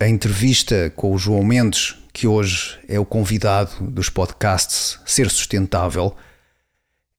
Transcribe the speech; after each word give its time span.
a 0.00 0.08
entrevista 0.08 0.90
com 0.96 1.12
o 1.12 1.18
João 1.18 1.44
Mendes, 1.44 1.94
que 2.10 2.26
hoje 2.26 2.80
é 2.88 2.98
o 2.98 3.04
convidado 3.04 3.86
dos 3.86 4.08
podcasts 4.08 4.98
Ser 5.04 5.28
Sustentável, 5.28 6.16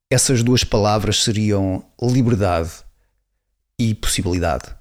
essas 0.09 0.41
duas 0.41 0.63
palavras 0.63 1.23
seriam 1.23 1.85
liberdade 2.01 2.71
e 3.77 3.93
possibilidade. 3.93 4.75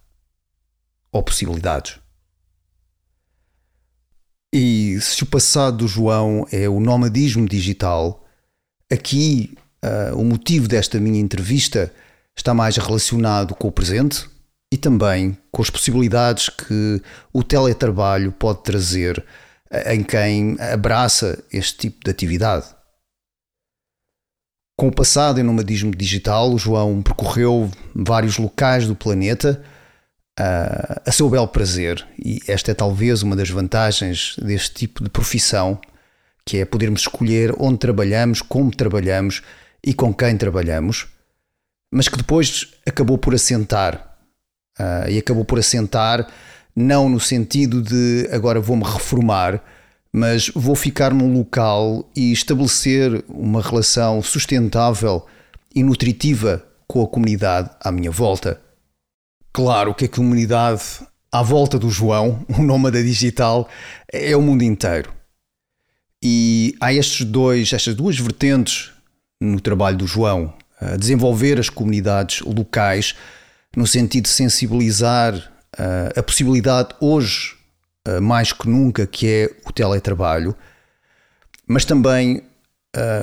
Ou 1.12 1.22
possibilidades. 1.22 1.98
E 4.50 4.98
se 5.02 5.22
o 5.22 5.26
passado 5.26 5.78
do 5.78 5.88
João 5.88 6.46
é 6.50 6.68
o 6.70 6.80
nomadismo 6.80 7.46
digital, 7.46 8.26
aqui 8.90 9.54
uh, 9.84 10.16
o 10.18 10.24
motivo 10.24 10.66
desta 10.66 10.98
minha 10.98 11.20
entrevista 11.20 11.92
está 12.34 12.54
mais 12.54 12.78
relacionado 12.78 13.54
com 13.54 13.68
o 13.68 13.72
presente 13.72 14.29
e 14.72 14.76
também 14.76 15.36
com 15.50 15.62
as 15.62 15.70
possibilidades 15.70 16.48
que 16.48 17.02
o 17.32 17.42
teletrabalho 17.42 18.30
pode 18.30 18.62
trazer 18.62 19.24
em 19.86 20.02
quem 20.02 20.56
abraça 20.60 21.42
este 21.52 21.76
tipo 21.76 22.04
de 22.04 22.10
atividade. 22.10 22.66
Com 24.76 24.88
o 24.88 24.94
passado 24.94 25.38
em 25.38 25.42
nomadismo 25.42 25.94
digital, 25.94 26.52
o 26.52 26.58
João 26.58 27.02
percorreu 27.02 27.70
vários 27.94 28.38
locais 28.38 28.86
do 28.86 28.96
planeta 28.96 29.62
uh, 30.40 31.02
a 31.04 31.12
seu 31.12 31.28
belo 31.28 31.48
prazer, 31.48 32.06
e 32.18 32.40
esta 32.48 32.70
é 32.70 32.74
talvez 32.74 33.22
uma 33.22 33.36
das 33.36 33.50
vantagens 33.50 34.36
deste 34.38 34.74
tipo 34.74 35.04
de 35.04 35.10
profissão, 35.10 35.78
que 36.46 36.58
é 36.58 36.64
podermos 36.64 37.02
escolher 37.02 37.54
onde 37.58 37.78
trabalhamos, 37.78 38.40
como 38.40 38.74
trabalhamos 38.74 39.42
e 39.84 39.92
com 39.92 40.14
quem 40.14 40.36
trabalhamos, 40.36 41.08
mas 41.92 42.08
que 42.08 42.16
depois 42.16 42.74
acabou 42.86 43.18
por 43.18 43.34
assentar 43.34 44.09
Uh, 44.78 45.10
e 45.10 45.18
acabou 45.18 45.44
por 45.44 45.58
assentar, 45.58 46.26
não 46.74 47.08
no 47.08 47.20
sentido 47.20 47.82
de 47.82 48.28
agora 48.32 48.60
vou-me 48.60 48.84
reformar, 48.84 49.62
mas 50.12 50.48
vou 50.54 50.74
ficar 50.74 51.12
num 51.12 51.32
local 51.36 52.08
e 52.16 52.32
estabelecer 52.32 53.24
uma 53.28 53.62
relação 53.62 54.22
sustentável 54.22 55.26
e 55.74 55.82
nutritiva 55.82 56.64
com 56.86 57.02
a 57.02 57.06
comunidade 57.06 57.70
à 57.80 57.92
minha 57.92 58.10
volta. 58.10 58.60
Claro 59.52 59.94
que 59.94 60.06
a 60.06 60.08
comunidade 60.08 60.82
à 61.30 61.42
volta 61.42 61.78
do 61.78 61.90
João, 61.90 62.44
o 62.58 62.62
nómada 62.62 63.02
digital, 63.02 63.68
é 64.12 64.36
o 64.36 64.42
mundo 64.42 64.62
inteiro. 64.62 65.12
E 66.22 66.74
há 66.80 66.92
estes 66.92 67.24
dois, 67.24 67.72
estas 67.72 67.94
duas 67.94 68.18
vertentes 68.18 68.92
no 69.40 69.60
trabalho 69.60 69.96
do 69.96 70.06
João, 70.06 70.52
desenvolver 70.98 71.58
as 71.58 71.70
comunidades 71.70 72.40
locais 72.40 73.14
no 73.76 73.86
sentido 73.86 74.24
de 74.24 74.30
sensibilizar 74.30 75.34
uh, 75.34 76.18
a 76.18 76.22
possibilidade 76.22 76.94
hoje, 77.00 77.56
uh, 78.06 78.20
mais 78.20 78.52
que 78.52 78.68
nunca, 78.68 79.06
que 79.06 79.26
é 79.26 79.56
o 79.64 79.72
teletrabalho, 79.72 80.54
mas 81.66 81.84
também 81.84 82.42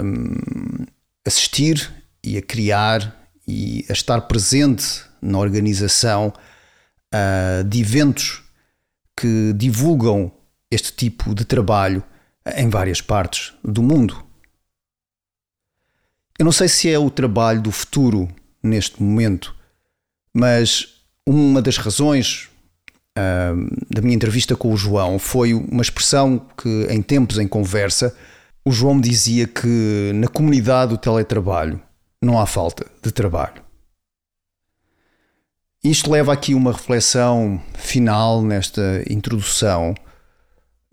um, 0.04 0.86
assistir 1.26 1.92
e 2.24 2.38
a 2.38 2.42
criar 2.42 3.30
e 3.48 3.86
a 3.90 3.94
estar 3.94 4.22
presente 4.22 5.04
na 5.22 5.38
organização 5.38 6.34
uh, 7.14 7.64
de 7.66 7.82
eventos 7.82 8.44
que 9.20 9.52
divulgam 9.54 10.32
este 10.72 10.94
tipo 10.94 11.34
de 11.34 11.44
trabalho 11.44 12.04
em 12.56 12.70
várias 12.70 13.02
partes 13.02 13.54
do 13.64 13.82
mundo. 13.82 14.24
Eu 16.38 16.46
não 16.46 16.52
sei 16.52 16.68
se 16.68 16.90
é 16.90 17.00
o 17.00 17.10
trabalho 17.10 17.62
do 17.62 17.72
futuro 17.72 18.30
neste 18.62 19.02
momento, 19.02 19.57
mas 20.38 21.02
uma 21.26 21.64
das 21.64 21.78
razões 21.78 22.48
uh, 23.18 23.86
da 23.90 24.04
minha 24.04 24.14
entrevista 24.14 24.56
com 24.56 24.72
o 24.72 24.78
João 24.78 25.18
foi 25.18 25.52
uma 25.52 25.82
expressão 25.82 26.46
que, 26.56 26.86
em 26.92 27.02
tempos 27.02 27.40
em 27.40 27.48
conversa, 27.48 28.16
o 28.64 28.72
João 28.72 28.94
me 28.94 29.02
dizia 29.02 29.48
que 29.48 30.12
na 30.14 30.28
comunidade 30.28 30.92
do 30.92 30.98
teletrabalho 30.98 31.82
não 32.22 32.40
há 32.40 32.46
falta 32.46 32.86
de 33.02 33.12
trabalho. 33.12 33.64
Isto 35.84 36.12
leva 36.12 36.34
aqui 36.34 36.54
uma 36.54 36.72
reflexão 36.72 37.60
final 37.74 38.44
nesta 38.44 39.04
introdução 39.10 39.96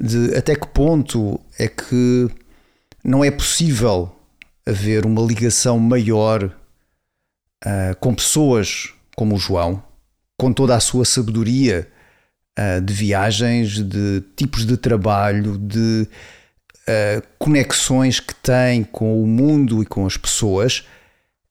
de 0.00 0.34
até 0.34 0.56
que 0.56 0.69
ponto 0.69 1.38
é 1.59 1.69
que 1.69 2.31
não 3.05 3.22
é 3.22 3.31
possível 3.31 4.11
haver 4.65 5.05
uma 5.05 5.21
ligação 5.21 5.78
maior 5.78 6.44
uh, 6.44 7.97
com 8.00 8.15
pessoas 8.15 8.94
como 9.14 9.34
o 9.34 9.38
João, 9.38 9.82
com 10.36 10.52
toda 10.52 10.75
a 10.75 10.80
sua 10.80 11.04
sabedoria 11.04 11.88
uh, 12.58 12.80
de 12.80 12.92
viagens, 12.92 13.82
de 13.82 14.22
tipos 14.36 14.66
de 14.66 14.76
trabalho, 14.76 15.58
de 15.58 16.08
uh, 16.88 17.22
conexões 17.38 18.20
que 18.20 18.34
tem 18.34 18.84
com 18.84 19.22
o 19.22 19.26
mundo 19.26 19.82
e 19.82 19.86
com 19.86 20.06
as 20.06 20.16
pessoas, 20.16 20.84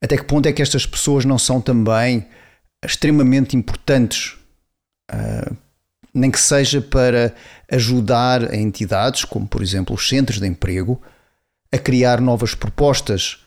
até 0.01 0.17
que 0.17 0.25
ponto 0.25 0.47
é 0.47 0.53
que 0.53 0.61
estas 0.61 0.85
pessoas 0.85 1.23
não 1.25 1.39
são 1.39 1.61
também 1.61 2.27
extremamente 2.83 3.55
importantes, 3.55 4.35
uh, 5.11 5.55
nem 6.13 6.29
que 6.29 6.39
seja 6.39 6.81
para 6.81 7.33
ajudar 7.71 8.51
a 8.51 8.55
entidades, 8.55 9.25
como 9.25 9.47
por 9.47 9.63
exemplo 9.63 9.95
os 9.95 10.07
centros 10.07 10.39
de 10.39 10.47
emprego, 10.47 11.01
a 11.71 11.77
criar 11.77 12.21
novas 12.21 12.53
propostas 12.53 13.39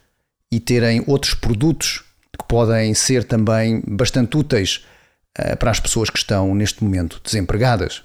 e 0.51 0.59
terem 0.59 1.05
outros 1.07 1.35
produtos 1.35 2.06
que 2.37 2.45
podem 2.47 2.95
ser 2.95 3.25
também 3.25 3.83
bastante 3.87 4.37
úteis 4.37 4.87
uh, 5.39 5.57
para 5.57 5.71
as 5.71 5.81
pessoas 5.81 6.11
que 6.11 6.19
estão 6.19 6.55
neste 6.55 6.83
momento 6.83 7.21
desempregadas. 7.25 8.03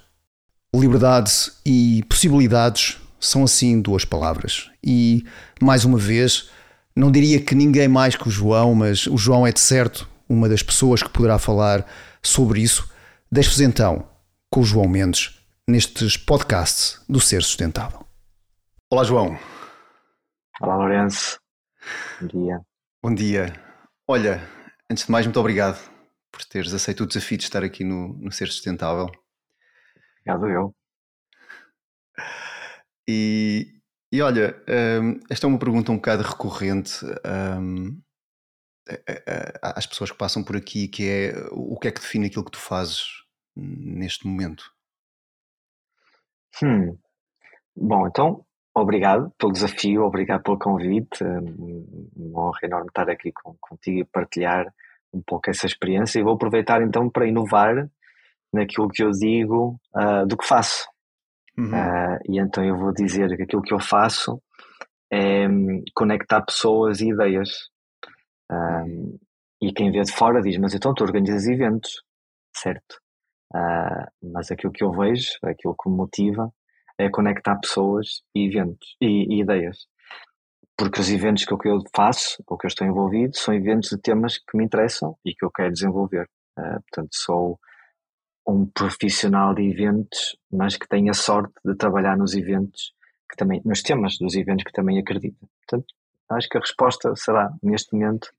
Liberdade 0.74 1.32
e 1.66 2.02
possibilidades 2.08 2.98
são 3.20 3.44
assim 3.44 3.80
duas 3.80 4.04
palavras. 4.04 4.70
E, 4.82 5.24
mais 5.60 5.84
uma 5.84 5.98
vez, 5.98 6.50
não 6.94 7.10
diria 7.10 7.40
que 7.40 7.54
ninguém 7.54 7.88
mais 7.88 8.16
que 8.16 8.28
o 8.28 8.30
João, 8.30 8.74
mas 8.74 9.06
o 9.06 9.16
João 9.16 9.46
é 9.46 9.52
de 9.52 9.60
certo 9.60 10.08
uma 10.28 10.48
das 10.48 10.62
pessoas 10.62 11.02
que 11.02 11.10
poderá 11.10 11.38
falar 11.38 11.86
sobre 12.22 12.60
isso. 12.60 12.90
Deixo-vos 13.30 13.60
então 13.60 14.08
com 14.50 14.60
o 14.60 14.64
João 14.64 14.88
Mendes 14.88 15.38
nestes 15.68 16.16
podcasts 16.16 17.00
do 17.08 17.20
Ser 17.20 17.42
Sustentável. 17.42 18.04
Olá, 18.90 19.04
João. 19.04 19.38
Olá, 20.60 20.76
Lourenço. 20.76 21.38
Bom 22.20 22.26
dia. 22.26 22.60
Bom 23.02 23.14
dia. 23.14 23.71
Olha, 24.06 24.40
antes 24.90 25.06
de 25.06 25.12
mais, 25.12 25.24
muito 25.24 25.38
obrigado 25.38 25.78
por 26.30 26.44
teres 26.44 26.74
aceito 26.74 27.04
o 27.04 27.06
desafio 27.06 27.38
de 27.38 27.44
estar 27.44 27.62
aqui 27.62 27.84
no, 27.84 28.14
no 28.14 28.32
Ser 28.32 28.48
Sustentável. 28.48 29.08
Obrigado 30.20 30.48
eu. 30.48 30.74
E, 33.08 33.80
e 34.10 34.20
olha, 34.20 34.60
um, 35.00 35.20
esta 35.30 35.46
é 35.46 35.48
uma 35.48 35.58
pergunta 35.58 35.92
um 35.92 35.96
bocado 35.96 36.22
recorrente 36.24 37.04
um, 37.60 38.02
às 39.62 39.86
pessoas 39.86 40.10
que 40.10 40.18
passam 40.18 40.42
por 40.42 40.56
aqui, 40.56 40.88
que 40.88 41.08
é 41.08 41.34
o 41.52 41.78
que 41.78 41.88
é 41.88 41.92
que 41.92 42.00
define 42.00 42.26
aquilo 42.26 42.44
que 42.44 42.50
tu 42.50 42.58
fazes 42.58 43.04
neste 43.56 44.26
momento? 44.26 44.64
Hum. 46.60 46.98
Bom, 47.76 48.08
então 48.08 48.44
Obrigado 48.74 49.30
pelo 49.38 49.52
desafio, 49.52 50.02
obrigado 50.02 50.42
pelo 50.42 50.58
convite. 50.58 51.22
Uma 52.16 52.48
honra 52.48 52.60
enorme 52.62 52.88
estar 52.88 53.08
aqui 53.10 53.30
com, 53.32 53.54
contigo 53.60 53.98
e 53.98 54.04
partilhar 54.04 54.72
um 55.12 55.20
pouco 55.20 55.50
essa 55.50 55.66
experiência. 55.66 56.18
E 56.18 56.22
vou 56.22 56.34
aproveitar 56.34 56.82
então 56.82 57.10
para 57.10 57.26
inovar 57.26 57.90
naquilo 58.52 58.88
que 58.88 59.02
eu 59.02 59.10
digo 59.10 59.78
uh, 59.94 60.26
do 60.26 60.36
que 60.36 60.46
faço. 60.46 60.88
Uhum. 61.58 61.68
Uh, 61.68 62.18
e 62.30 62.40
então 62.40 62.64
eu 62.64 62.76
vou 62.78 62.92
dizer 62.94 63.36
que 63.36 63.42
aquilo 63.42 63.62
que 63.62 63.74
eu 63.74 63.80
faço 63.80 64.42
é 65.10 65.46
um, 65.46 65.82
conectar 65.94 66.40
pessoas 66.40 67.00
e 67.00 67.10
ideias. 67.10 67.50
Um, 68.50 69.18
e 69.60 69.70
quem 69.72 69.92
vê 69.92 70.00
de 70.00 70.12
fora 70.12 70.40
diz: 70.40 70.56
Mas 70.56 70.74
então 70.74 70.94
tu 70.94 71.04
organizas 71.04 71.46
eventos, 71.46 72.02
certo? 72.56 73.00
Mas 74.22 74.50
aquilo 74.50 74.72
que 74.72 74.82
eu 74.82 74.90
vejo, 74.90 75.32
aquilo 75.42 75.76
que 75.76 75.90
me 75.90 75.96
motiva, 75.96 76.50
é 76.98 77.08
conectar 77.08 77.56
pessoas 77.56 78.22
e 78.34 78.46
eventos 78.46 78.96
e, 79.00 79.36
e 79.36 79.40
ideias. 79.40 79.86
Porque 80.76 81.00
os 81.00 81.10
eventos 81.10 81.44
que 81.44 81.52
eu 81.52 81.58
faço, 81.94 82.42
ou 82.46 82.56
que 82.56 82.66
eu 82.66 82.68
estou 82.68 82.86
envolvido, 82.86 83.36
são 83.36 83.54
eventos 83.54 83.90
de 83.90 83.98
temas 83.98 84.38
que 84.38 84.56
me 84.56 84.64
interessam 84.64 85.16
e 85.24 85.34
que 85.34 85.44
eu 85.44 85.50
quero 85.50 85.72
desenvolver. 85.72 86.28
Uh, 86.58 86.80
portanto, 86.82 87.08
sou 87.12 87.58
um 88.46 88.66
profissional 88.66 89.54
de 89.54 89.62
eventos, 89.62 90.36
mas 90.50 90.76
que 90.76 90.88
tenha 90.88 91.14
sorte 91.14 91.54
de 91.64 91.74
trabalhar 91.76 92.16
nos 92.16 92.34
eventos, 92.34 92.92
que 93.30 93.36
também, 93.36 93.62
nos 93.64 93.82
temas 93.82 94.18
dos 94.18 94.34
eventos 94.34 94.64
que 94.64 94.72
também 94.72 94.98
acredita. 94.98 95.46
Portanto, 95.60 95.94
acho 96.30 96.48
que 96.48 96.58
a 96.58 96.60
resposta 96.60 97.14
será, 97.14 97.52
neste 97.62 97.94
momento, 97.94 98.32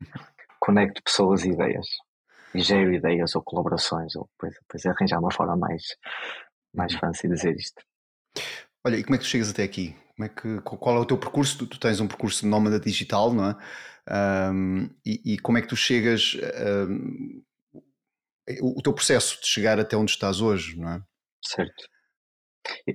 conecto 0.60 1.02
pessoas 1.04 1.46
e 1.46 1.50
ideias. 1.50 1.88
E 2.54 2.60
gero 2.60 2.94
ideias 2.94 3.36
ou 3.36 3.42
colaborações, 3.42 4.16
ou 4.16 4.30
depois, 4.34 4.54
depois 4.62 4.86
arranjar 4.86 5.20
uma 5.20 5.32
forma 5.32 5.56
mais, 5.56 5.96
mais 6.74 6.92
de 6.94 7.28
dizer 7.30 7.56
isto. 7.56 7.82
Olha, 8.86 8.98
e 8.98 9.04
como 9.04 9.16
é 9.16 9.18
que 9.18 9.24
tu 9.24 9.30
chegas 9.30 9.50
até 9.50 9.64
aqui? 9.64 9.96
Como 10.16 10.26
é 10.26 10.30
que, 10.30 10.62
qual 10.62 10.98
é 10.98 11.00
o 11.00 11.06
teu 11.06 11.18
percurso? 11.18 11.58
Tu, 11.58 11.68
tu 11.68 11.80
tens 11.80 12.00
um 12.00 12.08
percurso 12.08 12.42
de 12.42 12.48
nómada 12.48 12.80
digital, 12.80 13.34
não 13.34 13.50
é? 13.50 13.56
Um, 14.52 14.90
e, 15.06 15.34
e, 15.34 15.40
como 15.40 15.58
é 15.58 15.62
que 15.62 15.68
tu 15.68 15.76
chegas, 15.76 16.38
um, 16.90 17.42
o, 18.62 18.80
o 18.80 18.82
teu 18.82 18.94
processo 18.94 19.40
de 19.40 19.48
chegar 19.48 19.80
até 19.80 19.96
onde 19.96 20.12
estás 20.12 20.42
hoje, 20.42 20.78
não 20.78 20.90
é? 20.90 21.02
Certo. 21.44 21.88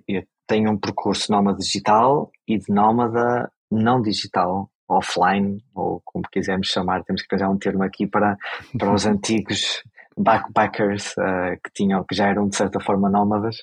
Eu 0.07 0.27
tenho 0.47 0.71
um 0.71 0.79
percurso 0.79 1.33
nómada 1.33 1.59
digital 1.59 2.31
e 2.47 2.59
de 2.59 2.73
nómada 2.73 3.51
não 3.71 4.01
digital, 4.01 4.71
offline, 4.89 5.63
ou 5.75 6.01
como 6.05 6.29
quisermos 6.31 6.69
chamar, 6.69 7.05
temos 7.05 7.23
que 7.23 7.35
arranjar 7.35 7.51
um 7.51 7.59
termo 7.59 7.83
aqui 7.83 8.07
para, 8.07 8.37
para 8.79 8.93
os 8.93 9.05
antigos 9.07 9.83
backpackers 10.19 11.13
uh, 11.13 11.57
que 11.65 11.71
tinham, 11.75 12.05
que 12.05 12.15
já 12.15 12.29
eram 12.29 12.49
de 12.49 12.57
certa 12.57 12.81
forma 12.81 13.09
nómadas, 13.09 13.57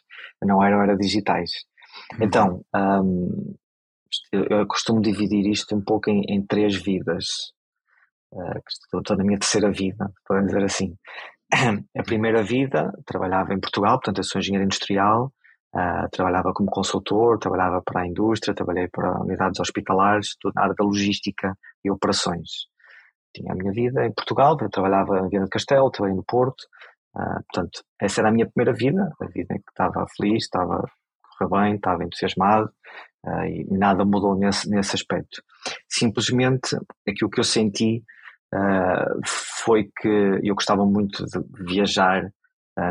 não 0.43 0.63
eram, 0.63 0.81
eram 0.81 0.97
digitais. 0.97 1.51
Uhum. 2.13 2.25
Então, 2.25 2.61
um, 2.75 3.55
eu 4.31 4.65
costumo 4.67 5.01
dividir 5.01 5.47
isto 5.49 5.75
um 5.75 5.83
pouco 5.83 6.09
em, 6.09 6.21
em 6.29 6.45
três 6.45 6.75
vidas. 6.75 7.25
Uh, 8.31 8.59
estou, 8.67 8.99
estou 9.01 9.17
na 9.17 9.23
minha 9.23 9.39
terceira 9.39 9.71
vida, 9.71 10.11
podemos 10.25 10.51
dizer 10.51 10.65
assim. 10.65 10.95
A 11.97 12.03
primeira 12.03 12.43
vida, 12.43 12.91
trabalhava 13.05 13.53
em 13.53 13.59
Portugal, 13.59 13.97
portanto, 13.97 14.17
eu 14.17 14.23
sou 14.23 14.39
engenheiro 14.39 14.65
industrial, 14.65 15.31
uh, 15.75 16.09
trabalhava 16.11 16.51
como 16.53 16.69
consultor, 16.69 17.37
trabalhava 17.37 17.81
para 17.85 18.01
a 18.01 18.07
indústria, 18.07 18.55
trabalhei 18.55 18.87
para 18.87 19.21
unidades 19.21 19.59
hospitalares, 19.59 20.35
tudo 20.39 20.53
na 20.55 20.63
área 20.63 20.75
da 20.75 20.83
logística 20.83 21.55
e 21.83 21.91
operações. 21.91 22.67
Tinha 23.35 23.51
a 23.51 23.55
minha 23.55 23.73
vida 23.73 24.05
em 24.05 24.13
Portugal, 24.13 24.57
eu 24.61 24.69
trabalhava 24.69 25.19
em 25.19 25.27
Viana 25.27 25.45
do 25.45 25.49
Castelo, 25.49 25.91
trabalhei 25.91 26.15
no 26.15 26.23
Porto, 26.23 26.61
uh, 27.17 27.43
portanto, 27.51 27.83
essa 28.01 28.21
era 28.21 28.29
a 28.29 28.31
minha 28.31 28.49
primeira 28.49 28.73
vida, 28.73 29.11
a 29.21 29.25
vida 29.25 29.53
em 29.53 29.57
que 29.57 29.69
estava 29.69 30.05
feliz, 30.15 30.43
estava 30.43 30.81
bem, 31.51 31.75
estava 31.75 32.05
entusiasmado 32.05 32.71
uh, 33.25 33.45
e 33.45 33.67
nada 33.77 34.05
mudou 34.05 34.35
nesse, 34.37 34.69
nesse 34.69 34.95
aspecto. 34.95 35.43
Simplesmente 35.89 36.77
aquilo 37.05 37.29
que 37.29 37.41
eu 37.41 37.43
senti 37.43 38.01
uh, 38.53 39.19
foi 39.61 39.91
que 39.99 40.39
eu 40.41 40.55
gostava 40.55 40.85
muito 40.85 41.25
de 41.25 41.63
viajar 41.73 42.31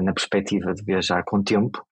na 0.03 0.15
perspectiva 0.15 0.73
de 0.73 0.83
viajar 0.83 1.23
com 1.27 1.43
tempo 1.43 1.85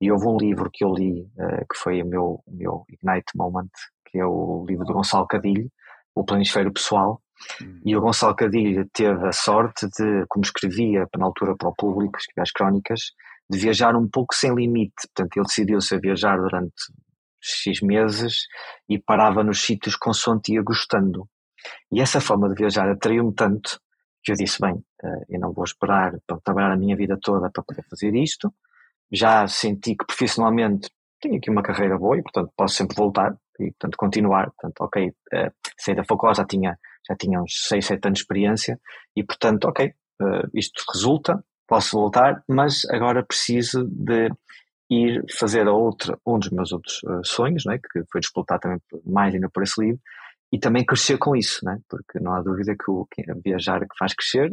e 0.00 0.12
houve 0.12 0.28
um 0.28 0.36
livro 0.36 0.70
que 0.72 0.84
eu 0.84 0.94
li 0.94 1.28
que 1.68 1.76
foi 1.76 2.00
o 2.00 2.06
meu, 2.06 2.40
meu 2.46 2.84
Ignite 2.88 3.36
Moment, 3.36 3.68
que 4.06 4.20
é 4.20 4.24
o 4.24 4.64
livro 4.68 4.84
do 4.84 4.92
Gonçalo 4.92 5.26
Cadilho, 5.26 5.68
O 6.14 6.22
Planisfério 6.22 6.72
Pessoal. 6.72 7.20
E 7.84 7.96
o 7.96 8.00
Gonçalo 8.00 8.34
Cadilho 8.34 8.88
teve 8.92 9.26
a 9.26 9.32
sorte 9.32 9.86
de, 9.86 10.24
como 10.28 10.44
escrevia 10.44 11.06
na 11.16 11.26
altura 11.26 11.56
para 11.56 11.68
o 11.68 11.74
público, 11.74 12.18
escrevia 12.18 12.42
as 12.42 12.52
crónicas, 12.52 13.00
de 13.50 13.58
viajar 13.58 13.94
um 13.96 14.08
pouco 14.08 14.34
sem 14.34 14.54
limite. 14.54 14.94
Portanto, 15.14 15.36
ele 15.36 15.46
decidiu-se 15.46 15.94
a 15.94 15.98
viajar 15.98 16.36
durante 16.38 16.74
X 17.42 17.80
meses 17.82 18.46
e 18.88 18.98
parava 18.98 19.42
nos 19.42 19.60
sítios 19.62 19.96
consoante 19.96 20.54
ia 20.54 20.62
gostando. 20.62 21.28
E 21.90 22.00
essa 22.00 22.20
forma 22.20 22.48
de 22.48 22.54
viajar 22.54 22.88
atraiu-me 22.88 23.34
tanto 23.34 23.78
que 24.22 24.32
eu 24.32 24.36
disse: 24.36 24.60
bem, 24.60 24.82
eh, 25.02 25.24
eu 25.30 25.40
não 25.40 25.52
vou 25.52 25.64
esperar 25.64 26.12
para 26.26 26.40
trabalhar 26.40 26.72
a 26.72 26.76
minha 26.76 26.96
vida 26.96 27.18
toda 27.20 27.50
para 27.50 27.62
poder 27.62 27.84
fazer 27.88 28.14
isto. 28.14 28.52
Já 29.10 29.46
senti 29.46 29.94
que 29.96 30.06
profissionalmente 30.06 30.88
tenho 31.20 31.36
aqui 31.36 31.50
uma 31.50 31.62
carreira 31.62 31.98
boa 31.98 32.16
e, 32.16 32.22
portanto, 32.22 32.50
posso 32.56 32.76
sempre 32.76 32.96
voltar 32.96 33.36
e, 33.60 33.70
portanto, 33.72 33.96
continuar. 33.96 34.50
Portanto, 34.52 34.80
ok, 34.80 35.12
eh, 35.32 35.52
saí 35.78 35.94
da 35.94 36.04
faculdade, 36.04 36.38
já 36.38 36.46
tinha, 36.46 36.78
já 37.08 37.16
tinha 37.16 37.40
uns 37.40 37.66
6, 37.68 37.86
7 37.86 38.06
anos 38.06 38.18
de 38.18 38.22
experiência 38.22 38.80
e, 39.16 39.24
portanto, 39.24 39.64
ok, 39.66 39.86
eh, 39.86 40.42
isto 40.54 40.82
resulta, 40.92 41.42
posso 41.66 41.96
voltar, 41.96 42.42
mas 42.48 42.84
agora 42.90 43.24
preciso 43.24 43.84
de 43.88 44.30
ir 44.90 45.24
fazer 45.38 45.66
a 45.66 45.72
outra, 45.72 46.18
um 46.26 46.38
dos 46.38 46.50
meus 46.50 46.72
outros 46.72 47.02
uh, 47.04 47.24
sonhos, 47.24 47.64
né, 47.64 47.78
que 47.78 48.02
foi 48.10 48.20
disputar 48.20 48.58
também 48.58 48.78
mais 49.06 49.34
ainda 49.34 49.48
por 49.48 49.62
esse 49.62 49.80
livro, 49.82 50.00
e 50.52 50.58
também 50.58 50.84
crescer 50.84 51.16
com 51.16 51.34
isso, 51.34 51.64
né, 51.64 51.78
porque 51.88 52.20
não 52.20 52.34
há 52.34 52.42
dúvida 52.42 52.74
que 52.76 52.90
o 52.90 53.06
que 53.10 53.22
viajar 53.42 53.80
que 53.80 53.96
faz 53.98 54.12
crescer 54.12 54.52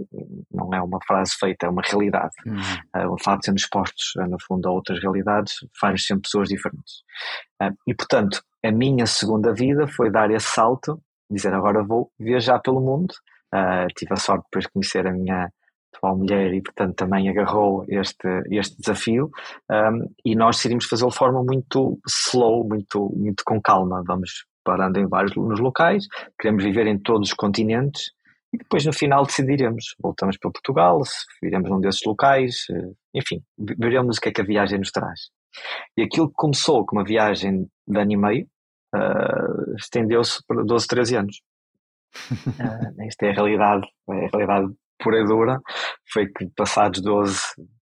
não 0.49 0.73
é 0.73 0.81
uma 0.81 0.99
frase 1.05 1.33
feita, 1.37 1.65
é 1.65 1.69
uma 1.69 1.81
realidade. 1.81 2.33
Uhum. 2.45 3.09
Uh, 3.09 3.13
o 3.13 3.21
facto 3.21 3.39
de 3.41 3.45
sermos 3.45 3.61
expostos, 3.63 4.15
uh, 4.15 4.29
no 4.29 4.37
fundo, 4.47 4.69
a 4.69 4.71
outras 4.71 5.01
realidades 5.01 5.55
faz 5.77 6.05
sempre 6.05 6.23
pessoas 6.23 6.47
diferentes. 6.47 7.03
e, 7.85 7.93
portanto, 7.93 8.41
a 8.63 8.71
minha 8.71 9.05
segunda 9.05 9.53
vida 9.53 9.87
foi 9.87 10.09
dar 10.09 10.31
esse 10.31 10.47
salto, 10.47 11.01
dizer 11.29 11.53
agora 11.53 11.83
vou 11.83 12.11
viajar 12.19 12.59
pelo 12.59 12.81
mundo. 12.81 13.13
tive 13.95 14.13
a 14.13 14.17
sorte 14.17 14.45
depois 14.45 14.65
de 14.65 14.71
conhecer 14.71 15.07
a 15.07 15.11
minha 15.11 15.49
atual 15.93 16.17
mulher 16.17 16.53
e 16.53 16.61
portanto 16.61 16.95
também 16.95 17.29
agarrou 17.29 17.85
este, 17.87 18.27
este 18.51 18.77
desafio 18.77 19.29
um, 19.69 20.07
e 20.23 20.35
nós 20.35 20.57
decidimos 20.57 20.85
fazê-lo 20.85 21.11
de 21.11 21.17
forma 21.17 21.43
muito 21.43 21.99
slow, 22.07 22.67
muito, 22.67 23.11
muito 23.15 23.43
com 23.45 23.61
calma, 23.61 24.03
vamos 24.05 24.45
parando 24.63 24.99
em 24.99 25.07
vários 25.07 25.35
nos 25.35 25.59
locais, 25.59 26.05
queremos 26.39 26.63
viver 26.63 26.87
em 26.87 26.97
todos 26.97 27.29
os 27.29 27.33
continentes 27.33 28.11
e 28.53 28.57
depois 28.57 28.85
no 28.85 28.93
final 28.93 29.25
decidiremos, 29.25 29.95
voltamos 30.01 30.37
para 30.37 30.51
Portugal, 30.51 31.03
se 31.05 31.25
viremos 31.41 31.69
num 31.69 31.79
desses 31.79 32.01
locais, 32.05 32.65
eh, 32.71 32.91
enfim, 33.13 33.43
veremos 33.57 34.17
o 34.17 34.21
que 34.21 34.29
é 34.29 34.31
que 34.31 34.41
a 34.41 34.45
viagem 34.45 34.79
nos 34.79 34.91
traz. 34.91 35.29
E 35.95 36.01
aquilo 36.01 36.29
que 36.29 36.35
começou 36.35 36.85
com 36.85 36.97
uma 36.97 37.03
viagem 37.03 37.67
de 37.87 37.99
ano 37.99 38.11
e 38.11 38.17
meio, 38.17 38.47
uh, 38.95 39.75
estendeu-se 39.75 40.43
para 40.47 40.63
12, 40.63 40.87
13 40.87 41.15
anos. 41.15 41.41
uh, 42.31 43.03
esta 43.07 43.27
é 43.27 43.29
a 43.29 43.33
realidade, 43.33 43.87
é 44.09 44.25
a 44.25 44.29
realidade 44.29 44.73
pura 44.99 45.19
e 45.19 45.25
dura 45.25 45.59
foi 46.11 46.27
que 46.27 46.47
passados 46.55 47.01
12, 47.01 47.39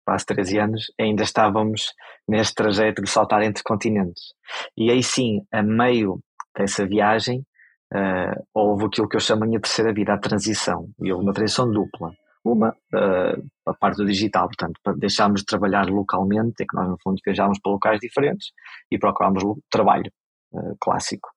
quase 0.05 0.25
13 0.25 0.59
anos, 0.59 0.85
ainda 0.99 1.23
estávamos 1.23 1.93
neste 2.27 2.55
trajeto 2.55 3.01
de 3.01 3.09
saltar 3.09 3.41
entre 3.41 3.63
continentes. 3.63 4.33
E 4.77 4.89
aí 4.91 5.03
sim, 5.03 5.41
a 5.51 5.61
meio 5.61 6.19
dessa 6.55 6.85
viagem, 6.85 7.45
uh, 7.93 8.43
houve 8.53 8.85
aquilo 8.85 9.07
que 9.09 9.15
eu 9.15 9.21
chamo 9.21 9.43
a 9.43 9.47
minha 9.47 9.59
terceira 9.59 9.93
vida, 9.93 10.13
a 10.13 10.17
transição. 10.17 10.89
E 11.01 11.11
houve 11.11 11.23
uma 11.23 11.33
transição 11.33 11.69
dupla. 11.69 12.11
Uma, 12.43 12.69
uh, 12.69 13.47
a 13.67 13.73
parte 13.73 13.97
do 13.97 14.05
digital, 14.05 14.47
portanto, 14.47 14.79
deixámos 14.97 15.41
de 15.41 15.45
trabalhar 15.45 15.87
localmente, 15.87 16.63
é 16.63 16.65
que 16.65 16.75
nós 16.75 16.87
no 16.87 16.97
fundo 17.03 17.19
viajámos 17.23 17.59
para 17.59 17.71
locais 17.71 17.99
diferentes 17.99 18.47
e 18.89 18.97
procurámos 18.97 19.43
trabalho 19.69 20.11
uh, 20.53 20.75
clássico. 20.79 21.29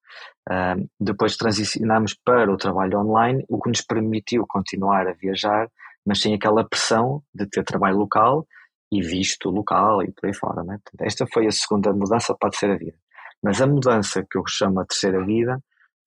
Depois 1.00 1.36
transicionámos 1.36 2.14
para 2.24 2.52
o 2.52 2.56
trabalho 2.56 2.98
online, 2.98 3.44
o 3.48 3.60
que 3.60 3.70
nos 3.70 3.80
permitiu 3.80 4.44
continuar 4.46 5.06
a 5.06 5.12
viajar, 5.12 5.68
mas 6.04 6.20
sem 6.20 6.34
aquela 6.34 6.68
pressão 6.68 7.22
de 7.32 7.46
ter 7.46 7.64
trabalho 7.64 7.96
local 7.96 8.46
e 8.92 9.00
visto 9.00 9.48
local 9.48 10.02
e 10.02 10.12
por 10.12 10.26
aí 10.26 10.34
fora. 10.34 10.62
Né? 10.62 10.78
Portanto, 10.84 11.06
esta 11.06 11.26
foi 11.32 11.46
a 11.46 11.50
segunda 11.50 11.92
mudança 11.92 12.36
para 12.38 12.48
a 12.48 12.50
terceira 12.50 12.76
vida. 12.76 12.98
Mas 13.42 13.60
a 13.60 13.66
mudança 13.66 14.22
que 14.28 14.38
eu 14.38 14.42
chamo 14.46 14.80
a 14.80 14.84
terceira 14.84 15.24
vida 15.24 15.58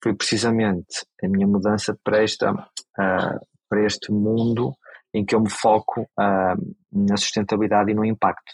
foi 0.04 0.14
precisamente 0.14 1.06
a 1.24 1.28
minha 1.28 1.48
mudança 1.48 1.98
para, 2.04 2.24
esta, 2.24 2.52
uh, 2.52 3.40
para 3.68 3.86
este 3.86 4.12
mundo 4.12 4.74
em 5.14 5.26
que 5.26 5.34
eu 5.34 5.42
me 5.42 5.50
foco 5.50 6.02
uh, 6.02 6.76
na 6.92 7.18
sustentabilidade 7.18 7.92
e 7.92 7.96
no 7.96 8.06
impacto. 8.06 8.54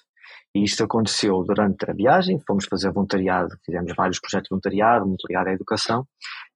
E 0.53 0.63
isto 0.63 0.83
aconteceu 0.83 1.43
durante 1.43 1.89
a 1.89 1.93
viagem, 1.93 2.39
fomos 2.45 2.65
fazer 2.65 2.91
voluntariado, 2.91 3.57
fizemos 3.65 3.93
vários 3.95 4.19
projetos 4.19 4.47
de 4.47 4.49
voluntariado, 4.49 5.05
voluntariado 5.05 5.49
à 5.49 5.53
educação, 5.53 6.05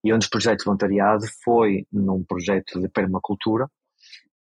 e 0.03 0.13
um 0.13 0.17
dos 0.17 0.27
projetos 0.27 0.63
de 0.63 0.65
voluntariado 0.65 1.25
foi 1.43 1.85
num 1.91 2.23
projeto 2.23 2.79
de 2.79 2.89
permacultura, 2.89 3.65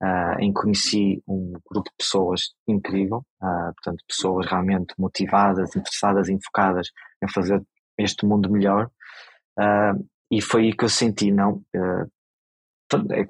uh, 0.02 0.40
em 0.40 0.52
que 0.52 0.60
conheci 0.60 1.22
um 1.28 1.52
grupo 1.70 1.88
de 1.88 1.96
pessoas 1.96 2.52
incrível, 2.66 3.18
uh, 3.40 3.72
portanto, 3.74 4.04
pessoas 4.08 4.46
realmente 4.46 4.92
motivadas, 4.98 5.76
interessadas, 5.76 6.28
enfocadas 6.28 6.90
em 7.22 7.28
fazer 7.28 7.62
este 7.96 8.26
mundo 8.26 8.50
melhor, 8.50 8.90
uh, 9.58 10.04
e 10.30 10.40
foi 10.40 10.64
aí 10.64 10.76
que 10.76 10.84
eu 10.84 10.88
senti, 10.88 11.30
não, 11.30 11.62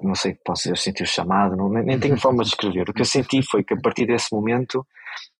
não 0.03 0.15
sei, 0.15 0.35
posso 0.43 0.63
dizer, 0.63 0.77
senti 0.77 1.03
o 1.03 1.05
chamado, 1.05 1.55
não, 1.55 1.69
nem, 1.69 1.99
tenho 1.99 2.19
forma 2.19 2.43
de 2.43 2.49
escrever. 2.49 2.89
O 2.89 2.93
que 2.93 3.01
eu 3.01 3.05
senti 3.05 3.41
foi 3.43 3.63
que 3.63 3.73
a 3.73 3.81
partir 3.81 4.05
desse 4.05 4.33
momento 4.33 4.85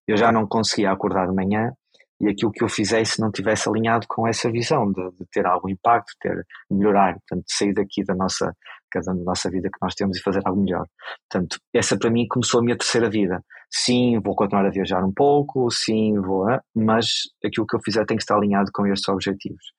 eu 0.06 0.16
já 0.16 0.30
não 0.30 0.46
conseguia 0.46 0.90
acordar 0.90 1.26
de 1.26 1.34
manhã 1.34 1.72
e 2.20 2.28
aquilo 2.28 2.50
que 2.50 2.64
eu 2.64 2.68
fizesse 2.68 3.20
não 3.20 3.30
tivesse 3.30 3.68
alinhado 3.68 4.06
com 4.08 4.26
essa 4.26 4.50
visão 4.50 4.90
de, 4.90 5.02
de 5.12 5.26
ter 5.30 5.46
algum 5.46 5.68
impacto, 5.68 6.12
ter 6.20 6.46
melhorar, 6.70 7.14
portanto, 7.14 7.44
sair 7.48 7.74
daqui 7.74 8.02
da 8.04 8.14
nossa, 8.14 8.54
cada 8.90 9.12
da 9.12 9.22
nossa 9.22 9.50
vida 9.50 9.68
que 9.68 9.78
nós 9.82 9.94
temos 9.94 10.16
e 10.16 10.22
fazer 10.22 10.40
algo 10.44 10.62
melhor. 10.62 10.86
Portanto, 11.30 11.58
essa 11.74 11.98
para 11.98 12.10
mim 12.10 12.26
começou 12.28 12.60
a 12.60 12.62
minha 12.62 12.76
terceira 12.76 13.10
vida. 13.10 13.42
Sim, 13.70 14.20
vou 14.20 14.34
continuar 14.34 14.64
a 14.64 14.70
viajar 14.70 15.04
um 15.04 15.12
pouco, 15.12 15.70
sim, 15.70 16.18
vou, 16.20 16.46
mas 16.74 17.06
aquilo 17.44 17.66
que 17.66 17.76
eu 17.76 17.80
fizer 17.84 18.06
tem 18.06 18.16
que 18.16 18.22
estar 18.22 18.36
alinhado 18.36 18.70
com 18.72 18.86
estes 18.86 19.08
objetivos. 19.08 19.72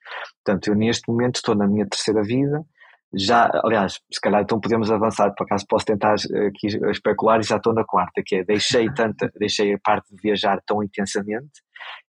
Portanto, 0.43 0.67
eu 0.67 0.75
neste 0.75 1.09
momento 1.09 1.37
estou 1.37 1.55
na 1.55 1.67
minha 1.67 1.87
terceira 1.87 2.21
vida, 2.21 2.63
já, 3.13 3.49
aliás, 3.63 3.99
se 4.11 4.19
calhar 4.21 4.41
então 4.41 4.59
podemos 4.59 4.91
avançar, 4.91 5.33
por 5.35 5.45
acaso 5.45 5.65
posso 5.67 5.85
tentar 5.85 6.15
aqui 6.15 6.67
especular 6.91 7.39
e 7.39 7.43
já 7.43 7.57
estou 7.57 7.73
na 7.73 7.85
quarta, 7.85 8.21
que 8.25 8.37
é 8.37 8.43
deixei 8.43 8.91
tanta, 8.93 9.31
deixei 9.39 9.73
a 9.73 9.79
parte 9.83 10.13
de 10.13 10.21
viajar 10.21 10.59
tão 10.65 10.83
intensamente 10.83 11.61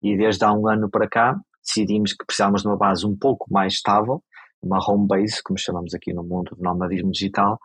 e 0.01 0.17
desde 0.17 0.43
há 0.45 0.53
um 0.53 0.67
ano 0.67 0.89
para 0.89 1.07
cá 1.07 1.35
decidimos 1.63 2.13
que 2.13 2.25
precisávamos 2.25 2.61
de 2.61 2.67
uma 2.67 2.77
base 2.77 3.05
um 3.05 3.17
pouco 3.17 3.51
mais 3.51 3.73
estável, 3.73 4.23
uma 4.61 4.79
home 4.79 5.07
base, 5.07 5.41
como 5.43 5.59
chamamos 5.59 5.93
aqui 5.93 6.13
no 6.13 6.23
mundo 6.23 6.55
do 6.55 6.61
nomadismo 6.61 7.11
digital, 7.11 7.59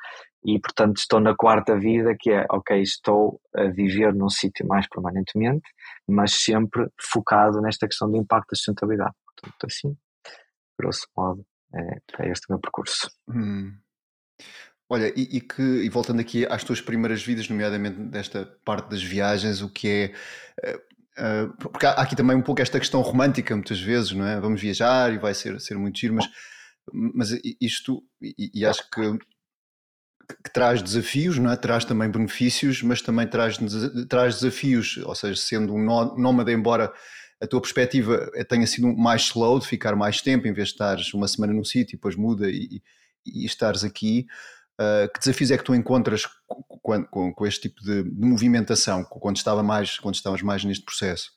e 0.45 0.59
portanto 0.59 0.97
estou 0.97 1.21
na 1.21 1.35
quarta 1.35 1.79
vida 1.79 2.15
que 2.19 2.31
é, 2.31 2.47
ok, 2.51 2.81
estou 2.81 3.41
a 3.55 3.65
viver 3.65 4.15
num 4.15 4.29
sítio 4.29 4.67
mais 4.67 4.89
permanentemente, 4.89 5.69
mas 6.09 6.33
sempre 6.33 6.89
focado 7.13 7.61
nesta 7.61 7.87
questão 7.87 8.11
do 8.11 8.17
impacto 8.17 8.51
da 8.51 8.57
sustentabilidade. 8.57 9.15
Portanto, 9.27 9.67
assim, 9.67 9.97
grosso 10.79 11.07
modo, 11.17 11.45
é, 11.75 12.25
é 12.25 12.31
este 12.31 12.47
meu 12.49 12.59
percurso. 12.59 13.11
Hum. 13.29 13.77
Olha, 14.89 15.13
e, 15.17 15.37
e, 15.37 15.41
que, 15.41 15.63
e 15.63 15.89
voltando 15.89 16.21
aqui 16.21 16.45
às 16.47 16.65
tuas 16.65 16.81
primeiras 16.81 17.23
vidas, 17.23 17.49
nomeadamente 17.49 17.97
desta 18.01 18.45
parte 18.65 18.91
das 18.91 19.03
viagens, 19.03 19.63
o 19.63 19.69
que 19.69 19.89
é. 19.89 20.75
Uh, 21.17 21.57
porque 21.59 21.87
há 21.87 21.93
aqui 21.93 22.17
também 22.17 22.37
um 22.37 22.43
pouco 22.43 22.61
esta 22.61 22.81
questão 22.81 23.01
romântica, 23.01 23.55
muitas 23.55 23.81
vezes, 23.81 24.11
não 24.11 24.27
é? 24.27 24.41
Vamos 24.41 24.61
viajar 24.61 25.13
e 25.13 25.19
vai 25.19 25.33
ser, 25.33 25.61
ser 25.61 25.79
muito 25.79 25.99
giro, 25.99 26.15
mas, 26.15 26.29
mas 26.93 27.31
isto, 27.61 28.03
e, 28.21 28.51
e 28.53 28.67
acho 28.67 28.89
que, 28.91 29.19
que, 30.43 30.53
traz 30.53 30.83
desafios, 30.83 31.39
não 31.39 31.53
é? 31.53 31.57
Traz 31.57 31.85
também 31.85 32.11
benefícios, 32.11 32.83
mas 32.83 33.01
também 33.01 33.29
traz, 33.29 33.59
traz 34.09 34.41
desafios, 34.41 34.97
ou 35.05 35.15
seja, 35.15 35.41
sendo 35.41 35.73
um 35.73 35.85
nómada, 36.17 36.51
embora 36.51 36.93
a 37.43 37.47
tua 37.47 37.61
perspectiva 37.61 38.31
tenha 38.49 38.67
sido 38.67 38.87
mais 38.95 39.23
slow, 39.23 39.59
de 39.59 39.67
ficar 39.67 39.97
mais 39.97 40.21
tempo, 40.21 40.47
em 40.47 40.53
vez 40.53 40.69
de 40.69 40.75
estares 40.75 41.15
uma 41.15 41.27
semana 41.27 41.53
num 41.53 41.65
sítio 41.65 41.95
e 41.95 41.97
depois 41.97 42.15
muda 42.15 42.51
e, 42.51 42.83
e 43.27 43.45
estares 43.45 43.85
aqui, 43.85 44.27
uh, 44.81 45.13
que 45.13 45.21
desafios 45.21 45.51
é 45.51 45.59
que 45.59 45.65
tu 45.65 45.75
encontras 45.75 46.27
com, 46.83 47.05
com, 47.05 47.33
com 47.33 47.47
este 47.47 47.69
tipo 47.69 47.83
de, 47.83 48.03
de, 48.03 48.27
movimentação, 48.27 49.05
quando, 49.05 49.37
estava 49.37 49.63
mais, 49.63 49.99
quando 49.99 50.15
estavas 50.15 50.43
mais 50.43 50.65
neste 50.65 50.85
processo? 50.85 51.33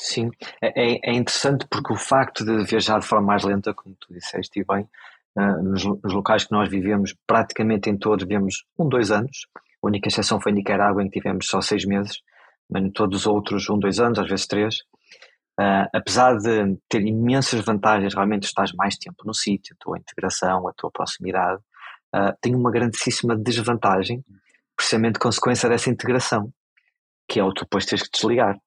Sim, 0.00 0.30
é, 0.60 0.94
é, 0.94 1.10
é 1.10 1.14
interessante 1.14 1.66
porque 1.70 1.92
o 1.92 1.96
facto 1.96 2.44
de 2.44 2.64
viajar 2.64 2.98
de 2.98 3.06
forma 3.06 3.26
mais 3.26 3.44
lenta, 3.44 3.72
como 3.72 3.94
tu 4.00 4.12
disseste 4.12 4.60
e 4.60 4.64
bem, 4.64 4.88
uh, 5.36 5.62
nos, 5.62 5.84
nos, 5.84 6.12
locais 6.12 6.44
que 6.44 6.52
nós 6.52 6.68
vivemos, 6.68 7.14
praticamente 7.26 7.88
em 7.88 7.96
todos 7.96 8.26
vivemos 8.26 8.64
um, 8.78 8.88
dois 8.88 9.10
anos. 9.10 9.46
A 9.82 9.86
única 9.86 10.08
exceção 10.08 10.40
foi 10.40 10.52
em 10.52 10.56
Nicarágua, 10.56 11.02
em 11.02 11.08
que 11.08 11.20
tivemos 11.20 11.46
só 11.46 11.60
seis 11.60 11.84
meses, 11.84 12.20
mas 12.68 12.82
em 12.82 12.90
todos 12.90 13.20
os 13.20 13.26
outros, 13.26 13.68
um, 13.70 13.78
dois 13.78 14.00
anos, 14.00 14.18
às 14.18 14.28
vezes 14.28 14.46
três. 14.46 14.78
Uh, 15.62 15.86
apesar 15.92 16.36
de 16.38 16.76
ter 16.88 17.02
imensas 17.02 17.64
vantagens, 17.64 18.14
realmente 18.14 18.44
estás 18.44 18.72
mais 18.72 18.96
tempo 18.96 19.24
no 19.24 19.32
sítio, 19.32 19.76
a 19.78 19.84
tua 19.84 19.96
integração, 19.96 20.66
a 20.66 20.72
tua 20.72 20.90
proximidade, 20.90 21.62
uh, 22.12 22.36
tem 22.40 22.52
uma 22.56 22.70
grandíssima 22.70 23.36
desvantagem, 23.36 24.24
precisamente 24.76 25.20
consequência 25.20 25.68
dessa 25.68 25.88
integração, 25.88 26.50
que 27.28 27.38
é 27.38 27.44
o 27.44 27.52
tu 27.52 27.62
depois 27.62 27.86
tens 27.86 28.02
que 28.02 28.10
desligar. 28.10 28.58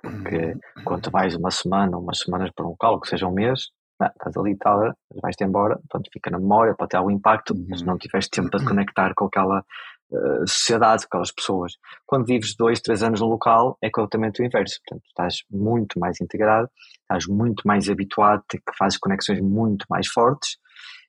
Porque 0.00 0.54
quanto 0.84 1.10
mais 1.10 1.34
uma 1.34 1.50
semana, 1.50 1.98
umas 1.98 2.20
semanas 2.20 2.50
para 2.54 2.64
um 2.64 2.70
local, 2.70 3.00
que 3.00 3.08
seja 3.08 3.26
um 3.26 3.32
mês, 3.32 3.70
estás 4.00 4.36
ali 4.36 4.52
e 4.52 4.56
tal, 4.56 4.94
vais-te 5.20 5.42
embora, 5.42 5.76
portanto 5.76 6.08
fica 6.12 6.30
na 6.30 6.38
memória, 6.38 6.74
pode 6.74 6.90
ter 6.90 6.98
algum 6.98 7.10
impacto, 7.10 7.52
mas 7.68 7.82
não 7.82 7.98
tiveste 7.98 8.30
tempo 8.30 8.48
para 8.48 8.64
conectar 8.64 9.12
com 9.14 9.24
aquela 9.24 9.64
uh, 10.12 10.46
sociedade, 10.46 11.02
com 11.02 11.08
aquelas 11.08 11.32
pessoas. 11.32 11.72
Quando 12.06 12.26
vives 12.26 12.54
dois, 12.56 12.80
três 12.80 13.02
anos 13.02 13.20
no 13.20 13.26
local, 13.26 13.76
é 13.82 13.90
completamente 13.90 14.40
o 14.40 14.44
inverso, 14.44 14.80
portanto 14.86 15.06
estás 15.06 15.36
muito 15.50 15.98
mais 15.98 16.20
integrado, 16.20 16.68
estás 17.02 17.26
muito 17.26 17.66
mais 17.66 17.88
habituado, 17.88 18.42
que 18.48 18.60
fazes 18.78 18.98
conexões 18.98 19.40
muito 19.40 19.84
mais 19.88 20.06
fortes, 20.08 20.58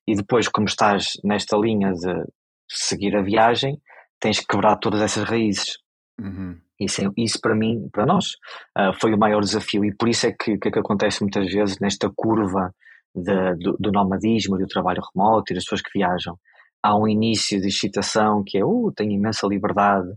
e 0.08 0.16
depois, 0.16 0.48
como 0.48 0.68
estás 0.68 1.14
nesta 1.24 1.56
linha 1.58 1.92
de 1.94 2.26
seguir 2.70 3.16
a 3.16 3.22
viagem, 3.22 3.80
tens 4.20 4.40
que 4.40 4.48
quebrar 4.48 4.78
todas 4.78 5.02
essas 5.02 5.24
raízes. 5.24 5.78
Uhum. 6.20 6.60
Isso, 6.80 7.02
é, 7.02 7.10
isso 7.18 7.40
para 7.40 7.56
mim, 7.56 7.88
para 7.92 8.06
nós, 8.06 8.32
uh, 8.78 8.94
foi 9.00 9.14
o 9.14 9.18
maior 9.18 9.42
desafio 9.42 9.86
e 9.86 9.96
por 9.96 10.10
isso 10.10 10.28
é 10.28 10.32
que, 10.32 10.58
que, 10.58 10.72
que 10.72 10.80
acontece 10.80 11.22
muitas 11.22 11.52
vezes 11.52 11.80
nesta 11.80 12.10
curva 12.16 12.74
de, 13.14 13.56
do, 13.56 13.78
do, 13.80 13.92
nomadismo, 13.92 14.58
do 14.58 14.68
trabalho 14.68 15.02
remoto 15.14 15.52
e 15.52 15.56
das 15.56 15.64
pessoas 15.64 15.82
que 15.82 15.92
viajam. 15.94 16.38
Há 16.84 16.98
um 16.98 17.08
início 17.08 17.62
de 17.62 17.68
excitação 17.68 18.44
que 18.46 18.58
é, 18.58 18.66
uh, 18.66 18.92
tenho 18.96 19.12
imensa 19.12 19.48
liberdade, 19.48 20.12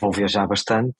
vou 0.00 0.12
viajar 0.12 0.46
bastante. 0.46 0.96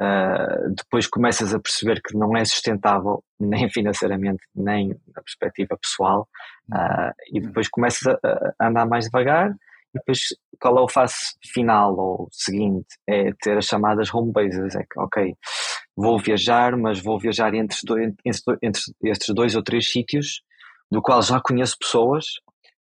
Uh, 0.00 0.74
depois 0.74 1.06
começas 1.06 1.54
a 1.54 1.60
perceber 1.60 2.00
que 2.00 2.16
não 2.16 2.36
é 2.36 2.44
sustentável, 2.44 3.22
nem 3.38 3.68
financeiramente, 3.70 4.42
nem 4.54 4.88
na 4.88 5.22
perspectiva 5.22 5.78
pessoal, 5.80 6.28
uh, 6.72 7.12
e 7.32 7.40
depois 7.40 7.68
começas 7.68 8.06
a, 8.06 8.54
a 8.58 8.68
andar 8.68 8.86
mais 8.86 9.04
devagar 9.04 9.54
e 9.94 9.98
depois, 9.98 10.20
qual 10.60 10.78
é 10.78 10.80
o 10.80 10.88
fase 10.88 11.14
final 11.52 11.96
ou 11.96 12.28
seguinte? 12.30 12.86
É 13.08 13.32
ter 13.42 13.58
as 13.58 13.66
chamadas 13.66 14.12
home 14.12 14.32
bases. 14.32 14.74
É 14.74 14.82
que, 14.82 14.98
ok, 14.98 15.34
vou 15.96 16.18
viajar, 16.18 16.76
mas 16.76 17.00
vou 17.00 17.18
viajar 17.18 17.54
entre, 17.54 17.78
dois, 17.84 18.14
entre, 18.24 18.58
entre 18.62 18.82
estes 19.04 19.34
dois 19.34 19.54
ou 19.56 19.62
três 19.62 19.90
sítios, 19.90 20.42
do 20.90 21.02
qual 21.02 21.22
já 21.22 21.40
conheço 21.40 21.76
pessoas, 21.78 22.26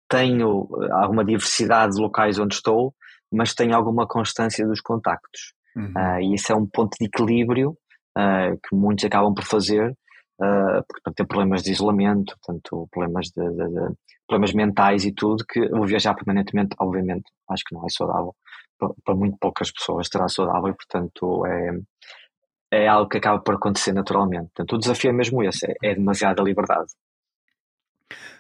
tenho 0.09 0.67
eh, 0.81 0.91
alguma 0.91 1.23
diversidade 1.23 1.95
de 1.95 2.01
locais 2.01 2.39
onde 2.39 2.55
estou, 2.55 2.93
mas 3.31 3.53
tenho 3.53 3.75
alguma 3.75 4.07
constância 4.07 4.65
dos 4.65 4.81
contactos. 4.81 5.53
Uhum. 5.75 5.91
Uh, 5.95 6.21
e 6.21 6.35
isso 6.35 6.51
é 6.51 6.55
um 6.55 6.65
ponto 6.65 6.95
de 6.99 7.05
equilíbrio 7.05 7.71
uh, 8.17 8.57
que 8.63 8.75
muitos 8.75 9.03
acabam 9.03 9.33
por 9.33 9.43
fazer, 9.43 9.91
uh, 10.39 10.83
porque 10.87 11.11
tem 11.15 11.25
problemas 11.25 11.63
de 11.63 11.71
isolamento, 11.71 12.35
portanto, 12.41 12.87
problemas 12.91 13.27
de, 13.27 13.43
de, 13.43 13.67
de, 13.67 13.95
problemas 14.27 14.53
mentais 14.53 15.05
e 15.05 15.11
tudo, 15.11 15.43
que 15.47 15.59
o 15.59 15.85
viajar 15.85 16.15
permanentemente, 16.15 16.75
obviamente, 16.79 17.25
acho 17.49 17.63
que 17.67 17.75
não 17.75 17.85
é 17.85 17.89
saudável. 17.89 18.33
Para, 18.77 18.89
para 19.03 19.15
muito 19.15 19.37
poucas 19.39 19.71
pessoas 19.71 20.07
será 20.11 20.27
saudável 20.27 20.69
e, 20.69 20.75
portanto, 20.75 21.45
é, 21.45 21.79
é 22.71 22.87
algo 22.87 23.09
que 23.09 23.17
acaba 23.17 23.39
por 23.39 23.55
acontecer 23.55 23.93
naturalmente. 23.93 24.51
Portanto, 24.55 24.75
o 24.75 24.79
desafio 24.79 25.09
é 25.09 25.13
mesmo 25.13 25.43
esse, 25.43 25.65
é, 25.65 25.73
é 25.83 25.95
demasiada 25.95 26.41
liberdade. 26.41 26.91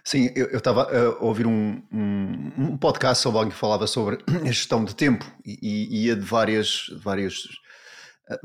Sim, 0.03 0.29
eu 0.35 0.57
estava 0.57 0.83
a 0.83 1.23
ouvir 1.23 1.47
um, 1.47 1.81
um, 1.91 2.51
um, 2.57 2.77
podcast 2.77 3.23
sobre 3.23 3.39
alguém 3.39 3.51
que 3.51 3.57
falava 3.57 3.87
sobre 3.87 4.19
a 4.43 4.51
gestão 4.51 4.85
de 4.85 4.95
tempo 4.95 5.25
e, 5.43 6.05
ia 6.05 6.15
de 6.15 6.21
várias, 6.21 6.85
várias 7.01 7.47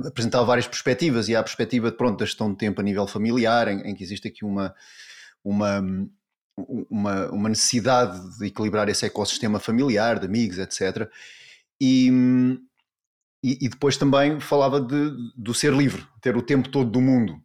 apresentava 0.07 0.45
várias 0.45 0.67
perspectivas 0.67 1.29
e 1.29 1.37
há 1.37 1.41
a 1.41 1.43
perspectiva 1.43 1.93
pronto 1.93 2.19
da 2.19 2.25
gestão 2.25 2.51
de 2.51 2.57
tempo 2.57 2.81
a 2.81 2.85
nível 2.85 3.07
familiar 3.07 3.69
em, 3.69 3.81
em 3.81 3.95
que 3.95 4.03
existe 4.03 4.29
aqui 4.29 4.45
uma 4.45 4.75
uma 5.45 5.83
uma, 6.91 7.31
uma 7.31 7.49
necessidade 7.49 8.39
de 8.39 8.47
equilibrar 8.47 8.89
esse 8.89 9.07
ecossistema 9.07 9.59
familiar, 9.59 10.19
de 10.19 10.27
amigos, 10.27 10.59
etc. 10.59 11.09
E, 11.81 12.11
e, 13.43 13.65
e 13.65 13.69
depois 13.69 13.97
também 13.97 14.41
falava 14.41 14.81
de, 14.81 15.11
do 15.37 15.55
ser 15.55 15.73
livre, 15.73 16.07
ter 16.21 16.37
o 16.37 16.43
tempo 16.43 16.69
todo 16.69 16.91
do 16.91 17.01
mundo. 17.01 17.41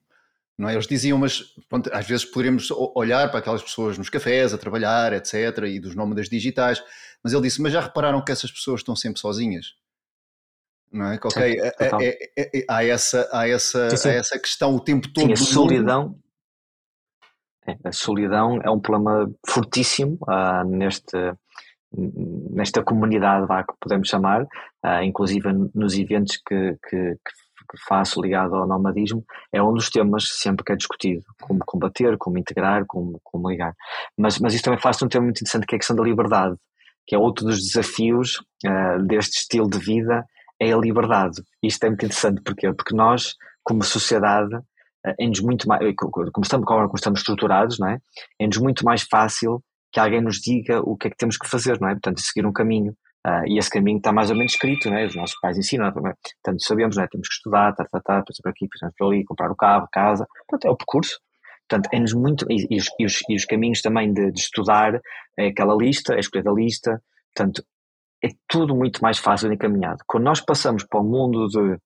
Não 0.58 0.70
é? 0.70 0.74
Eles 0.74 0.88
diziam, 0.88 1.18
mas 1.18 1.42
pronto, 1.68 1.90
às 1.94 2.08
vezes 2.08 2.26
poderíamos 2.26 2.70
olhar 2.72 3.30
para 3.30 3.40
aquelas 3.40 3.62
pessoas 3.62 3.98
nos 3.98 4.10
cafés, 4.10 4.54
a 4.54 4.58
trabalhar, 4.58 5.12
etc., 5.12 5.64
e 5.68 5.80
dos 5.80 5.96
nómadas 5.96 6.30
digitais, 6.30 6.82
mas 7.22 7.34
ele 7.34 7.42
disse, 7.42 7.62
mas 7.62 7.74
já 7.74 7.82
repararam 7.82 8.24
que 8.24 8.32
essas 8.32 8.52
pessoas 8.52 8.80
estão 8.80 8.96
sempre 8.96 9.20
sozinhas? 9.20 9.76
Não 10.92 11.12
é? 11.12 11.16
Ok, 11.16 11.44
é, 11.44 11.68
é, 12.38 12.60
é, 12.60 12.66
há, 12.70 12.86
essa, 12.86 13.30
há, 13.34 13.50
essa, 13.50 13.90
sim, 13.90 13.98
sim. 13.98 14.10
há 14.10 14.14
essa 14.14 14.40
questão 14.40 14.76
o 14.76 14.80
tempo 14.80 15.12
todo. 15.12 15.26
Sim, 15.26 15.34
a 15.34 15.36
solidão, 15.36 16.18
a 17.84 17.92
solidão 17.92 18.62
é 18.64 18.70
um 18.70 18.80
problema 18.80 19.30
fortíssimo 19.46 20.18
uh, 20.22 20.64
neste, 20.66 21.18
nesta 21.92 22.82
comunidade 22.82 23.46
vá, 23.48 23.64
que 23.64 23.74
podemos 23.80 24.08
chamar, 24.08 24.44
uh, 24.44 25.02
inclusive 25.04 25.52
nos 25.74 25.98
eventos 25.98 26.38
que, 26.38 26.78
que, 26.88 27.16
que, 27.16 27.45
faço 27.88 28.22
ligado 28.22 28.56
ao 28.56 28.68
nomadismo, 28.68 29.24
é 29.52 29.62
um 29.62 29.74
dos 29.74 29.90
temas 29.90 30.28
sempre 30.40 30.64
que 30.64 30.72
é 30.72 30.76
discutido, 30.76 31.24
como 31.42 31.60
combater, 31.66 32.18
como 32.18 32.38
integrar, 32.38 32.86
como, 32.88 33.20
como 33.24 33.50
ligar. 33.50 33.74
Mas, 34.18 34.40
mas 34.40 34.54
isso 34.54 34.64
também 34.64 34.80
faz 34.80 35.02
um 35.02 35.08
tema 35.08 35.26
muito 35.26 35.40
interessante 35.40 35.66
que 35.66 35.76
é 35.76 35.78
a 35.78 35.80
questão 35.80 35.96
da 35.96 36.04
liberdade, 36.04 36.56
que 37.08 37.16
é 37.16 37.18
outro 37.18 37.46
dos 37.46 37.60
desafios 37.60 38.40
uh, 38.66 39.02
deste 39.06 39.40
estilo 39.40 39.70
de 39.70 39.80
vida, 39.80 40.26
é 40.60 40.72
a 40.72 40.78
liberdade. 40.78 41.42
Isto 41.62 41.84
é 41.86 41.90
muito 41.90 42.06
interessante, 42.06 42.42
porquê? 42.42 42.72
Porque 42.74 42.96
nós, 42.96 43.36
como 43.64 43.84
sociedade, 43.84 44.56
é-nos 45.20 45.40
muito 45.40 45.68
mais, 45.68 45.82
como 45.96 46.44
estamos, 46.44 46.66
como 46.66 46.96
estamos 46.96 47.20
estruturados, 47.20 47.78
não 47.78 47.90
é? 47.90 48.00
É-nos 48.40 48.58
muito 48.58 48.84
mais 48.84 49.04
fácil 49.04 49.62
que 49.92 50.00
alguém 50.00 50.22
nos 50.22 50.38
diga 50.38 50.82
o 50.82 50.98
que 50.98 51.08
é 51.08 51.10
que 51.10 51.18
temos 51.18 51.38
que 51.38 51.48
fazer, 51.48 51.80
não 51.80 51.88
é? 51.88 51.94
Portanto, 51.94 52.20
seguir 52.22 52.46
um 52.46 52.54
caminho. 52.54 52.96
Uh, 53.26 53.48
e 53.48 53.58
esse 53.58 53.72
caminho 53.72 53.98
está 53.98 54.12
mais 54.14 54.30
ou 54.30 54.38
menos 54.38 54.52
escrito, 54.52 54.88
não 54.88 54.98
é? 54.98 55.06
Os 55.06 55.16
nossos 55.16 55.40
pais 55.40 55.58
ensinam, 55.58 55.92
portanto, 55.92 56.60
sabemos, 56.60 56.96
não 56.96 57.04
é? 57.04 57.08
Temos 57.08 57.28
que 57.28 57.34
estudar, 57.34 57.74
tá, 57.74 57.84
tá, 57.84 58.00
tá, 58.00 58.24
passar 58.24 58.44
por 58.44 58.50
aqui, 58.50 58.68
passar 58.72 58.92
por 58.96 59.08
ali, 59.08 59.26
comprar 59.26 59.52
o 59.52 59.56
carro, 59.56 59.88
casa, 59.92 60.28
portanto, 60.48 60.70
é 60.70 60.72
o 60.72 60.78
percurso. 60.78 61.20
Portanto, 61.68 61.90
é-nos 61.92 62.14
muito, 62.14 62.46
e, 62.52 62.68
e, 62.70 62.78
os, 62.78 62.88
e, 63.00 63.06
os, 63.06 63.22
os, 63.28 63.46
caminhos 63.46 63.82
também 63.82 64.14
de, 64.14 64.32
de, 64.32 64.40
estudar, 64.40 65.02
é 65.40 65.48
aquela 65.48 65.76
lista, 65.76 66.14
é 66.14 66.20
escolher 66.20 66.48
a 66.48 66.52
lista, 66.52 67.02
portanto, 67.36 67.64
é 68.24 68.30
tudo 68.48 68.76
muito 68.76 69.02
mais 69.02 69.18
fácil 69.18 69.50
de 69.50 69.56
encaminhado. 69.56 70.04
Quando 70.06 70.26
nós 70.26 70.40
passamos 70.40 70.84
para 70.84 71.00
o 71.00 71.04
mundo 71.04 71.48
de 71.48 71.78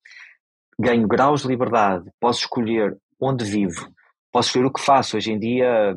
ganho 0.78 1.08
graus 1.08 1.44
de 1.44 1.48
liberdade, 1.48 2.04
posso 2.20 2.42
escolher 2.42 2.98
onde 3.18 3.46
vivo, 3.46 3.90
posso 4.30 4.50
escolher 4.50 4.66
o 4.66 4.74
que 4.74 4.82
faço. 4.82 5.16
Hoje 5.16 5.32
em 5.32 5.40
dia, 5.40 5.96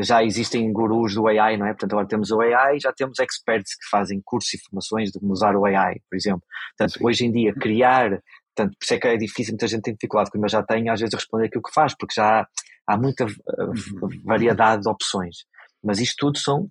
já 0.00 0.24
existem 0.24 0.72
gurus 0.72 1.14
do 1.14 1.26
AI, 1.28 1.56
não 1.56 1.66
é? 1.66 1.70
Portanto, 1.70 1.92
agora 1.92 2.08
temos 2.08 2.30
o 2.30 2.40
AI 2.40 2.80
já 2.80 2.92
temos 2.92 3.18
experts 3.18 3.76
que 3.76 3.88
fazem 3.90 4.20
cursos 4.24 4.54
e 4.54 4.58
formações 4.58 5.10
de 5.10 5.20
como 5.20 5.32
usar 5.32 5.54
o 5.54 5.64
AI, 5.64 6.00
por 6.08 6.16
exemplo. 6.16 6.42
Portanto, 6.76 6.98
Sim. 6.98 7.06
hoje 7.06 7.26
em 7.26 7.32
dia, 7.32 7.54
criar, 7.54 8.10
portanto, 8.54 8.76
por 8.78 8.84
isso 8.84 8.94
é 8.94 8.98
que 8.98 9.06
é 9.06 9.16
difícil, 9.16 9.52
muita 9.52 9.68
gente 9.68 9.82
tem 9.82 9.94
dificuldade, 9.94 10.30
como 10.30 10.44
eu 10.44 10.48
já 10.48 10.62
tenho, 10.62 10.92
às 10.92 11.00
vezes, 11.00 11.14
responder 11.14 11.46
aquilo 11.46 11.62
que 11.62 11.72
faz, 11.72 11.94
porque 11.96 12.14
já 12.14 12.40
há, 12.40 12.46
há 12.86 12.96
muita 12.96 13.26
uh, 13.26 14.24
variedade 14.24 14.82
de 14.82 14.88
opções. 14.88 15.36
Mas 15.82 15.98
isto 15.98 16.16
tudo 16.18 16.38
são, 16.38 16.68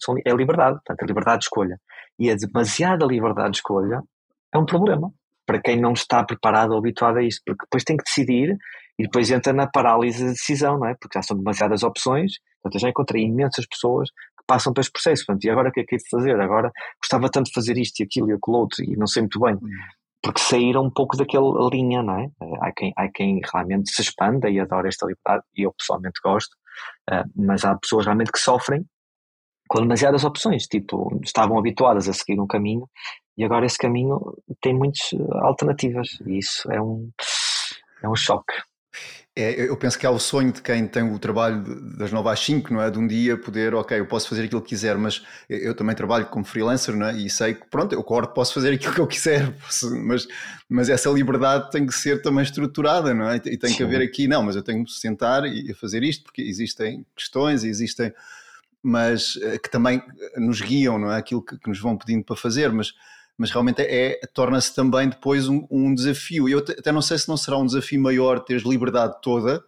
são, 0.00 0.14
é 0.24 0.32
liberdade, 0.32 0.76
portanto, 0.76 1.02
a 1.02 1.06
liberdade 1.06 1.38
de 1.40 1.44
escolha. 1.46 1.80
E 2.18 2.30
a 2.30 2.36
demasiada 2.36 3.04
liberdade 3.04 3.52
de 3.52 3.56
escolha 3.56 4.02
é 4.54 4.58
um 4.58 4.64
problema 4.64 5.12
para 5.44 5.60
quem 5.60 5.80
não 5.80 5.92
está 5.92 6.22
preparado 6.24 6.70
ou 6.70 6.78
habituado 6.78 7.18
a 7.18 7.22
isto, 7.22 7.42
porque 7.44 7.64
depois 7.64 7.82
tem 7.82 7.96
que 7.96 8.04
decidir 8.04 8.56
e 8.98 9.04
depois 9.04 9.30
entra 9.30 9.52
na 9.52 9.66
parálise 9.66 10.24
de 10.24 10.30
decisão, 10.30 10.78
não 10.78 10.86
é? 10.86 10.94
Porque 10.94 11.18
já 11.18 11.22
são 11.22 11.36
demasiadas 11.36 11.82
opções. 11.82 12.34
Portanto, 12.62 12.76
eu 12.76 12.80
já 12.80 12.88
encontrei 12.88 13.24
imensas 13.24 13.66
pessoas 13.66 14.08
que 14.10 14.44
passam 14.46 14.72
por 14.72 14.80
este 14.80 14.92
processo. 14.92 15.26
Portanto, 15.26 15.44
e 15.44 15.50
agora 15.50 15.68
o 15.68 15.72
que 15.72 15.80
é 15.80 15.84
que 15.84 15.94
é 15.96 15.98
de 15.98 16.08
fazer? 16.08 16.40
Agora 16.40 16.70
gostava 17.02 17.28
tanto 17.30 17.46
de 17.46 17.52
fazer 17.52 17.76
isto 17.76 18.00
e 18.00 18.04
aquilo 18.04 18.30
e 18.30 18.34
aquilo 18.34 18.56
outro 18.56 18.84
e 18.84 18.96
não 18.96 19.06
sei 19.06 19.22
muito 19.22 19.40
bem. 19.40 19.58
Porque 20.22 20.40
saíram 20.40 20.84
um 20.84 20.90
pouco 20.90 21.16
daquela 21.16 21.68
linha, 21.70 22.02
não 22.02 22.18
é? 22.18 22.28
Há 22.62 22.72
quem, 22.72 22.92
há 22.96 23.08
quem 23.12 23.40
realmente 23.52 23.90
se 23.90 24.00
expanda 24.00 24.48
e 24.48 24.58
adora 24.58 24.88
esta 24.88 25.06
liberdade, 25.06 25.44
e 25.54 25.66
eu 25.66 25.72
pessoalmente 25.72 26.18
gosto, 26.24 26.54
uh, 27.10 27.28
mas 27.36 27.62
há 27.64 27.76
pessoas 27.76 28.06
realmente 28.06 28.32
que 28.32 28.38
sofrem 28.38 28.86
com 29.68 29.80
demasiadas 29.80 30.24
opções, 30.24 30.66
tipo, 30.66 31.20
estavam 31.22 31.58
habituadas 31.58 32.08
a 32.08 32.12
seguir 32.12 32.40
um 32.40 32.46
caminho 32.46 32.88
e 33.36 33.44
agora 33.44 33.66
esse 33.66 33.78
caminho 33.78 34.20
tem 34.60 34.74
muitas 34.74 35.10
alternativas 35.42 36.08
e 36.26 36.38
isso 36.38 36.70
é 36.70 36.80
um, 36.80 37.10
é 38.02 38.08
um 38.08 38.14
choque. 38.14 38.54
É, 39.36 39.68
eu 39.68 39.76
penso 39.76 39.98
que 39.98 40.06
há 40.06 40.10
o 40.12 40.18
sonho 40.18 40.52
de 40.52 40.62
quem 40.62 40.86
tem 40.86 41.02
o 41.02 41.18
trabalho 41.18 41.60
das 41.96 42.12
9 42.12 42.28
às 42.28 42.38
5, 42.38 42.72
não 42.72 42.80
é? 42.80 42.88
De 42.88 43.00
um 43.00 43.06
dia 43.06 43.36
poder, 43.36 43.74
ok, 43.74 43.98
eu 43.98 44.06
posso 44.06 44.28
fazer 44.28 44.44
aquilo 44.44 44.62
que 44.62 44.68
quiser, 44.68 44.96
mas 44.96 45.24
eu 45.48 45.74
também 45.74 45.96
trabalho 45.96 46.26
como 46.26 46.44
freelancer, 46.44 46.94
não 46.94 47.08
é? 47.08 47.16
E 47.16 47.28
sei 47.28 47.54
que, 47.54 47.66
pronto, 47.66 47.92
eu 47.92 48.00
acordo, 48.00 48.32
posso 48.32 48.54
fazer 48.54 48.72
aquilo 48.72 48.94
que 48.94 49.00
eu 49.00 49.08
quiser, 49.08 49.50
posso, 49.58 49.90
mas, 50.04 50.28
mas 50.68 50.88
essa 50.88 51.10
liberdade 51.10 51.68
tem 51.72 51.84
que 51.84 51.92
ser 51.92 52.22
também 52.22 52.44
estruturada, 52.44 53.12
não 53.12 53.28
é? 53.28 53.36
E 53.36 53.56
tem 53.58 53.70
Sim. 53.70 53.76
que 53.76 53.82
haver 53.82 54.02
aqui, 54.02 54.28
não, 54.28 54.40
mas 54.40 54.54
eu 54.54 54.62
tenho 54.62 54.84
que 54.84 54.92
sentar 54.92 55.44
e 55.44 55.74
fazer 55.74 56.04
isto, 56.04 56.22
porque 56.22 56.40
existem 56.40 57.04
questões, 57.16 57.64
existem, 57.64 58.12
mas 58.80 59.36
eh, 59.42 59.58
que 59.58 59.68
também 59.68 60.00
nos 60.36 60.60
guiam, 60.60 60.96
não 60.96 61.10
é? 61.10 61.16
Aquilo 61.16 61.42
que, 61.42 61.58
que 61.58 61.68
nos 61.68 61.80
vão 61.80 61.96
pedindo 61.96 62.22
para 62.22 62.36
fazer, 62.36 62.70
mas 62.70 62.92
mas 63.38 63.50
realmente 63.50 63.82
é, 63.82 64.12
é 64.22 64.26
torna-se 64.32 64.74
também 64.74 65.08
depois 65.08 65.48
um, 65.48 65.66
um 65.70 65.94
desafio. 65.94 66.48
Eu 66.48 66.58
até 66.58 66.92
não 66.92 67.02
sei 67.02 67.18
se 67.18 67.28
não 67.28 67.36
será 67.36 67.56
um 67.56 67.66
desafio 67.66 68.00
maior 68.00 68.40
teres 68.40 68.62
liberdade 68.62 69.16
toda 69.22 69.62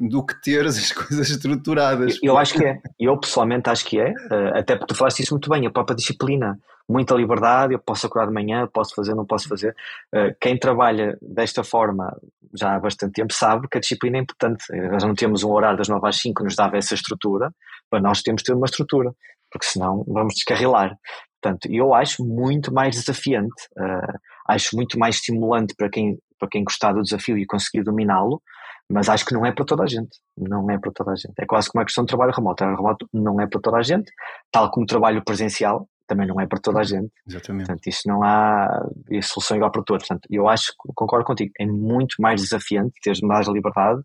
do 0.00 0.24
que 0.24 0.40
teres 0.40 0.78
as 0.78 0.90
coisas 0.92 1.28
estruturadas. 1.28 2.18
Eu, 2.22 2.32
eu 2.32 2.38
acho 2.38 2.54
que 2.54 2.64
é, 2.64 2.80
eu 2.98 3.18
pessoalmente 3.18 3.68
acho 3.68 3.84
que 3.84 4.00
é, 4.00 4.08
eh, 4.08 4.58
até 4.58 4.74
porque 4.74 4.94
tu 4.94 4.98
falaste 4.98 5.20
isso 5.20 5.34
muito 5.34 5.50
bem, 5.50 5.66
a 5.66 5.70
própria 5.70 5.94
disciplina, 5.94 6.58
muita 6.88 7.14
liberdade, 7.14 7.74
eu 7.74 7.78
posso 7.78 8.06
acordar 8.06 8.28
de 8.28 8.34
manhã, 8.34 8.66
posso 8.72 8.94
fazer, 8.94 9.14
não 9.14 9.26
posso 9.26 9.46
fazer. 9.46 9.76
Eh, 10.14 10.34
quem 10.40 10.58
trabalha 10.58 11.18
desta 11.20 11.62
forma 11.62 12.16
já 12.58 12.74
há 12.74 12.80
bastante 12.80 13.12
tempo 13.12 13.32
sabe 13.32 13.68
que 13.68 13.76
a 13.76 13.80
disciplina 13.80 14.16
é 14.16 14.20
importante. 14.22 14.64
Nós 14.90 15.04
não 15.04 15.14
temos 15.14 15.44
um 15.44 15.50
horário 15.50 15.78
das 15.78 15.88
9 15.88 16.08
às 16.08 16.16
5 16.16 16.38
que 16.38 16.44
nos 16.44 16.56
dava 16.56 16.78
essa 16.78 16.94
estrutura, 16.94 17.52
mas 17.92 18.02
nós 18.02 18.22
temos 18.22 18.40
de 18.42 18.46
ter 18.46 18.54
uma 18.54 18.66
estrutura, 18.66 19.12
porque 19.52 19.66
senão 19.66 20.04
vamos 20.08 20.34
descarrilar. 20.34 20.96
Portanto, 21.40 21.68
eu 21.70 21.94
acho 21.94 22.24
muito 22.24 22.72
mais 22.72 22.96
desafiante, 22.96 23.66
uh, 23.78 24.18
acho 24.48 24.76
muito 24.76 24.98
mais 24.98 25.16
estimulante 25.16 25.74
para 25.74 25.88
quem, 25.88 26.18
para 26.38 26.48
quem 26.48 26.64
gostar 26.64 26.92
do 26.92 27.02
desafio 27.02 27.38
e 27.38 27.46
conseguir 27.46 27.82
dominá-lo, 27.82 28.42
mas 28.90 29.08
acho 29.08 29.24
que 29.24 29.32
não 29.32 29.46
é 29.46 29.52
para 29.52 29.64
toda 29.64 29.84
a 29.84 29.86
gente. 29.86 30.18
Não 30.36 30.68
é 30.68 30.76
para 30.78 30.90
toda 30.92 31.12
a 31.12 31.14
gente. 31.14 31.34
É 31.38 31.46
quase 31.46 31.70
como 31.70 31.80
a 31.80 31.84
questão 31.84 32.04
de 32.04 32.08
trabalho 32.08 32.32
remoto. 32.32 32.56
Trabalho 32.56 32.76
remoto 32.76 33.08
não 33.12 33.40
é 33.40 33.46
para 33.46 33.60
toda 33.60 33.76
a 33.76 33.82
gente, 33.82 34.10
tal 34.50 34.70
como 34.70 34.84
o 34.84 34.86
trabalho 34.86 35.22
presencial 35.24 35.88
também 36.08 36.26
não 36.26 36.40
é 36.40 36.46
para 36.46 36.58
toda 36.58 36.80
a 36.80 36.82
gente. 36.82 37.12
Exatamente. 37.24 37.66
Portanto, 37.66 37.86
isso 37.86 38.02
não 38.06 38.24
há 38.24 38.84
solução 39.22 39.56
igual 39.56 39.70
para 39.70 39.84
todos. 39.84 40.08
Portanto, 40.08 40.26
eu 40.28 40.48
acho, 40.48 40.74
concordo 40.76 41.24
contigo, 41.24 41.52
é 41.58 41.64
muito 41.64 42.16
mais 42.18 42.42
desafiante 42.42 42.98
teres 43.00 43.20
mais 43.20 43.46
liberdade 43.46 44.02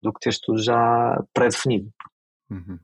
do 0.00 0.12
que 0.12 0.20
teres 0.20 0.38
tudo 0.38 0.62
já 0.62 1.20
pré-definido. 1.34 1.90
Uhum. 2.48 2.78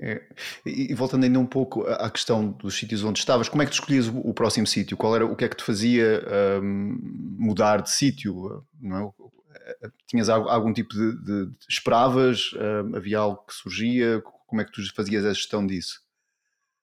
É, 0.00 0.22
e, 0.64 0.94
voltando 0.94 1.24
ainda 1.24 1.40
um 1.40 1.46
pouco 1.46 1.82
à 1.86 2.08
questão 2.08 2.52
dos 2.52 2.78
sítios 2.78 3.02
onde 3.02 3.18
estavas, 3.18 3.48
como 3.48 3.62
é 3.62 3.66
que 3.66 3.72
tu 3.72 3.74
escolhias 3.74 4.06
o, 4.06 4.18
o 4.18 4.32
próximo 4.32 4.66
sítio? 4.66 4.96
Qual 4.96 5.14
era 5.14 5.26
o 5.26 5.34
que 5.34 5.44
é 5.44 5.48
que 5.48 5.56
te 5.56 5.64
fazia 5.64 6.22
um, 6.62 6.98
mudar 7.38 7.82
de 7.82 7.90
sítio? 7.90 8.64
Não 8.80 8.96
é? 8.96 9.10
Tinhas 10.06 10.28
algum, 10.28 10.48
algum 10.48 10.72
tipo 10.72 10.94
de, 10.94 11.16
de, 11.24 11.46
de 11.46 11.66
esperavas? 11.68 12.52
Um, 12.54 12.96
havia 12.96 13.18
algo 13.18 13.44
que 13.46 13.54
surgia? 13.54 14.22
Como 14.46 14.62
é 14.62 14.64
que 14.64 14.72
tu 14.72 14.80
fazias 14.94 15.24
a 15.24 15.32
gestão 15.32 15.66
disso? 15.66 16.00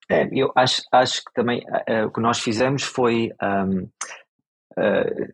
É, 0.10 0.28
eu 0.32 0.52
acho, 0.56 0.84
acho 0.92 1.24
que 1.24 1.34
também 1.34 1.64
uh, 1.90 2.06
o 2.08 2.12
que 2.12 2.22
nós 2.22 2.40
fizemos 2.40 2.84
foi 2.84 3.32
um, 3.42 3.80
uh, 3.80 3.90
eh, 4.78 5.34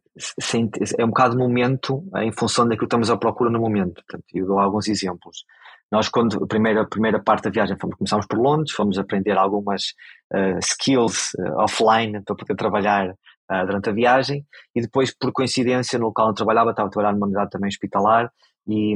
é 0.98 1.04
um 1.04 1.10
bocado 1.10 1.38
momento 1.38 2.04
em 2.18 2.32
função 2.32 2.66
daquilo 2.66 2.80
que 2.80 2.86
estamos 2.86 3.10
à 3.10 3.18
procura 3.18 3.50
no 3.50 3.60
momento. 3.60 3.96
Portanto, 3.96 4.26
eu 4.34 4.46
dou 4.46 4.60
alguns 4.60 4.88
exemplos. 4.88 5.46
Nós, 5.92 6.08
quando 6.08 6.42
a 6.44 6.48
primeira, 6.48 6.82
a 6.84 6.88
primeira 6.88 7.22
parte 7.22 7.44
da 7.44 7.50
viagem, 7.50 7.78
fomos, 7.78 7.98
começámos 7.98 8.26
por 8.26 8.40
Londres, 8.40 8.72
fomos 8.72 8.98
aprender 8.98 9.38
algumas 9.38 9.88
uh, 10.34 10.58
skills 10.60 11.34
uh, 11.34 11.64
offline 11.64 12.24
para 12.24 12.36
poder 12.36 12.56
trabalhar 12.56 13.10
uh, 13.10 13.66
durante 13.66 13.90
a 13.90 13.94
viagem 13.94 14.46
e 14.74 14.82
depois, 14.82 15.14
por 15.14 15.34
coincidência, 15.34 16.00
no 16.00 16.06
local 16.06 16.30
onde 16.30 16.38
trabalhava, 16.38 16.70
estava 16.70 16.88
a 16.88 16.92
trabalhar 16.92 17.14
numa 17.14 17.26
unidade 17.26 17.50
também 17.50 17.68
hospitalar 17.68 18.32
e, 18.68 18.96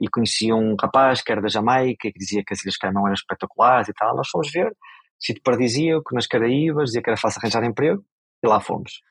e 0.00 0.08
conheci 0.08 0.52
um 0.52 0.76
rapaz 0.80 1.20
que 1.20 1.32
era 1.32 1.42
da 1.42 1.48
Jamaica 1.48 2.10
que 2.10 2.18
dizia 2.18 2.44
que 2.46 2.54
as 2.54 2.62
Ilhas 2.62 2.76
Caimão 2.76 3.04
eram 3.04 3.14
espetaculares 3.14 3.88
e 3.88 3.92
tal. 3.92 4.16
Nós 4.16 4.28
fomos 4.28 4.52
ver, 4.52 4.72
sítio 5.18 5.42
paradisíaco, 5.42 6.14
nas 6.14 6.28
Caraíbas, 6.28 6.86
dizia 6.86 7.02
que 7.02 7.10
era 7.10 7.16
fácil 7.18 7.40
arranjar 7.42 7.64
emprego 7.64 8.02
e 8.40 8.46
lá 8.46 8.60
fomos. 8.60 9.02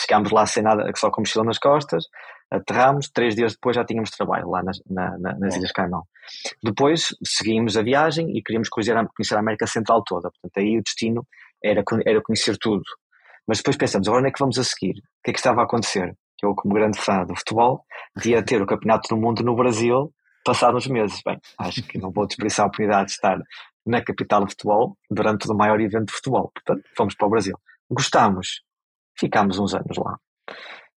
chegámos 0.00 0.30
lá 0.30 0.46
sem 0.46 0.62
nada, 0.62 0.88
só 0.94 1.10
com 1.10 1.20
mochila 1.20 1.44
nas 1.44 1.58
costas, 1.58 2.04
aterramos, 2.50 3.08
três 3.08 3.34
dias 3.34 3.52
depois 3.52 3.76
já 3.76 3.84
tínhamos 3.84 4.10
trabalho 4.10 4.48
lá 4.48 4.62
nas, 4.62 4.80
na, 4.88 5.18
nas 5.18 5.56
Ilhas 5.56 5.72
Caimão. 5.72 6.04
Depois 6.62 7.08
seguimos 7.24 7.76
a 7.76 7.82
viagem 7.82 8.36
e 8.36 8.42
queríamos 8.42 8.68
conhecer 8.68 8.96
a, 8.96 9.06
conhecer 9.06 9.34
a 9.34 9.40
América 9.40 9.66
Central 9.66 10.02
toda, 10.04 10.30
portanto 10.30 10.58
aí 10.58 10.78
o 10.78 10.82
destino 10.82 11.26
era, 11.62 11.82
era 12.04 12.22
conhecer 12.22 12.56
tudo. 12.58 12.84
Mas 13.46 13.58
depois 13.58 13.76
pensamos, 13.76 14.08
agora 14.08 14.20
onde 14.20 14.30
é 14.30 14.32
que 14.32 14.40
vamos 14.40 14.58
a 14.58 14.64
seguir? 14.64 14.98
O 14.98 15.22
que 15.24 15.30
é 15.30 15.32
que 15.32 15.38
estava 15.38 15.60
a 15.60 15.64
acontecer? 15.64 16.16
Eu, 16.42 16.54
como 16.54 16.74
grande 16.74 16.98
fã 16.98 17.24
do 17.24 17.34
futebol, 17.34 17.84
ia 18.24 18.42
ter 18.42 18.60
o 18.60 18.66
Campeonato 18.66 19.08
do 19.08 19.20
Mundo 19.20 19.42
no 19.42 19.54
Brasil 19.54 20.12
passado 20.44 20.76
uns 20.76 20.86
meses. 20.86 21.20
Bem, 21.24 21.38
acho 21.58 21.82
que 21.82 21.98
não 21.98 22.12
vou 22.12 22.26
desperdiçar 22.26 22.64
a 22.64 22.68
oportunidade 22.68 23.06
de 23.06 23.12
estar 23.12 23.38
na 23.84 24.02
capital 24.02 24.44
do 24.44 24.50
futebol 24.50 24.96
durante 25.10 25.50
o 25.50 25.54
maior 25.54 25.80
evento 25.80 26.06
de 26.06 26.12
futebol. 26.12 26.50
Portanto, 26.54 26.88
fomos 26.96 27.14
para 27.14 27.26
o 27.26 27.30
Brasil. 27.30 27.58
Gostámos. 27.90 28.62
Ficámos 29.18 29.58
uns 29.58 29.74
anos 29.74 29.96
lá. 29.96 30.18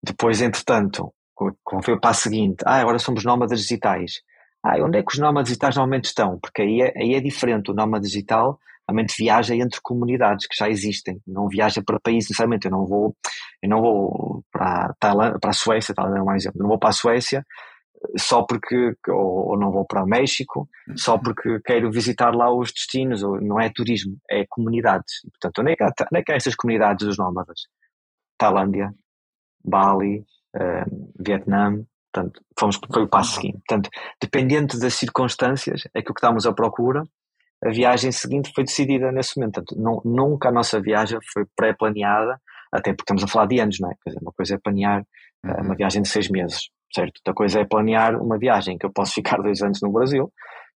Depois, 0.02 0.40
entretanto, 0.40 1.12
como 1.64 1.82
foi 1.82 1.94
o 1.94 2.00
passo 2.00 2.22
seguinte, 2.22 2.62
ah, 2.66 2.80
agora 2.80 2.98
somos 2.98 3.24
nómadas 3.24 3.60
digitais. 3.60 4.22
Ah, 4.62 4.76
onde 4.82 4.98
é 4.98 5.02
que 5.02 5.12
os 5.12 5.18
nómadas 5.18 5.48
digitais 5.48 5.76
normalmente 5.76 6.06
estão? 6.06 6.38
Porque 6.38 6.62
aí 6.62 6.82
é, 6.82 6.92
aí 6.96 7.14
é 7.14 7.20
diferente. 7.20 7.70
O 7.70 7.74
nómada 7.74 8.06
digital 8.06 8.58
realmente 8.86 9.14
viaja 9.16 9.54
entre 9.54 9.80
comunidades 9.82 10.46
que 10.46 10.56
já 10.56 10.68
existem. 10.68 11.20
Não 11.26 11.48
viaja 11.48 11.82
para 11.82 11.98
países 12.00 12.30
necessariamente. 12.30 12.66
Eu 12.66 12.72
não 12.72 12.86
vou, 12.86 13.16
eu 13.62 13.68
não 13.68 13.80
vou 13.80 14.44
para 14.52 14.86
a, 14.86 14.94
Tailândia, 14.98 15.38
para 15.40 15.50
a 15.50 15.54
Suécia, 15.54 15.94
tal, 15.94 16.14
é 16.14 16.22
um 16.22 16.34
exemplo. 16.34 16.60
Não 16.60 16.68
vou 16.68 16.78
para 16.78 16.90
a 16.90 16.92
Suécia 16.92 17.44
só 18.16 18.42
porque, 18.42 18.94
ou, 19.08 19.50
ou, 19.50 19.58
não 19.58 19.70
vou 19.70 19.84
para 19.84 20.02
o 20.02 20.06
México, 20.06 20.68
só 20.96 21.18
porque 21.18 21.60
quero 21.60 21.90
visitar 21.90 22.34
lá 22.34 22.52
os 22.52 22.72
destinos. 22.72 23.22
Ou, 23.22 23.40
não 23.40 23.60
é 23.60 23.70
turismo, 23.70 24.18
é 24.30 24.44
comunidades. 24.48 25.20
Portanto, 25.32 25.60
onde 25.60 25.72
é, 25.72 25.76
que 25.76 25.84
onde 25.84 26.20
é 26.20 26.22
que 26.22 26.32
há 26.32 26.36
essas 26.36 26.54
comunidades 26.54 27.06
dos 27.06 27.18
nómadas? 27.18 27.60
Tailândia, 28.38 28.92
Bali, 29.64 30.24
uh, 30.56 31.12
Vietnã, 31.18 31.84
portanto, 32.12 32.40
fomos, 32.58 32.78
foi 32.92 33.02
o 33.02 33.08
passo 33.08 33.34
seguinte. 33.36 33.58
Portanto, 33.66 33.90
dependendo 34.20 34.78
das 34.78 34.94
circunstâncias, 34.94 35.82
é 35.94 36.02
que 36.02 36.10
o 36.10 36.14
que 36.14 36.20
estávamos 36.20 36.46
à 36.46 36.52
procura, 36.52 37.04
a 37.64 37.70
viagem 37.70 38.10
seguinte 38.10 38.52
foi 38.54 38.64
decidida 38.64 39.12
nesse 39.12 39.38
momento. 39.38 39.54
Portanto, 39.54 39.80
não, 39.80 40.00
nunca 40.04 40.48
a 40.48 40.52
nossa 40.52 40.80
viagem 40.80 41.18
foi 41.32 41.44
pré-planeada, 41.54 42.40
até 42.72 42.92
porque 42.92 43.02
estamos 43.02 43.24
a 43.24 43.28
falar 43.28 43.46
de 43.46 43.60
anos, 43.60 43.78
não 43.80 43.90
é? 43.90 43.94
Quer 44.02 44.10
dizer, 44.10 44.22
uma 44.22 44.32
coisa 44.32 44.54
é 44.54 44.58
planear 44.58 45.02
uh, 45.44 45.62
uma 45.62 45.74
viagem 45.74 46.02
de 46.02 46.08
seis 46.08 46.28
meses, 46.30 46.70
certo? 46.92 47.18
Outra 47.18 47.34
coisa 47.34 47.60
é 47.60 47.64
planear 47.64 48.20
uma 48.20 48.38
viagem 48.38 48.78
que 48.78 48.86
eu 48.86 48.92
posso 48.92 49.12
ficar 49.14 49.38
dois 49.42 49.62
anos 49.62 49.80
no 49.82 49.92
Brasil, 49.92 50.32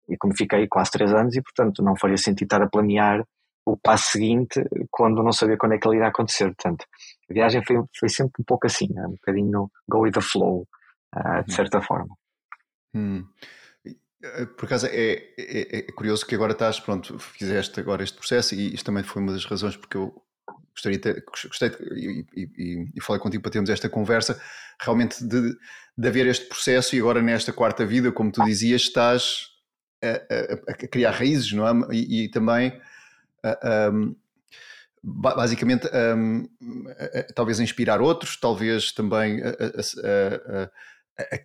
e 0.09 0.16
como 0.16 0.37
fiquei 0.37 0.66
quase 0.66 0.90
três 0.90 1.12
anos, 1.12 1.37
e 1.37 1.42
portanto 1.42 1.83
não 1.83 1.96
faria 1.96 2.16
sentido 2.16 2.46
estar 2.46 2.62
a 2.62 2.68
planear 2.68 3.24
o 3.64 3.76
passo 3.76 4.12
seguinte 4.12 4.61
quando 4.90 5.22
não 5.22 5.33
sabia 5.33 5.56
quando 5.56 5.74
é 5.74 5.78
que 5.78 5.87
ele 5.87 5.96
iria 5.96 6.09
acontecer. 6.09 6.46
Portanto, 6.46 6.85
a 7.30 7.34
viagem 7.34 7.62
foi, 7.64 7.76
foi 7.98 8.08
sempre 8.08 8.40
um 8.40 8.44
pouco 8.44 8.66
assim, 8.66 8.88
né? 8.92 9.06
um 9.06 9.12
bocadinho 9.12 9.70
go 9.88 10.00
with 10.00 10.12
the 10.12 10.20
flow, 10.20 10.66
uh, 11.14 11.44
de 11.44 11.52
hum. 11.52 11.56
certa 11.56 11.80
forma. 11.80 12.14
Hum. 12.94 13.24
Eh, 14.22 14.46
por 14.46 14.66
acaso 14.66 14.86
é, 14.86 15.12
é, 15.12 15.24
é, 15.38 15.78
é, 15.78 15.92
curioso 15.92 16.26
que 16.26 16.34
agora 16.34 16.52
estás, 16.52 16.78
pronto, 16.78 17.18
fizeste 17.18 17.80
agora 17.80 18.02
este 18.02 18.18
processo 18.18 18.54
e 18.54 18.74
isto 18.74 18.84
também 18.84 19.02
foi 19.02 19.22
uma 19.22 19.32
das 19.32 19.44
razões 19.44 19.76
porque 19.76 19.96
eu 19.96 20.22
gostaria 20.72 20.98
de, 20.98 21.22
gostei 21.22 21.70
de, 21.70 21.76
e, 21.94 22.26
e, 22.36 22.90
e, 22.94 23.00
falei 23.00 23.20
contigo 23.20 23.42
para 23.42 23.52
termos 23.52 23.70
esta 23.70 23.88
conversa, 23.88 24.40
realmente 24.80 25.24
de, 25.24 25.56
de 25.96 26.08
haver 26.08 26.26
este 26.26 26.46
processo 26.46 26.94
e 26.94 27.00
agora 27.00 27.22
nesta 27.22 27.52
quarta 27.52 27.84
vida, 27.86 28.12
como 28.12 28.30
tu 28.30 28.44
dizias, 28.44 28.82
estás 28.82 29.48
a, 30.02 30.08
a, 30.08 30.72
a 30.72 30.88
criar 30.88 31.12
raízes, 31.12 31.52
não 31.52 31.66
é? 31.66 31.94
E, 31.94 32.24
e 32.24 32.30
também, 32.30 32.78
um, 33.92 34.14
basicamente, 35.02 35.88
um, 36.16 36.48
talvez 37.34 37.58
a 37.60 37.62
inspirar 37.62 38.00
outros, 38.00 38.36
talvez 38.38 38.92
também 38.92 39.40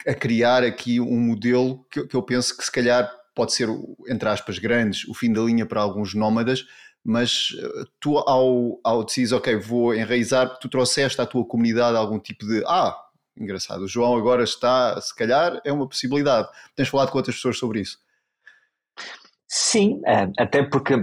a, 0.08 0.14
criar 0.14 0.64
aqui 0.64 1.00
um 1.00 1.20
modelo 1.20 1.86
que, 1.90 2.06
que 2.08 2.16
eu 2.16 2.24
penso 2.24 2.56
que 2.58 2.64
se 2.64 2.72
calhar 2.72 3.10
pode 3.34 3.54
ser, 3.54 3.68
entre 4.08 4.30
aspas, 4.30 4.58
grandes, 4.58 5.08
o 5.08 5.14
fim 5.14 5.32
da 5.32 5.42
linha 5.42 5.66
para 5.66 5.82
alguns 5.82 6.14
nómadas, 6.14 6.66
mas 7.04 7.50
eh, 7.60 7.84
tu 8.00 8.18
ao, 8.18 8.80
ao 8.84 9.04
decides, 9.04 9.32
ok, 9.34 9.58
vou 9.58 9.94
enraizar, 9.94 10.58
tu 10.58 10.70
trouxeste 10.70 11.22
à 11.22 11.26
tua 11.26 11.46
comunidade 11.46 11.98
algum 11.98 12.18
tipo 12.18 12.48
de, 12.48 12.64
ah, 12.66 12.98
engraçado, 13.38 13.82
o 13.82 13.88
João 13.88 14.16
agora 14.16 14.44
está, 14.44 15.00
se 15.02 15.14
calhar 15.14 15.62
é 15.66 15.72
uma 15.72 15.88
possibilidade. 15.88 16.48
Tens 16.76 16.88
falado 16.88 17.12
com 17.12 17.18
outras 17.18 17.36
pessoas 17.36 17.58
sobre 17.58 17.82
isso? 17.82 18.00
Sim, 19.48 20.02
até 20.40 20.64
porque, 20.64 20.96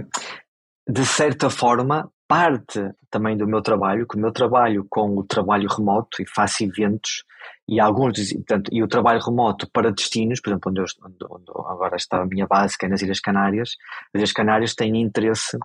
de 0.89 1.05
certa 1.05 1.49
forma, 1.49 2.11
parte 2.33 2.79
também 3.11 3.37
do 3.37 3.45
meu 3.45 3.61
trabalho, 3.61 4.07
que 4.07 4.17
o 4.17 4.19
meu 4.19 4.31
trabalho 4.31 4.87
com 4.89 5.19
o 5.19 5.23
trabalho 5.23 5.69
remoto 5.69 6.19
e 6.19 6.25
faço 6.27 6.63
eventos 6.63 7.23
e 7.69 7.79
alguns 7.79 8.33
portanto, 8.33 8.71
e 8.71 8.81
o 8.81 8.87
trabalho 8.87 9.21
remoto 9.23 9.69
para 9.71 9.91
destinos, 9.91 10.41
por 10.41 10.49
exemplo, 10.49 10.71
onde, 10.71 10.79
eu, 10.81 10.85
onde, 11.05 11.17
onde 11.29 11.51
agora 11.71 11.95
está 11.95 12.23
a 12.23 12.25
minha 12.25 12.47
base, 12.47 12.75
que 12.75 12.87
é 12.87 12.89
nas 12.89 13.03
Ilhas 13.03 13.19
Canárias, 13.19 13.75
as 14.11 14.19
Ilhas 14.19 14.31
Canárias 14.31 14.73
têm 14.73 14.99
interesse 14.99 15.59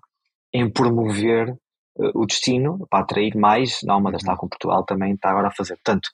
em 0.52 0.70
promover 0.70 1.48
uh, 1.96 2.10
o 2.14 2.26
destino 2.26 2.86
para 2.90 3.00
atrair 3.00 3.34
mais 3.34 3.78
nómadas, 3.82 4.20
está 4.20 4.32
uhum. 4.32 4.38
com 4.38 4.48
Portugal 4.48 4.84
também 4.84 5.14
está 5.14 5.30
agora 5.30 5.48
a 5.48 5.52
fazer. 5.56 5.76
Portanto, 5.76 6.10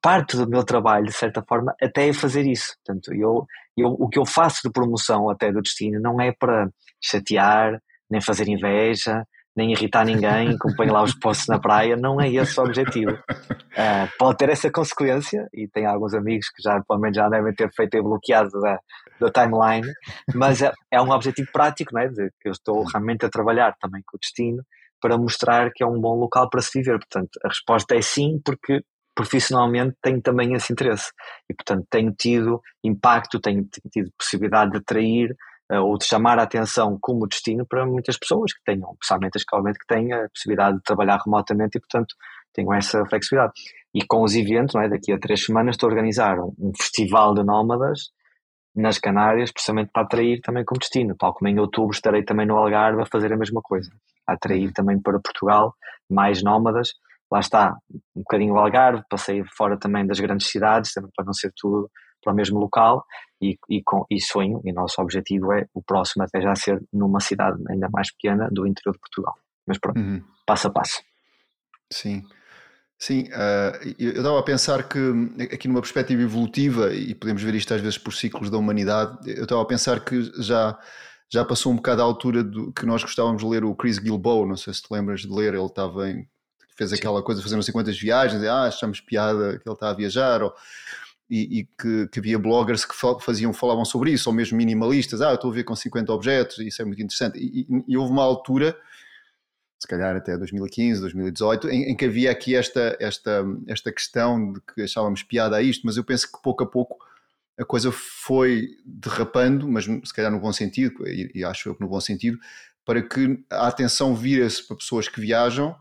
parte 0.00 0.34
do 0.34 0.48
meu 0.48 0.64
trabalho, 0.64 1.04
de 1.04 1.12
certa 1.12 1.44
forma, 1.46 1.74
até 1.78 2.08
é 2.08 2.14
fazer 2.14 2.46
isso. 2.46 2.74
Portanto, 2.82 3.12
eu, 3.12 3.46
eu, 3.76 3.88
o 3.88 4.08
que 4.08 4.18
eu 4.18 4.24
faço 4.24 4.62
de 4.64 4.72
promoção 4.72 5.28
até 5.28 5.52
do 5.52 5.60
destino 5.60 6.00
não 6.00 6.18
é 6.18 6.32
para 6.32 6.70
chatear, 7.02 7.78
nem 8.10 8.22
fazer 8.22 8.48
inveja, 8.48 9.26
nem 9.56 9.72
irritar 9.72 10.04
ninguém, 10.04 10.56
como 10.58 10.76
põe 10.76 10.88
lá 10.88 11.02
os 11.02 11.14
poços 11.14 11.46
na 11.48 11.58
praia, 11.58 11.96
não 11.96 12.20
é 12.20 12.28
esse 12.28 12.58
o 12.58 12.64
objetivo. 12.64 13.12
Uh, 13.12 14.08
pode 14.18 14.38
ter 14.38 14.48
essa 14.48 14.70
consequência, 14.70 15.48
e 15.52 15.68
tem 15.68 15.86
alguns 15.86 16.14
amigos 16.14 16.48
que 16.50 16.62
já 16.62 16.80
provavelmente 16.86 17.16
já 17.16 17.28
devem 17.28 17.54
ter 17.54 17.70
feito 17.72 17.96
e 17.96 18.02
bloqueado 18.02 18.50
da, 18.60 18.78
da 19.20 19.30
timeline, 19.30 19.92
mas 20.34 20.62
é, 20.62 20.72
é, 20.90 21.00
um 21.00 21.10
objetivo 21.10 21.50
prático, 21.52 21.94
não 21.94 22.02
é? 22.02 22.08
De 22.08 22.30
que 22.40 22.48
eu 22.48 22.52
estou 22.52 22.84
realmente 22.84 23.26
a 23.26 23.30
trabalhar 23.30 23.74
também 23.80 24.02
com 24.06 24.16
o 24.16 24.20
destino 24.20 24.64
para 25.00 25.16
mostrar 25.16 25.70
que 25.72 25.82
é 25.82 25.86
um 25.86 26.00
bom 26.00 26.14
local 26.14 26.48
para 26.48 26.60
se 26.60 26.78
viver. 26.78 26.98
Portanto, 26.98 27.38
a 27.44 27.48
resposta 27.48 27.94
é 27.94 28.02
sim, 28.02 28.40
porque 28.44 28.82
profissionalmente 29.14 29.96
tenho 30.02 30.20
também 30.22 30.54
esse 30.54 30.72
interesse 30.72 31.10
e, 31.48 31.54
portanto, 31.54 31.86
tenho 31.90 32.12
tido 32.12 32.60
impacto, 32.84 33.40
tenho 33.40 33.66
tido 33.90 34.10
possibilidade 34.16 34.72
de 34.72 34.78
atrair 34.78 35.36
ou 35.78 35.96
de 35.96 36.04
chamar 36.04 36.38
a 36.38 36.42
atenção 36.42 36.98
como 37.00 37.28
destino 37.28 37.64
para 37.66 37.86
muitas 37.86 38.18
pessoas 38.18 38.52
que 38.52 38.60
tenham, 38.64 38.92
especialmente 38.94 39.36
as 39.36 39.44
que, 39.44 39.86
têm 39.86 40.12
a 40.12 40.28
possibilidade 40.28 40.78
de 40.78 40.82
trabalhar 40.82 41.20
remotamente 41.24 41.78
e, 41.78 41.80
portanto, 41.80 42.14
tenho 42.52 42.72
essa 42.72 43.04
flexibilidade. 43.06 43.52
E 43.94 44.04
com 44.04 44.22
os 44.22 44.34
eventos, 44.34 44.74
não 44.74 44.82
é? 44.82 44.88
daqui 44.88 45.12
a 45.12 45.18
três 45.18 45.44
semanas 45.44 45.74
estou 45.74 45.88
a 45.88 45.90
organizar 45.90 46.38
um 46.40 46.72
festival 46.76 47.34
de 47.34 47.44
nómadas 47.44 48.10
nas 48.74 48.98
Canárias, 48.98 49.52
precisamente 49.52 49.90
para 49.92 50.02
atrair 50.02 50.40
também 50.40 50.64
como 50.64 50.78
destino. 50.78 51.14
Tal 51.16 51.34
como 51.34 51.48
em 51.48 51.58
outubro 51.58 51.94
estarei 51.94 52.24
também 52.24 52.46
no 52.46 52.56
Algarve 52.56 53.02
a 53.02 53.06
fazer 53.06 53.32
a 53.32 53.36
mesma 53.36 53.60
coisa, 53.62 53.90
a 54.26 54.34
atrair 54.34 54.72
também 54.72 55.00
para 55.00 55.20
Portugal 55.20 55.74
mais 56.08 56.42
nómadas. 56.42 56.94
Lá 57.30 57.40
está, 57.40 57.76
um 58.14 58.20
bocadinho 58.20 58.54
o 58.54 58.58
Algarve, 58.58 59.04
passei 59.08 59.44
fora 59.56 59.76
também 59.76 60.06
das 60.06 60.18
grandes 60.18 60.48
cidades, 60.48 60.92
também 60.92 61.10
para 61.14 61.24
não 61.24 61.32
ser 61.32 61.52
tudo 61.56 61.88
para 62.22 62.32
o 62.32 62.36
mesmo 62.36 62.58
local 62.58 63.04
e, 63.40 63.58
e, 63.68 63.82
com, 63.82 64.04
e 64.10 64.20
sonho, 64.20 64.60
e 64.64 64.72
nosso 64.72 65.00
objetivo 65.00 65.52
é 65.52 65.66
o 65.74 65.82
próximo 65.82 66.24
até 66.24 66.40
já 66.40 66.54
ser 66.54 66.82
numa 66.92 67.20
cidade 67.20 67.62
ainda 67.68 67.88
mais 67.90 68.12
pequena 68.12 68.48
do 68.50 68.66
interior 68.66 68.92
de 68.92 69.00
Portugal. 69.00 69.34
Mas 69.66 69.78
pronto, 69.78 69.98
uhum. 69.98 70.22
passo 70.46 70.68
a 70.68 70.70
passo. 70.70 71.00
Sim. 71.92 72.22
Sim, 72.98 73.22
uh, 73.28 73.94
eu 73.98 74.10
estava 74.10 74.38
a 74.38 74.42
pensar 74.42 74.86
que 74.86 74.98
aqui 75.50 75.66
numa 75.66 75.80
perspectiva 75.80 76.20
evolutiva, 76.20 76.92
e 76.92 77.14
podemos 77.14 77.42
ver 77.42 77.54
isto 77.54 77.72
às 77.72 77.80
vezes 77.80 77.96
por 77.96 78.12
ciclos 78.12 78.50
da 78.50 78.58
humanidade, 78.58 79.18
eu 79.26 79.44
estava 79.44 79.62
a 79.62 79.64
pensar 79.64 80.04
que 80.04 80.20
já, 80.42 80.78
já 81.32 81.42
passou 81.42 81.72
um 81.72 81.76
bocado 81.76 82.02
a 82.02 82.04
altura 82.04 82.44
do 82.44 82.70
que 82.74 82.84
nós 82.84 83.02
gostávamos 83.02 83.40
de 83.40 83.48
ler 83.48 83.64
o 83.64 83.74
Chris 83.74 83.96
Gilboa, 83.96 84.46
não 84.46 84.56
sei 84.56 84.74
se 84.74 84.82
te 84.82 84.92
lembras 84.92 85.22
de 85.22 85.30
ler, 85.30 85.54
ele 85.54 85.64
estava 85.64 86.10
em, 86.10 86.28
fez 86.76 86.92
aquela 86.92 87.22
coisa 87.22 87.40
fazer 87.40 87.54
não 87.54 87.62
sei 87.62 87.72
quantas 87.72 87.98
viagens, 87.98 88.42
e, 88.42 88.46
ah, 88.46 88.64
achamos 88.64 89.00
piada 89.00 89.58
que 89.58 89.66
ele 89.66 89.74
está 89.74 89.88
a 89.88 89.94
viajar, 89.94 90.42
ou, 90.42 90.52
e, 91.30 91.60
e 91.60 91.64
que, 91.80 92.08
que, 92.08 92.18
havia 92.18 92.38
bloggers 92.38 92.84
que 92.84 92.94
faziam, 93.20 93.52
falavam 93.52 93.84
sobre 93.84 94.10
isso, 94.10 94.28
ou 94.28 94.34
mesmo 94.34 94.58
minimalistas, 94.58 95.22
ah, 95.22 95.32
estou 95.32 95.50
a 95.50 95.54
ver 95.54 95.62
com 95.62 95.76
50 95.76 96.12
objetos, 96.12 96.58
isso 96.58 96.82
é 96.82 96.84
muito 96.84 97.00
interessante. 97.00 97.38
E, 97.38 97.60
e, 97.60 97.84
e 97.86 97.96
houve 97.96 98.12
uma 98.12 98.24
altura, 98.24 98.76
se 99.78 99.86
calhar 99.86 100.16
até 100.16 100.36
2015, 100.36 101.00
2018, 101.00 101.70
em, 101.70 101.84
em, 101.84 101.96
que 101.96 102.04
havia 102.04 102.32
aqui 102.32 102.56
esta, 102.56 102.96
esta, 102.98 103.44
esta 103.68 103.92
questão 103.92 104.52
de 104.52 104.60
que 104.60 104.82
achávamos 104.82 105.22
piada 105.22 105.56
a 105.56 105.62
isto, 105.62 105.86
mas 105.86 105.96
eu 105.96 106.02
penso 106.02 106.30
que 106.30 106.42
pouco 106.42 106.64
a 106.64 106.66
pouco 106.66 106.98
a 107.56 107.64
coisa 107.64 107.92
foi 107.92 108.68
derrapando, 108.84 109.68
mas 109.68 109.84
se 109.84 110.14
calhar 110.14 110.32
no 110.32 110.40
bom 110.40 110.52
sentido, 110.52 111.06
e, 111.06 111.30
e 111.34 111.44
acho 111.44 111.68
eu 111.68 111.74
que 111.76 111.80
no 111.80 111.88
bom 111.88 112.00
sentido, 112.00 112.38
para 112.84 113.02
que 113.02 113.44
a 113.50 113.68
atenção 113.68 114.16
vira-se 114.16 114.66
para 114.66 114.76
pessoas 114.76 115.08
que 115.08 115.20
viajam, 115.20 115.76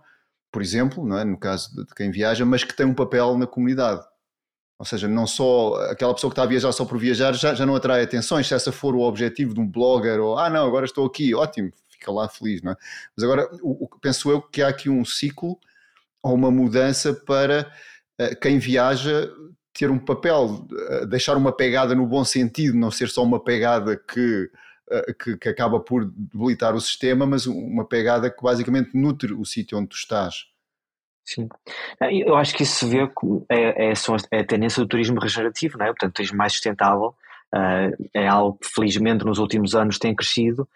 por 0.51 0.62
exemplo, 0.62 1.07
não 1.07 1.17
é? 1.17 1.25
no 1.25 1.38
caso 1.38 1.73
de 1.75 1.95
quem 1.95 2.12
viaja, 2.12 2.45
mas 2.45 2.63
que 2.63 2.75
tem 2.75 2.85
um 2.85 2.93
papel 2.93 3.38
na 3.38 3.47
comunidade. 3.47 4.05
Ou 4.80 4.86
seja, 4.86 5.10
não 5.10 5.28
só 5.28 5.76
aquela 5.92 6.13
pessoa 6.13 6.32
que 6.32 6.34
está 6.34 6.44
a 6.44 6.48
viajar 6.48 6.72
só 6.72 6.86
por 6.86 6.98
viajar 6.98 7.34
já, 7.34 7.54
já 7.54 7.65
não 7.65 7.76
atrai 7.76 8.02
atenções, 8.02 8.48
se 8.48 8.54
essa 8.54 8.72
for 8.72 8.96
o 8.96 9.02
objetivo 9.02 9.54
de 9.54 9.60
um 9.60 9.68
blogger, 9.68 10.22
ou 10.22 10.38
ah, 10.38 10.50
não, 10.50 10.65
agora 10.65 10.86
estou 10.86 11.06
aqui, 11.06 11.36
ótimo, 11.36 11.70
fica 11.89 12.10
lá 12.10 12.30
feliz, 12.30 12.62
não 12.62 12.72
é? 12.72 12.76
Mas 13.15 13.24
agora, 13.26 13.50
o, 13.62 13.84
o, 13.84 13.89
penso 14.00 14.32
eu 14.32 14.42
que 14.42 14.62
há 14.62 14.70
aqui 14.70 14.89
um 14.89 15.04
ciclo 15.04 15.60
ou 16.24 16.34
uma 16.34 16.50
mudança 16.50 17.13
para 17.13 17.70
uh, 18.22 18.39
quem 18.39 18.58
viaja 18.58 19.30
ter 19.74 19.92
um 19.92 20.00
papel, 20.00 20.65
uh, 20.72 21.06
deixar 21.06 21.36
uma 21.36 21.52
pegada 21.52 21.94
no 21.94 22.08
bom 22.08 22.24
sentido, 22.24 22.78
não 22.78 22.89
ser 22.89 23.10
só 23.10 23.22
uma 23.22 23.44
pegada 23.44 23.98
que, 23.98 24.50
uh, 24.89 25.13
que, 25.22 25.36
que, 25.36 25.50
acaba 25.50 25.82
por 25.82 26.06
debilitar 26.06 26.74
o 26.74 26.80
sistema, 26.80 27.26
mas 27.26 27.46
uma 27.46 27.86
pegada 27.86 28.30
que 28.30 28.42
basicamente 28.42 28.92
nutre 28.98 29.34
o 29.34 29.44
sítio 29.44 29.78
onde 29.78 29.89
tu 29.89 29.96
estás. 29.96 30.46
Sim. 31.30 31.48
Eu 32.26 32.36
acho 32.36 32.56
que 32.56 32.63
isso 32.63 32.80
se 32.80 32.86
vê 32.88 33.08
é, 33.50 33.89
é, 33.89 33.94
é 34.32 34.39
a 34.39 34.46
tendência 34.46 34.82
do 34.82 34.88
turismo 34.88 35.20
regenerativo, 35.20 35.78
não 35.78 35.86
é? 35.86 35.89
Portanto, 35.89 36.13
turismo 36.13 36.38
mais 36.38 36.54
sustentável 36.54 37.13
uh, 37.54 38.10
é 38.15 38.28
algo 38.28 38.58
que 38.58 38.68
felizmente 38.68 39.24
nos 39.24 39.38
últimos 39.38 39.76
anos 39.76 40.00
tem 40.00 40.15
crescido, 40.15 40.68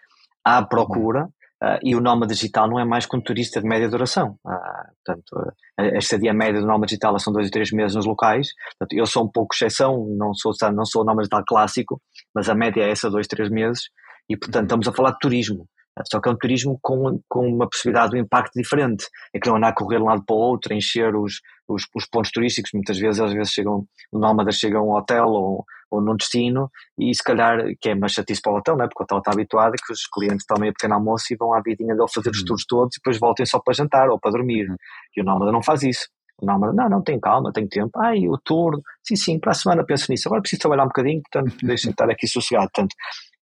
há 0.44 0.62
procura 0.64 1.24
uh, 1.24 1.78
e 1.82 1.96
o 1.96 2.00
nome 2.00 2.28
digital 2.28 2.68
não 2.68 2.78
é 2.78 2.84
mais 2.84 3.04
que 3.04 3.16
um 3.16 3.20
turista 3.20 3.60
de 3.60 3.66
média 3.66 3.88
duração. 3.88 4.38
Uh, 4.46 4.94
portanto, 5.04 5.52
a 5.76 5.98
estadia 5.98 6.32
média 6.32 6.60
do 6.60 6.68
nome 6.68 6.86
digital 6.86 7.18
são 7.18 7.32
dois 7.32 7.46
ou 7.46 7.50
três 7.50 7.72
meses 7.72 7.96
nos 7.96 8.06
locais. 8.06 8.50
Portanto, 8.78 8.96
eu 8.96 9.06
sou 9.06 9.24
um 9.24 9.28
pouco 9.28 9.56
exceção, 9.56 10.06
não 10.16 10.32
sou, 10.34 10.52
não 10.72 10.84
sou 10.84 11.02
o 11.02 11.04
nome 11.04 11.22
digital 11.22 11.42
clássico, 11.44 12.00
mas 12.32 12.48
a 12.48 12.54
média 12.54 12.80
é 12.80 12.90
essa, 12.90 13.10
dois, 13.10 13.26
três 13.26 13.50
meses. 13.50 13.88
E, 14.30 14.36
portanto, 14.36 14.60
uhum. 14.60 14.66
estamos 14.66 14.88
a 14.88 14.92
falar 14.92 15.10
de 15.10 15.18
turismo. 15.18 15.66
Só 16.10 16.20
que 16.20 16.28
é 16.28 16.32
um 16.32 16.36
turismo 16.36 16.78
com, 16.82 17.20
com 17.28 17.46
uma 17.46 17.68
possibilidade 17.68 18.12
de 18.12 18.16
um 18.18 18.20
impacto 18.20 18.52
diferente. 18.54 19.06
É 19.32 19.38
que 19.38 19.48
não 19.48 19.56
andar 19.56 19.68
a 19.68 19.74
correr 19.74 19.98
de 19.98 20.02
um 20.02 20.06
lado 20.06 20.24
para 20.26 20.34
o 20.34 20.38
outro, 20.38 20.74
encher 20.74 21.14
os, 21.14 21.40
os, 21.68 21.84
os, 21.94 22.06
pontos 22.08 22.32
turísticos. 22.32 22.72
Muitas 22.74 22.98
vezes, 22.98 23.20
às 23.20 23.32
vezes, 23.32 23.52
chegam, 23.52 23.86
o 24.10 24.18
nómadas 24.18 24.56
chega 24.56 24.78
a 24.78 24.82
um 24.82 24.92
hotel 24.92 25.26
ou, 25.26 25.64
ou 25.90 26.00
num 26.00 26.16
destino 26.16 26.68
e 26.98 27.14
se 27.14 27.22
calhar, 27.22 27.58
que 27.80 27.90
é 27.90 27.94
mais 27.94 28.12
chatice 28.12 28.42
para 28.42 28.52
o 28.52 28.56
hotel, 28.56 28.76
né? 28.76 28.86
porque 28.86 29.02
o 29.02 29.04
hotel 29.04 29.18
está 29.18 29.32
habituado 29.32 29.72
que 29.74 29.92
os 29.92 30.06
clientes 30.06 30.44
tomem 30.46 30.70
a 30.70 30.72
pequeno 30.72 30.94
almoço 30.94 31.26
e 31.30 31.36
vão 31.36 31.54
à 31.54 31.60
vidinha 31.60 31.94
dele 31.94 32.08
fazer 32.12 32.30
os 32.30 32.40
uhum. 32.40 32.44
tours 32.46 32.64
todos 32.66 32.96
e 32.96 33.00
depois 33.00 33.18
voltem 33.18 33.46
só 33.46 33.60
para 33.60 33.74
jantar 33.74 34.08
ou 34.08 34.18
para 34.18 34.32
dormir. 34.32 34.68
Uhum. 34.68 34.76
E 35.16 35.20
o 35.20 35.24
nómada 35.24 35.52
não 35.52 35.62
faz 35.62 35.82
isso. 35.82 36.08
O 36.42 36.46
nómada, 36.46 36.72
não, 36.72 36.88
não, 36.88 37.02
tem 37.02 37.20
calma, 37.20 37.52
tem 37.52 37.68
tempo. 37.68 37.90
Ai, 37.96 38.26
o 38.26 38.36
tour, 38.38 38.80
sim, 39.06 39.14
sim, 39.14 39.38
para 39.38 39.52
a 39.52 39.54
semana 39.54 39.84
penso 39.84 40.10
nisso. 40.10 40.28
Agora 40.28 40.42
preciso 40.42 40.60
trabalhar 40.60 40.82
um 40.82 40.88
bocadinho, 40.88 41.22
portanto, 41.22 41.56
deixem 41.64 41.90
estar 41.90 42.10
aqui 42.10 42.26
sossegado. 42.26 42.68
Portanto, 42.74 42.94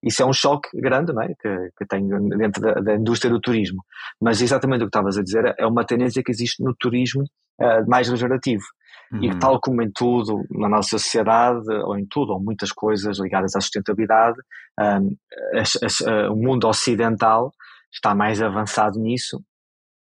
isso 0.04 0.24
é 0.24 0.26
um 0.26 0.34
choque 0.34 0.70
grande 0.80 1.14
não 1.14 1.22
é? 1.22 1.28
que, 1.28 1.70
que 1.78 1.86
tem 1.86 2.08
dentro 2.08 2.62
da, 2.62 2.74
da, 2.74 2.96
indústria 2.96 3.32
do 3.32 3.40
turismo. 3.40 3.84
Mas 4.20 4.42
exatamente 4.42 4.82
o 4.82 4.86
que 4.86 4.90
estavas 4.90 5.18
a 5.18 5.24
dizer 5.24 5.56
é 5.58 5.66
uma 5.66 5.86
tendência 5.86 6.24
que 6.24 6.32
existe 6.32 6.64
no 6.64 6.76
turismo 6.76 7.24
uh, 7.60 7.88
mais 7.88 8.10
regenerativo. 8.10 8.64
Uhum. 9.12 9.24
E 9.24 9.40
tal 9.40 9.60
como 9.60 9.82
em 9.82 9.92
tudo 9.92 10.44
na 10.52 10.70
nossa 10.70 10.98
sociedade, 10.98 11.70
ou 11.84 11.98
em 11.98 12.06
tudo, 12.06 12.34
ou 12.34 12.42
muitas 12.42 12.72
coisas 12.72 13.20
ligadas 13.20 13.56
à 13.56 13.62
sustentabilidade, 13.62 14.38
um, 14.80 15.16
as, 15.60 15.76
uh, 16.02 16.32
o 16.32 16.36
mundo 16.36 16.68
ocidental 16.68 17.52
está 17.92 18.16
mais 18.16 18.42
avançado 18.42 18.98
nisso 19.00 19.44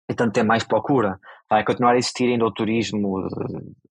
e 0.08 0.14
tanto 0.14 0.32
tem 0.32 0.44
mais 0.44 0.62
procura. 0.62 1.18
Vai 1.50 1.64
continuar 1.64 1.92
a 1.92 1.98
existir 1.98 2.24
ainda 2.24 2.44
o 2.44 2.52
turismo 2.52 3.26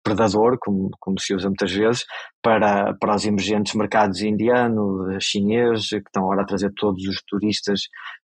predador, 0.03 0.59
como, 0.61 0.91
como 1.01 1.19
se 1.19 1.35
usa 1.35 1.49
muitas 1.49 1.73
vezes, 1.73 2.05
para, 2.43 2.95
para 2.95 3.15
os 3.15 3.25
emergentes 3.25 3.75
mercados 3.75 4.21
indiano, 4.21 5.19
chinês, 5.21 5.89
que 5.89 5.97
estão 5.97 6.25
agora 6.25 6.43
a 6.43 6.47
trazer 6.47 6.73
todos 6.77 7.03
os 7.07 7.23
turistas 7.27 7.83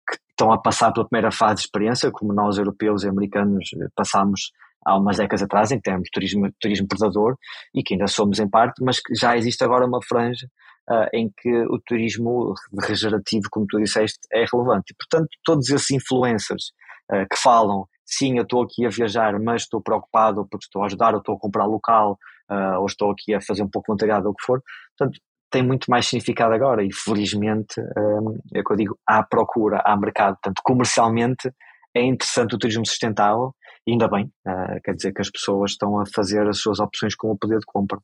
que 0.07 0.17
estão 0.29 0.51
a 0.51 0.61
passar 0.61 0.91
pela 0.93 1.07
primeira 1.07 1.31
fase 1.31 1.55
de 1.55 1.61
experiência, 1.61 2.11
como 2.11 2.33
nós 2.33 2.57
europeus 2.57 3.03
e 3.03 3.09
americanos 3.09 3.69
passámos 3.95 4.51
há 4.85 4.97
umas 4.97 5.17
décadas 5.17 5.41
atrás, 5.41 5.71
em 5.71 5.79
termos 5.79 6.03
de 6.03 6.11
turismo, 6.11 6.47
turismo 6.59 6.87
predador, 6.87 7.35
e 7.73 7.81
que 7.81 7.95
ainda 7.95 8.07
somos 8.07 8.39
em 8.39 8.47
parte, 8.47 8.83
mas 8.83 8.99
que 8.99 9.15
já 9.15 9.35
existe 9.35 9.63
agora 9.63 9.85
uma 9.85 9.99
franja 10.07 10.47
uh, 10.89 11.09
em 11.11 11.31
que 11.35 11.49
o 11.67 11.79
turismo 11.83 12.53
regenerativo, 12.79 13.47
como 13.51 13.65
tu 13.67 13.79
disseste, 13.79 14.19
é 14.31 14.45
relevante. 14.51 14.91
E, 14.91 14.95
portanto, 14.95 15.29
todos 15.43 15.69
esses 15.69 15.89
influencers 15.89 16.71
uh, 17.11 17.25
que 17.29 17.37
falam, 17.41 17.87
sim, 18.05 18.37
eu 18.37 18.43
estou 18.43 18.63
aqui 18.63 18.85
a 18.85 18.89
viajar, 18.89 19.39
mas 19.39 19.63
estou 19.63 19.81
preocupado 19.81 20.47
porque 20.49 20.65
estou 20.65 20.83
a 20.83 20.85
ajudar, 20.85 21.13
ou 21.13 21.19
estou 21.19 21.35
a 21.35 21.39
comprar 21.39 21.65
local, 21.65 22.17
uh, 22.49 22.79
ou 22.79 22.85
estou 22.85 23.11
aqui 23.11 23.33
a 23.33 23.41
fazer 23.41 23.63
um 23.63 23.69
pouco 23.69 23.85
de 23.85 23.87
voluntariado, 23.89 24.27
ou 24.27 24.33
o 24.33 24.35
que 24.35 24.45
for, 24.45 24.61
portanto, 24.97 25.19
tem 25.51 25.63
muito 25.63 25.89
mais 25.89 26.07
significado 26.07 26.53
agora 26.53 26.83
e 26.83 26.93
felizmente 26.93 27.79
um, 27.79 28.37
é 28.53 28.59
o 28.59 28.63
que 28.63 28.73
eu 28.73 28.77
digo, 28.77 28.99
há 29.07 29.23
procura, 29.23 29.81
há 29.85 29.95
mercado, 29.95 30.33
portanto 30.35 30.61
comercialmente 30.63 31.49
é 31.95 32.01
interessante 32.03 32.55
o 32.55 32.57
turismo 32.57 32.85
sustentável 32.85 33.55
e 33.87 33.91
ainda 33.91 34.07
bem, 34.09 34.25
uh, 34.45 34.81
quer 34.83 34.95
dizer 34.95 35.13
que 35.13 35.21
as 35.21 35.29
pessoas 35.29 35.71
estão 35.71 35.99
a 35.99 36.05
fazer 36.05 36.45
as 36.47 36.59
suas 36.59 36.79
opções 36.79 37.15
com 37.15 37.31
o 37.31 37.37
poder 37.37 37.59
de 37.59 37.65
compra 37.65 37.99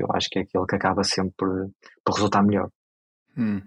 que 0.00 0.02
eu 0.02 0.08
acho 0.14 0.28
que 0.30 0.38
é 0.38 0.42
aquele 0.42 0.66
que 0.66 0.76
acaba 0.76 1.04
sempre 1.04 1.34
por, 1.36 1.70
por 2.04 2.14
resultar 2.14 2.42
melhor. 2.42 2.68
Hum. 3.36 3.60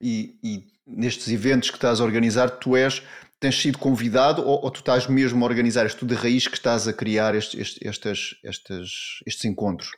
E, 0.00 0.38
e, 0.42 0.64
nestes 0.86 1.28
eventos 1.28 1.70
que 1.70 1.76
estás 1.76 2.00
a 2.00 2.04
organizar, 2.04 2.48
tu 2.50 2.76
és, 2.76 3.02
tens 3.40 3.60
sido 3.60 3.78
convidado 3.78 4.42
ou, 4.46 4.64
ou 4.64 4.70
tu 4.70 4.80
estás 4.80 5.06
mesmo 5.06 5.44
a 5.44 5.48
organizar, 5.48 5.84
és 5.84 5.94
tu 5.94 6.06
de 6.06 6.14
raiz 6.14 6.48
que 6.48 6.56
estás 6.56 6.88
a 6.88 6.92
criar 6.92 7.34
estes, 7.34 7.78
estes, 7.82 8.38
estes, 8.42 9.20
estes 9.26 9.44
encontros? 9.44 9.90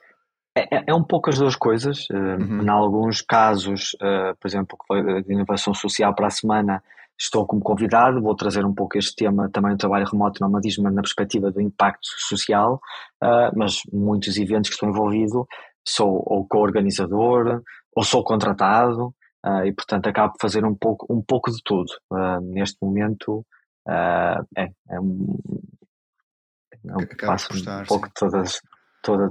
É, 0.56 0.76
é, 0.76 0.84
é, 0.88 0.94
um 0.94 1.04
pouco 1.04 1.30
as 1.30 1.38
duas 1.38 1.54
coisas. 1.54 2.06
Eh, 2.10 2.16
uhum. 2.16 2.62
Em 2.62 2.68
alguns 2.68 3.20
casos, 3.20 3.94
uh, 3.94 4.36
por 4.40 4.48
exemplo, 4.48 4.76
de 5.24 5.32
inovação 5.32 5.72
social 5.72 6.14
para 6.14 6.26
a 6.26 6.30
semana, 6.30 6.82
estou 7.18 7.46
como 7.46 7.62
convidado, 7.62 8.20
vou 8.20 8.34
trazer 8.34 8.64
um 8.64 8.74
pouco 8.74 8.98
este 8.98 9.14
tema 9.14 9.48
também 9.52 9.72
do 9.72 9.78
trabalho 9.78 10.06
remoto 10.06 10.40
nomadismo 10.40 10.90
na 10.90 11.02
perspectiva 11.02 11.50
do 11.50 11.60
impacto 11.60 12.06
social, 12.28 12.80
uh, 13.22 13.56
mas 13.56 13.82
muitos 13.92 14.36
eventos 14.36 14.70
que 14.70 14.74
estou 14.74 14.88
envolvido 14.88 15.46
sou 15.86 16.22
ou 16.26 16.46
co-organizador 16.46 17.62
ou 17.94 18.04
sou 18.04 18.22
contratado 18.22 19.14
uh, 19.46 19.64
e 19.64 19.72
portanto 19.72 20.08
acabo 20.08 20.32
de 20.32 20.38
fazer 20.40 20.64
um 20.64 20.74
pouco, 20.74 21.06
um 21.12 21.22
pouco 21.22 21.50
de 21.50 21.58
tudo. 21.64 21.90
Uh, 22.12 22.40
neste 22.40 22.78
momento 22.82 23.44
é, 23.88 24.70
é 24.90 25.00
um, 25.00 25.38
é 26.86 26.96
um 26.96 27.26
passo 27.26 27.48
um 27.52 27.84
pouco 27.84 28.06
sim. 28.06 28.12
de 28.12 28.14
todas, 28.14 28.60
toda, 29.02 29.30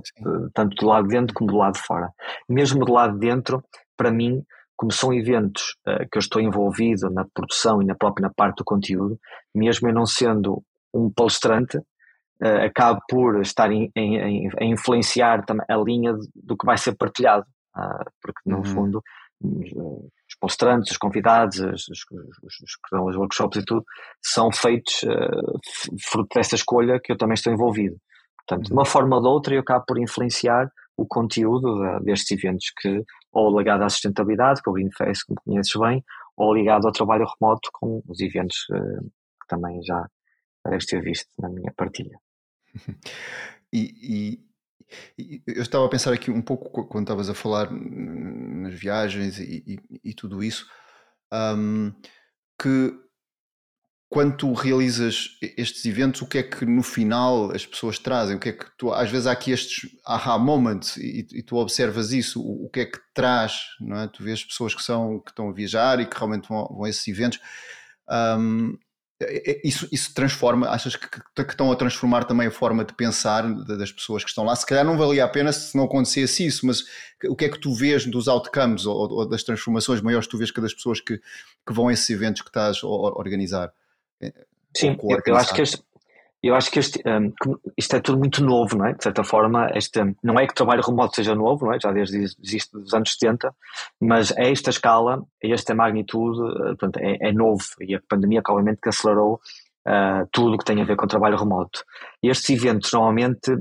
tanto 0.53 0.75
do 0.75 0.87
lado 0.87 1.07
de 1.07 1.13
dentro 1.15 1.33
como 1.33 1.51
do 1.51 1.57
lado 1.57 1.73
de 1.73 1.81
fora. 1.81 2.09
Mesmo 2.49 2.83
do 2.83 2.91
lado 2.91 3.13
de 3.13 3.19
dentro, 3.19 3.63
para 3.95 4.11
mim, 4.11 4.43
como 4.75 4.91
são 4.91 5.13
eventos 5.13 5.75
uh, 5.87 6.07
que 6.11 6.17
eu 6.17 6.19
estou 6.19 6.41
envolvido 6.41 7.09
na 7.09 7.25
produção 7.33 7.81
e 7.81 7.85
na 7.85 7.95
própria 7.95 8.27
na 8.27 8.33
parte 8.33 8.57
do 8.57 8.63
conteúdo, 8.63 9.19
mesmo 9.53 9.89
eu 9.89 9.93
não 9.93 10.05
sendo 10.05 10.63
um 10.93 11.11
palestrante, 11.11 11.77
uh, 11.77 12.65
acabo 12.65 13.01
por 13.09 13.41
estar 13.41 13.71
em, 13.71 13.91
em, 13.95 14.49
a 14.59 14.63
influenciar 14.63 15.43
a 15.67 15.77
linha 15.77 16.13
do 16.35 16.55
que 16.55 16.65
vai 16.65 16.77
ser 16.77 16.95
partilhado, 16.95 17.45
uh, 17.75 18.05
porque 18.21 18.41
no 18.45 18.57
uhum. 18.57 18.63
fundo 18.65 19.01
os 19.41 20.35
palestrantes, 20.39 20.91
os 20.91 20.97
convidados, 20.97 21.59
os, 21.59 21.87
os, 21.89 22.05
os, 22.43 22.77
os, 22.91 23.15
workshops 23.15 23.61
e 23.61 23.65
tudo, 23.65 23.85
são 24.23 24.51
feitos 24.51 25.01
fruto 26.09 26.29
dessa 26.35 26.55
escolha 26.55 26.99
que 26.99 27.11
eu 27.11 27.17
também 27.17 27.35
estou 27.35 27.53
envolvido. 27.53 27.95
Portanto, 28.37 28.67
de 28.67 28.73
uma 28.73 28.85
forma 28.85 29.17
ou 29.17 29.21
de 29.21 29.27
outra, 29.27 29.53
eu 29.53 29.61
acabo 29.61 29.85
por 29.85 29.99
influenciar 29.99 30.71
o 30.95 31.05
conteúdo 31.05 31.99
destes 32.01 32.31
eventos 32.31 32.71
que 32.81 33.03
ou 33.31 33.55
ligado 33.55 33.83
à 33.83 33.89
sustentabilidade, 33.89 34.61
com 34.63 34.71
o 34.71 34.73
Greenface, 34.73 35.25
como 35.25 35.39
conheces 35.45 35.79
bem, 35.79 36.03
ou 36.35 36.53
ligado 36.53 36.87
ao 36.87 36.91
trabalho 36.91 37.27
remoto 37.39 37.69
com 37.71 38.01
os 38.07 38.19
eventos 38.19 38.57
uh, 38.71 39.03
que 39.03 39.47
também 39.47 39.79
já 39.83 40.07
deves 40.65 40.85
ter 40.85 41.01
visto 41.01 41.29
na 41.39 41.49
minha 41.49 41.71
partilha. 41.75 42.17
e, 43.71 44.39
eu 45.17 45.61
estava 45.61 45.85
a 45.85 45.89
pensar 45.89 46.13
aqui 46.13 46.31
um 46.31 46.41
pouco 46.41 46.87
quando 46.87 47.05
estavas 47.05 47.29
a 47.29 47.33
falar 47.33 47.69
nas 47.71 48.73
viagens 48.73 49.39
e, 49.39 49.79
e 50.03 50.13
tudo 50.13 50.43
isso, 50.43 50.65
um, 51.31 51.93
que 52.61 52.93
quando 54.09 54.37
tu 54.37 54.53
realizas 54.53 55.37
estes 55.41 55.85
eventos, 55.85 56.21
o 56.21 56.27
que 56.27 56.37
é 56.37 56.43
que 56.43 56.65
no 56.65 56.81
final 56.81 57.51
as 57.51 57.65
pessoas 57.65 57.99
trazem? 57.99 58.37
O 58.37 58.39
que 58.39 58.49
é 58.49 58.53
que 58.53 58.65
tu, 58.77 58.93
às 58.93 59.11
vezes 59.11 59.27
há 59.27 59.33
aqui 59.33 59.51
estes 59.51 59.89
aha 60.05 60.37
moments 60.37 60.95
e, 60.95 61.27
e 61.33 61.43
tu 61.43 61.57
observas 61.57 62.13
isso, 62.13 62.41
o, 62.41 62.65
o, 62.65 62.69
que 62.69 62.81
é 62.81 62.85
que 62.85 62.99
traz, 63.13 63.59
não 63.81 63.97
é? 63.97 64.07
Tu 64.07 64.23
vês 64.23 64.43
pessoas 64.43 64.73
que 64.73 64.81
são 64.81 65.19
que 65.19 65.31
estão 65.31 65.49
a 65.49 65.53
viajar 65.53 65.99
e 65.99 66.05
que 66.05 66.15
realmente 66.15 66.47
vão, 66.47 66.65
vão 66.67 66.85
a 66.85 66.89
esses 66.89 67.05
eventos. 67.05 67.39
Um, 68.09 68.77
isso, 69.63 69.87
isso 69.91 70.13
transforma, 70.13 70.69
achas 70.69 70.95
que, 70.95 71.07
que, 71.09 71.41
estão 71.41 71.71
a 71.71 71.75
transformar 71.75 72.25
também 72.25 72.47
a 72.47 72.51
forma 72.51 72.85
de 72.85 72.93
pensar 72.93 73.41
das 73.65 73.91
pessoas 73.91 74.23
que 74.23 74.29
estão 74.29 74.43
lá? 74.43 74.55
Se 74.55 74.65
calhar 74.65 74.85
não 74.85 74.97
valia 74.97 75.25
a 75.25 75.27
pena 75.27 75.51
se 75.51 75.75
não 75.75 75.85
acontecesse 75.85 76.45
isso, 76.45 76.67
mas 76.67 76.83
o 77.25 77.35
que 77.35 77.45
é 77.45 77.49
que 77.49 77.59
tu 77.59 77.73
vês 77.73 78.05
dos 78.05 78.27
outcomes 78.27 78.85
ou, 78.85 78.95
ou 78.95 79.27
das 79.27 79.43
transformações 79.43 80.01
maiores 80.01 80.27
que 80.27 80.31
tu 80.31 80.37
vês 80.37 80.51
que 80.51 80.61
das 80.61 80.73
pessoas 80.73 81.01
que, 81.01 81.17
que 81.17 81.73
vão 81.73 81.87
a 81.87 81.93
esses 81.93 82.07
eventos 82.11 82.43
que 82.43 82.49
estás 82.49 82.81
a 82.83 82.87
organizar? 82.87 83.73
Sim, 84.75 84.95
eu, 85.01 85.19
eu, 85.25 85.35
acho 85.35 85.53
que 85.55 85.63
eu 86.43 86.55
acho 86.55 86.69
que 86.69 86.79
este, 86.79 87.01
um, 87.07 87.33
isto 87.75 87.95
é 87.95 87.99
tudo 87.99 88.19
muito 88.19 88.43
novo, 88.43 88.77
não 88.77 88.85
é? 88.85 88.93
De 88.93 89.03
certa 89.03 89.23
forma, 89.23 89.71
este, 89.73 89.99
não 90.23 90.39
é 90.39 90.45
que 90.45 90.51
o 90.51 90.55
trabalho 90.55 90.83
remoto 90.83 91.15
seja 91.15 91.33
novo, 91.33 91.65
não 91.65 91.73
é? 91.73 91.79
Já 91.79 91.91
desde 91.91 92.17
existe 92.17 92.71
dos 92.71 92.93
anos 92.93 93.13
70, 93.13 93.53
mas 93.99 94.31
a 94.37 94.43
esta 94.43 94.69
escala, 94.69 95.23
a 95.43 95.47
esta 95.47 95.73
magnitude, 95.73 96.39
eh, 96.39 96.63
portanto, 96.75 96.97
é, 96.97 97.29
é 97.29 97.31
novo 97.31 97.63
e 97.81 97.95
a 97.95 98.01
pandemia 98.07 98.41
obviamente 98.47 98.79
que 98.81 98.89
acelerou 98.89 99.41
uh, 99.87 100.27
tudo 100.31 100.55
o 100.55 100.57
que 100.57 100.65
tem 100.65 100.79
a 100.81 100.85
ver 100.85 100.95
com 100.95 101.05
o 101.05 101.09
trabalho 101.09 101.37
remoto. 101.37 101.83
E 102.21 102.29
estes 102.29 102.49
eventos 102.49 102.91
normalmente 102.93 103.51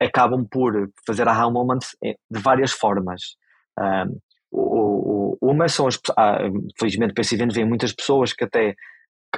acabam 0.00 0.44
por 0.44 0.90
fazer 1.06 1.28
aha 1.28 1.48
moments 1.48 1.96
eh, 2.02 2.16
de 2.30 2.40
várias 2.40 2.72
formas. 2.72 3.36
Um, 3.78 4.18
o, 4.50 5.38
uma 5.40 5.68
são 5.68 5.86
as, 5.86 5.98
ah, 6.16 6.38
felizmente 6.78 7.12
para 7.12 7.22
esse 7.22 7.34
evento 7.34 7.54
vêm 7.54 7.64
muitas 7.64 7.92
pessoas 7.92 8.32
que 8.32 8.44
até 8.44 8.74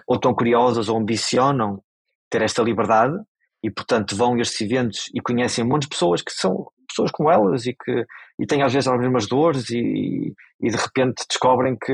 ou 0.07 0.17
estão 0.17 0.35
curiosas 0.35 0.89
ou 0.89 0.99
ambicionam 0.99 1.83
ter 2.31 2.43
esta 2.43 2.63
liberdade 2.63 3.17
e, 3.63 3.71
portanto, 3.71 4.17
vão 4.17 4.35
a 4.35 4.41
estes 4.41 4.61
eventos 4.61 5.11
e 5.15 5.21
conhecem 5.21 5.65
muitas 5.65 5.89
pessoas 5.89 6.23
que 6.23 6.33
são 6.33 6.69
pessoas 6.89 7.11
como 7.11 7.31
elas 7.31 7.67
e 7.67 7.75
que 7.75 8.07
e 8.39 8.47
têm 8.47 8.63
às 8.63 8.73
vezes 8.73 8.87
as 8.87 8.99
mesmas 9.01 9.27
dores 9.27 9.71
e, 9.71 10.33
e 10.61 10.71
de 10.71 10.77
repente 10.77 11.25
descobrem 11.29 11.77
que, 11.77 11.93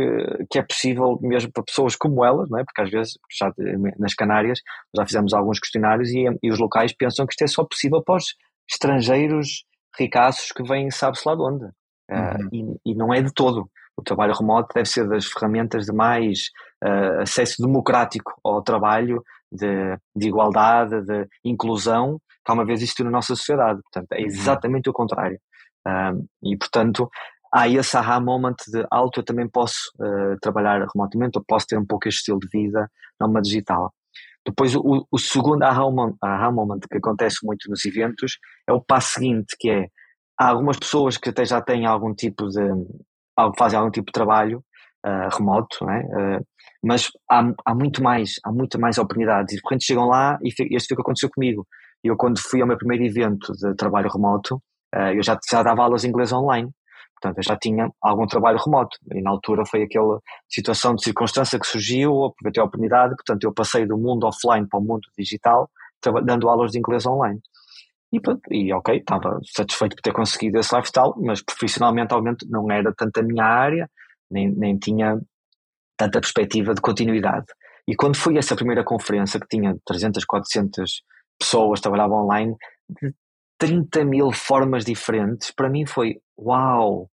que 0.50 0.58
é 0.58 0.62
possível 0.62 1.18
mesmo 1.20 1.52
para 1.52 1.62
pessoas 1.62 1.96
como 1.96 2.24
elas, 2.24 2.48
não 2.50 2.58
é? 2.58 2.64
porque 2.64 2.82
às 2.82 2.90
vezes 2.90 3.14
já 3.30 3.52
nas 3.98 4.14
Canárias 4.14 4.60
já 4.94 5.06
fizemos 5.06 5.32
alguns 5.32 5.58
questionários 5.58 6.10
e, 6.10 6.24
e 6.42 6.50
os 6.50 6.58
locais 6.58 6.92
pensam 6.92 7.26
que 7.26 7.32
isto 7.32 7.42
é 7.42 7.46
só 7.46 7.64
possível 7.64 8.02
para 8.02 8.16
os 8.16 8.34
estrangeiros 8.70 9.64
ricaços 9.98 10.52
que 10.52 10.62
vêm 10.62 10.90
sabe-se 10.90 11.26
lá 11.28 11.34
de 11.34 11.42
onde. 11.42 11.66
Ah, 12.10 12.36
uhum. 12.52 12.68
Uh, 12.68 12.76
e, 12.84 12.92
e 12.92 12.94
não 12.94 13.14
é 13.14 13.22
de 13.22 13.32
todo. 13.32 13.70
O 13.96 14.02
trabalho 14.02 14.34
remoto 14.34 14.74
deve 14.74 14.88
ser 14.88 15.08
das 15.08 15.26
ferramentas 15.26 15.86
de 15.86 15.92
mais 15.92 16.50
uh, 16.82 17.20
acesso 17.22 17.62
democrático 17.62 18.32
ao 18.42 18.62
trabalho, 18.62 19.22
de, 19.50 19.96
de, 20.16 20.28
igualdade, 20.28 21.02
de 21.04 21.28
inclusão, 21.44 22.18
que 22.44 22.50
há 22.50 22.54
uma 22.54 22.64
vez 22.64 22.80
existiu 22.80 23.04
na 23.04 23.10
nossa 23.10 23.36
sociedade. 23.36 23.80
Portanto, 23.82 24.12
é 24.12 24.20
uhum. 24.20 24.26
exatamente 24.26 24.88
o 24.88 24.92
contrário. 24.92 25.38
Um, 25.86 26.26
e, 26.42 26.56
portanto, 26.56 27.10
há 27.52 27.68
esse 27.68 27.96
aha 27.96 28.18
moment 28.18 28.56
de 28.68 28.86
alto, 28.90 29.20
eu 29.20 29.24
também 29.24 29.48
posso 29.48 29.92
uh, 30.00 30.36
trabalhar 30.40 30.86
remotamente, 30.92 31.36
eu 31.36 31.44
posso 31.46 31.66
ter 31.66 31.78
um 31.78 31.86
pouco 31.86 32.08
este 32.08 32.18
estilo 32.20 32.38
de 32.38 32.48
vida 32.48 32.90
numa 33.20 33.42
digital. 33.42 33.92
Depois, 34.44 34.74
o, 34.74 35.06
o 35.10 35.18
segundo 35.18 35.62
aha 35.62 35.82
moment, 35.82 36.16
aha 36.20 36.50
moment 36.50 36.80
que 36.90 36.96
acontece 36.96 37.44
muito 37.44 37.70
nos 37.70 37.84
eventos 37.84 38.38
é 38.66 38.72
o 38.72 38.80
passo 38.80 39.14
seguinte, 39.14 39.54
que 39.58 39.70
é 39.70 39.86
há 40.38 40.48
algumas 40.48 40.78
pessoas 40.78 41.16
que 41.16 41.28
até 41.28 41.44
já 41.44 41.60
têm 41.60 41.86
algum 41.86 42.12
tipo 42.12 42.48
de 42.48 42.60
fazem 43.58 43.78
algum 43.78 43.90
tipo 43.90 44.06
de 44.06 44.12
trabalho 44.12 44.62
uh, 45.06 45.36
remoto, 45.36 45.84
uh, 45.84 46.44
mas 46.84 47.10
há, 47.30 47.42
há 47.64 47.74
muito 47.74 48.02
mais, 48.02 48.34
há 48.44 48.52
muito 48.52 48.80
mais 48.80 48.98
oportunidades. 48.98 49.52
E 49.52 49.56
de 49.56 49.62
repente 49.62 49.84
chegam 49.84 50.06
lá 50.06 50.38
e 50.42 50.48
este 50.48 50.88
foi 50.88 50.94
o 50.94 50.96
que 50.96 51.02
aconteceu 51.02 51.30
comigo. 51.30 51.66
Eu, 52.02 52.16
quando 52.16 52.40
fui 52.40 52.60
ao 52.60 52.66
meu 52.66 52.76
primeiro 52.76 53.04
evento 53.04 53.52
de 53.52 53.74
trabalho 53.76 54.10
remoto, 54.10 54.56
uh, 54.94 55.12
eu 55.14 55.22
já, 55.22 55.38
já 55.48 55.62
dava 55.62 55.82
aulas 55.82 56.02
de 56.02 56.08
inglês 56.08 56.32
online. 56.32 56.70
Portanto, 57.20 57.38
eu 57.38 57.44
já 57.44 57.56
tinha 57.56 57.88
algum 58.02 58.26
trabalho 58.26 58.58
remoto. 58.58 58.96
E 59.14 59.22
na 59.22 59.30
altura 59.30 59.64
foi 59.64 59.84
aquela 59.84 60.18
situação 60.48 60.94
de 60.96 61.04
circunstância 61.04 61.58
que 61.58 61.66
surgiu, 61.66 62.24
aproveitei 62.24 62.60
a 62.60 62.64
oportunidade. 62.64 63.14
Portanto, 63.14 63.44
eu 63.44 63.54
passei 63.54 63.86
do 63.86 63.96
mundo 63.96 64.26
offline 64.26 64.66
para 64.68 64.80
o 64.80 64.82
mundo 64.82 65.02
digital, 65.16 65.70
dando 66.24 66.48
aulas 66.48 66.72
de 66.72 66.78
inglês 66.78 67.06
online. 67.06 67.38
E, 68.12 68.20
e 68.50 68.72
ok, 68.72 68.96
estava 68.96 69.38
satisfeito 69.44 69.96
por 69.96 70.02
ter 70.02 70.12
conseguido 70.12 70.58
esse 70.58 70.74
lifestyle, 70.74 71.14
mas 71.18 71.42
profissionalmente, 71.42 72.12
obviamente, 72.12 72.46
não 72.48 72.70
era 72.70 72.92
tanto 72.94 73.18
a 73.18 73.22
minha 73.22 73.44
área, 73.44 73.88
nem, 74.30 74.50
nem 74.54 74.78
tinha 74.78 75.18
tanta 75.96 76.20
perspectiva 76.20 76.74
de 76.74 76.80
continuidade. 76.80 77.46
E 77.88 77.96
quando 77.96 78.16
fui 78.16 78.36
a 78.36 78.38
essa 78.38 78.54
primeira 78.54 78.84
conferência, 78.84 79.40
que 79.40 79.48
tinha 79.48 79.76
300, 79.86 80.24
400 80.24 81.02
pessoas, 81.38 81.80
trabalhavam 81.80 82.24
online, 82.24 82.54
de 82.88 83.14
30 83.58 84.04
mil 84.04 84.32
formas 84.32 84.84
diferentes, 84.84 85.50
para 85.50 85.70
mim 85.70 85.86
foi 85.86 86.16
uau, 86.38 87.08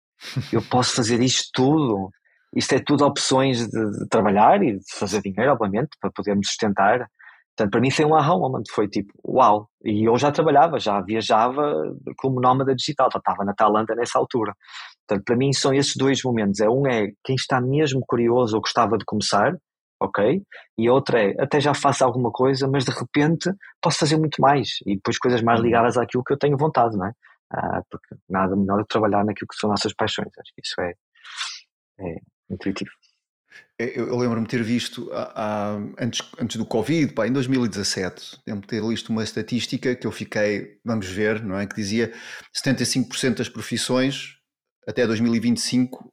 eu 0.51 0.62
posso 0.62 0.95
fazer 0.95 1.21
isto 1.21 1.49
tudo. 1.53 2.10
isto 2.55 2.73
é 2.73 2.79
tudo 2.79 3.05
opções 3.05 3.67
de, 3.67 3.91
de, 3.91 4.08
trabalhar 4.10 4.63
e 4.63 4.77
de 4.77 4.86
fazer 4.97 5.21
dinheiro, 5.21 5.51
obviamente, 5.51 5.89
para 5.99 6.12
podermos 6.12 6.47
sustentar. 6.47 7.08
Portanto, 7.56 7.72
para 7.72 7.82
mim 7.82 7.89
foi 7.89 8.06
um 8.06 8.15
aha 8.15 8.38
moment, 8.38 8.63
foi 8.70 8.88
tipo, 8.88 9.13
uau! 9.26 9.70
E 9.84 10.04
eu 10.08 10.18
já 10.18 10.30
trabalhava, 10.32 10.78
já 10.78 11.00
viajava 11.02 11.74
como 12.18 12.41
nómada 12.41 12.76
digital, 12.76 13.10
já 13.12 13.20
estava 13.20 13.46
na 13.46 13.54
Tailândia 13.54 13.96
nessa 13.96 14.20
altura. 14.20 14.54
Portanto, 15.08 15.26
para 15.26 15.38
mim 15.38 15.54
são 15.54 15.74
esses 15.74 15.96
dois 15.96 16.22
momentos. 16.24 16.60
É 16.60 16.70
um 16.70 16.86
é 16.86 17.12
quem 17.24 17.36
está 17.36 17.62
mesmo 17.62 18.04
curioso 18.06 18.56
ou 18.56 18.62
gostava 18.62 18.98
de 18.98 19.06
começar, 19.06 19.56
ok? 20.02 20.41
E 20.78 20.89
outra 20.89 21.24
é 21.24 21.36
até 21.39 21.62
já 21.62 21.74
faço 21.74 22.04
alguma 22.04 22.30
coisa, 22.32 22.68
mas 22.68 22.84
de 22.84 22.91
repente 22.91 23.50
posso 23.82 24.00
fazer 24.00 24.18
muito 24.18 24.41
mais 24.41 24.80
e 24.86 24.96
depois 24.96 25.18
coisas 25.18 25.41
mais 25.41 25.60
uhum. 25.60 25.65
ligadas 25.65 25.98
àquilo 25.98 26.24
que 26.26 26.34
eu 26.34 26.38
tenho 26.38 26.58
vontade, 26.58 26.98
não 26.98 27.08
é? 27.08 27.13
Ah, 27.54 27.82
porque 27.89 28.15
nada 28.30 28.56
melhor 28.56 28.80
do 28.80 28.84
que 28.84 28.89
trabalhar 28.89 29.24
naquilo 29.24 29.48
que 29.48 29.56
são 29.56 29.70
nossas 29.70 29.94
paixões. 29.94 30.28
Acho 30.38 30.54
que 30.54 30.62
isso 30.62 30.82
é, 30.82 30.94
é 32.00 32.15
intuitivo. 32.50 32.91
Eu, 33.78 34.08
eu 34.08 34.18
lembro-me 34.18 34.48
ter 34.48 34.64
visto 34.64 35.12
antes, 36.00 36.22
antes 36.40 36.56
do 36.56 36.66
Covid, 36.66 37.14
pá, 37.14 37.28
em 37.28 37.34
2017, 37.34 38.40
lembro-me 38.48 38.68
ter 38.68 38.82
visto 38.82 39.10
uma 39.10 39.24
estatística 39.24 39.94
que 39.96 40.08
eu 40.08 40.12
fiquei, 40.12 40.80
vamos 40.84 41.08
ver, 41.08 41.44
não 41.44 41.60
é? 41.60 41.68
Que 41.68 41.76
dizia 41.76 42.14
75% 42.56 43.36
das 43.36 43.50
profissões 43.50 44.36
até 44.88 45.06
2025 45.06 46.12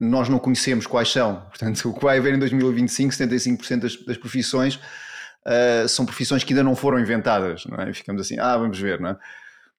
nós 0.00 0.28
não 0.28 0.38
conhecemos 0.38 0.86
quais 0.86 1.10
são. 1.10 1.40
Portanto, 1.50 1.90
o 1.90 1.94
que 1.94 2.04
vai 2.04 2.18
haver 2.18 2.34
em 2.34 2.38
2025, 2.38 3.12
75% 3.14 3.80
das, 3.80 3.96
das 4.04 4.16
profissões 4.16 4.76
uh, 4.76 5.88
são 5.88 6.06
profissões 6.06 6.44
que 6.44 6.52
ainda 6.52 6.62
não 6.62 6.76
foram 6.76 7.00
inventadas, 7.00 7.64
não 7.66 7.78
é? 7.80 7.92
ficamos 7.92 8.22
assim, 8.22 8.38
ah, 8.38 8.56
vamos 8.56 8.78
ver, 8.78 9.00
não 9.00 9.10
é? 9.10 9.18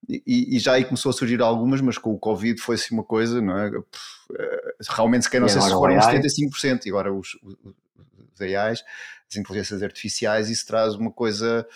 E, 0.08 0.56
e, 0.56 0.60
já 0.60 0.74
aí 0.74 0.86
começou 0.86 1.10
a 1.10 1.14
surgir 1.14 1.42
algumas, 1.42 1.82
mas 1.82 1.98
com 1.98 2.14
o 2.14 2.18
Covid 2.18 2.60
foi-se 2.62 2.92
uma 2.92 3.04
coisa, 3.04 3.42
não 3.42 3.58
é? 3.58 3.70
Realmente, 4.90 5.26
se 5.26 5.30
calhar, 5.30 5.42
não 5.42 5.50
sei 5.50 5.62
se 5.62 5.70
foram 5.70 5.96
75%, 5.96 6.86
e 6.86 6.90
agora 6.90 7.14
os, 7.14 7.38
os 7.44 8.42
AIs, 8.42 8.84
as 9.30 9.36
inteligências 9.36 9.84
artificiais, 9.84 10.50
isso 10.50 10.66
traz 10.66 10.96
uma 10.96 11.12
coisa, 11.12 11.68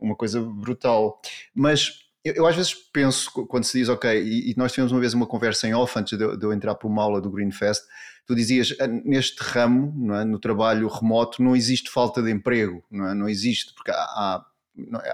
uma 0.00 0.14
coisa 0.14 0.40
brutal. 0.40 1.20
Mas 1.54 2.06
eu, 2.24 2.34
eu, 2.34 2.46
às 2.46 2.56
vezes 2.56 2.74
penso, 2.74 3.30
quando 3.46 3.64
se 3.64 3.78
diz, 3.78 3.88
ok, 3.88 4.10
e, 4.20 4.50
e, 4.50 4.54
nós 4.56 4.72
tivemos 4.72 4.90
uma 4.90 5.00
vez 5.00 5.14
uma 5.14 5.26
conversa 5.26 5.68
em 5.68 5.74
off 5.74 5.96
antes 5.98 6.18
de, 6.18 6.24
eu, 6.24 6.36
de 6.36 6.44
eu 6.44 6.52
entrar 6.52 6.74
para 6.74 6.88
uma 6.88 7.02
aula 7.02 7.20
do 7.20 7.30
Greenfest, 7.30 7.84
tu 8.26 8.34
dizias, 8.34 8.74
ah, 8.80 8.88
neste 8.88 9.40
ramo, 9.40 10.12
é? 10.14 10.24
no 10.24 10.38
trabalho 10.38 10.88
remoto, 10.88 11.42
não 11.42 11.54
existe 11.54 11.88
falta 11.88 12.20
de 12.20 12.30
emprego, 12.30 12.82
não, 12.90 13.08
é? 13.08 13.14
não 13.14 13.28
existe, 13.28 13.72
porque 13.74 13.92
há, 13.92 13.94
há? 13.94 14.46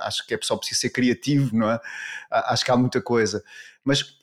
Acho 0.01 0.27
que 0.27 0.35
é 0.35 0.39
só 0.43 0.57
preciso 0.57 0.81
ser 0.81 0.91
criativo, 0.91 1.57
não 1.57 1.71
é? 1.71 1.81
Acho 2.31 2.65
que 2.65 2.71
há 2.71 2.77
muita 2.77 3.01
coisa. 3.01 3.43
Mas 3.85 4.17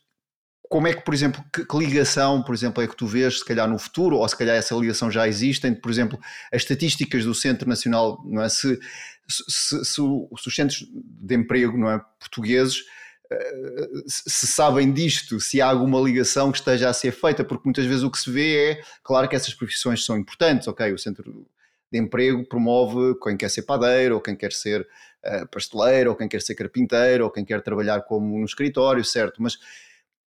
como 0.69 0.87
é 0.87 0.93
que, 0.93 1.01
por 1.01 1.13
exemplo, 1.13 1.43
que, 1.53 1.65
que, 1.65 1.77
ligação, 1.77 2.43
por 2.43 2.53
exemplo, 2.53 2.83
é 2.83 2.87
que 2.87 2.95
tu 2.95 3.07
vês, 3.07 3.39
se 3.39 3.45
calhar 3.45 3.67
no 3.67 3.79
futuro, 3.79 4.17
ou 4.17 4.27
se 4.27 4.37
calhar 4.37 4.55
essa 4.55 4.75
ligação 4.75 5.09
já 5.09 5.27
existe, 5.27 5.65
entre, 5.65 5.81
por 5.81 5.89
exemplo, 5.89 6.19
as 6.53 6.61
estatísticas 6.61 7.25
do 7.25 7.33
Centro 7.33 7.67
Nacional, 7.67 8.21
não 8.25 8.41
é? 8.43 8.49
Se, 8.49 8.79
se, 9.27 9.43
se, 9.47 9.85
se 9.85 10.01
os 10.01 10.55
centros 10.55 10.87
de 10.91 11.35
emprego 11.35 11.77
não 11.77 11.89
é, 11.89 11.99
portugueses 12.19 12.83
eh, 13.31 13.89
se 14.07 14.47
sabem 14.47 14.91
disto, 14.91 15.39
se 15.39 15.61
há 15.61 15.67
alguma 15.67 15.99
ligação 16.01 16.51
que 16.51 16.57
esteja 16.57 16.89
a 16.89 16.93
ser 16.93 17.11
feita, 17.11 17.43
porque 17.43 17.63
muitas 17.65 17.85
vezes 17.85 18.03
o 18.03 18.09
que 18.09 18.17
se 18.17 18.31
vê 18.31 18.71
é, 18.71 18.81
claro 19.03 19.29
que 19.29 19.35
essas 19.35 19.53
profissões 19.53 20.03
são 20.03 20.17
importantes, 20.17 20.67
ok, 20.67 20.91
o 20.91 20.97
centro 20.97 21.45
de 21.91 21.99
emprego 21.99 22.43
promove 22.47 23.17
quem 23.21 23.37
quer 23.37 23.49
ser 23.49 23.63
padeiro, 23.63 24.15
ou 24.15 24.21
quem 24.21 24.35
quer 24.35 24.51
ser 24.51 24.87
uh, 25.25 25.47
pasteleiro, 25.49 26.11
ou 26.11 26.15
quem 26.15 26.27
quer 26.27 26.41
ser 26.41 26.55
carpinteiro, 26.55 27.25
ou 27.25 27.31
quem 27.31 27.45
quer 27.45 27.61
trabalhar 27.61 28.01
como 28.01 28.37
no 28.37 28.45
escritório, 28.45 29.03
certo, 29.03 29.41
mas 29.41 29.57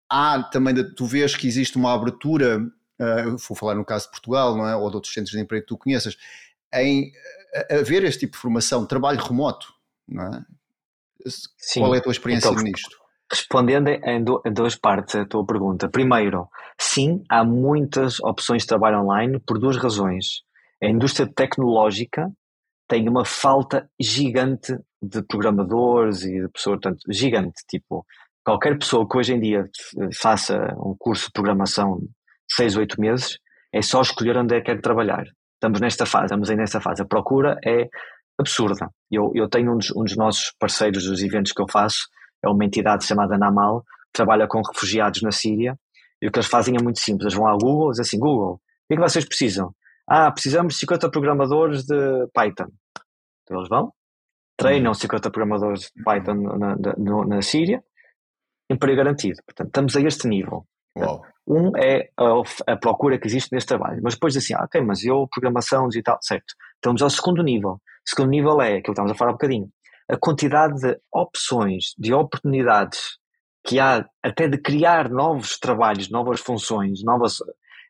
há 0.09 0.43
também, 0.43 0.75
tu 0.95 1.05
vês 1.05 1.35
que 1.35 1.47
existe 1.47 1.77
uma 1.77 1.93
abertura, 1.93 2.59
uh, 2.59 3.37
vou 3.47 3.57
falar 3.57 3.75
no 3.75 3.85
caso 3.85 4.05
de 4.05 4.11
Portugal, 4.11 4.55
não 4.55 4.67
é, 4.67 4.75
ou 4.75 4.89
de 4.89 4.95
outros 4.95 5.13
centros 5.13 5.31
de 5.31 5.39
emprego 5.39 5.63
que 5.63 5.69
tu 5.69 5.77
conheças, 5.77 6.17
em 6.73 7.11
haver 7.69 8.03
este 8.03 8.21
tipo 8.21 8.33
de 8.33 8.39
formação, 8.39 8.85
trabalho 8.85 9.21
remoto, 9.21 9.73
não 10.07 10.25
é? 10.25 10.45
Sim. 11.57 11.81
Qual 11.81 11.95
é 11.95 11.99
a 11.99 12.01
tua 12.01 12.11
experiência 12.11 12.49
então, 12.49 12.63
nisto? 12.63 12.97
Respondendo 13.31 13.89
em, 13.89 14.23
duas 14.53 14.75
partes 14.75 15.15
a 15.15 15.25
tua 15.25 15.45
pergunta. 15.45 15.87
Primeiro, 15.87 16.49
sim, 16.77 17.23
há 17.29 17.43
muitas 17.43 18.19
opções 18.19 18.63
de 18.63 18.67
trabalho 18.67 19.01
online 19.01 19.39
por 19.39 19.57
duas 19.57 19.77
razões. 19.77 20.41
A 20.83 20.87
indústria 20.87 21.31
tecnológica 21.33 22.29
tem 22.91 23.07
uma 23.07 23.23
falta 23.23 23.89
gigante 23.97 24.75
de 25.01 25.23
programadores 25.23 26.23
e 26.23 26.41
de 26.41 26.49
pessoas, 26.49 26.81
portanto, 26.81 26.99
gigante. 27.09 27.63
Tipo, 27.69 28.05
qualquer 28.43 28.77
pessoa 28.77 29.07
que 29.07 29.17
hoje 29.17 29.33
em 29.33 29.39
dia 29.39 29.63
faça 30.19 30.57
um 30.75 30.93
curso 30.99 31.27
de 31.27 31.31
programação 31.31 31.99
de 31.99 32.09
6, 32.53 32.75
8 32.75 32.99
meses, 32.99 33.37
é 33.73 33.81
só 33.81 34.01
escolher 34.01 34.37
onde 34.37 34.55
é 34.55 34.59
que 34.59 34.65
quer 34.65 34.81
trabalhar. 34.81 35.23
Estamos 35.53 35.79
nesta 35.79 36.05
fase, 36.05 36.25
estamos 36.25 36.49
aí 36.49 36.57
nesta 36.57 36.81
fase. 36.81 37.01
A 37.01 37.05
procura 37.05 37.57
é 37.65 37.87
absurda. 38.37 38.89
Eu, 39.09 39.31
eu 39.35 39.47
tenho 39.47 39.73
um 39.73 39.77
dos, 39.77 39.89
um 39.95 40.03
dos 40.03 40.17
nossos 40.17 40.53
parceiros 40.59 41.05
dos 41.05 41.23
eventos 41.23 41.53
que 41.53 41.61
eu 41.61 41.67
faço, 41.71 42.09
é 42.43 42.49
uma 42.49 42.65
entidade 42.65 43.05
chamada 43.05 43.37
Namal, 43.37 43.83
que 43.83 44.11
trabalha 44.15 44.49
com 44.49 44.61
refugiados 44.61 45.21
na 45.21 45.31
Síria, 45.31 45.79
e 46.21 46.27
o 46.27 46.31
que 46.31 46.39
eles 46.39 46.49
fazem 46.49 46.75
é 46.77 46.83
muito 46.83 46.99
simples. 46.99 47.27
Eles 47.27 47.35
vão 47.35 47.47
ao 47.47 47.57
Google 47.57 47.91
dizem 47.91 48.01
assim, 48.01 48.19
Google, 48.19 48.55
o 48.55 48.59
que 48.89 48.95
é 48.95 48.97
que 48.97 49.01
vocês 49.01 49.23
precisam? 49.23 49.73
Ah, 50.05 50.29
precisamos 50.29 50.73
de 50.73 50.81
50 50.81 51.09
programadores 51.09 51.85
de 51.85 52.27
Python. 52.33 52.67
Então 53.43 53.57
eles 53.57 53.69
vão, 53.69 53.91
treinam 54.57 54.93
50 54.93 55.29
programadores 55.31 55.91
de 55.95 56.03
Python 56.03 56.35
na, 56.35 56.75
na, 56.75 57.25
na 57.25 57.41
Síria, 57.41 57.83
emprego 58.69 58.97
garantido. 58.97 59.41
Portanto, 59.45 59.67
estamos 59.67 59.95
a 59.95 60.01
este 60.01 60.27
nível. 60.27 60.65
Uau. 60.97 61.21
Um 61.47 61.75
é 61.75 62.09
a, 62.17 62.73
a, 62.73 62.77
procura 62.77 63.17
que 63.17 63.27
existe 63.27 63.51
neste 63.51 63.67
trabalho, 63.67 63.99
mas 64.03 64.13
depois 64.13 64.37
assim, 64.37 64.53
ah, 64.53 64.63
ok, 64.63 64.79
mas 64.81 65.03
eu, 65.03 65.27
programação 65.29 65.87
digital, 65.87 66.19
certo. 66.21 66.53
Estamos 66.75 67.01
ao 67.01 67.09
segundo 67.09 67.43
nível. 67.43 67.71
O 67.71 67.79
segundo 68.05 68.29
nível 68.29 68.61
é 68.61 68.77
aquilo 68.77 68.83
que 68.83 68.91
estamos 68.91 69.11
a 69.11 69.15
falar 69.15 69.31
um 69.31 69.35
bocadinho. 69.35 69.69
A 70.09 70.17
quantidade 70.17 70.79
de 70.79 70.99
opções, 71.11 71.93
de 71.97 72.13
oportunidades 72.13 73.17
que 73.65 73.79
há 73.79 74.05
até 74.23 74.47
de 74.47 74.57
criar 74.57 75.09
novos 75.09 75.57
trabalhos, 75.57 76.09
novas 76.09 76.39
funções, 76.39 77.03
novas, 77.03 77.37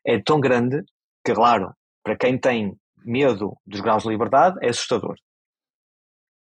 é 0.06 0.20
tão 0.20 0.40
grande 0.40 0.82
que, 1.24 1.34
claro, 1.34 1.74
para 2.02 2.16
quem 2.16 2.38
tem 2.38 2.76
medo 3.04 3.56
dos 3.66 3.80
graus 3.80 4.02
de 4.02 4.10
liberdade, 4.10 4.56
é 4.62 4.68
assustador. 4.68 5.16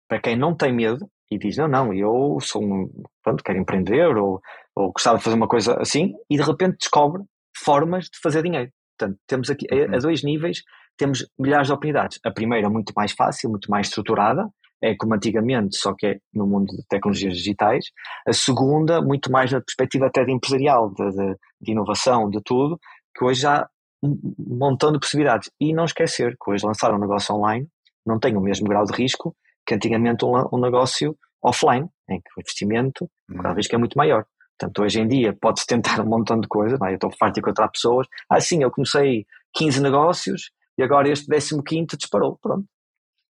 Para 0.08 0.20
quem 0.20 0.38
não 0.38 0.56
tem 0.56 0.74
medo 0.74 1.10
e 1.30 1.38
diz, 1.38 1.58
não, 1.58 1.67
não, 1.67 1.93
eu 1.93 2.38
sou 2.41 2.63
um, 2.63 2.89
pronto, 3.24 3.43
quero 3.43 3.60
empreender 3.60 4.15
ou, 4.15 4.39
ou 4.76 4.91
gostava 4.91 5.17
de 5.17 5.24
fazer 5.24 5.36
uma 5.36 5.48
coisa 5.48 5.78
assim, 5.80 6.13
e 6.30 6.38
de 6.38 6.43
repente 6.43 6.78
descobre 6.80 7.24
formas 7.56 8.06
de 8.06 8.20
fazer 8.22 8.43
dinheiro. 8.43 8.72
Portanto, 8.98 9.20
temos 9.28 9.50
aqui, 9.50 9.65
a, 9.72 9.76
a 9.76 9.80
uhum. 9.80 10.00
dois 10.00 10.24
níveis, 10.24 10.63
temos 10.98 11.28
milhares 11.38 11.67
de 11.67 11.74
oportunidades. 11.74 12.20
A 12.26 12.32
primeira, 12.32 12.70
muito 12.70 12.93
mais 12.96 13.12
fácil, 13.12 13.50
muito 13.50 13.70
mais 13.70 13.88
estruturada, 13.88 14.50
é 14.82 14.96
como 14.96 15.15
antigamente, 15.15 15.76
só 15.78 15.93
que 15.93 16.08
é 16.08 16.17
no 16.34 16.46
mundo 16.48 16.67
de 16.67 16.84
tecnologias 16.88 17.36
digitais. 17.36 17.86
A 18.28 18.34
segunda, 18.34 19.02
muito 19.02 19.32
mais 19.32 19.52
na 19.52 19.60
perspectiva 19.60 20.08
até 20.08 20.24
de 20.24 20.32
empresarial, 20.32 20.93
de, 20.93 21.10
de, 21.10 21.36
de 21.62 21.72
inovação, 21.72 22.30
de 22.30 22.39
tudo, 22.43 22.80
que 23.15 23.26
hoje 23.26 23.46
há 23.46 23.67
um 24.04 24.17
montão 24.38 24.91
de 24.91 25.00
possibilidades. 25.00 25.50
E 25.60 25.74
não 25.74 25.86
esquecer 25.86 26.36
que 26.41 26.52
hoje 26.52 26.65
lançar 26.65 26.93
um 26.93 27.00
negócio 27.00 27.36
online 27.36 27.67
não 28.06 28.20
tem 28.20 28.38
o 28.38 28.41
mesmo 28.41 28.67
grau 28.67 28.86
de 28.86 28.93
risco 28.93 29.36
que 29.67 29.75
antigamente 29.75 30.25
um, 30.25 30.34
um 30.53 30.60
negócio 30.60 31.17
offline, 31.43 31.88
em 32.10 32.19
que 32.21 32.30
o 32.38 32.39
investimento, 32.39 33.10
o 33.30 33.38
grau 33.38 33.53
de 33.53 33.58
risco 33.58 33.75
é 33.75 33.77
muito 33.77 33.97
maior. 33.97 34.25
Portanto, 34.58 34.82
hoje 34.82 35.01
em 35.01 35.08
dia 35.08 35.38
pode-se 35.39 35.67
tentar 35.67 36.01
um 36.01 36.10
montão 36.10 36.39
de 36.39 36.47
coisas, 36.47 36.80
é? 36.82 36.91
eu 36.91 36.95
estou 36.95 37.12
farto 37.12 37.36
de 37.36 37.41
encontrar 37.41 37.67
pessoas, 37.67 38.08
ah 38.30 38.39
sim, 38.39 38.63
eu 38.63 38.71
comecei 38.71 39.25
15 39.53 39.82
negócios 39.82 40.51
e 40.77 40.84
agora 40.84 41.10
este 41.10 41.27
15 41.30 41.97
disparou, 41.97 42.38
pronto. 42.41 42.65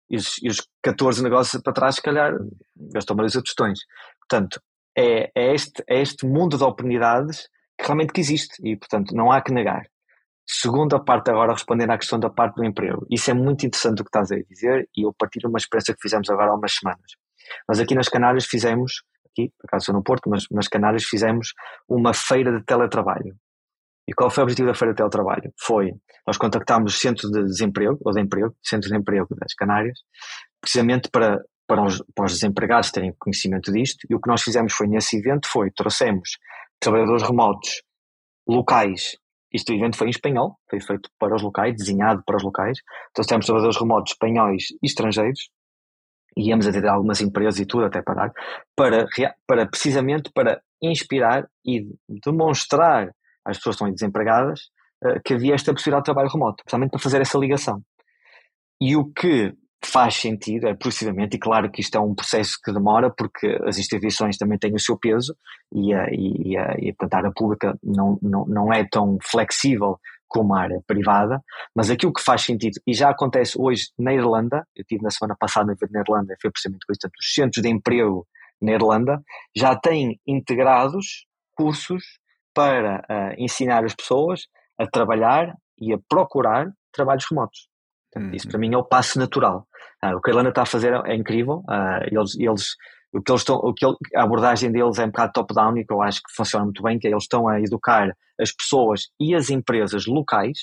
E 0.10 0.18
os, 0.18 0.42
e 0.42 0.48
os 0.48 0.68
14 0.82 1.22
negócios 1.24 1.62
para 1.62 1.74
trás, 1.74 1.96
se 1.96 2.02
calhar, 2.02 2.34
gastou 2.94 3.16
mais 3.16 3.36
outros 3.36 3.54
tostões. 3.54 3.80
Portanto, 4.20 4.60
é, 4.98 5.32
é, 5.36 5.54
este, 5.54 5.84
é 5.88 6.02
este 6.02 6.26
mundo 6.26 6.58
de 6.58 6.64
oportunidades 6.64 7.48
que 7.78 7.86
realmente 7.86 8.12
que 8.12 8.20
existe 8.20 8.56
e, 8.64 8.76
portanto, 8.76 9.16
não 9.16 9.32
há 9.32 9.42
que 9.42 9.54
negar. 9.54 9.84
Segunda 10.52 11.00
parte 11.00 11.30
agora, 11.30 11.54
respondendo 11.54 11.92
à 11.92 11.98
questão 11.98 12.20
da 12.20 12.28
parte 12.28 12.56
do 12.56 12.66
emprego. 12.66 13.06
Isso 13.08 13.30
é 13.30 13.36
muito 13.36 13.68
interessante 13.68 14.02
o 14.02 14.04
que 14.04 14.10
estás 14.10 14.32
a 14.32 14.36
dizer 14.50 14.90
e 14.98 15.06
eu 15.06 15.14
partilho 15.14 15.48
uma 15.48 15.60
experiência 15.60 15.94
que 15.94 16.02
fizemos 16.02 16.28
agora 16.28 16.50
há 16.50 16.56
umas 16.56 16.74
semanas. 16.74 17.12
Nós 17.68 17.80
aqui 17.80 17.94
nas 17.94 18.10
Canárias 18.10 18.48
fizemos, 18.48 19.04
aqui, 19.30 19.54
por 19.60 19.68
acaso 19.68 19.94
no 19.94 20.02
Porto, 20.02 20.28
mas 20.28 20.46
nas 20.50 20.68
Canárias 20.68 21.04
fizemos 21.04 21.54
uma 21.88 22.16
feira 22.16 22.52
de 22.52 22.66
teletrabalho. 22.66 23.36
E 24.08 24.14
qual 24.14 24.32
foi 24.32 24.42
o 24.42 24.46
objetivo 24.46 24.70
da 24.70 24.74
Feira 24.74 24.92
de 24.92 24.98
Teletrabalho? 24.98 25.54
Foi, 25.56 25.92
nós 26.26 26.36
contactámos 26.36 26.96
o 26.96 26.98
Centro 26.98 27.30
de 27.30 27.44
Desemprego, 27.44 28.00
ou 28.04 28.12
de 28.12 28.20
Emprego, 28.20 28.56
Centro 28.64 28.90
de 28.90 28.98
Emprego 28.98 29.28
das 29.36 29.54
Canárias, 29.54 30.00
precisamente 30.60 31.12
para, 31.12 31.40
para, 31.68 31.84
os, 31.84 32.04
para 32.16 32.26
os 32.26 32.34
desempregados 32.34 32.90
terem 32.90 33.14
conhecimento 33.20 33.72
disto, 33.72 34.08
e 34.10 34.16
o 34.16 34.20
que 34.20 34.28
nós 34.28 34.42
fizemos 34.42 34.74
foi, 34.74 34.88
nesse 34.88 35.16
evento, 35.16 35.48
foi, 35.48 35.70
trouxemos 35.70 36.40
trabalhadores 36.80 37.22
remotos 37.22 37.84
locais, 38.48 39.16
isto 39.54 39.74
evento 39.74 39.98
foi 39.98 40.08
em 40.08 40.12
espanhol, 40.12 40.58
foi 40.70 40.80
feito 40.80 41.10
para 41.20 41.36
os 41.36 41.42
locais, 41.42 41.76
desenhado 41.76 42.24
para 42.26 42.38
os 42.38 42.44
locais, 42.44 42.80
trouxemos 43.14 43.46
trabalhadores 43.46 43.80
remotos 43.80 44.14
espanhóis 44.14 44.64
e 44.82 44.86
estrangeiros, 44.86 45.50
e 46.38 46.50
íamos 46.50 46.68
atender 46.68 46.88
algumas 46.88 47.22
empresas 47.22 47.60
e 47.60 47.66
tudo 47.66 47.86
até 47.86 48.02
para 48.02 48.16
dar, 48.16 48.34
para, 48.76 49.08
para 49.48 49.68
precisamente 49.68 50.32
para 50.34 50.62
inspirar 50.82 51.48
e 51.66 51.86
demonstrar 52.08 53.12
as 53.46 53.58
pessoas 53.58 53.76
que 53.76 53.84
estão 53.84 53.92
desempregadas 53.92 54.70
uh, 55.04 55.20
que 55.26 55.34
havia 55.34 55.56
esta 55.56 55.74
possibilidade 55.74 56.04
de 56.04 56.06
trabalho 56.06 56.30
remoto, 56.30 56.64
precisamente 56.64 56.92
para 56.92 57.00
fazer 57.00 57.22
essa 57.22 57.38
ligação. 57.38 57.82
E 58.80 58.96
o 58.96 59.12
que 59.12 59.54
faz 59.84 60.16
sentido, 60.16 60.68
é 60.68 60.74
precisamente, 60.74 61.36
e 61.36 61.40
claro 61.40 61.72
que 61.72 61.82
isto 61.82 61.98
é 61.98 62.02
um 62.02 62.14
processo 62.14 62.58
que 62.64 62.72
demora, 62.72 63.10
porque 63.10 63.58
as 63.66 63.78
instituições 63.78 64.38
também 64.38 64.58
têm 64.58 64.74
o 64.74 64.80
seu 64.80 64.98
peso 64.98 65.36
e 65.74 65.94
a, 65.94 66.08
e 66.12 66.58
a, 66.58 66.76
e 66.78 66.90
a, 66.92 67.18
área 67.18 67.32
pública 67.34 67.78
não, 67.82 68.20
não, 68.22 68.46
não 68.46 68.74
é 68.74 68.86
tão 68.90 69.18
flexível 69.24 69.98
como 70.28 70.54
a 70.54 70.62
área 70.62 70.82
privada, 70.86 71.42
mas 71.76 71.90
aquilo 71.90 72.14
que 72.14 72.22
faz 72.22 72.44
sentido, 72.44 72.80
e 72.86 72.94
já 72.94 73.10
acontece 73.10 73.60
hoje 73.60 73.90
na 73.98 74.14
Irlanda, 74.14 74.68
eu 74.76 74.82
estive 74.82 75.02
na 75.02 75.10
semana 75.10 75.36
passada 75.40 75.76
na 75.90 76.00
Irlanda, 76.02 76.36
foi 76.42 76.52
precisamente 76.52 76.86
com 76.86 76.94
isso, 76.94 77.00
portanto, 77.02 77.20
os 77.20 77.34
centros 77.34 77.64
de 77.64 77.70
emprego 77.70 78.28
na 78.62 78.74
Irlanda 78.74 79.24
já 79.56 79.76
têm 79.76 80.20
integrados 80.28 81.26
cursos 81.56 82.04
para 82.54 83.00
uh, 83.00 83.34
ensinar 83.38 83.86
as 83.86 83.96
pessoas 83.96 84.48
a 84.78 84.86
trabalhar 84.86 85.56
e 85.80 85.94
a 85.94 85.98
procurar 86.10 86.68
trabalhos 86.92 87.26
remotos. 87.30 87.69
Portanto, 88.12 88.30
uhum. 88.30 88.36
Isso 88.36 88.48
para 88.48 88.60
mim 88.60 88.74
é 88.74 88.78
o 88.78 88.84
passo 88.84 89.20
natural. 89.20 89.68
Uh, 90.04 90.16
o 90.16 90.22
que 90.22 90.30
a 90.30 90.32
Irlanda 90.32 90.50
está 90.50 90.64
a 90.64 90.66
fazer 90.66 90.94
é 91.06 91.16
incrível. 91.16 91.64
Uh, 91.70 92.04
eles, 92.12 92.38
eles, 92.38 92.76
o 93.14 93.22
que 93.22 93.32
eles 93.32 93.42
estão, 93.42 93.56
o 93.58 93.74
que 93.74 93.86
ele, 93.86 93.96
a 94.16 94.24
abordagem 94.24 94.72
deles 94.72 94.98
é 95.00 95.06
um 95.06 95.08
bocado 95.08 95.34
top-down 95.34 95.78
e 95.78 95.86
que 95.86 95.94
eu 95.94 96.02
acho 96.02 96.20
que 96.20 96.34
funciona 96.36 96.66
muito 96.66 96.82
bem, 96.82 96.98
que 96.98 97.08
é 97.08 97.12
eles 97.12 97.24
estão 97.24 97.48
a 97.48 97.60
educar 97.60 98.12
as 98.40 98.52
pessoas 98.52 99.08
e 99.20 99.36
as 99.36 99.50
empresas 99.50 100.06
locais, 100.06 100.58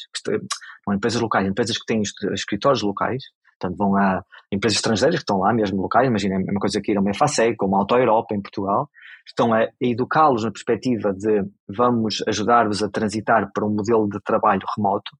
não 0.87 0.95
empresas 0.95 1.21
locais, 1.21 1.47
empresas 1.47 1.77
que 1.77 1.85
têm 1.85 2.01
escritórios 2.33 2.83
locais, 2.83 3.23
portanto 3.61 3.77
vão 3.77 3.97
a 3.97 4.23
empresas 4.51 4.77
estrangeiras 4.77 5.17
que 5.17 5.23
estão 5.23 5.41
lá 5.41 5.53
mesmo 5.53 5.83
locais, 5.83 6.09
imagina 6.09 6.37
a 6.37 6.39
mesma 6.39 6.61
coisa 6.61 6.81
que 6.81 6.93
ir 6.93 6.97
a 6.97 7.01
uma 7.01 7.13
FASEG, 7.13 7.57
como 7.57 7.77
a 7.77 7.81
Auto 7.81 7.97
Europa 7.97 8.35
em 8.35 8.41
Portugal, 8.41 8.89
estão 9.27 9.53
a 9.53 9.69
educá-los 9.81 10.45
na 10.45 10.53
perspectiva 10.53 11.13
de 11.13 11.45
vamos 11.69 12.23
ajudar-vos 12.27 12.83
a 12.83 12.89
transitar 12.89 13.51
para 13.53 13.67
um 13.67 13.71
modelo 13.71 14.09
de 14.09 14.21
trabalho 14.21 14.63
remoto, 14.77 15.11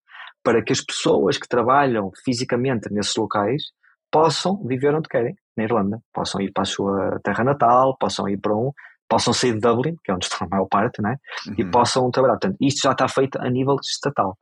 para 0.47 0.63
que 0.63 0.73
as 0.73 0.81
pessoas 0.81 1.37
que 1.37 1.49
trabalham 1.49 2.13
fisicamente 2.25 2.89
nesses 2.93 3.17
locais 3.17 3.73
possam 4.13 4.63
viver 4.65 4.95
onde 4.95 5.09
querem, 5.09 5.35
na 5.57 5.65
Irlanda. 5.65 6.01
Possam 6.15 6.41
ir 6.41 6.53
para 6.53 6.63
a 6.63 6.65
sua 6.65 7.19
terra 7.25 7.43
natal, 7.43 7.97
possam 7.99 8.29
ir 8.29 8.37
para 8.37 8.55
um, 8.55 8.71
possam 9.09 9.33
sair 9.33 9.55
de 9.55 9.59
Dublin, 9.59 9.97
que 10.05 10.13
é 10.13 10.15
onde 10.15 10.27
está 10.27 10.45
a 10.45 10.49
maior 10.49 10.67
parte, 10.67 11.03
né? 11.03 11.17
Uhum. 11.49 11.55
e 11.59 11.65
possam 11.69 12.09
trabalhar. 12.13 12.35
Portanto, 12.35 12.57
isto 12.61 12.81
já 12.81 12.93
está 12.93 13.09
feito 13.09 13.41
a 13.41 13.51
nível 13.51 13.75
estatal. 13.83 14.39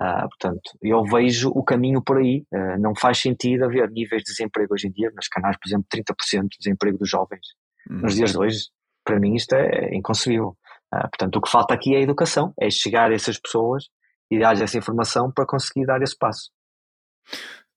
Uh, 0.00 0.28
portanto, 0.28 0.78
eu 0.80 1.02
vejo 1.02 1.50
o 1.50 1.64
caminho 1.64 2.00
por 2.04 2.18
aí. 2.18 2.44
Uh, 2.54 2.80
não 2.80 2.94
faz 2.94 3.18
sentido 3.18 3.64
haver 3.64 3.90
níveis 3.90 4.22
de 4.22 4.30
desemprego 4.30 4.74
hoje 4.74 4.86
em 4.86 4.92
dia, 4.92 5.10
nas 5.12 5.26
canais, 5.26 5.56
por 5.60 5.68
exemplo, 5.68 5.88
30% 5.92 6.42
de 6.42 6.58
desemprego 6.60 6.98
dos 6.98 7.10
jovens 7.10 7.44
uhum. 7.90 8.02
nos 8.02 8.14
dias 8.14 8.30
de 8.30 8.38
hoje. 8.38 8.58
Para 9.04 9.18
mim, 9.18 9.34
isto 9.34 9.54
é 9.54 9.92
inconcebível. 9.92 10.56
Uh, 10.94 11.08
portanto, 11.10 11.34
o 11.34 11.40
que 11.40 11.50
falta 11.50 11.74
aqui 11.74 11.96
é 11.96 11.98
a 11.98 12.02
educação, 12.02 12.54
é 12.60 12.70
chegar 12.70 13.10
a 13.10 13.14
essas 13.14 13.40
pessoas 13.40 13.86
e 14.30 14.38
dar 14.38 14.60
essa 14.60 14.78
informação 14.78 15.30
para 15.32 15.46
conseguir 15.46 15.86
dar 15.86 16.02
esse 16.02 16.16
passo. 16.16 16.50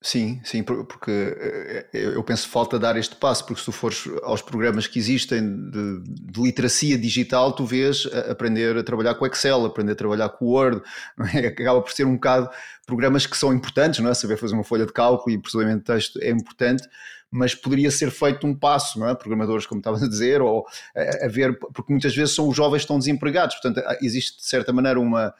Sim, 0.03 0.41
sim, 0.43 0.63
porque 0.63 1.11
eh, 1.11 1.85
eh, 1.93 2.05
eu 2.15 2.23
penso 2.23 2.49
falta 2.49 2.79
dar 2.79 2.97
este 2.97 3.15
passo, 3.15 3.45
porque 3.45 3.59
se 3.59 3.65
tu 3.65 3.71
fores 3.71 4.09
aos 4.23 4.41
programas 4.41 4.87
que 4.87 4.97
existem 4.97 5.39
de, 5.69 6.01
de 6.03 6.41
literacia 6.41 6.97
digital, 6.97 7.53
tu 7.53 7.67
vês 7.67 8.07
aprender 8.27 8.75
a 8.75 8.83
trabalhar 8.83 9.13
com 9.13 9.27
Excel, 9.27 9.63
aprender 9.63 9.91
a 9.91 9.95
trabalhar 9.95 10.29
com 10.29 10.45
Word, 10.45 10.81
é? 11.35 11.45
acaba 11.45 11.79
por 11.83 11.91
ser 11.91 12.05
um 12.05 12.15
bocado 12.15 12.49
programas 12.87 13.27
que 13.27 13.37
são 13.37 13.53
importantes, 13.53 13.99
não 13.99 14.09
é? 14.09 14.15
Saber 14.15 14.37
fazer 14.37 14.55
uma 14.55 14.63
folha 14.63 14.87
de 14.87 14.91
cálculo 14.91 15.35
e 15.35 15.39
processamento 15.39 15.79
de 15.79 15.85
texto 15.85 16.19
é 16.19 16.31
importante, 16.31 16.83
mas 17.29 17.53
poderia 17.53 17.91
ser 17.91 18.09
feito 18.09 18.47
um 18.47 18.57
passo, 18.57 18.99
não 18.99 19.07
é? 19.07 19.13
Programadores, 19.13 19.67
como 19.67 19.81
estavas 19.81 20.01
a 20.01 20.07
dizer, 20.09 20.41
ou 20.41 20.65
a, 20.95 21.25
a 21.25 21.27
ver, 21.27 21.59
porque 21.75 21.93
muitas 21.93 22.15
vezes 22.15 22.33
são 22.33 22.47
os 22.49 22.55
jovens 22.55 22.79
que 22.79 22.85
estão 22.85 22.97
desempregados, 22.97 23.55
portanto, 23.57 23.85
existe 24.01 24.39
de 24.39 24.47
certa 24.47 24.73
maneira 24.73 24.99
uma 24.99 25.31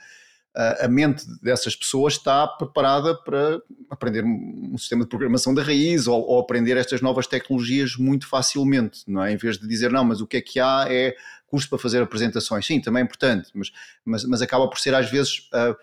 a 0.53 0.87
mente 0.87 1.25
dessas 1.41 1.75
pessoas 1.75 2.13
está 2.13 2.45
preparada 2.45 3.15
para 3.15 3.61
aprender 3.89 4.23
um 4.25 4.77
sistema 4.77 5.03
de 5.03 5.09
programação 5.09 5.53
da 5.53 5.63
raiz 5.63 6.07
ou, 6.07 6.21
ou, 6.21 6.39
aprender 6.39 6.75
estas 6.75 7.01
novas 7.01 7.25
tecnologias 7.25 7.95
muito 7.95 8.27
facilmente, 8.27 9.03
não 9.07 9.23
é? 9.23 9.31
Em 9.31 9.37
vez 9.37 9.57
de 9.57 9.67
dizer, 9.67 9.91
não, 9.91 10.03
mas 10.03 10.19
o 10.19 10.27
que 10.27 10.37
é 10.37 10.41
que 10.41 10.59
há 10.59 10.85
é 10.89 11.15
curso 11.47 11.69
para 11.69 11.77
fazer 11.77 12.01
apresentações. 12.01 12.65
Sim, 12.65 12.81
também 12.81 13.01
é 13.01 13.05
importante, 13.05 13.49
mas, 13.53 13.71
mas, 14.03 14.23
mas 14.25 14.41
acaba 14.41 14.69
por 14.69 14.79
ser 14.79 14.93
às 14.93 15.09
vezes. 15.09 15.49
Uh, 15.53 15.75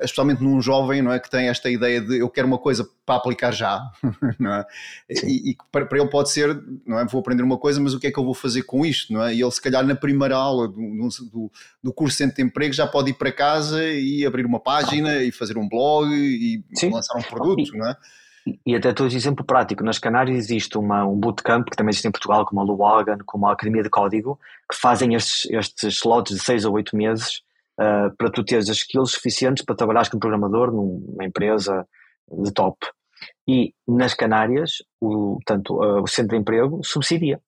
especialmente 0.00 0.42
num 0.42 0.60
jovem, 0.60 1.00
não 1.00 1.12
é, 1.12 1.20
que 1.20 1.30
tem 1.30 1.48
esta 1.48 1.70
ideia 1.70 2.00
de 2.00 2.18
eu 2.18 2.28
quero 2.28 2.46
uma 2.46 2.58
coisa 2.58 2.88
para 3.06 3.16
aplicar 3.16 3.52
já, 3.52 3.80
não 4.38 4.54
é? 4.54 4.66
E, 5.08 5.50
e 5.50 5.56
para, 5.70 5.86
para, 5.86 5.98
ele 5.98 6.08
pode 6.08 6.30
ser, 6.30 6.60
não 6.86 6.98
é, 6.98 7.04
vou 7.04 7.20
aprender 7.20 7.42
uma 7.42 7.58
coisa, 7.58 7.80
mas 7.80 7.94
o 7.94 8.00
que 8.00 8.08
é 8.08 8.10
que 8.10 8.18
eu 8.18 8.24
vou 8.24 8.34
fazer 8.34 8.62
com 8.62 8.84
isto, 8.84 9.12
não 9.12 9.22
é? 9.22 9.34
E 9.34 9.40
ele 9.40 9.50
se 9.50 9.62
calhar 9.62 9.86
na 9.86 9.94
primeira 9.94 10.36
aula 10.36 10.66
do, 10.68 10.74
do, 11.32 11.52
do 11.82 11.92
curso 11.92 12.16
de 12.16 12.24
centro 12.24 12.36
de 12.36 12.42
emprego 12.42 12.74
já 12.74 12.86
pode 12.86 13.10
ir 13.10 13.14
para 13.14 13.30
casa 13.30 13.84
e 13.84 14.26
abrir 14.26 14.46
uma 14.46 14.60
página 14.60 15.22
e 15.22 15.30
fazer 15.30 15.56
um 15.56 15.68
blog 15.68 16.12
e 16.12 16.64
Sim. 16.74 16.90
lançar 16.90 17.16
um 17.16 17.22
produto, 17.22 17.76
não 17.76 17.88
é? 17.88 17.96
E 18.66 18.76
até 18.76 18.90
estou 18.90 19.06
exemplo 19.06 19.42
prático, 19.42 19.82
nas 19.82 19.98
Canárias 19.98 20.36
existe 20.36 20.76
uma, 20.76 21.06
um 21.06 21.18
bootcamp 21.18 21.64
que 21.64 21.76
também 21.76 21.90
existe 21.90 22.06
em 22.06 22.10
Portugal, 22.10 22.44
como 22.44 22.60
a 22.60 22.64
Luagan, 22.64 23.16
como 23.24 23.46
a 23.46 23.52
Academia 23.52 23.82
de 23.82 23.88
Código, 23.88 24.38
que 24.70 24.76
fazem 24.76 25.14
estes, 25.14 25.50
estes 25.50 25.94
slots 25.94 26.36
de 26.36 26.44
6 26.44 26.66
ou 26.66 26.74
8 26.74 26.94
meses 26.94 27.43
uh, 27.80 28.14
para 28.16 28.30
tu 28.30 28.44
teres 28.44 28.68
as 28.68 28.76
skills 28.78 29.12
suficientes 29.12 29.64
para 29.64 29.76
trabalhares 29.76 30.08
como 30.08 30.20
programador 30.20 30.72
numa 30.72 31.24
empresa 31.24 31.86
de 32.30 32.52
top. 32.52 32.78
E 33.48 33.74
nas 33.86 34.14
Canárias, 34.14 34.82
o, 35.00 35.38
tanto, 35.46 35.74
uh, 35.74 36.02
o 36.02 36.06
centro 36.06 36.36
de 36.36 36.40
emprego 36.40 36.80
subsidia. 36.82 37.40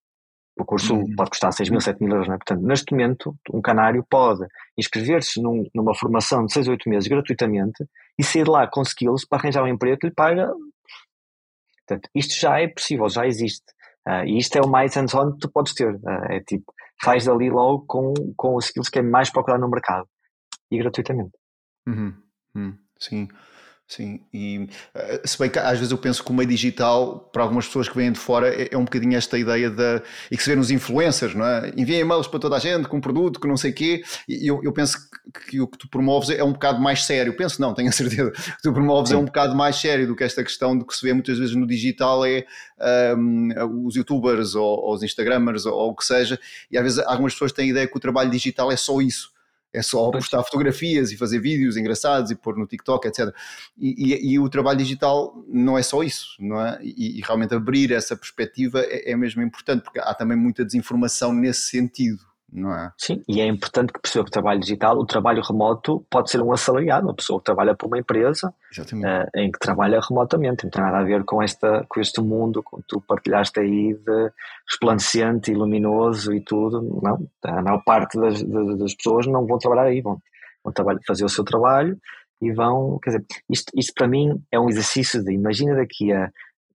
O 0.59 0.65
curso 0.65 0.95
uhum. 0.95 1.15
pode 1.15 1.31
custar 1.31 1.53
6 1.53 1.69
mil, 1.69 1.81
7 1.81 2.03
mil 2.03 2.13
euros, 2.13 2.29
né? 2.29 2.37
Portanto, 2.37 2.63
neste 2.63 2.91
momento, 2.93 3.37
um 3.53 3.61
canário 3.61 4.05
pode 4.09 4.47
inscrever-se 4.79 5.41
num, 5.41 5.67
numa 5.75 5.95
formação 5.95 6.47
de 6.47 6.53
6 6.53 6.69
ou 6.69 6.73
8 6.73 6.89
meses 6.89 7.09
gratuitamente 7.09 7.85
e 8.19 8.25
sair 8.25 8.49
lá 8.49 8.67
com 8.67 8.81
skills 8.81 9.27
para 9.27 9.39
arranjar 9.39 9.63
um 9.65 9.69
emprego 9.69 9.99
que 9.99 10.07
lhe 10.07 10.15
paga. 10.15 10.51
Portanto, 11.87 12.09
isto 12.15 12.41
já 12.41 12.59
é 12.59 12.69
possível, 12.69 13.09
já 13.09 13.27
existe. 13.27 13.67
Uh, 14.09 14.25
e 14.25 14.39
isto 14.39 14.57
é 14.57 14.63
o 14.63 14.69
mais 14.69 14.95
hands-on 14.95 15.33
que 15.33 15.41
tu 15.41 15.51
podes 15.51 15.75
ter. 15.75 15.95
Uh, 15.95 16.25
é 16.31 16.41
tipo, 16.41 16.73
faz 17.03 17.27
dali 17.27 17.51
logo 17.51 17.85
com, 17.87 18.15
com 18.35 18.57
os 18.57 18.67
skills 18.67 18.89
que 18.89 19.01
é 19.01 19.03
mais 19.03 19.29
procurado 19.29 19.61
no 19.61 19.69
mercado 19.69 20.09
e 20.71 20.79
gratuitamente. 20.79 21.33
Uhum, 21.87 22.13
uhum, 22.55 22.79
sim, 22.99 23.29
sim. 23.87 24.21
E 24.35 24.69
eh, 24.95 25.23
se 25.25 25.39
bem 25.39 25.49
que 25.49 25.59
às 25.59 25.79
vezes 25.79 25.93
eu 25.93 25.99
penso 25.99 26.25
que 26.25 26.31
o 26.31 26.35
meio 26.35 26.49
digital, 26.49 27.21
para 27.33 27.45
algumas 27.45 27.67
pessoas 27.67 27.89
que 27.89 27.97
vêm 27.97 28.11
de 28.11 28.19
fora, 28.19 28.49
é, 28.49 28.69
é 28.73 28.77
um 28.77 28.85
bocadinho 28.85 29.17
esta 29.17 29.39
ideia 29.39 29.71
da. 29.71 30.03
e 30.31 30.37
que 30.37 30.43
se 30.43 30.51
vê 30.51 30.57
nos 30.57 30.71
influencers, 30.73 31.35
não 31.35 31.47
é? 31.47 31.73
Enviem 31.77 32.01
e-mails 32.01 32.27
para 32.27 32.41
toda 32.41 32.57
a 32.57 32.59
gente 32.59 32.89
com 32.89 32.97
um 32.97 33.01
produto 33.01 33.39
que 33.39 33.47
não 33.47 33.57
sei 33.57 33.71
o 33.71 33.75
quê. 33.75 34.03
E 34.29 34.51
eu, 34.51 34.61
eu 34.65 34.73
penso 34.73 34.99
que, 35.33 35.51
que, 35.51 35.61
o 35.61 35.69
que 35.69 35.79
tu 35.79 35.89
promoves 35.89 36.31
é 36.31 36.43
um 36.43 36.53
bocado 36.53 36.81
mais 36.81 37.05
sério. 37.05 37.37
Penso, 37.37 37.61
não, 37.61 37.73
tenho 37.73 37.89
a 37.89 37.93
certeza. 37.95 38.31
O 38.31 38.33
que 38.33 38.63
tu 38.63 38.73
promoves 38.73 39.13
é 39.13 39.15
sim. 39.15 39.21
é 39.21 39.23
um 39.23 39.27
bocado 39.27 39.55
mais 39.55 39.77
sério 39.77 40.09
do 40.09 40.17
que 40.17 40.25
esta 40.25 40.43
questão 40.43 40.77
de 40.77 40.85
que 40.85 40.95
se 40.95 41.07
vê 41.07 41.13
muitas 41.13 41.39
vezes 41.39 41.55
no 41.55 41.67
digital 41.67 42.27
é 42.27 42.45
um, 43.17 43.51
os 43.87 43.95
youtubers 43.95 44.57
ou, 44.57 44.81
ou 44.81 44.95
os 44.95 45.05
instagramers 45.05 45.65
ou, 45.67 45.75
ou 45.75 45.91
o 45.91 45.95
que 45.95 46.05
seja. 46.05 46.37
E 46.69 46.77
às 46.77 46.83
vezes 46.83 46.99
algumas 46.99 47.33
pessoas 47.35 47.53
têm 47.53 47.67
a 47.67 47.71
ideia 47.71 47.87
que 47.87 47.97
o 47.97 48.01
trabalho 48.01 48.31
digital 48.31 48.73
é 48.73 48.77
só 48.77 49.01
isso 49.01 49.36
é 49.77 49.83
só 49.83 50.11
postar 50.11 50.43
fotografias 50.43 51.13
e 51.13 51.17
fazer 51.17 51.39
vídeos 51.39 51.77
engraçados 51.77 52.31
e 52.31 52.35
pôr 52.35 52.57
no 52.57 52.67
TikTok, 52.67 53.07
etc. 53.07 53.35
E, 53.79 54.15
e, 54.15 54.33
e 54.33 54.39
o 54.39 54.49
trabalho 54.49 54.79
digital 54.79 55.35
não 55.49 55.77
é 55.77 55.83
só 55.83 56.03
isso, 56.03 56.37
não 56.41 56.61
é? 56.61 56.79
E, 56.83 57.19
e 57.19 57.23
realmente 57.23 57.55
abrir 57.55 57.93
essa 57.93 58.17
perspectiva 58.17 58.81
é, 58.81 59.13
é 59.13 59.17
mesmo 59.17 59.43
importante, 59.43 59.83
porque 59.83 59.99
há 59.99 60.15
também 60.15 60.37
muita 60.37 60.65
desinformação 60.65 61.33
nesse 61.33 61.69
sentido 61.69 62.21
não 62.53 62.73
é? 62.73 62.93
Sim, 62.97 63.23
e 63.29 63.41
é 63.41 63.47
importante 63.47 63.93
que 63.93 64.01
perceba 64.01 64.25
que 64.25 64.31
o 64.31 64.33
trabalho 64.33 64.61
digital, 64.61 64.97
o 64.97 65.07
trabalho 65.07 65.43
remoto 65.43 66.07
pode 66.09 66.31
ser 66.31 66.41
um 66.41 66.53
assalariado, 66.53 67.07
uma 67.07 67.15
pessoa 67.15 67.41
que 67.41 67.45
trabalha 67.45 67.75
para 67.75 67.87
uma 67.87 67.99
empresa 67.99 68.55
uh, 68.79 69.39
em 69.39 69.51
que 69.51 69.59
trabalha 69.59 70.01
remotamente, 70.01 70.65
não 70.65 70.71
tem 70.71 70.83
nada 70.83 70.99
a 70.99 71.05
ver 71.05 71.25
com, 71.25 71.43
esta, 71.43 71.85
com 71.89 72.01
este 72.01 72.21
mundo 72.21 72.63
que 72.63 72.83
tu 72.87 73.01
partilhaste 73.01 73.61
aí 73.61 73.95
de 73.95 74.33
resplandecente 74.69 75.51
e 75.51 75.55
luminoso 75.55 76.33
e 76.33 76.41
tudo, 76.41 77.01
não, 77.03 77.29
a 77.45 77.63
maior 77.63 77.83
parte 77.85 78.19
das, 78.19 78.43
das 78.43 78.95
pessoas 78.95 79.27
não 79.27 79.47
vão 79.47 79.59
trabalhar 79.59 79.89
aí, 79.89 80.01
vão, 80.01 80.19
vão 80.63 80.73
trabalhar, 80.73 81.01
fazer 81.07 81.25
o 81.25 81.29
seu 81.29 81.45
trabalho 81.45 81.99
e 82.41 82.53
vão, 82.53 82.99
quer 83.03 83.11
dizer, 83.11 83.27
isto, 83.51 83.73
isto 83.75 83.93
para 83.95 84.07
mim 84.07 84.41
é 84.53 84.59
um 84.59 84.69
exercício 84.69 85.23
de, 85.23 85.33
imagina 85.33 85.75
daqui 85.75 86.13
a 86.13 86.31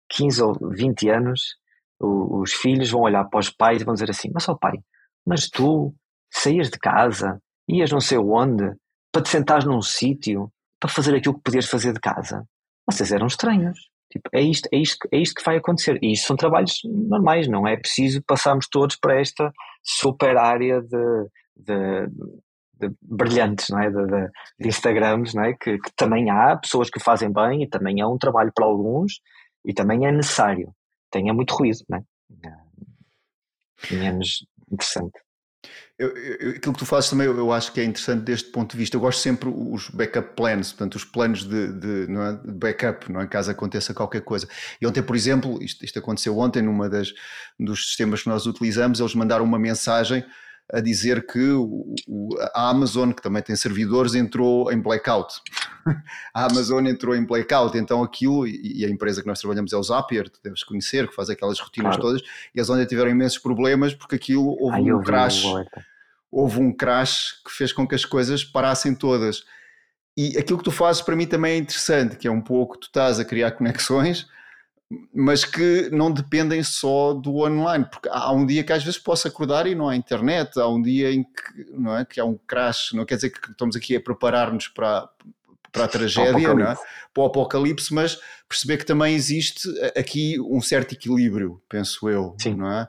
15 0.10 0.44
ou 0.44 0.58
20 0.70 1.10
anos, 1.10 1.56
os, 2.00 2.52
os 2.52 2.54
filhos 2.54 2.92
vão 2.92 3.02
olhar 3.02 3.24
para 3.26 3.40
os 3.40 3.50
pais 3.50 3.82
e 3.82 3.86
vão 3.86 3.94
dizer 3.94 4.10
assim, 4.10 4.30
mas 4.34 4.48
ó 4.50 4.56
pai, 4.56 4.80
mas 5.26 5.50
tu 5.50 5.94
saías 6.32 6.70
de 6.70 6.80
casa, 6.80 7.40
ias 7.68 7.92
não 7.92 8.00
sei 8.00 8.18
onde, 8.18 8.72
para 9.12 9.22
te 9.22 9.30
sentares 9.30 9.66
num 9.66 9.82
sítio, 9.82 10.52
para 10.80 10.90
fazer 10.90 11.16
aquilo 11.16 11.36
que 11.36 11.44
podias 11.44 11.68
fazer 11.68 11.94
de 11.94 12.00
casa. 12.00 12.44
Vocês 12.90 13.12
eram 13.12 13.28
estranhos. 13.28 13.78
Tipo, 14.12 14.30
é 14.34 14.42
isto, 14.42 14.68
é, 14.74 14.78
isto, 14.78 15.08
é 15.12 15.18
isto 15.18 15.36
que 15.36 15.46
vai 15.46 15.58
acontecer. 15.58 15.98
E 16.02 16.12
isto 16.12 16.28
são 16.28 16.36
trabalhos 16.36 16.82
normais, 16.84 17.48
não 17.48 17.68
é 17.68 17.78
preciso 17.78 18.22
passarmos 18.24 18.68
todos 18.70 18.98
para 18.98 19.20
esta 19.20 19.52
super 19.84 20.36
área 20.38 20.82
de, 20.82 21.28
de, 21.56 22.08
de 22.74 22.96
brilhantes, 23.02 23.70
não 23.70 23.80
é? 23.80 23.90
De, 23.90 24.06
de, 24.06 24.30
de 24.60 24.68
Instagrams, 24.68 25.34
não 25.34 25.44
é? 25.44 25.54
Que, 25.54 25.78
que, 25.78 25.92
também 25.96 26.30
há 26.30 26.58
pessoas 26.58 26.90
que 26.90 27.00
fazem 27.00 27.32
bem 27.32 27.64
e 27.64 27.70
também 27.70 28.02
é 28.02 28.06
um 28.06 28.18
trabalho 28.18 28.52
para 28.54 28.66
alguns 28.66 29.22
e 29.64 29.74
também 29.74 30.06
é 30.06 30.12
necessário. 30.12 30.74
Tenha 31.10 31.34
muito 31.34 31.54
ruído, 31.54 31.80
não 31.88 32.00
é? 32.00 32.04
Interessante. 34.72 35.20
Eu, 35.98 36.18
eu, 36.18 36.50
aquilo 36.52 36.74
que 36.74 36.80
tu 36.80 36.86
fazes 36.86 37.10
também 37.12 37.28
eu, 37.28 37.52
acho 37.52 37.72
que 37.72 37.80
é 37.80 37.84
interessante 37.84 38.24
deste 38.24 38.50
ponto 38.50 38.72
de 38.72 38.78
vista. 38.78 38.98
Eu 38.98 39.02
gosto 39.02 39.20
sempre 39.20 39.50
os 39.50 39.90
backup 39.90 40.36
plans, 40.36 40.72
portanto, 40.72 40.96
os 40.96 41.06
planos 41.06 41.44
de, 41.44 41.72
de, 41.74 42.08
é? 42.12 42.34
de 42.44 42.52
backup, 42.52 43.12
não 43.12 43.22
é? 43.22 43.28
caso 43.28 43.52
aconteça 43.52 43.94
qualquer 43.94 44.22
coisa. 44.22 44.48
E 44.82 44.88
ontem, 44.88 45.04
por 45.04 45.16
exemplo, 45.16 45.62
isto, 45.62 45.86
isto 45.86 46.00
aconteceu 46.00 46.38
ontem 46.40 46.64
numa 46.64 46.90
das 46.90 47.14
dos 47.60 47.88
sistemas 47.88 48.24
que 48.24 48.30
nós 48.30 48.48
utilizamos, 48.48 49.00
eles 49.00 49.14
mandaram 49.14 49.46
uma 49.46 49.60
mensagem 49.60 50.26
a 50.72 50.80
dizer 50.80 51.26
que 51.26 51.52
o, 51.52 51.94
o, 52.08 52.30
a 52.54 52.70
Amazon, 52.70 53.12
que 53.12 53.22
também 53.22 53.42
tem 53.42 53.56
servidores, 53.56 54.16
entrou 54.16 54.72
em 54.72 54.80
blackout. 54.80 55.42
a 56.34 56.46
Amazon 56.46 56.86
entrou 56.88 57.16
em 57.16 57.26
blackout, 57.26 57.78
então 57.78 58.02
aquilo, 58.02 58.48
e 58.48 58.86
a 58.86 58.90
empresa 58.90 59.22
que 59.22 59.28
nós 59.28 59.40
trabalhamos 59.40 59.74
é 59.74 59.78
o 59.78 59.84
Zapier, 59.84 60.30
tu 60.30 60.40
deves 60.44 60.64
conhecer, 60.64 61.08
que 61.08 61.16
faz 61.16 61.30
aquelas 61.30 61.60
rotinas 61.60 61.96
claro. 61.96 62.02
todas, 62.02 62.22
e 62.22 62.60
eles 62.60 62.70
onde 62.70 62.86
tiveram 62.86 63.12
imensos 63.12 63.38
problemas 63.38 63.94
porque 63.94 64.16
aquilo 64.16 64.56
houve 64.60 64.78
Ai, 64.78 64.94
um 64.94 65.02
crash. 65.02 65.44
Houve 66.32 66.62
um 66.62 66.74
crash 66.74 67.42
que 67.46 67.52
fez 67.52 67.74
com 67.74 67.86
que 67.86 67.94
as 67.94 68.06
coisas 68.06 68.46
parassem 68.46 68.96
todas. 68.96 69.44
E 70.16 70.38
aquilo 70.38 70.58
que 70.58 70.64
tu 70.64 70.72
fazes 70.72 71.02
para 71.02 71.16
mim 71.16 71.28
também 71.28 71.54
é 71.54 71.58
interessante, 71.58 72.16
que 72.16 72.28
é 72.28 72.32
um 72.32 72.42
pouco, 72.42 72.78
tu 72.78 72.88
estás 72.88 73.20
a 73.20 73.26
criar 73.26 73.52
conexões, 73.52 74.28
mas 75.14 75.46
que 75.46 75.90
não 75.92 76.12
dependem 76.12 76.64
só 76.64 77.14
do 77.14 77.38
online, 77.38 77.86
porque 77.90 78.10
há 78.12 78.32
um 78.32 78.46
dia 78.46 78.64
que 78.64 78.74
às 78.74 78.84
vezes 78.84 79.00
posso 79.00 79.28
acordar 79.28 79.68
e 79.68 79.76
não 79.76 79.88
há 79.88 79.96
internet, 79.96 80.60
há 80.60 80.68
um 80.68 80.82
dia 80.82 81.12
em 81.12 81.24
que, 81.24 81.72
não 81.72 81.98
é, 81.98 82.06
que 82.06 82.20
há 82.20 82.26
um 82.26 82.38
crash, 82.48 82.92
não 82.94 83.06
quer 83.06 83.16
dizer 83.16 83.30
que 83.30 83.52
estamos 83.52 83.76
aqui 83.76 83.96
a 83.96 84.02
preparar-nos 84.02 84.68
para, 84.68 85.10
para 85.72 85.86
a 85.86 85.88
tragédia, 85.88 86.54
não 86.54 86.72
é? 86.72 86.76
para 87.14 87.24
o 87.24 87.26
apocalipse, 87.26 87.94
mas 87.94 88.20
perceber 88.48 88.78
que 88.78 88.86
também 88.86 89.16
existe 89.16 89.68
aqui 89.98 90.40
um 90.40 90.62
certo 90.62 90.94
equilíbrio, 90.94 91.62
penso 91.70 92.10
eu, 92.10 92.36
Sim. 92.40 92.56
não 92.56 92.72
é? 92.72 92.88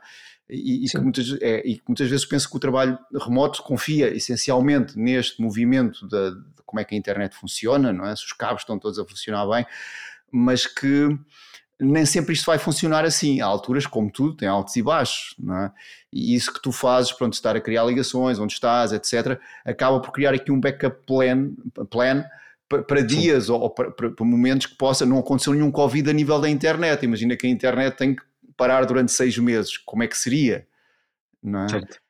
E, 0.51 0.85
e, 0.85 0.89
que 0.89 0.99
muitas, 0.99 1.33
é, 1.41 1.67
e, 1.67 1.81
muitas, 1.89 2.11
vezes 2.11 2.27
penso 2.27 2.51
que 2.51 2.57
o 2.57 2.61
trabalho 2.61 2.99
remoto 3.15 3.63
confia 3.63 4.15
essencialmente 4.15 4.99
neste 4.99 5.41
movimento 5.41 6.07
de, 6.07 6.31
de 6.31 6.63
como 6.67 6.79
é 6.79 6.85
que 6.85 6.95
a 6.95 6.99
internet 6.99 7.35
funciona, 7.35 7.91
não 7.93 8.05
é? 8.05 8.15
Se 8.15 8.25
os 8.25 8.33
cabos 8.33 8.63
estão 8.63 8.79
todos 8.79 8.99
a 8.99 9.05
funcionar 9.05 9.47
bem, 9.47 9.65
mas 10.31 10.67
que 10.67 11.17
nem 11.83 12.07
sempre 12.07 12.33
isto 12.33 12.47
vai 12.47 12.59
funcionar 12.59 13.05
assim. 13.05 13.41
Há 13.41 13.47
alturas, 13.47 13.87
como 13.87 14.11
tudo, 14.11 14.37
tem 14.37 14.49
altos 14.49 14.77
e 14.77 14.83
baixos, 14.83 15.35
não 15.39 15.57
é? 15.57 15.73
E 16.13 16.35
isso 16.35 16.53
que 16.53 16.63
tu 16.63 16.71
fazes, 16.71 17.13
pronto, 17.13 17.33
estar 17.33 17.57
a 17.57 17.61
criar 17.61 17.85
ligações, 17.85 18.39
onde 18.39 18.53
estás, 18.53 18.93
etc., 18.93 19.39
acaba 19.65 20.01
por 20.01 20.13
criar 20.13 20.33
aqui 20.33 20.53
um 20.53 20.61
backup 20.61 21.05
plan, 21.07 21.51
plan 21.91 22.25
para 22.69 23.03
dias 23.03 23.51
ou 23.51 23.69
para, 23.69 23.91
para, 23.91 24.25
momentos 24.25 24.67
que 24.67 24.77
possa, 24.77 25.05
não 25.05 25.19
aconteceu 25.19 25.53
nenhum 25.53 25.71
Covid 25.71 26.09
a 26.09 26.13
nível 26.13 26.41
da 26.41 26.49
internet. 26.49 27.05
Imagina 27.05 27.37
que 27.37 27.47
a 27.47 27.51
internet 27.51 27.97
tem 27.97 28.15
que 28.15 28.23
parar 28.57 28.85
durante 28.85 29.13
seis 29.13 29.37
meses, 29.37 29.77
como 29.77 30.03
é 30.03 30.07
que 30.07 30.17
seria? 30.17 30.67
Não 31.43 31.65
é? 31.65 31.69
Certo. 31.69 32.02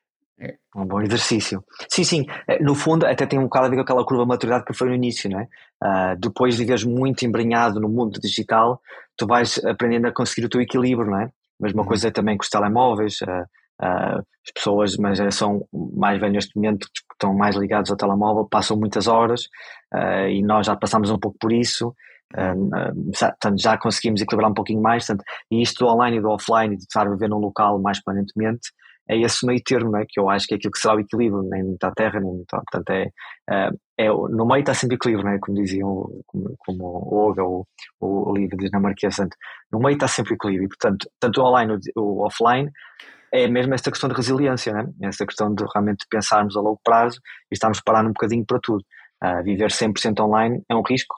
É. 0.43 0.55
Um 0.75 0.85
bom 0.85 1.01
exercício. 1.01 1.63
Sim, 1.89 2.03
sim. 2.03 2.25
É, 2.45 2.61
no 2.61 2.75
fundo, 2.75 3.05
até 3.05 3.25
tem 3.25 3.39
um 3.39 3.43
bocado 3.43 3.67
a 3.67 3.69
ver 3.69 3.77
com 3.77 3.81
aquela 3.83 4.05
curva 4.05 4.23
de 4.23 4.27
maturidade 4.27 4.65
que 4.65 4.73
foi 4.73 4.89
no 4.89 4.93
início, 4.93 5.29
não 5.29 5.39
é? 5.39 5.43
Uh, 5.81 6.19
depois 6.19 6.55
de 6.55 6.61
viveres 6.61 6.83
muito 6.83 7.25
embrenhado 7.25 7.79
no 7.79 7.87
mundo 7.87 8.19
digital, 8.19 8.81
tu 9.15 9.25
vais 9.25 9.63
aprendendo 9.63 10.07
a 10.07 10.11
conseguir 10.11 10.45
o 10.45 10.49
teu 10.49 10.59
equilíbrio, 10.59 11.09
não 11.09 11.21
é? 11.21 11.29
Mesma 11.57 11.83
uhum. 11.83 11.87
coisa 11.87 12.11
também 12.11 12.35
com 12.35 12.43
os 12.43 12.49
telemóveis. 12.49 13.21
Uh, 13.21 13.43
uh, 13.85 14.19
as 14.19 14.51
pessoas, 14.53 14.95
uma 14.95 15.15
geração 15.15 15.65
mais 15.71 16.19
velha 16.19 16.33
neste 16.33 16.53
momento, 16.57 16.87
que 16.87 17.13
estão 17.13 17.33
mais 17.33 17.55
ligados 17.55 17.89
ao 17.89 17.95
telemóvel, 17.95 18.45
passam 18.45 18.75
muitas 18.75 19.07
horas 19.07 19.47
e 20.29 20.43
nós 20.43 20.65
já 20.65 20.75
passamos 20.75 21.09
um 21.09 21.17
pouco 21.17 21.37
por 21.39 21.53
isso. 21.53 21.95
portanto, 22.29 23.61
já 23.61 23.77
conseguimos 23.77 24.21
equilibrar 24.21 24.51
um 24.51 24.53
pouquinho 24.53 24.81
mais. 24.81 25.07
Portanto, 25.07 25.23
e 25.49 25.61
isto 25.61 25.85
do 25.85 25.89
online 25.89 26.17
e 26.17 26.19
do 26.19 26.29
offline, 26.29 26.75
de 26.75 26.83
estar 26.83 27.07
a 27.07 27.09
viver 27.09 27.29
num 27.29 27.37
local 27.37 27.79
mais 27.79 28.03
permanentemente, 28.03 28.69
é 29.09 29.17
esse 29.17 29.45
meio 29.45 29.61
termo, 29.63 29.91
né? 29.91 30.05
que 30.07 30.19
eu 30.19 30.29
acho 30.29 30.47
que 30.47 30.53
é 30.53 30.57
aquilo 30.57 30.71
que 30.71 30.79
será 30.79 30.95
o 30.95 30.99
equilíbrio, 30.99 31.43
nem 31.43 31.63
muita 31.63 31.91
terra, 31.91 32.19
nem 32.19 32.31
muita. 32.31 32.57
Portanto, 32.57 32.89
é, 32.89 33.09
é, 33.49 33.69
é, 33.97 34.07
no 34.09 34.45
meio 34.45 34.61
está 34.61 34.73
sempre 34.73 34.95
equilíbrio, 34.95 35.25
né? 35.25 35.37
como 35.41 35.61
diziam, 35.61 36.09
como, 36.25 36.55
como 36.59 36.83
o 36.83 37.15
Olga, 37.15 37.43
o, 37.43 37.65
o 37.99 38.33
livro 38.35 38.57
dinamarquês, 38.57 39.17
no 39.71 39.79
meio 39.79 39.95
está 39.95 40.07
sempre 40.07 40.35
equilíbrio. 40.35 40.69
Portanto, 40.69 41.09
tanto 41.19 41.41
o 41.41 41.45
online 41.45 41.77
o 41.95 42.25
offline 42.25 42.71
é 43.33 43.47
mesmo 43.47 43.73
esta 43.73 43.91
questão 43.91 44.07
de 44.07 44.15
resiliência, 44.15 44.71
né? 44.73 44.85
essa 45.01 45.25
questão 45.25 45.53
de 45.53 45.65
realmente 45.73 46.05
pensarmos 46.09 46.55
a 46.55 46.61
longo 46.61 46.79
prazo 46.83 47.19
e 47.51 47.55
estarmos 47.55 47.81
parando 47.81 48.09
um 48.09 48.13
bocadinho 48.13 48.45
para 48.45 48.59
tudo. 48.61 48.83
Uh, 49.23 49.41
viver 49.41 49.69
100% 49.69 50.19
online 50.19 50.61
é 50.69 50.75
um 50.75 50.81
risco, 50.81 51.15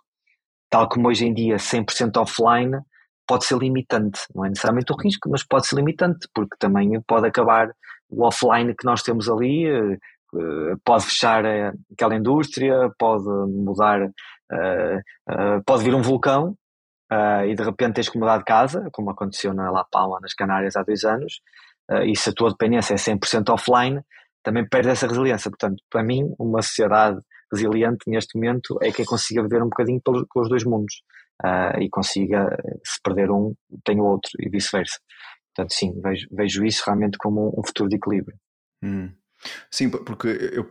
tal 0.69 0.87
como 0.87 1.07
hoje 1.07 1.25
em 1.25 1.33
dia 1.33 1.55
100% 1.55 2.17
offline 2.17 2.79
pode 3.27 3.45
ser 3.45 3.57
limitante. 3.57 4.21
Não 4.33 4.45
é 4.45 4.49
necessariamente 4.49 4.91
o 4.93 4.95
risco, 4.95 5.29
mas 5.29 5.43
pode 5.43 5.67
ser 5.67 5.75
limitante, 5.75 6.27
porque 6.33 6.55
também 6.59 6.99
pode 7.01 7.27
acabar 7.27 7.71
o 8.09 8.23
offline 8.25 8.75
que 8.75 8.85
nós 8.85 9.01
temos 9.01 9.29
ali, 9.29 9.65
eh, 9.65 9.97
eh, 10.35 10.75
pode 10.83 11.05
fechar 11.05 11.43
eh, 11.45 11.71
aquela 11.91 12.15
indústria, 12.15 12.89
pode 12.97 13.25
mudar, 13.25 14.09
pode 15.65 15.83
vir 15.83 15.95
um 15.95 16.03
vulcão 16.03 16.55
e 17.47 17.55
de 17.55 17.63
repente 17.63 17.95
tens 17.95 18.09
que 18.09 18.19
mudar 18.19 18.37
de 18.37 18.43
casa, 18.43 18.87
como 18.91 19.09
aconteceu 19.09 19.53
na 19.53 19.71
La 19.71 19.83
Palma, 19.83 20.19
nas 20.21 20.33
Canárias, 20.35 20.75
há 20.75 20.83
dois 20.83 21.03
anos, 21.03 21.41
e 22.05 22.15
se 22.15 22.29
a 22.29 22.33
tua 22.33 22.49
dependência 22.49 22.93
é 22.93 22.97
100% 22.97 23.49
offline, 23.51 24.01
também 24.43 24.67
perde 24.67 24.89
essa 24.89 25.07
resiliência. 25.07 25.49
Portanto, 25.49 25.81
para 25.89 26.03
mim, 26.03 26.31
uma 26.37 26.61
sociedade 26.61 27.19
resiliente 27.51 28.07
neste 28.07 28.37
momento 28.37 28.77
é 28.83 28.91
quem 28.91 29.05
consiga 29.05 29.41
viver 29.41 29.63
um 29.63 29.69
bocadinho 29.69 29.99
pelos 30.01 30.49
dois 30.49 30.63
mundos 30.63 31.01
uh, 31.43 31.79
e 31.81 31.89
consiga, 31.89 32.57
se 32.83 32.99
perder 33.03 33.31
um, 33.31 33.53
tem 33.83 33.99
o 33.99 34.05
outro 34.05 34.31
e 34.39 34.49
vice-versa. 34.49 34.99
Portanto, 35.55 35.73
sim, 35.73 35.99
vejo, 36.01 36.27
vejo 36.31 36.65
isso 36.65 36.83
realmente 36.85 37.17
como 37.17 37.53
um 37.57 37.65
futuro 37.65 37.89
de 37.89 37.95
equilíbrio. 37.95 38.37
Hum. 38.83 39.11
Sim, 39.69 39.89
porque 39.89 40.27
eu, 40.27 40.69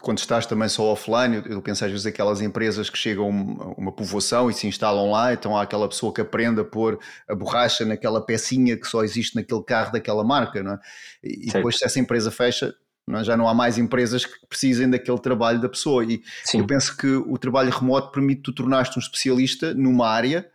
quando 0.00 0.18
estás 0.18 0.46
também 0.46 0.68
só 0.68 0.84
offline, 0.84 1.42
eu, 1.46 1.60
penso 1.60 1.84
às 1.84 1.90
vezes 1.90 2.06
aquelas 2.06 2.40
empresas 2.40 2.88
que 2.88 2.96
chegam 2.96 3.26
a 3.26 3.78
uma 3.78 3.92
povoação 3.92 4.48
e 4.48 4.54
se 4.54 4.66
instalam 4.66 5.10
lá, 5.10 5.32
então 5.32 5.56
há 5.56 5.62
aquela 5.62 5.88
pessoa 5.88 6.12
que 6.12 6.20
aprende 6.20 6.60
a 6.60 6.64
pôr 6.64 6.98
a 7.28 7.34
borracha 7.34 7.84
naquela 7.84 8.24
pecinha 8.24 8.78
que 8.78 8.86
só 8.86 9.02
existe 9.02 9.36
naquele 9.36 9.62
carro 9.62 9.92
daquela 9.92 10.24
marca, 10.24 10.62
não 10.62 10.74
é? 10.74 10.78
E 11.22 11.44
certo. 11.44 11.56
depois 11.56 11.78
se 11.78 11.84
essa 11.84 12.00
empresa 12.00 12.30
fecha? 12.30 12.74
Já 13.22 13.36
não 13.36 13.48
há 13.48 13.54
mais 13.54 13.78
empresas 13.78 14.24
que 14.24 14.46
precisem 14.46 14.88
daquele 14.88 15.18
trabalho 15.18 15.60
da 15.60 15.68
pessoa. 15.68 16.04
E 16.04 16.22
Sim. 16.44 16.60
eu 16.60 16.66
penso 16.66 16.96
que 16.96 17.06
o 17.06 17.36
trabalho 17.36 17.70
remoto 17.70 18.10
permite 18.10 18.42
tu 18.42 18.52
tornar-te 18.52 18.98
um 18.98 19.00
especialista 19.00 19.74
numa 19.74 20.08
área 20.08 20.50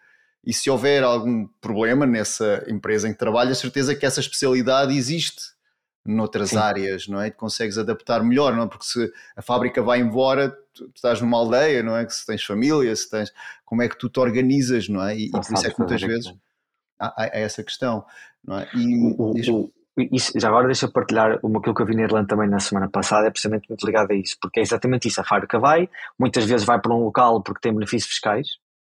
e 0.45 0.53
se 0.53 0.69
houver 0.69 1.03
algum 1.03 1.47
problema 1.61 2.05
nessa 2.05 2.63
empresa 2.67 3.07
em 3.07 3.11
que 3.11 3.19
trabalhas, 3.19 3.57
certeza 3.57 3.95
que 3.95 4.05
essa 4.05 4.19
especialidade 4.19 4.95
existe 4.95 5.57
noutras 6.05 6.51
Sim. 6.51 6.57
áreas, 6.57 7.07
não 7.07 7.21
é? 7.21 7.27
E 7.27 7.31
consegues 7.31 7.77
adaptar 7.77 8.23
melhor, 8.23 8.55
não 8.55 8.63
é? 8.63 8.67
Porque 8.67 8.85
se 8.85 9.11
a 9.35 9.41
fábrica 9.41 9.81
vai 9.81 9.99
embora, 9.99 10.49
tu, 10.73 10.87
tu, 10.87 10.91
estás 10.95 11.21
numa 11.21 11.37
aldeia, 11.37 11.83
não 11.83 11.95
é? 11.95 12.05
Que 12.05 12.13
se 12.13 12.25
tens 12.25 12.43
família, 12.43 12.95
se 12.95 13.09
tens. 13.09 13.31
Como 13.65 13.81
é 13.81 13.89
que 13.89 13.97
tu 13.97 14.09
te 14.09 14.19
organizas, 14.19 14.89
não 14.89 15.03
é? 15.03 15.15
E, 15.15 15.27
e 15.27 15.31
por 15.31 15.41
isso 15.41 15.67
é 15.67 15.69
que 15.69 15.79
muitas 15.79 16.01
vezes 16.01 16.33
há, 16.97 17.23
há, 17.23 17.29
essa 17.33 17.63
questão, 17.63 18.05
não 18.43 18.57
é? 18.59 18.67
E, 18.73 18.97
o, 18.97 19.33
o, 19.33 19.71
isso, 19.97 20.31
já 20.39 20.47
agora 20.47 20.67
deixa 20.67 20.85
eu 20.85 20.91
partilhar 20.91 21.39
uma 21.43 21.59
aquilo 21.59 21.75
que 21.75 21.81
eu 21.81 21.85
vi 21.85 21.95
na 21.95 22.03
Irlanda 22.03 22.27
também 22.27 22.49
na 22.49 22.59
semana 22.59 22.89
passada, 22.89 23.27
é 23.27 23.29
precisamente 23.29 23.67
muito 23.67 23.85
ligado 23.85 24.11
a 24.11 24.15
isso, 24.15 24.37
porque 24.41 24.59
é 24.59 24.63
exatamente 24.63 25.07
isso. 25.07 25.19
A 25.19 25.23
fábrica 25.23 25.59
vai, 25.59 25.89
muitas 26.17 26.45
vezes 26.45 26.65
vai 26.65 26.79
para 26.79 26.93
um 26.93 27.03
local 27.03 27.41
porque 27.43 27.61
tem 27.61 27.73
benefícios 27.73 28.11
fiscais. 28.11 28.47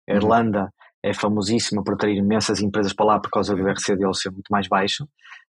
A 0.08 0.12
uhum. 0.12 0.18
Irlanda 0.18 0.62
uhum. 0.62 0.70
é 1.04 1.14
famosíssima 1.14 1.84
por 1.84 1.94
atrair 1.96 2.18
imensas 2.18 2.62
empresas 2.62 2.94
para 2.94 3.06
lá 3.06 3.20
por 3.20 3.30
causa 3.30 3.56
do 3.56 3.68
IRC 3.68 3.96
deles 3.96 4.20
ser 4.20 4.32
muito 4.32 4.50
mais 4.50 4.68
baixo, 4.68 5.04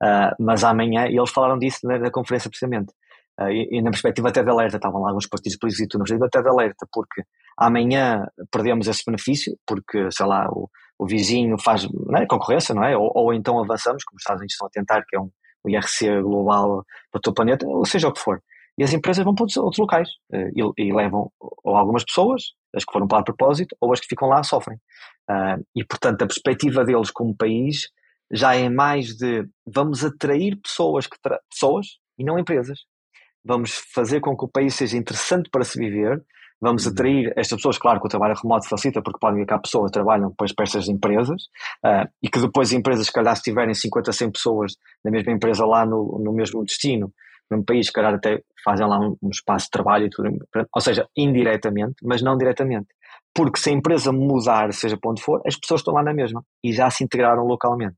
uh, 0.02 0.34
mas 0.38 0.64
amanhã, 0.64 1.06
e 1.08 1.16
eles 1.16 1.30
falaram 1.30 1.58
disso 1.58 1.80
na, 1.84 1.98
na 1.98 2.10
conferência 2.10 2.50
precisamente, 2.50 2.92
e, 3.40 3.78
e, 3.78 3.82
na 3.82 3.90
perspectiva 3.90 4.28
até 4.28 4.42
de 4.42 4.50
alerta, 4.50 4.76
estavam 4.76 5.00
lá 5.00 5.10
alguns 5.10 5.28
partidos 5.28 5.58
políticos 5.58 5.84
e 5.84 5.88
tudo, 5.88 6.00
na 6.00 6.04
perspectiva 6.04 6.26
até 6.26 6.42
de 6.42 6.48
alerta, 6.48 6.86
porque 6.92 7.22
amanhã 7.56 8.26
perdemos 8.50 8.88
esse 8.88 9.02
benefício, 9.06 9.56
porque, 9.66 10.10
sei 10.10 10.26
lá, 10.26 10.48
o, 10.50 10.68
o 10.98 11.06
vizinho 11.06 11.56
faz 11.58 11.88
não 11.92 12.18
é, 12.18 12.26
concorrência, 12.26 12.74
não 12.74 12.84
é? 12.84 12.96
Ou, 12.96 13.10
ou 13.14 13.32
então 13.32 13.58
avançamos, 13.60 14.02
como 14.04 14.16
os 14.16 14.22
Estados 14.22 14.40
Unidos 14.40 14.54
estão 14.54 14.66
a 14.66 14.70
tentar, 14.70 15.04
que 15.08 15.16
é 15.16 15.20
um, 15.20 15.30
o 15.64 15.70
IRC 15.70 16.22
global 16.22 16.84
para 17.10 17.18
o 17.18 17.20
teu 17.20 17.32
planeta, 17.32 17.66
ou 17.66 17.84
seja 17.84 18.08
o 18.08 18.12
que 18.12 18.20
for. 18.20 18.42
E 18.76 18.84
as 18.84 18.92
empresas 18.92 19.24
vão 19.24 19.34
para 19.34 19.44
outros 19.44 19.78
locais 19.78 20.08
uh, 20.32 20.72
e, 20.76 20.88
e, 20.88 20.92
levam 20.92 21.30
ou 21.40 21.76
algumas 21.76 22.04
pessoas, 22.04 22.42
as 22.74 22.84
que 22.84 22.92
foram 22.92 23.08
para 23.08 23.18
lá 23.18 23.24
propósito, 23.24 23.76
ou 23.80 23.92
as 23.92 24.00
que 24.00 24.06
ficam 24.06 24.28
lá 24.28 24.42
sofrem. 24.42 24.78
Uh, 25.28 25.62
e, 25.74 25.84
portanto, 25.84 26.22
a 26.22 26.26
perspectiva 26.26 26.84
deles 26.84 27.10
como 27.10 27.36
país 27.36 27.88
já 28.30 28.54
é 28.54 28.68
mais 28.68 29.16
de 29.16 29.48
vamos 29.66 30.04
atrair 30.04 30.56
pessoas, 30.60 31.06
que 31.06 31.16
pessoas 31.50 31.86
e 32.18 32.24
não 32.24 32.38
empresas. 32.38 32.78
Vamos 33.44 33.72
fazer 33.94 34.20
com 34.20 34.36
que 34.36 34.44
o 34.44 34.48
país 34.48 34.74
seja 34.74 34.96
interessante 34.96 35.48
para 35.50 35.64
se 35.64 35.78
viver, 35.78 36.22
Vamos 36.60 36.86
uhum. 36.86 36.92
atrair 36.92 37.32
estas 37.36 37.56
pessoas, 37.56 37.78
claro 37.78 38.00
que 38.00 38.06
o 38.06 38.08
trabalho 38.08 38.34
remoto 38.34 38.68
facilita, 38.68 39.00
porque 39.00 39.18
podem 39.20 39.44
cá 39.46 39.58
pessoas 39.58 39.90
que 39.90 39.92
trabalham 39.92 40.30
depois 40.30 40.52
para 40.52 40.64
estas 40.64 40.88
empresas 40.88 41.44
uh, 41.84 42.08
e 42.22 42.28
que 42.28 42.40
depois 42.40 42.72
empresas, 42.72 43.06
se 43.06 43.12
calhar, 43.12 43.34
se 43.36 43.42
tiverem 43.42 43.74
50, 43.74 44.12
100 44.12 44.32
pessoas 44.32 44.72
na 45.04 45.10
mesma 45.10 45.32
empresa 45.32 45.64
lá 45.64 45.86
no, 45.86 46.18
no 46.18 46.32
mesmo 46.32 46.64
destino, 46.64 47.12
no 47.48 47.58
mesmo 47.58 47.64
país, 47.64 47.86
se 47.86 47.92
calhar 47.92 48.12
até 48.12 48.42
fazem 48.64 48.86
lá 48.86 48.98
um, 48.98 49.16
um 49.22 49.30
espaço 49.30 49.66
de 49.66 49.70
trabalho 49.70 50.06
e 50.06 50.10
tudo, 50.10 50.30
ou 50.74 50.80
seja, 50.80 51.06
indiretamente, 51.16 51.94
mas 52.02 52.22
não 52.22 52.36
diretamente. 52.36 52.88
Porque 53.32 53.60
se 53.60 53.70
a 53.70 53.72
empresa 53.72 54.10
mudar, 54.10 54.72
seja 54.72 54.96
para 54.96 55.12
onde 55.12 55.22
for, 55.22 55.40
as 55.46 55.56
pessoas 55.56 55.80
estão 55.80 55.94
lá 55.94 56.02
na 56.02 56.12
mesma 56.12 56.44
e 56.64 56.72
já 56.72 56.90
se 56.90 57.04
integraram 57.04 57.44
localmente. 57.44 57.96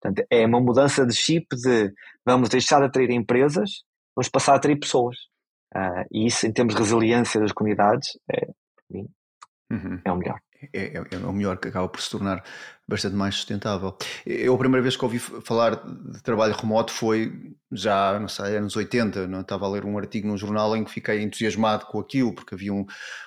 Portanto, 0.00 0.26
é 0.30 0.46
uma 0.46 0.60
mudança 0.60 1.04
de 1.04 1.14
chip 1.14 1.46
de 1.54 1.92
vamos 2.24 2.48
deixar 2.48 2.78
de 2.78 2.86
atrair 2.86 3.10
empresas, 3.10 3.82
vamos 4.18 4.28
passar 4.28 4.54
a 4.54 4.56
atrair 4.56 4.76
pessoas. 4.76 5.16
Uh, 5.72 6.02
e 6.10 6.26
isso, 6.26 6.44
em 6.44 6.52
termos 6.52 6.74
de 6.74 6.80
resiliência 6.80 7.40
das 7.40 7.52
comunidades, 7.52 8.18
é, 8.32 8.48
mim, 8.90 9.06
uhum. 9.70 10.00
é 10.04 10.10
o 10.10 10.16
melhor. 10.16 10.40
É, 10.72 10.98
é, 10.98 11.04
é, 11.12 11.16
o 11.18 11.32
melhor 11.32 11.56
que 11.58 11.68
acaba 11.68 11.88
por 11.88 12.00
se 12.00 12.10
tornar 12.10 12.42
bastante 12.88 13.14
mais 13.14 13.36
sustentável. 13.36 13.96
Eu, 14.26 14.54
a 14.54 14.58
primeira 14.58 14.82
vez 14.82 14.96
que 14.96 15.04
ouvi 15.04 15.20
falar 15.20 15.76
de 15.76 16.20
trabalho 16.20 16.52
remoto 16.54 16.92
foi 16.92 17.54
já, 17.70 18.18
não 18.18 18.26
sei, 18.26 18.56
anos 18.56 18.74
80. 18.74 19.28
Não? 19.28 19.42
Estava 19.42 19.66
a 19.66 19.68
ler 19.68 19.84
um 19.84 19.96
artigo 19.96 20.26
num 20.26 20.36
jornal 20.36 20.74
em 20.74 20.82
que 20.82 20.90
fiquei 20.90 21.22
entusiasmado 21.22 21.86
com 21.86 22.00
aquilo, 22.00 22.34
porque 22.34 22.56
havia 22.56 22.72
um, 22.72 22.84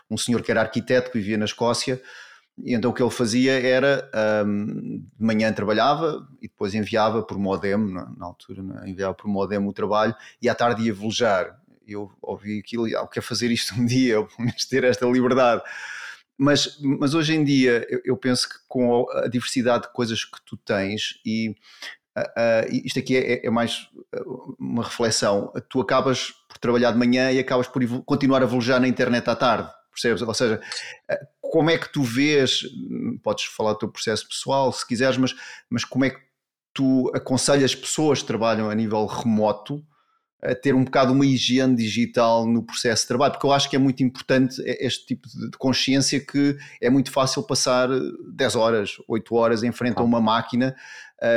um 0.09 0.17
senhor 0.17 0.41
que 0.41 0.51
era 0.51 0.61
arquiteto 0.61 1.09
que 1.09 1.19
vivia 1.19 1.37
na 1.37 1.45
Escócia. 1.45 2.01
E 2.63 2.73
então 2.73 2.91
o 2.91 2.93
que 2.93 3.01
ele 3.01 3.11
fazia 3.11 3.59
era 3.59 4.09
um, 4.45 4.99
de 4.99 5.25
manhã 5.25 5.51
trabalhava 5.51 6.27
e 6.41 6.47
depois 6.47 6.73
enviava 6.73 7.23
por 7.23 7.37
modem, 7.37 7.77
na, 7.77 8.11
na 8.17 8.25
altura, 8.25 8.63
enviava 8.85 9.13
por 9.13 9.27
modem 9.27 9.59
o 9.59 9.73
trabalho 9.73 10.15
e 10.41 10.47
à 10.47 10.55
tarde 10.55 10.83
ia 10.83 10.93
velejar 10.93 11.61
eu 11.93 12.11
ouvi 12.21 12.59
aquilo 12.59 12.87
e 12.87 12.95
ah, 12.95 12.99
eu 12.99 13.07
quero 13.07 13.25
fazer 13.25 13.51
isto 13.51 13.75
um 13.75 13.85
dia, 13.85 14.13
eu 14.15 14.27
ter 14.69 14.83
esta 14.83 15.05
liberdade. 15.05 15.61
Mas, 16.37 16.79
mas 16.81 17.13
hoje 17.13 17.35
em 17.35 17.43
dia 17.43 17.85
eu, 17.89 18.01
eu, 18.03 18.17
penso 18.17 18.49
que 18.49 18.55
com 18.67 19.05
a 19.11 19.27
diversidade 19.27 19.83
de 19.83 19.93
coisas 19.93 20.25
que 20.25 20.39
tu 20.43 20.57
tens 20.57 21.19
e 21.23 21.49
uh, 22.17 22.21
uh, 22.21 22.81
isto 22.83 22.97
aqui 22.97 23.15
é, 23.15 23.45
é, 23.45 23.49
mais 23.49 23.87
uma 24.57 24.83
reflexão, 24.83 25.53
tu 25.69 25.79
acabas 25.81 26.31
por 26.49 26.57
trabalhar 26.57 26.91
de 26.91 26.97
manhã 26.97 27.31
e 27.31 27.37
acabas 27.37 27.67
por 27.67 27.83
continuar 28.03 28.41
a 28.41 28.47
velejar 28.47 28.79
na 28.79 28.87
internet 28.87 29.29
à 29.29 29.35
tarde, 29.35 29.69
percebes? 29.91 30.23
Ou 30.23 30.33
seja, 30.33 30.59
como 31.51 31.69
é 31.69 31.77
que 31.77 31.91
tu 31.91 32.01
vês, 32.01 32.61
podes 33.21 33.43
falar 33.43 33.73
do 33.73 33.79
teu 33.79 33.89
processo 33.89 34.25
pessoal 34.25 34.71
se 34.71 34.87
quiseres, 34.87 35.17
mas, 35.17 35.35
mas 35.69 35.83
como 35.83 36.05
é 36.05 36.09
que 36.09 36.19
tu 36.73 37.11
aconselhas 37.13 37.75
pessoas 37.75 38.21
que 38.21 38.27
trabalham 38.27 38.69
a 38.69 38.73
nível 38.73 39.05
remoto 39.05 39.83
a 40.41 40.55
ter 40.55 40.73
um 40.73 40.85
bocado 40.85 41.11
uma 41.11 41.25
higiene 41.25 41.75
digital 41.75 42.47
no 42.47 42.63
processo 42.63 43.03
de 43.03 43.09
trabalho, 43.09 43.33
porque 43.33 43.45
eu 43.45 43.51
acho 43.51 43.69
que 43.69 43.75
é 43.75 43.79
muito 43.79 44.01
importante 44.01 44.63
este 44.65 45.05
tipo 45.05 45.27
de 45.27 45.57
consciência 45.57 46.21
que 46.25 46.57
é 46.81 46.89
muito 46.89 47.11
fácil 47.11 47.43
passar 47.43 47.89
10 48.33 48.55
horas, 48.55 48.91
8 49.05 49.35
horas 49.35 49.61
em 49.61 49.73
frente 49.73 49.99
a 49.99 50.03
uma 50.03 50.21
máquina 50.21 50.73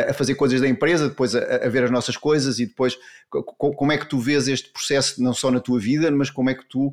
a 0.08 0.14
fazer 0.14 0.36
coisas 0.36 0.60
da 0.60 0.68
empresa, 0.68 1.08
depois 1.08 1.34
a, 1.34 1.40
a, 1.40 1.68
ver 1.68 1.82
as 1.82 1.90
nossas 1.90 2.16
coisas 2.16 2.60
e 2.60 2.66
depois 2.66 2.96
como 3.28 3.90
é 3.90 3.98
que 3.98 4.08
tu 4.08 4.20
vês 4.20 4.46
este 4.46 4.70
processo 4.70 5.20
não 5.20 5.34
só 5.34 5.50
na 5.50 5.60
tua 5.60 5.78
vida, 5.80 6.08
mas 6.12 6.30
como 6.30 6.48
é 6.48 6.54
que 6.54 6.66
tu 6.66 6.92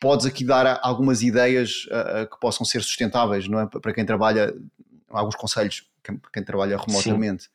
podes 0.00 0.26
aqui 0.26 0.44
dar 0.44 0.78
algumas 0.82 1.22
ideias 1.22 1.86
que 2.30 2.40
possam 2.40 2.64
ser 2.64 2.82
sustentáveis, 2.82 3.48
não 3.48 3.60
é? 3.60 3.66
Para 3.66 3.92
quem 3.92 4.04
trabalha, 4.04 4.54
alguns 5.08 5.36
conselhos 5.36 5.88
para 6.02 6.30
quem 6.32 6.44
trabalha 6.44 6.78
remotamente. 6.78 7.44
Sim. 7.44 7.50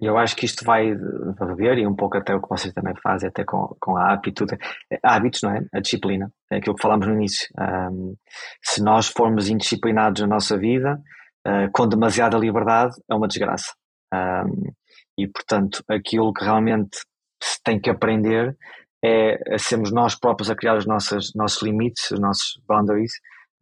Eu 0.00 0.16
acho 0.16 0.34
que 0.34 0.46
isto 0.46 0.64
vai 0.64 0.94
rever, 1.38 1.76
e 1.76 1.86
um 1.86 1.94
pouco 1.94 2.16
até 2.16 2.34
o 2.34 2.40
que 2.40 2.48
vocês 2.48 2.72
também 2.72 2.94
fazem, 3.02 3.28
até 3.28 3.44
com, 3.44 3.76
com 3.78 3.98
a 3.98 4.14
aptitude, 4.14 4.56
hábitos, 5.02 5.42
não 5.42 5.50
é? 5.50 5.62
A 5.74 5.80
disciplina, 5.80 6.32
é 6.50 6.56
aquilo 6.56 6.74
que 6.74 6.80
falámos 6.80 7.06
no 7.06 7.14
início. 7.14 7.46
Um, 7.58 8.16
se 8.62 8.82
nós 8.82 9.08
formos 9.08 9.50
indisciplinados 9.50 10.22
na 10.22 10.26
nossa 10.26 10.56
vida, 10.56 10.98
uh, 11.46 11.70
com 11.72 11.86
demasiada 11.86 12.38
liberdade, 12.38 12.94
é 13.10 13.14
uma 13.14 13.28
desgraça. 13.28 13.74
Um, 14.14 14.72
e, 15.18 15.28
portanto, 15.28 15.84
aquilo 15.86 16.32
que 16.32 16.44
realmente 16.44 16.96
se 17.42 17.62
tem 17.62 17.78
que 17.78 17.90
aprender 17.90 18.56
é 19.02 19.58
sermos 19.58 19.90
nós 19.92 20.14
próprios 20.14 20.50
a 20.50 20.54
criar 20.54 20.76
os 20.76 20.86
nossos, 20.86 21.32
nossos 21.34 21.62
limites, 21.62 22.10
os 22.10 22.20
nossos 22.20 22.60
boundaries, 22.68 23.12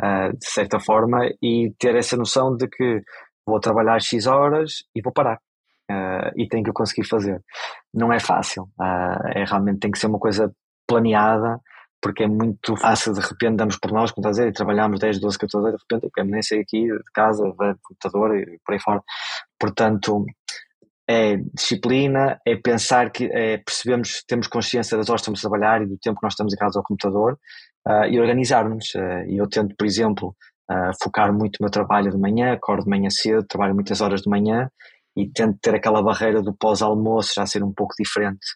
uh, 0.03 0.37
de 0.37 0.47
certa 0.47 0.81
forma, 0.81 1.29
e 1.43 1.73
ter 1.79 1.95
essa 1.95 2.17
noção 2.17 2.57
de 2.57 2.69
que 2.69 3.03
vou 3.47 3.61
trabalhar 3.61 4.01
X 4.01 4.27
horas 4.27 4.85
e 4.95 5.01
vou 5.01 5.13
parar 5.13 5.39
uh, 5.91 6.31
e 6.37 6.47
tem 6.49 6.63
que 6.63 6.73
conseguir 6.73 7.07
fazer. 7.07 7.41
Não 7.95 8.13
é 8.13 8.21
fácil, 8.21 8.65
uh, 8.81 9.29
é 9.35 9.45
realmente 9.45 9.81
tem 9.81 9.91
que 9.91 9.99
ser 9.99 10.07
uma 10.07 10.19
coisa 10.19 10.53
planeada, 10.87 11.61
porque 12.01 12.25
é 12.25 12.29
muito 12.29 12.77
fácil, 12.77 13.13
de 13.13 13.21
repente 13.21 13.57
damos 13.57 13.77
por 13.77 13.93
nós, 13.93 14.13
como 14.13 14.23
estás 14.23 14.39
a 14.39 14.43
dizer, 14.43 14.51
e 14.51 14.53
trabalhamos 14.53 15.01
10, 15.01 15.21
12, 15.21 15.39
14 15.39 15.67
horas, 15.67 15.81
de 15.81 15.95
repente 15.95 16.13
eu 16.17 16.25
nem 16.25 16.43
sair 16.43 16.61
aqui 16.61 16.83
de 16.83 17.13
casa, 17.13 17.43
ver 17.59 17.77
computador 17.83 18.37
e 18.37 18.59
por 18.65 18.73
aí 18.75 18.81
fora. 18.81 19.03
Portanto, 19.59 20.25
é 21.09 21.39
disciplina, 21.55 22.39
é 22.47 22.55
pensar 22.55 23.11
que 23.11 23.25
é, 23.33 23.57
percebemos, 23.57 24.23
temos 24.29 24.47
consciência 24.47 24.97
das 24.97 25.09
horas 25.09 25.23
que 25.23 25.31
estamos 25.31 25.41
a 25.41 25.49
trabalhar 25.49 25.83
e 25.83 25.87
do 25.87 25.97
tempo 25.97 26.21
que 26.21 26.25
nós 26.25 26.35
estamos 26.35 26.53
em 26.53 26.57
casa 26.57 26.79
ao 26.79 26.85
computador 26.85 27.39
uh, 27.87 28.05
e 28.11 28.21
organizar-nos. 28.21 28.95
Uh, 28.95 29.25
e 29.27 29.39
eu 29.39 29.49
tento, 29.49 29.75
por 29.75 29.87
exemplo, 29.87 30.37
uh, 30.71 30.93
focar 31.03 31.33
muito 31.33 31.57
o 31.57 31.63
meu 31.63 31.71
trabalho 31.71 32.11
de 32.11 32.19
manhã, 32.19 32.53
acordo 32.53 32.85
de 32.85 32.91
manhã 32.91 33.09
cedo, 33.09 33.47
trabalho 33.47 33.75
muitas 33.75 34.03
horas 34.03 34.21
de 34.21 34.29
manhã 34.29 34.69
e 35.17 35.27
tento 35.31 35.59
ter 35.63 35.75
aquela 35.75 36.03
barreira 36.03 36.43
do 36.43 36.55
pós-almoço 36.55 37.33
já 37.35 37.47
ser 37.47 37.65
um 37.65 37.73
pouco 37.73 37.95
diferente 37.99 38.47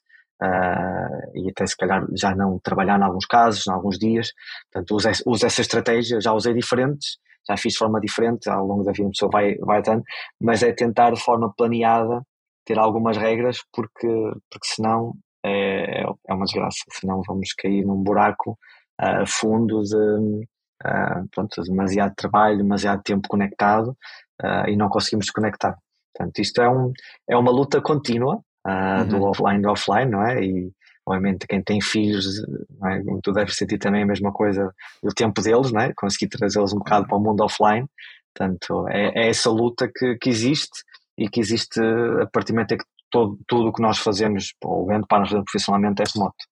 uh, 0.42 1.30
e 1.34 1.50
até 1.50 1.66
se 1.66 1.76
calhar 1.76 2.06
já 2.14 2.36
não 2.36 2.60
trabalhar 2.62 3.00
em 3.00 3.02
alguns 3.02 3.24
casos, 3.24 3.66
em 3.66 3.72
alguns 3.72 3.98
dias. 3.98 4.30
Portanto, 4.70 4.94
uso, 4.94 5.08
uso 5.26 5.46
essa 5.46 5.62
estratégia, 5.62 6.20
já 6.20 6.34
usei 6.34 6.52
diferentes, 6.52 7.16
já 7.48 7.56
fiz 7.56 7.72
de 7.72 7.78
forma 7.78 7.98
diferente, 7.98 8.50
ao 8.50 8.66
longo 8.66 8.84
da 8.84 8.92
vida 8.92 9.08
a 9.08 9.10
pessoa 9.10 9.30
vai, 9.32 9.56
vai 9.56 9.82
dando, 9.82 10.02
mas 10.38 10.62
é 10.62 10.70
tentar 10.70 11.12
de 11.12 11.20
forma 11.20 11.50
planeada 11.56 12.22
ter 12.64 12.78
algumas 12.78 13.16
regras 13.16 13.58
porque, 13.72 14.08
porque 14.50 14.66
senão 14.66 15.14
é, 15.44 16.02
é 16.02 16.34
uma 16.34 16.44
desgraça, 16.44 16.84
senão 16.90 17.22
vamos 17.26 17.52
cair 17.52 17.84
num 17.84 18.02
buraco 18.02 18.58
uh, 19.00 19.26
fundo 19.26 19.82
de, 19.82 20.46
uh, 20.84 21.28
pronto, 21.30 21.62
demasiado 21.62 22.14
trabalho, 22.14 22.58
demasiado 22.58 23.02
tempo 23.02 23.28
conectado 23.28 23.96
uh, 24.42 24.68
e 24.68 24.76
não 24.76 24.88
conseguimos 24.88 25.26
desconectar. 25.26 25.76
Portanto, 26.14 26.38
isto 26.38 26.60
é, 26.60 26.68
um, 26.68 26.92
é 27.28 27.36
uma 27.36 27.50
luta 27.50 27.80
contínua 27.80 28.36
uh, 28.66 29.00
uhum. 29.00 29.08
do 29.08 29.22
offline 29.24 29.62
do 29.62 29.70
offline, 29.70 30.10
não 30.10 30.24
é? 30.24 30.44
E, 30.44 30.70
obviamente, 31.06 31.46
quem 31.46 31.62
tem 31.62 31.80
filhos, 31.80 32.26
é? 32.84 33.02
tu 33.22 33.32
deves 33.32 33.56
sentir 33.56 33.78
também 33.78 34.02
a 34.02 34.06
mesma 34.06 34.32
coisa, 34.32 34.72
o 35.02 35.08
tempo 35.08 35.40
deles, 35.40 35.72
não 35.72 35.80
é? 35.80 35.92
Conseguir 35.96 36.28
trazê-los 36.28 36.72
um 36.72 36.78
bocado 36.78 37.06
para 37.06 37.16
o 37.16 37.20
mundo 37.20 37.42
offline. 37.42 37.86
Portanto, 38.34 38.86
é, 38.88 39.24
é 39.24 39.28
essa 39.28 39.50
luta 39.50 39.90
que, 39.92 40.16
que 40.16 40.30
existe 40.30 40.82
e 41.16 41.28
que 41.28 41.40
existe 41.40 41.80
a 41.80 42.26
partir 42.26 42.52
do 42.52 42.56
momento 42.56 42.72
em 42.72 42.78
que 42.78 42.84
todo, 43.10 43.38
tudo 43.46 43.68
o 43.68 43.72
que 43.72 43.82
nós 43.82 43.98
fazemos, 43.98 44.54
ou 44.64 44.86
para 45.06 45.20
nós 45.20 45.30
fazer 45.30 45.44
profissionalmente, 45.44 46.02
é 46.02 46.04
remoto. 46.14 46.44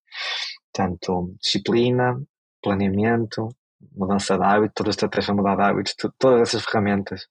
Portanto, 0.73 1.35
disciplina, 1.41 2.21
planeamento, 2.63 3.49
mudança 3.93 4.37
de 4.37 4.45
hábito, 4.45 4.75
toda 4.75 4.91
a 4.91 4.93
estratégia 4.93 5.33
de 5.33 5.41
mudar 5.41 5.57
de 5.57 5.63
hábitos, 5.63 5.95
todas 6.19 6.43
essas 6.43 6.65
ferramentas 6.65 7.27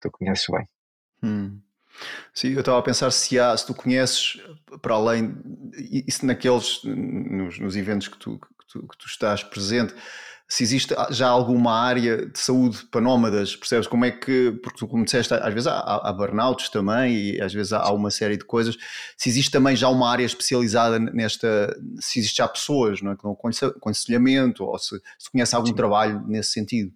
tu 0.00 0.10
conheces 0.10 0.46
bem. 0.50 0.68
Hum. 1.22 1.60
Sim, 2.34 2.48
eu 2.48 2.60
estava 2.60 2.78
a 2.78 2.82
pensar 2.82 3.10
se 3.12 3.38
há, 3.38 3.56
se 3.56 3.66
tu 3.66 3.74
conheces 3.74 4.36
para 4.82 4.94
além, 4.94 5.36
isso 6.06 6.26
naqueles, 6.26 6.82
nos, 6.84 7.58
nos 7.60 7.76
eventos 7.76 8.08
que 8.08 8.18
tu, 8.18 8.38
que 8.38 8.66
tu, 8.68 8.88
que 8.88 8.98
tu 8.98 9.06
estás 9.06 9.44
presente, 9.44 9.94
se 10.48 10.62
existe 10.62 10.94
já 11.10 11.28
alguma 11.28 11.72
área 11.72 12.26
de 12.26 12.38
saúde 12.38 12.84
para 12.90 13.00
nómadas, 13.00 13.56
percebes 13.56 13.86
como 13.86 14.04
é 14.04 14.10
que, 14.10 14.52
porque 14.62 14.78
tu 14.78 14.86
como 14.86 15.04
disseste, 15.04 15.32
às 15.32 15.52
vezes 15.52 15.66
há, 15.66 15.78
há 15.80 16.12
burnouts 16.12 16.68
também 16.68 17.14
e 17.14 17.40
às 17.40 17.52
vezes 17.52 17.72
há, 17.72 17.90
uma 17.92 18.10
série 18.10 18.36
de 18.36 18.44
coisas, 18.44 18.76
se 19.16 19.28
existe 19.28 19.50
também 19.50 19.74
já 19.74 19.88
uma 19.88 20.10
área 20.10 20.24
especializada 20.24 20.98
nesta, 20.98 21.74
se 21.98 22.18
existe 22.18 22.36
já 22.36 22.46
pessoas 22.46 23.00
não 23.00 23.12
é, 23.12 23.16
que 23.16 23.22
dão 23.22 23.36
aconselhamento 23.76 24.64
ou 24.64 24.78
se, 24.78 25.00
se 25.18 25.30
conhece 25.30 25.54
algum 25.54 25.68
Sim. 25.68 25.74
trabalho 25.74 26.22
nesse 26.26 26.52
sentido. 26.52 26.92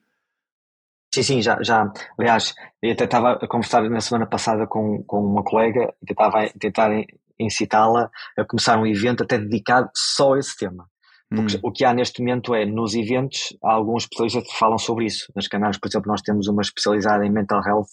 Sim, 1.13 1.23
sim, 1.23 1.43
já, 1.43 1.59
já. 1.63 1.91
Aliás, 2.19 2.55
eu 2.83 2.93
até 2.93 3.05
estava 3.05 3.33
a 3.33 3.49
conversar 3.49 3.89
na 3.89 4.01
semana 4.01 4.27
passada 4.27 4.67
com, 4.67 5.03
com 5.05 5.25
uma 5.25 5.43
colega 5.43 5.95
e 6.03 6.07
tentava 6.07 6.49
tentar 6.61 6.91
incitá-la 7.39 8.11
a 8.37 8.45
começar 8.45 8.79
um 8.79 8.87
evento 8.87 9.23
até 9.23 9.39
dedicado 9.39 9.91
só 9.95 10.35
a 10.35 10.39
esse 10.39 10.57
tema. 10.57 10.87
Porque 11.31 11.57
hum. 11.57 11.61
o 11.63 11.71
que 11.71 11.85
há 11.85 11.93
neste 11.93 12.21
momento 12.21 12.55
é, 12.55 12.65
nos 12.65 12.95
eventos, 12.95 13.55
alguns 13.63 14.05
especialistas 14.05 14.45
falam 14.59 14.79
sobre 14.79 15.07
isso. 15.07 15.31
Nas 15.37 15.47
canais, 15.47 15.79
por 15.79 15.89
exemplo, 15.89 16.11
nós 16.11 16.23
temos 16.23 16.49
uma 16.49 16.63
especializada 16.63 17.25
em 17.27 17.31
mental 17.31 17.63
health 17.63 17.89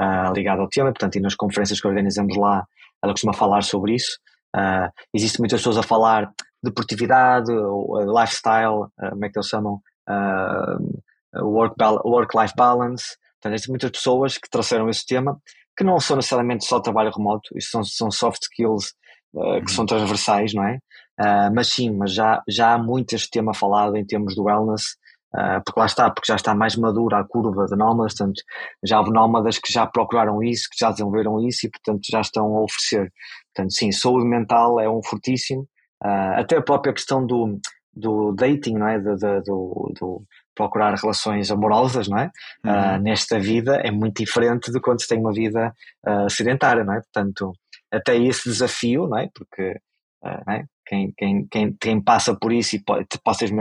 uh, 0.00 0.32
ligada 0.34 0.60
ao 0.60 0.68
tema, 0.68 0.90
portanto, 0.90 1.16
e 1.16 1.20
nas 1.20 1.36
conferências 1.36 1.80
que 1.80 1.86
organizamos 1.86 2.36
lá, 2.36 2.66
ela 3.02 3.12
costuma 3.12 3.32
falar 3.32 3.62
sobre 3.62 3.94
isso. 3.94 4.18
Uh, 4.54 4.90
existem 5.14 5.40
muitas 5.40 5.60
pessoas 5.60 5.78
a 5.78 5.82
falar 5.82 6.26
de 6.26 6.70
deportividade, 6.70 7.52
lifestyle, 7.52 8.82
uh, 8.82 9.10
como 9.10 9.24
é 9.24 9.28
que 9.28 9.38
eles 9.38 9.48
chamam? 9.48 9.80
Uh, 10.08 11.02
work-life 11.40 12.02
work 12.04 12.34
balance. 12.56 13.16
Portanto, 13.40 13.54
existem 13.54 13.72
muitas 13.72 13.90
pessoas 13.90 14.38
que 14.38 14.50
trouxeram 14.50 14.88
esse 14.88 15.06
tema, 15.06 15.40
que 15.76 15.84
não 15.84 15.98
são 16.00 16.16
necessariamente 16.16 16.64
só 16.64 16.80
trabalho 16.80 17.12
remoto, 17.16 17.56
isso 17.56 17.70
são, 17.70 17.84
são 17.84 18.10
soft 18.10 18.42
skills 18.42 18.92
que 19.32 19.38
uhum. 19.38 19.68
são 19.68 19.86
transversais, 19.86 20.52
não 20.52 20.62
é? 20.62 20.78
Uh, 21.22 21.54
mas 21.54 21.68
sim, 21.68 21.90
mas 21.90 22.12
já, 22.12 22.42
já 22.48 22.72
há 22.72 22.78
muito 22.78 23.14
este 23.14 23.30
tema 23.30 23.54
falado 23.54 23.96
em 23.96 24.04
termos 24.04 24.34
do 24.34 24.44
wellness, 24.44 24.96
uh, 25.34 25.62
porque 25.64 25.78
lá 25.78 25.86
está, 25.86 26.10
porque 26.10 26.26
já 26.26 26.36
está 26.36 26.54
mais 26.54 26.74
madura 26.74 27.20
a 27.20 27.24
curva 27.24 27.66
de 27.66 27.76
nómadas, 27.76 28.14
portanto, 28.14 28.42
já 28.82 28.98
houve 28.98 29.12
nómadas 29.12 29.58
que 29.58 29.72
já 29.72 29.86
procuraram 29.86 30.42
isso, 30.42 30.68
que 30.70 30.78
já 30.78 30.90
desenvolveram 30.90 31.40
isso 31.46 31.66
e, 31.66 31.70
portanto, 31.70 32.00
já 32.10 32.20
estão 32.20 32.56
a 32.56 32.62
oferecer. 32.62 33.12
Portanto, 33.54 33.72
sim, 33.72 33.92
saúde 33.92 34.26
mental 34.26 34.80
é 34.80 34.88
um 34.88 35.02
fortíssimo, 35.02 35.68
até 36.00 36.56
a 36.56 36.62
própria 36.62 36.92
questão 36.92 37.24
do, 37.24 37.60
do 37.94 38.32
dating, 38.32 38.74
não 38.74 38.88
é? 38.88 38.98
Do, 38.98 39.16
do, 39.16 39.92
do, 40.00 40.22
procurar 40.54 40.94
relações 40.94 41.50
amorosas, 41.50 42.08
não 42.08 42.18
é? 42.18 42.30
Uhum. 42.64 42.72
Uh, 42.72 43.02
nesta 43.02 43.38
vida 43.38 43.76
é 43.76 43.90
muito 43.90 44.18
diferente 44.18 44.70
de 44.70 44.80
quando 44.80 45.00
se 45.00 45.08
tem 45.08 45.18
uma 45.18 45.32
vida 45.32 45.74
uh, 46.06 46.28
sedentária, 46.30 46.84
não 46.84 46.94
é? 46.94 47.00
Portanto, 47.00 47.52
até 47.90 48.16
esse 48.16 48.48
desafio, 48.48 49.06
não 49.06 49.18
é? 49.18 49.28
Porque 49.34 49.78
uh, 50.24 50.42
não 50.46 50.54
é? 50.54 50.64
Quem, 50.86 51.12
quem, 51.16 51.46
quem, 51.46 51.76
quem 51.80 52.02
passa 52.02 52.34
por 52.34 52.52
isso 52.52 52.76
e 52.76 52.82
pode, 52.82 53.06
possa, 53.24 53.46
ter 53.46 53.52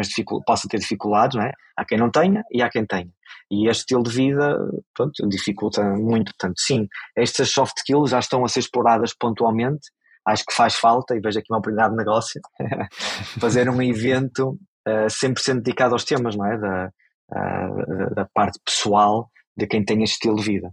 possa 0.46 0.68
ter 0.68 0.80
dificuldades, 0.80 1.38
não 1.38 1.44
é? 1.44 1.52
há 1.82 1.86
quem 1.86 1.98
não 1.98 2.10
tenha 2.10 2.44
e 2.52 2.62
há 2.62 2.70
quem 2.70 2.86
tenha. 2.86 3.10
E 3.50 3.68
este 3.68 3.82
estilo 3.82 4.04
de 4.04 4.12
vida 4.12 4.58
pronto, 4.96 5.28
dificulta 5.28 5.84
muito. 5.84 6.32
Portanto, 6.38 6.60
sim, 6.60 6.88
estas 7.16 7.52
soft 7.52 7.78
skills 7.78 8.12
já 8.12 8.20
estão 8.20 8.46
a 8.46 8.48
ser 8.48 8.60
exploradas 8.60 9.14
pontualmente. 9.14 9.90
Acho 10.26 10.46
que 10.46 10.54
faz 10.54 10.76
falta, 10.76 11.16
e 11.16 11.20
vejo 11.20 11.40
aqui 11.40 11.48
uma 11.52 11.58
oportunidade 11.58 11.92
de 11.92 11.98
negócio, 11.98 12.40
fazer 13.40 13.68
um 13.68 13.82
evento 13.82 14.52
uh, 14.88 15.06
eh, 15.06 15.08
100% 15.08 15.56
dedicado 15.56 15.94
aos 15.94 16.04
temas, 16.06 16.36
não 16.36 16.46
é? 16.46 16.58
Da, 16.60 16.92
uh, 17.32 18.14
da 18.14 18.28
parte 18.32 18.60
pessoal 18.64 19.32
de 19.58 19.66
quem 19.66 19.84
tem 19.84 20.04
este 20.04 20.14
estilo 20.14 20.36
de 20.36 20.44
vida. 20.44 20.72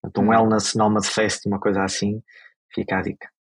Portanto, 0.00 0.24
um 0.24 0.28
hum. 0.28 0.30
Wellness 0.30 0.76
Nomad 0.76 1.04
Fest, 1.04 1.44
uma 1.46 1.58
coisa 1.58 1.82
assim, 1.82 2.22
fica 2.72 2.98
a 2.98 3.02
dica. 3.02 3.33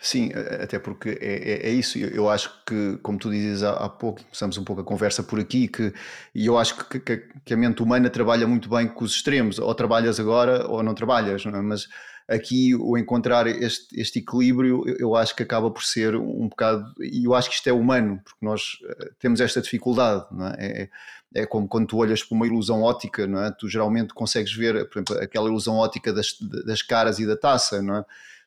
Sim, 0.00 0.30
até 0.62 0.78
porque 0.78 1.18
é, 1.20 1.66
é, 1.66 1.68
é, 1.68 1.70
isso. 1.70 1.98
Eu 1.98 2.28
acho 2.28 2.50
que, 2.66 2.98
como 3.02 3.18
tu 3.18 3.30
dizes 3.30 3.62
há, 3.62 3.72
há 3.72 3.88
pouco, 3.88 4.22
começamos 4.22 4.58
um 4.58 4.64
pouco 4.64 4.82
a 4.82 4.84
conversa 4.84 5.22
por 5.22 5.38
aqui, 5.38 5.68
que, 5.68 5.92
e 6.34 6.46
eu 6.46 6.58
acho 6.58 6.76
que, 6.76 7.00
que, 7.00 7.16
que, 7.44 7.54
a 7.54 7.56
mente 7.56 7.82
humana 7.82 8.10
trabalha 8.10 8.46
muito 8.46 8.68
bem 8.68 8.88
com 8.88 9.04
os 9.04 9.12
extremos. 9.12 9.58
Ou 9.58 9.74
trabalhas 9.74 10.20
agora 10.20 10.66
ou 10.66 10.82
não 10.82 10.94
trabalhas, 10.94 11.44
não 11.44 11.58
é? 11.58 11.62
mas 11.62 11.88
aqui 12.28 12.74
o 12.74 12.98
encontrar 12.98 13.46
este, 13.46 13.88
este 13.98 14.18
equilíbrio 14.18 14.82
eu, 14.86 14.96
eu, 14.98 15.16
acho 15.16 15.34
que 15.34 15.42
acaba 15.42 15.70
por 15.70 15.82
ser 15.84 16.16
um 16.16 16.48
bocado. 16.48 16.84
E 17.00 17.24
eu 17.24 17.34
acho 17.34 17.48
que 17.48 17.56
isto 17.56 17.68
é 17.68 17.72
humano, 17.72 18.20
porque 18.24 18.44
nós 18.44 18.78
eh, 18.88 19.10
temos 19.18 19.40
esta 19.40 19.60
dificuldade. 19.60 20.26
Não 20.32 20.46
é? 20.48 20.54
é, 20.58 20.88
é 21.34 21.46
como 21.46 21.68
quando 21.68 21.86
tu 21.86 21.98
olhas 21.98 22.22
para 22.22 22.34
uma 22.34 22.46
ilusão 22.46 22.82
ótica, 22.82 23.26
não 23.26 23.42
é? 23.42 23.50
tu 23.50 23.68
geralmente 23.68 24.14
consegues 24.14 24.52
ver, 24.54 24.88
por 24.88 24.98
exemplo, 24.98 25.18
aquela 25.22 25.48
ilusão 25.48 25.76
ótica 25.76 26.12
das, 26.12 26.36
das 26.64 26.82
caras 26.82 27.18
e 27.18 27.26
da 27.26 27.36
taça, 27.36 27.82
não 27.82 27.96
é? 27.96 28.04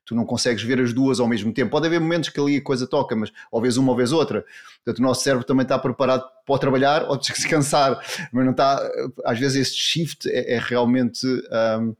Tu 0.09 0.15
não 0.15 0.25
consegues 0.25 0.63
ver 0.63 0.81
as 0.81 0.91
duas 0.91 1.19
ao 1.19 1.27
mesmo 1.27 1.53
tempo. 1.53 1.69
Pode 1.69 1.85
haver 1.85 1.99
momentos 1.99 2.29
que 2.29 2.39
ali 2.39 2.57
a 2.57 2.63
coisa 2.63 2.87
toca, 2.87 3.15
mas 3.15 3.31
ou 3.51 3.61
vês 3.61 3.77
uma 3.77 3.91
ou 3.91 4.17
outra. 4.17 4.43
Portanto, 4.83 4.97
o 4.97 5.01
nosso 5.03 5.21
cérebro 5.21 5.45
também 5.45 5.61
está 5.61 5.77
preparado 5.77 6.23
para 6.47 6.57
trabalhar 6.57 7.03
ou 7.03 7.15
descansar, 7.21 8.03
mas 8.33 8.43
não 8.43 8.51
está. 8.51 8.81
Às 9.23 9.37
vezes 9.37 9.67
este 9.67 9.79
shift 9.79 10.27
é, 10.27 10.55
é 10.55 10.57
realmente. 10.59 11.27
Um, 11.27 11.95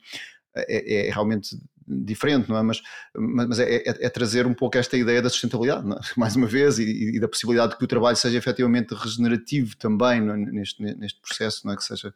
é, 0.55 1.07
é, 1.07 1.11
realmente 1.11 1.55
diferente, 1.87 2.49
não 2.49 2.57
é? 2.57 2.63
Mas, 2.63 2.81
mas 3.15 3.59
é, 3.59 3.75
é, 3.75 4.05
é, 4.05 4.09
trazer 4.09 4.45
um 4.47 4.53
pouco 4.53 4.77
esta 4.77 4.97
ideia 4.97 5.21
da 5.21 5.29
sustentabilidade, 5.29 5.87
é? 5.89 5.95
mais 6.17 6.35
uma 6.35 6.47
vez, 6.47 6.79
e, 6.79 7.15
e, 7.15 7.19
da 7.19 7.27
possibilidade 7.27 7.73
de 7.73 7.77
que 7.77 7.83
o 7.83 7.87
trabalho 7.87 8.17
seja 8.17 8.37
efetivamente 8.37 8.93
regenerativo 8.93 9.77
também 9.77 10.17
é? 10.17 10.35
neste, 10.35 10.81
neste 10.81 11.21
processo, 11.21 11.65
não 11.65 11.73
é? 11.73 11.77
Que 11.77 11.83
seja 11.83 12.13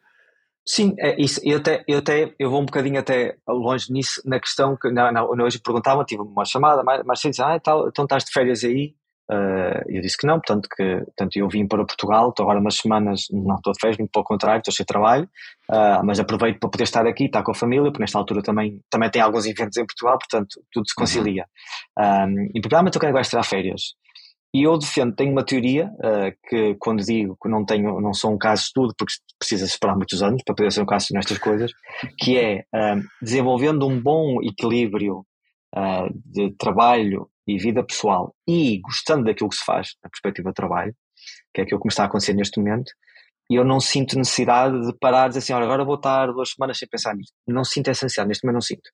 Sim, 0.65 0.95
é 0.97 1.21
isso. 1.21 1.41
Eu 1.43 1.57
até, 1.57 1.83
eu 1.87 1.99
até 1.99 2.33
eu 2.39 2.49
vou 2.49 2.61
um 2.61 2.65
bocadinho 2.65 2.99
até 2.99 3.35
longe 3.47 3.91
nisso, 3.91 4.21
na 4.25 4.39
questão 4.39 4.77
que 4.77 4.89
na, 4.91 5.11
na, 5.11 5.25
hoje 5.25 5.59
perguntava, 5.59 6.05
tive 6.05 6.21
uma 6.21 6.45
chamada, 6.45 6.83
mas, 6.83 7.03
mas 7.05 7.19
disse, 7.19 7.41
ah, 7.41 7.59
tal, 7.59 7.89
então 7.89 8.05
estás 8.05 8.23
de 8.23 8.31
férias 8.31 8.63
aí? 8.63 8.95
Uh, 9.31 9.79
eu 9.87 10.01
disse 10.01 10.17
que 10.17 10.27
não, 10.27 10.35
portanto, 10.35 10.67
que, 10.75 10.97
portanto 10.97 11.37
eu 11.37 11.47
vim 11.47 11.65
para 11.65 11.85
Portugal, 11.85 12.29
estou 12.29 12.43
agora 12.43 12.59
umas 12.59 12.75
semanas, 12.75 13.25
não 13.31 13.55
estou 13.55 13.71
de 13.71 13.79
férias, 13.79 13.97
muito 13.97 14.11
pelo 14.11 14.25
contrário, 14.25 14.59
estou 14.59 14.73
sem 14.73 14.85
trabalho, 14.85 15.29
uh, 15.71 16.03
mas 16.03 16.19
aproveito 16.19 16.59
para 16.59 16.69
poder 16.69 16.83
estar 16.83 17.07
aqui, 17.07 17.25
estar 17.25 17.41
com 17.41 17.51
a 17.51 17.55
família, 17.55 17.85
porque 17.85 18.01
nesta 18.01 18.17
altura 18.17 18.41
também, 18.41 18.81
também 18.89 19.09
tem 19.09 19.21
alguns 19.21 19.45
eventos 19.45 19.77
em 19.77 19.85
Portugal, 19.85 20.17
portanto 20.17 20.61
tudo 20.71 20.87
se 20.87 20.95
concilia. 20.95 21.45
Uhum. 21.97 22.05
Um, 22.05 22.49
e 22.53 22.61
provavelmente 22.61 22.95
eu 22.95 22.99
quero 22.99 23.11
agora 23.11 23.23
tirar 23.23 23.43
férias. 23.43 23.93
E 24.53 24.63
eu 24.63 24.77
defendo, 24.77 25.15
tenho 25.15 25.31
uma 25.31 25.43
teoria 25.43 25.87
uh, 25.95 26.31
que 26.47 26.75
quando 26.75 27.03
digo 27.03 27.35
que 27.41 27.49
não 27.49 27.65
tenho, 27.65 27.99
não 27.99 28.13
sou 28.13 28.31
um 28.31 28.37
caso 28.37 28.61
de 28.61 28.67
estudo, 28.67 28.93
porque 28.95 29.15
precisa 29.39 29.65
esperar 29.65 29.95
muitos 29.95 30.21
anos 30.21 30.43
para 30.45 30.53
poder 30.53 30.71
ser 30.71 30.81
um 30.81 30.85
caso 30.85 31.07
nestas 31.11 31.39
coisas, 31.39 31.71
que 32.19 32.37
é 32.37 32.59
uh, 32.73 33.01
desenvolvendo 33.19 33.87
um 33.87 33.99
bom 33.99 34.43
equilíbrio 34.43 35.25
uh, 35.75 36.07
de 36.23 36.51
trabalho 36.55 37.27
e 37.47 37.57
vida 37.57 37.83
pessoal 37.83 38.35
e 38.47 38.79
gostando 38.79 39.23
daquilo 39.23 39.49
que 39.49 39.55
se 39.55 39.65
faz 39.65 39.95
na 40.03 40.09
perspectiva 40.09 40.51
do 40.51 40.53
trabalho, 40.53 40.95
que 41.51 41.61
é 41.61 41.63
aquilo 41.63 41.79
que 41.79 41.87
me 41.87 41.91
está 41.91 42.03
a 42.03 42.05
acontecer 42.05 42.33
neste 42.33 42.59
momento, 42.59 42.91
e 43.49 43.55
eu 43.55 43.65
não 43.65 43.79
sinto 43.79 44.17
necessidade 44.17 44.79
de 44.85 44.93
parar 44.99 45.25
e 45.25 45.29
dizer 45.29 45.39
assim, 45.39 45.53
agora 45.53 45.83
vou 45.83 45.95
estar 45.95 46.27
duas 46.27 46.51
semanas 46.51 46.77
sem 46.77 46.87
pensar 46.87 47.15
nisto. 47.15 47.33
Não 47.47 47.63
sinto 47.63 47.89
essa 47.89 48.05
neste 48.25 48.45
momento 48.45 48.53
não 48.53 48.61
sinto. 48.61 48.89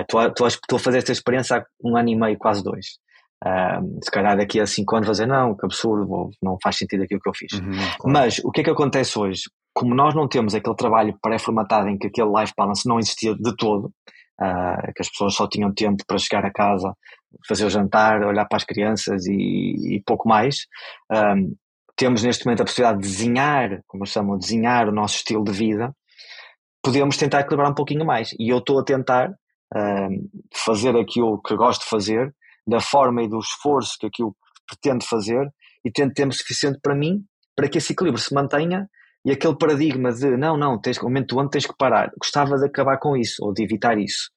Estou 0.00 0.76
a 0.76 0.78
fazer 0.78 0.98
esta 0.98 1.10
experiência 1.10 1.56
há 1.56 1.64
um 1.82 1.96
ano 1.96 2.08
e 2.08 2.16
meio, 2.16 2.38
quase 2.38 2.62
dois. 2.62 2.98
Uh, 3.42 3.98
se 4.04 4.10
calhar 4.10 4.36
daqui 4.36 4.60
a 4.60 4.66
5 4.66 4.96
anos 4.96 5.06
vou 5.06 5.12
dizer 5.12 5.26
não, 5.26 5.56
que 5.56 5.64
absurdo, 5.64 6.30
não 6.42 6.58
faz 6.62 6.76
sentido 6.76 7.04
aquilo 7.04 7.20
que 7.20 7.28
eu 7.28 7.34
fiz. 7.34 7.52
Uhum, 7.54 7.72
claro. 7.72 7.98
Mas 8.06 8.38
o 8.44 8.50
que 8.50 8.60
é 8.60 8.64
que 8.64 8.70
acontece 8.70 9.18
hoje? 9.18 9.44
Como 9.72 9.94
nós 9.94 10.14
não 10.14 10.28
temos 10.28 10.54
aquele 10.54 10.76
trabalho 10.76 11.16
pré-formatado 11.22 11.88
em 11.88 11.96
que 11.96 12.08
aquele 12.08 12.30
life 12.38 12.52
balance 12.56 12.86
não 12.86 12.98
existia 12.98 13.34
de 13.34 13.56
todo, 13.56 13.86
uh, 13.86 14.92
que 14.94 15.00
as 15.00 15.08
pessoas 15.08 15.34
só 15.34 15.48
tinham 15.48 15.72
tempo 15.72 16.04
para 16.06 16.18
chegar 16.18 16.44
a 16.44 16.52
casa, 16.52 16.92
fazer 17.48 17.64
o 17.64 17.70
jantar, 17.70 18.22
olhar 18.22 18.44
para 18.46 18.58
as 18.58 18.64
crianças 18.64 19.26
e, 19.26 19.96
e 19.96 20.02
pouco 20.04 20.28
mais, 20.28 20.66
um, 21.10 21.54
temos 21.96 22.22
neste 22.22 22.44
momento 22.44 22.62
a 22.62 22.64
possibilidade 22.64 23.02
de 23.02 23.08
desenhar, 23.08 23.80
como 23.86 24.06
chamam, 24.06 24.38
desenhar 24.38 24.88
o 24.88 24.92
nosso 24.92 25.16
estilo 25.16 25.44
de 25.44 25.52
vida, 25.52 25.94
podemos 26.82 27.16
tentar 27.16 27.40
equilibrar 27.40 27.70
um 27.70 27.74
pouquinho 27.74 28.04
mais. 28.04 28.34
E 28.38 28.50
eu 28.50 28.58
estou 28.58 28.78
a 28.78 28.84
tentar 28.84 29.30
fazer 30.52 30.96
aquilo 30.96 31.40
que 31.42 31.54
gosto 31.54 31.82
de 31.82 31.88
fazer 31.88 32.34
da 32.70 32.80
forma 32.80 33.22
e 33.22 33.28
do 33.28 33.38
esforço 33.38 33.96
que 33.98 34.06
aquilo 34.06 34.34
pretende 34.66 35.06
fazer 35.06 35.46
e 35.84 35.90
tendo 35.90 36.12
tempo 36.12 36.32
suficiente 36.32 36.78
para 36.82 36.94
mim 36.94 37.24
para 37.56 37.68
que 37.68 37.78
esse 37.78 37.92
equilíbrio 37.92 38.22
se 38.22 38.32
mantenha 38.32 38.88
e 39.24 39.30
aquele 39.30 39.56
paradigma 39.56 40.12
de 40.12 40.36
não, 40.36 40.56
não, 40.56 40.80
tens, 40.80 40.98
momento 40.98 41.38
onde 41.38 41.50
tens 41.50 41.66
que 41.66 41.76
parar. 41.76 42.10
Gostava 42.18 42.56
de 42.56 42.66
acabar 42.66 42.98
com 42.98 43.16
isso 43.16 43.44
ou 43.44 43.52
de 43.52 43.62
evitar 43.62 43.98
isso. 43.98 44.30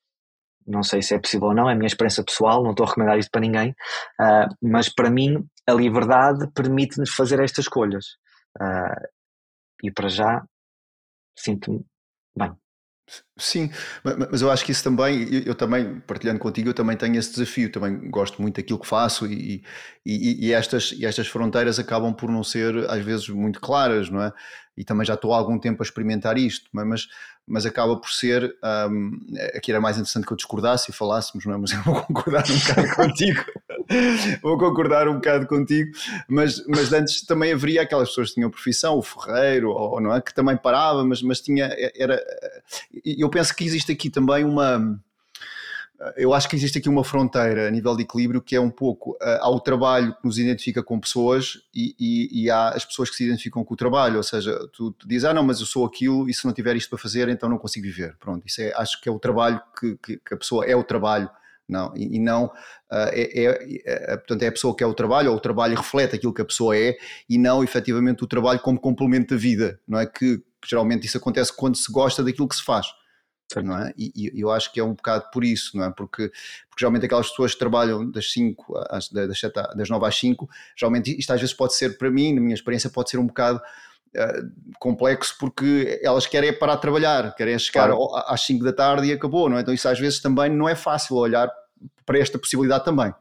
Não 0.67 0.83
sei 0.83 1.01
se 1.01 1.13
é 1.13 1.19
possível 1.19 1.49
ou 1.49 1.53
não, 1.53 1.69
é 1.69 1.73
a 1.73 1.75
minha 1.75 1.87
experiência 1.87 2.23
pessoal, 2.23 2.63
não 2.63 2.71
estou 2.71 2.85
a 2.85 2.89
recomendar 2.89 3.17
isto 3.17 3.29
para 3.29 3.41
ninguém, 3.41 3.71
uh, 4.19 4.47
mas 4.61 4.89
para 4.89 5.09
mim 5.09 5.45
a 5.67 5.73
liberdade 5.73 6.49
permite-nos 6.53 7.11
fazer 7.11 7.39
estas 7.41 7.65
escolhas. 7.65 8.05
Uh, 8.59 9.07
e 9.83 9.91
para 9.91 10.07
já 10.07 10.43
sinto-me. 11.37 11.85
Sim, 13.37 13.69
mas 14.31 14.41
eu 14.41 14.49
acho 14.49 14.63
que 14.63 14.71
isso 14.71 14.83
também, 14.83 15.27
eu 15.45 15.53
também, 15.55 15.99
partilhando 16.01 16.39
contigo, 16.39 16.69
eu 16.69 16.73
também 16.73 16.95
tenho 16.95 17.17
esse 17.17 17.31
desafio, 17.31 17.71
também 17.71 18.09
gosto 18.09 18.41
muito 18.41 18.55
daquilo 18.55 18.79
que 18.79 18.87
faço 18.87 19.25
e, 19.27 19.63
e, 20.05 20.47
e, 20.47 20.53
estas, 20.53 20.93
e 20.93 21.05
estas 21.05 21.27
fronteiras 21.27 21.79
acabam 21.79 22.13
por 22.13 22.29
não 22.29 22.43
ser 22.43 22.89
às 22.89 23.03
vezes 23.03 23.27
muito 23.29 23.59
claras, 23.59 24.09
não 24.09 24.21
é? 24.21 24.31
E 24.77 24.83
também 24.83 25.05
já 25.05 25.15
estou 25.15 25.33
há 25.33 25.37
algum 25.37 25.59
tempo 25.59 25.83
a 25.83 25.85
experimentar 25.85 26.37
isto, 26.37 26.69
mas, 26.71 27.07
mas 27.45 27.65
acaba 27.65 27.99
por 27.99 28.09
ser, 28.09 28.55
um, 28.89 29.11
aqui 29.55 29.71
era 29.71 29.81
mais 29.81 29.97
interessante 29.97 30.25
que 30.25 30.33
eu 30.33 30.37
discordasse 30.37 30.91
e 30.91 30.93
falássemos, 30.93 31.45
não 31.45 31.53
é? 31.53 31.57
Mas 31.57 31.71
eu 31.71 31.81
vou 31.83 32.01
concordar 32.03 32.43
um 32.49 32.57
bocado 32.57 32.87
contigo, 32.95 33.43
vou 34.41 34.57
concordar 34.57 35.07
um 35.07 35.15
bocado 35.15 35.47
contigo, 35.47 35.91
mas, 36.27 36.65
mas 36.67 36.91
antes 36.93 37.25
também 37.25 37.53
haveria 37.53 37.81
aquelas 37.81 38.09
pessoas 38.09 38.29
que 38.29 38.35
tinham 38.35 38.49
profissão, 38.49 38.97
o 38.97 39.01
ferreiro, 39.01 39.69
ou 39.69 39.99
não 40.01 40.13
é? 40.13 40.21
Que 40.21 40.33
também 40.33 40.57
parava, 40.57 41.03
mas, 41.03 41.21
mas 41.21 41.41
tinha, 41.41 41.69
era, 41.95 42.21
eu 43.03 43.29
penso 43.29 43.55
que 43.55 43.63
existe 43.63 43.91
aqui 43.91 44.09
também 44.09 44.43
uma 44.43 44.99
eu 46.17 46.33
acho 46.33 46.49
que 46.49 46.55
existe 46.55 46.77
aqui 46.77 46.89
uma 46.89 47.03
fronteira 47.03 47.67
a 47.67 47.71
nível 47.71 47.95
de 47.95 48.03
equilíbrio 48.03 48.41
que 48.41 48.55
é 48.55 48.59
um 48.59 48.69
pouco 48.69 49.17
há 49.21 49.49
o 49.49 49.59
trabalho 49.59 50.13
que 50.15 50.25
nos 50.25 50.37
identifica 50.37 50.83
com 50.83 50.99
pessoas 50.99 51.61
e, 51.73 51.95
e, 51.99 52.43
e, 52.43 52.49
há 52.49 52.69
as 52.69 52.83
pessoas 52.83 53.09
que 53.09 53.15
se 53.15 53.23
identificam 53.23 53.63
com 53.63 53.73
o 53.73 53.77
trabalho, 53.77 54.17
ou 54.17 54.23
seja, 54.23 54.57
tu, 54.73 54.91
tu, 54.91 55.07
dizes, 55.07 55.25
ah 55.25 55.33
não, 55.33 55.43
mas 55.43 55.59
eu 55.59 55.65
sou 55.65 55.85
aquilo 55.85 56.29
e 56.29 56.33
se 56.33 56.45
não 56.45 56.53
tiver 56.53 56.75
isto 56.75 56.89
para 56.89 56.99
fazer 56.99 57.29
então 57.29 57.47
não 57.47 57.57
consigo 57.57 57.85
viver, 57.85 58.15
pronto, 58.19 58.45
isso 58.45 58.61
é, 58.61 58.73
acho 58.75 58.99
que 58.99 59.07
é 59.07 59.11
o 59.11 59.19
trabalho 59.19 59.61
que, 59.79 59.97
que, 59.97 60.17
que 60.17 60.33
a 60.33 60.37
pessoa 60.37 60.65
é 60.65 60.75
o 60.75 60.83
trabalho, 60.83 61.29
não, 61.67 61.93
e, 61.95 62.19
não, 62.19 62.45
uh, 62.45 63.09
é, 63.11 63.45
é, 63.45 63.83
é, 63.85 64.17
portanto 64.17 64.43
é 64.43 64.47
a 64.47 64.51
pessoa 64.51 64.75
que 64.75 64.83
é 64.83 64.87
o 64.87 64.93
trabalho, 64.93 65.31
ou 65.31 65.37
o 65.37 65.39
trabalho 65.39 65.77
reflete 65.77 66.15
aquilo 66.15 66.33
que 66.33 66.41
a 66.41 66.45
pessoa 66.45 66.77
é 66.77 66.95
e 67.29 67.37
não 67.37 67.63
efetivamente 67.63 68.23
o 68.23 68.27
trabalho 68.27 68.59
como 68.59 68.79
complemento 68.79 69.33
da 69.33 69.39
vida, 69.39 69.79
não 69.87 69.99
é 69.99 70.05
que 70.05 70.43
geralmente 70.65 71.05
isso 71.05 71.17
acontece 71.17 71.55
quando 71.55 71.75
se 71.75 71.91
gosta 71.91 72.23
daquilo 72.23 72.47
que 72.47 72.55
se 72.55 72.63
faz 72.63 72.87
não 73.61 73.77
é? 73.77 73.93
E, 73.97 74.11
e, 74.15 74.41
eu 74.41 74.49
acho 74.49 74.71
que 74.71 74.79
é 74.79 74.83
um 74.83 74.93
bocado 74.93 75.25
por 75.31 75.43
isso, 75.43 75.77
não 75.77 75.85
é? 75.85 75.91
Porque, 75.91 76.29
porque 76.29 76.79
geralmente 76.79 77.05
aquelas 77.05 77.29
pessoas 77.29 77.53
que 77.53 77.59
trabalham 77.59 78.09
das 78.09 78.31
5 78.31 78.77
às, 78.89 79.09
das, 79.09 79.39
7, 79.39 79.53
das 79.75 79.89
9 79.89 80.05
às 80.05 80.15
5, 80.15 80.49
geralmente 80.77 81.17
isto 81.17 81.31
às 81.31 81.39
vezes 81.39 81.55
pode 81.55 81.75
ser, 81.75 81.97
para 81.97 82.09
mim, 82.09 82.33
na 82.33 82.41
minha 82.41 82.53
experiência, 82.53 82.89
pode 82.89 83.09
ser 83.09 83.17
um 83.17 83.27
bocado 83.27 83.61
complexo 84.79 85.35
porque 85.39 85.99
elas 86.03 86.27
querem 86.27 86.57
parar 86.57 86.75
de 86.75 86.81
trabalhar, 86.81 87.35
querem 87.35 87.57
chegar 87.57 87.87
claro. 87.87 88.15
às 88.27 88.41
5 88.41 88.63
da 88.63 88.73
tarde 88.73 89.07
e 89.07 89.13
acabou, 89.13 89.49
não 89.49 89.57
é? 89.57 89.61
Então 89.61 89.73
isso 89.73 89.87
às 89.87 89.99
vezes 89.99 90.21
também 90.21 90.49
não 90.49 90.69
é 90.69 90.75
fácil 90.75 91.15
olhar 91.15 91.49
para 92.05 92.19
esta 92.19 92.37
possibilidade 92.37 92.85
também. 92.85 93.13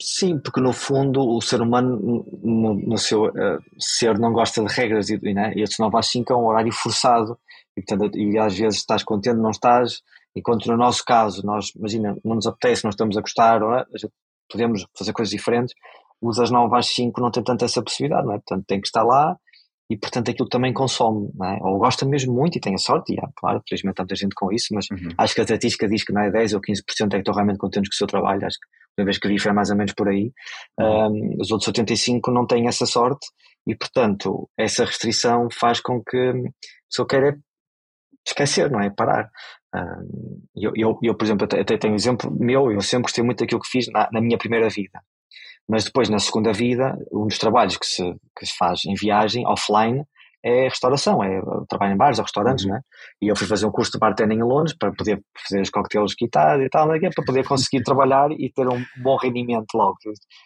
Sim, 0.00 0.38
porque 0.38 0.60
no 0.60 0.72
fundo 0.72 1.20
o 1.20 1.40
ser 1.40 1.60
humano, 1.60 2.24
no, 2.42 2.74
no 2.74 2.98
seu 2.98 3.26
uh, 3.26 3.62
ser, 3.78 4.16
não 4.18 4.32
gosta 4.32 4.64
de 4.64 4.72
regras 4.72 5.10
e, 5.10 5.18
né? 5.34 5.52
e 5.56 5.62
estes 5.62 5.78
9 5.78 5.96
às 5.96 6.06
5 6.06 6.32
é 6.32 6.36
um 6.36 6.46
horário 6.46 6.72
forçado 6.72 7.36
e, 7.76 7.82
portanto, 7.82 8.16
e 8.16 8.38
às 8.38 8.56
vezes 8.56 8.78
estás 8.78 9.02
contente, 9.02 9.36
não 9.38 9.50
estás, 9.50 10.02
enquanto 10.36 10.66
no 10.66 10.76
nosso 10.76 11.04
caso, 11.04 11.44
nós, 11.44 11.72
imagina, 11.74 12.16
não 12.24 12.36
nos 12.36 12.46
apetece, 12.46 12.84
não 12.84 12.90
estamos 12.90 13.16
a 13.16 13.20
gostar, 13.20 13.60
é? 13.60 13.84
podemos 14.48 14.86
fazer 14.96 15.12
coisas 15.12 15.30
diferentes, 15.30 15.74
o 16.20 16.30
das 16.30 16.50
9 16.50 16.76
às 16.76 16.86
5 16.86 17.20
não 17.20 17.30
tem 17.30 17.42
tanta 17.42 17.64
essa 17.64 17.82
possibilidade, 17.82 18.26
não 18.26 18.34
é? 18.34 18.38
Portanto, 18.38 18.64
tem 18.66 18.80
que 18.80 18.86
estar 18.86 19.02
lá 19.02 19.36
e, 19.90 19.96
portanto, 19.96 20.30
aquilo 20.30 20.48
também 20.48 20.72
consome, 20.72 21.30
é? 21.42 21.58
Ou 21.62 21.78
gosta 21.78 22.04
mesmo 22.04 22.34
muito 22.34 22.58
e 22.58 22.60
tem 22.60 22.74
a 22.74 22.78
sorte, 22.78 23.14
e 23.14 23.18
há, 23.18 23.28
claro, 23.34 23.62
felizmente 23.66 23.98
há 23.98 24.02
muita 24.02 24.14
gente 24.14 24.34
com 24.34 24.52
isso, 24.52 24.68
mas 24.72 24.86
uhum. 24.90 25.08
acho 25.16 25.34
que 25.34 25.40
a 25.40 25.44
estatística 25.44 25.88
diz 25.88 26.04
que 26.04 26.12
não 26.12 26.22
é 26.22 26.30
10 26.30 26.54
ou 26.54 26.60
15% 26.60 26.66
é 26.68 27.08
que 27.08 27.16
estão 27.16 27.34
realmente 27.34 27.58
contentes 27.58 27.88
com 27.88 27.94
o 27.94 27.96
seu 27.96 28.06
trabalho, 28.06 28.44
acho 28.44 28.58
que 28.58 29.00
uma 29.00 29.04
vez 29.06 29.18
que 29.18 29.28
vi 29.28 29.38
foi 29.38 29.52
mais 29.52 29.70
ou 29.70 29.76
menos 29.76 29.94
por 29.94 30.08
aí. 30.08 30.32
Um, 30.78 31.36
os 31.40 31.50
outros 31.50 31.68
85 31.68 32.30
não 32.30 32.46
têm 32.46 32.66
essa 32.66 32.84
sorte 32.84 33.26
e, 33.66 33.74
portanto, 33.74 34.48
essa 34.58 34.84
restrição 34.84 35.48
faz 35.50 35.80
com 35.80 36.02
que 36.02 36.16
a 36.16 36.32
pessoa 36.90 37.08
queira 37.08 37.38
esquecer, 38.26 38.70
não 38.70 38.80
é? 38.80 38.90
Parar. 38.90 39.30
Um, 39.74 40.42
eu, 40.56 40.72
eu, 40.74 40.98
eu, 41.02 41.14
por 41.14 41.24
exemplo, 41.24 41.44
até, 41.44 41.60
até 41.60 41.78
tenho 41.78 41.92
um 41.92 41.96
exemplo 41.96 42.30
meu, 42.38 42.72
eu 42.72 42.80
sempre 42.80 43.04
gostei 43.04 43.24
muito 43.24 43.38
daquilo 43.38 43.60
que 43.60 43.68
fiz 43.68 43.86
na, 43.92 44.08
na 44.12 44.20
minha 44.20 44.36
primeira 44.36 44.68
vida. 44.68 45.00
Mas 45.68 45.84
depois, 45.84 46.08
na 46.08 46.18
segunda 46.18 46.52
vida, 46.52 46.96
um 47.12 47.26
dos 47.26 47.38
trabalhos 47.38 47.76
que 47.76 47.86
se, 47.86 48.02
que 48.38 48.46
se 48.46 48.56
faz 48.56 48.84
em 48.86 48.94
viagem, 48.94 49.46
offline, 49.46 50.02
é 50.42 50.64
restauração, 50.64 51.22
é 51.22 51.40
trabalho 51.68 51.94
em 51.94 51.96
bares 51.96 52.18
ou 52.18 52.24
restaurantes, 52.24 52.64
uhum. 52.64 52.72
né? 52.72 52.80
E 53.20 53.28
eu 53.28 53.36
fui 53.36 53.46
fazer 53.46 53.66
um 53.66 53.70
curso 53.70 53.92
de 53.92 53.98
bartending 53.98 54.36
em 54.36 54.42
Londres 54.42 54.74
para 54.78 54.92
poder 54.92 55.20
fazer 55.36 55.60
os 55.60 55.70
coquetéis 55.70 56.14
guitarra 56.14 56.62
e 56.62 56.68
tal, 56.68 56.88
né? 56.88 56.98
para 57.14 57.24
poder 57.24 57.44
conseguir 57.44 57.82
trabalhar 57.82 58.30
e 58.30 58.50
ter 58.52 58.66
um 58.68 58.82
bom 59.02 59.16
rendimento 59.16 59.66
logo. 59.74 59.96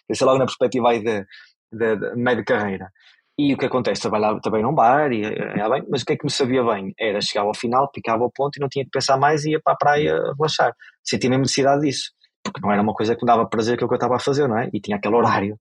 É 0.09 0.25
logo 0.25 0.39
na 0.39 0.45
perspectiva 0.45 0.89
aí 0.89 1.03
de, 1.03 1.25
de, 1.71 1.95
de 1.95 2.15
meio 2.15 2.37
de 2.37 2.43
carreira. 2.43 2.89
E 3.37 3.53
o 3.53 3.57
que 3.57 3.65
acontece? 3.65 4.01
Trabalhava 4.01 4.39
também 4.41 4.61
num 4.61 4.75
bar, 4.75 5.11
e, 5.11 5.21
ia 5.21 5.69
bem, 5.69 5.83
mas 5.89 6.03
o 6.03 6.05
que 6.05 6.13
é 6.13 6.17
que 6.17 6.25
me 6.25 6.31
sabia 6.31 6.63
bem? 6.63 6.93
Era 6.99 7.19
chegar 7.19 7.41
ao 7.41 7.55
final, 7.55 7.89
picava 7.91 8.23
o 8.23 8.31
ponto 8.31 8.57
e 8.57 8.59
não 8.59 8.69
tinha 8.69 8.85
que 8.85 8.91
pensar 8.91 9.17
mais 9.17 9.43
e 9.43 9.51
ia 9.51 9.61
para 9.63 9.73
a 9.73 9.77
praia 9.77 10.19
relaxar. 10.37 10.73
Sentia 11.03 11.29
mesmo 11.29 11.41
necessidade 11.41 11.81
disso, 11.81 12.11
porque 12.43 12.61
não 12.61 12.71
era 12.71 12.81
uma 12.81 12.93
coisa 12.93 13.15
que 13.15 13.23
me 13.23 13.27
dava 13.27 13.47
prazer 13.47 13.75
aquilo 13.75 13.89
que 13.89 13.95
eu 13.95 13.97
estava 13.97 14.15
a 14.15 14.19
fazer, 14.19 14.47
não 14.47 14.57
é? 14.57 14.69
E 14.73 14.79
tinha 14.79 14.97
aquele 14.97 15.15
horário. 15.15 15.55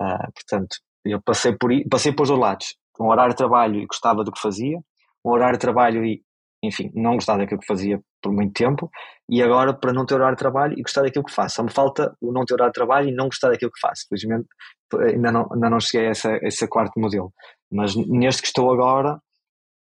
Uh, 0.00 0.32
portanto, 0.34 0.76
eu 1.04 1.20
passei 1.22 1.56
por, 1.56 1.70
passei 1.90 2.12
por 2.12 2.26
dois 2.26 2.38
lados 2.38 2.74
um 3.00 3.08
horário 3.08 3.32
de 3.32 3.36
trabalho 3.36 3.80
e 3.80 3.86
gostava 3.86 4.22
do 4.22 4.32
que 4.32 4.40
fazia, 4.40 4.78
um 5.24 5.30
horário 5.30 5.54
de 5.54 5.60
trabalho 5.60 6.04
e, 6.04 6.22
enfim, 6.62 6.90
não 6.94 7.14
gostava 7.14 7.40
daquilo 7.40 7.60
que 7.60 7.66
fazia 7.66 8.00
por 8.22 8.32
muito 8.32 8.52
tempo, 8.52 8.90
e 9.28 9.42
agora 9.42 9.74
para 9.74 9.92
não 9.92 10.06
ter 10.06 10.14
horário 10.14 10.36
de 10.36 10.38
trabalho 10.38 10.78
e 10.78 10.82
gostar 10.82 11.02
daquilo 11.02 11.24
que 11.24 11.32
faço. 11.32 11.56
Só 11.56 11.62
me 11.62 11.70
falta 11.70 12.16
o 12.20 12.32
não 12.32 12.44
ter 12.44 12.54
horário 12.54 12.72
de 12.72 12.76
trabalho 12.76 13.08
e 13.08 13.14
não 13.14 13.26
gostar 13.26 13.50
daquilo 13.50 13.70
que 13.70 13.80
faço. 13.80 14.06
Felizmente 14.08 14.46
ainda 14.94 15.32
não, 15.32 15.48
ainda 15.52 15.70
não 15.70 15.80
cheguei 15.80 16.08
a, 16.08 16.10
essa, 16.10 16.30
a 16.30 16.38
esse 16.46 16.66
quarto 16.68 16.98
modelo. 16.98 17.32
Mas 17.70 17.94
neste 17.96 18.42
que 18.42 18.48
estou 18.48 18.72
agora, 18.72 19.18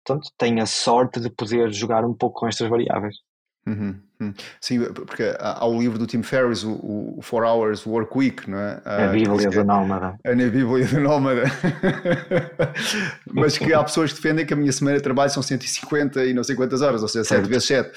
portanto, 0.04 0.30
tenho 0.38 0.62
a 0.62 0.66
sorte 0.66 1.20
de 1.20 1.30
poder 1.30 1.72
jogar 1.72 2.04
um 2.04 2.14
pouco 2.14 2.40
com 2.40 2.48
estas 2.48 2.68
variáveis. 2.68 3.16
Uhum, 3.66 3.94
uhum. 4.20 4.34
Sim, 4.60 4.84
porque 4.92 5.36
há 5.38 5.66
o 5.66 5.78
livro 5.78 5.98
do 5.98 6.06
Tim 6.06 6.22
Ferriss, 6.22 6.64
o, 6.64 7.18
o 7.18 7.20
Four 7.22 7.44
Hours 7.44 7.86
Work 7.86 8.16
Week, 8.16 8.50
não 8.50 8.58
é? 8.58 8.80
A 8.84 9.08
Bíblia 9.08 9.50
do 9.50 9.64
Nómada. 9.64 10.18
É 10.24 10.34
na 10.34 10.48
Bíblia 10.48 10.86
do 10.86 11.00
Nómada. 11.00 11.42
Mas 13.32 13.58
que 13.58 13.72
há 13.72 13.84
pessoas 13.84 14.12
que 14.12 14.20
defendem 14.20 14.46
que 14.46 14.54
a 14.54 14.56
minha 14.56 14.72
semana 14.72 14.96
de 14.96 15.02
trabalho 15.02 15.30
são 15.30 15.42
150 15.42 16.24
e 16.24 16.32
não 16.32 16.42
sei 16.42 16.56
quantas 16.56 16.80
horas, 16.80 17.02
ou 17.02 17.08
seja, 17.08 17.24
certo. 17.24 17.42
7 17.42 17.50
vezes 17.50 17.68
7. 17.68 17.90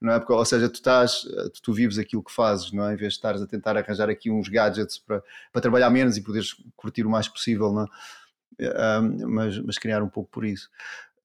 Não 0.00 0.12
é? 0.12 0.18
Porque, 0.18 0.32
ou 0.32 0.44
seja, 0.44 0.68
tu, 0.68 0.74
estás, 0.74 1.22
tu, 1.54 1.62
tu, 1.62 1.72
vives 1.72 1.96
aquilo 1.96 2.22
que 2.22 2.32
fazes, 2.32 2.72
não 2.72 2.88
é? 2.88 2.94
Em 2.94 2.96
vez 2.96 3.12
de 3.12 3.18
estares 3.18 3.40
a 3.40 3.46
tentar 3.46 3.76
arranjar 3.76 4.10
aqui 4.10 4.30
uns 4.30 4.48
gadgets 4.48 4.98
para, 4.98 5.22
para 5.52 5.62
trabalhar 5.62 5.90
menos 5.90 6.16
e 6.16 6.22
poderes 6.22 6.56
curtir 6.76 7.06
o 7.06 7.10
mais 7.10 7.28
possível, 7.28 7.72
não 7.72 7.84
é? 7.84 9.00
Um, 9.00 9.28
mas, 9.28 9.58
mas 9.58 9.78
criar 9.78 10.02
um 10.02 10.08
pouco 10.08 10.30
por 10.30 10.44
isso. 10.44 10.68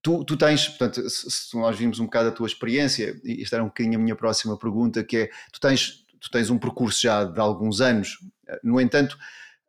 Tu, 0.02 0.24
tu 0.24 0.38
tens, 0.38 0.68
portanto, 0.70 1.10
se, 1.10 1.58
nós 1.58 1.78
vimos 1.78 2.00
um 2.00 2.06
bocado 2.06 2.30
a 2.30 2.32
tua 2.32 2.48
experiência, 2.48 3.20
e 3.24 3.42
esta 3.44 3.58
era 3.58 3.64
um 3.64 3.68
bocadinho 3.68 4.00
a 4.00 4.02
minha 4.02 4.16
próxima 4.16 4.58
pergunta, 4.58 5.04
que 5.04 5.18
é, 5.18 5.30
tu 5.52 5.60
tens, 5.60 6.06
tu 6.20 6.32
tens 6.32 6.50
um 6.50 6.58
percurso 6.58 7.02
já 7.02 7.26
de 7.26 7.40
alguns 7.40 7.82
anos, 7.82 8.18
no 8.64 8.80
entanto, 8.80 9.18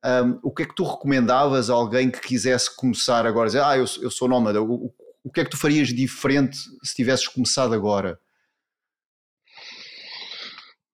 um, 0.05 0.39
o 0.43 0.55
que 0.55 0.63
é 0.63 0.67
que 0.67 0.75
tu 0.75 0.85
recomendavas 0.85 1.69
a 1.69 1.75
alguém 1.75 2.11
que 2.11 2.21
quisesse 2.21 2.75
começar 2.75 3.27
agora, 3.27 3.47
dizer, 3.49 3.63
ah, 3.63 3.77
eu, 3.77 3.85
eu 4.01 4.11
sou 4.11 4.29
nómada, 4.29 4.63
o, 4.63 4.87
o, 4.87 4.95
o 5.25 5.31
que 5.31 5.41
é 5.41 5.45
que 5.45 5.51
tu 5.51 5.59
farias 5.59 5.89
diferente 5.89 6.57
se 6.83 6.95
tivesses 6.95 7.27
começado 7.27 7.75
agora? 7.75 8.19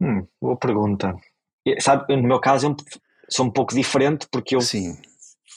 Hum, 0.01 0.27
boa 0.41 0.57
pergunta. 0.57 1.15
Sabe, 1.81 2.17
no 2.17 2.27
meu 2.27 2.41
caso, 2.41 2.69
eu 2.69 2.77
sou 3.29 3.47
um 3.47 3.51
pouco 3.51 3.75
diferente 3.75 4.27
porque 4.31 4.57
eu 4.57 4.61
Sim 4.61 4.97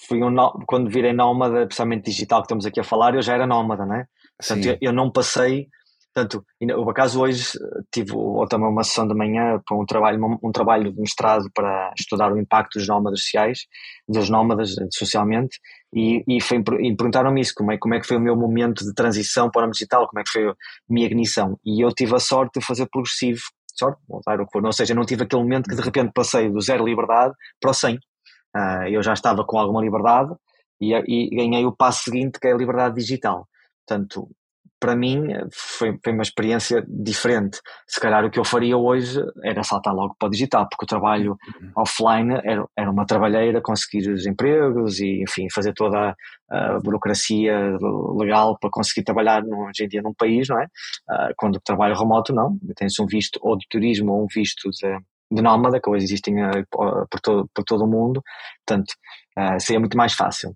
fui 0.10 0.24
um, 0.24 0.36
quando 0.66 0.90
virei 0.90 1.14
nómada, 1.14 1.68
principalmente 1.68 2.06
digital 2.06 2.42
que 2.42 2.48
estamos 2.48 2.66
aqui 2.66 2.80
a 2.80 2.84
falar, 2.84 3.14
eu 3.14 3.22
já 3.22 3.36
era 3.36 3.46
nómada, 3.46 3.86
né? 3.86 4.06
Portanto, 4.38 4.66
eu, 4.66 4.78
eu, 4.82 4.94
não 4.94 5.12
passei, 5.12 5.68
portanto, 6.14 6.44
por 6.60 6.90
acaso 6.90 7.22
hoje 7.22 7.44
tive 7.92 8.14
ou 8.16 8.48
também 8.48 8.68
uma 8.68 8.84
sessão 8.84 9.08
de 9.08 9.14
manhã 9.14 9.62
para 9.66 9.78
um 9.78 9.86
trabalho, 9.86 10.40
um, 10.42 10.52
trabalho 10.52 10.92
de 10.92 11.00
mestrado 11.00 11.50
para 11.54 11.94
estudar 11.98 12.34
o 12.34 12.40
impacto 12.40 12.80
dos 12.80 12.88
nómadas 12.88 13.22
sociais, 13.22 13.60
dos 14.08 14.30
nómadas 14.30 14.78
eh, 14.78 14.88
socialmente, 14.92 15.60
e, 15.94 16.24
e, 16.28 16.38
e 16.38 16.96
perguntaram-me 16.96 17.42
isso, 17.42 17.54
como 17.56 17.72
é, 17.72 17.78
como 17.78 17.94
é 17.94 18.00
que 18.00 18.08
foi 18.08 18.18
o 18.18 18.22
meu 18.22 18.36
momento 18.36 18.84
de 18.84 18.94
transição 18.94 19.52
para 19.52 19.68
o 19.68 19.72
digital, 19.72 20.08
como 20.08 20.20
é 20.20 20.24
que 20.24 20.32
foi 20.32 20.50
a 20.50 20.56
minha 20.90 21.06
ignição, 21.06 21.60
e 21.64 21.84
eu 21.84 21.90
tive 21.92 22.16
a 22.16 22.20
sorte 22.20 22.60
de 22.60 22.66
fazer 22.66 22.88
progressivo, 22.92 23.42
sorte, 23.76 24.02
ou 24.08 24.74
seja, 24.74 24.96
não 24.96 25.06
tive 25.06 25.24
aquele 25.24 25.44
momento 25.44 25.70
que 25.70 25.76
de 25.76 25.82
repente 25.82 26.12
passei 26.14 26.50
do 26.50 26.60
zero 26.60 26.86
liberdade 26.86 27.34
para 27.62 27.72
o 27.72 27.74
100, 27.74 28.00
Uh, 28.56 28.88
eu 28.90 29.04
já 29.04 29.14
estava 29.14 29.46
com 29.46 29.58
alguma 29.58 29.82
liberdade 29.82 30.34
e, 30.82 30.94
e, 30.94 31.30
ganhei 31.36 31.66
o 31.66 31.76
passo 31.76 32.04
seguinte, 32.06 32.40
que 32.40 32.48
é 32.48 32.54
a 32.54 32.58
liberdade 32.58 32.96
digital. 32.96 33.48
Portanto, 33.86 34.30
para 34.80 34.96
mim 34.96 35.28
foi, 35.52 36.00
foi 36.02 36.14
uma 36.14 36.24
experiência 36.24 36.84
diferente. 36.88 37.60
Se 37.86 38.00
calhar 38.00 38.24
o 38.24 38.32
que 38.32 38.40
eu 38.40 38.46
faria 38.46 38.78
hoje 38.78 39.22
era 39.44 39.62
saltar 39.62 39.94
logo 39.94 40.16
para 40.18 40.28
o 40.28 40.32
digital, 40.32 40.68
porque 40.70 40.86
o 40.86 40.88
trabalho 40.88 41.38
uhum. 41.62 41.72
offline 41.76 42.34
era, 42.44 42.66
era 42.78 42.90
uma 42.90 43.06
trabalheira, 43.06 43.62
conseguir 43.62 44.10
os 44.10 44.26
empregos 44.26 45.00
e, 45.02 45.22
enfim, 45.22 45.48
fazer 45.54 45.74
toda 45.74 46.16
a, 46.50 46.76
a 46.76 46.80
burocracia 46.80 47.78
legal 48.16 48.58
para 48.58 48.70
conseguir 48.72 49.04
trabalhar 49.04 49.44
no, 49.44 49.68
hoje 49.68 49.84
em 49.84 49.88
dia 49.88 50.02
num 50.02 50.14
país, 50.14 50.48
não 50.48 50.62
é? 50.62 50.66
Uh, 50.66 51.34
quando 51.36 51.58
o 51.58 51.62
trabalho 51.62 51.96
remoto, 51.96 52.34
não. 52.34 52.58
Tens 52.78 52.98
um 53.00 53.06
visto 53.06 53.38
ou 53.44 53.58
de 53.58 53.68
turismo 53.70 54.14
ou 54.14 54.24
um 54.24 54.28
visto 54.34 54.70
de 54.70 54.98
de 55.32 55.42
nómada, 55.42 55.80
que 55.80 55.90
hoje 55.90 56.06
existem 56.06 56.44
uh, 56.44 56.66
por, 57.10 57.20
todo, 57.22 57.50
por 57.54 57.64
todo 57.64 57.84
o 57.84 57.88
mundo, 57.88 58.24
portanto, 58.66 58.92
uh, 59.38 59.60
seria 59.60 59.80
muito 59.80 59.98
mais 59.98 60.14
fácil. 60.14 60.56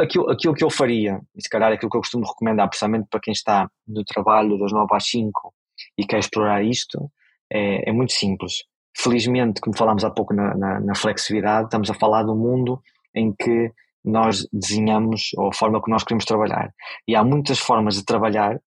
Aquilo, 0.00 0.30
aquilo 0.30 0.54
que 0.54 0.62
eu 0.62 0.70
faria, 0.70 1.20
e 1.34 1.42
se 1.42 1.48
calhar 1.48 1.72
aquilo 1.72 1.90
que 1.90 1.96
eu 1.96 2.00
costumo 2.00 2.24
recomendar, 2.24 2.68
precisamente 2.68 3.08
para 3.10 3.20
quem 3.20 3.32
está 3.32 3.68
no 3.86 4.04
trabalho 4.04 4.58
das 4.58 4.72
9 4.72 4.86
às 4.92 5.08
5 5.08 5.52
e 5.98 6.06
quer 6.06 6.20
explorar 6.20 6.62
isto, 6.62 7.10
é, 7.52 7.90
é 7.90 7.92
muito 7.92 8.12
simples. 8.12 8.62
Felizmente, 8.96 9.60
como 9.60 9.76
falámos 9.76 10.04
há 10.04 10.10
pouco 10.10 10.32
na, 10.34 10.54
na, 10.56 10.80
na 10.80 10.94
flexibilidade, 10.94 11.64
estamos 11.64 11.90
a 11.90 11.94
falar 11.94 12.24
um 12.26 12.36
mundo 12.36 12.80
em 13.14 13.34
que 13.34 13.72
nós 14.04 14.46
desenhamos 14.52 15.30
ou 15.36 15.48
a 15.48 15.52
forma 15.52 15.82
que 15.82 15.90
nós 15.90 16.04
queremos 16.04 16.24
trabalhar. 16.24 16.72
E 17.08 17.16
há 17.16 17.24
muitas 17.24 17.58
formas 17.58 17.96
de 17.96 18.04
trabalhar, 18.04 18.60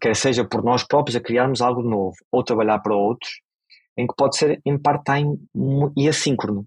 quer 0.00 0.14
seja 0.14 0.44
por 0.44 0.62
nós 0.62 0.84
próprios 0.84 1.16
a 1.16 1.20
criarmos 1.20 1.60
algo 1.60 1.82
novo 1.82 2.14
ou 2.30 2.44
trabalhar 2.44 2.78
para 2.80 2.94
outros, 2.94 3.40
em 3.96 4.06
que 4.06 4.14
pode 4.16 4.36
ser 4.36 4.60
em 4.64 4.78
part-time 4.78 5.38
e 5.96 6.08
assíncrono. 6.08 6.66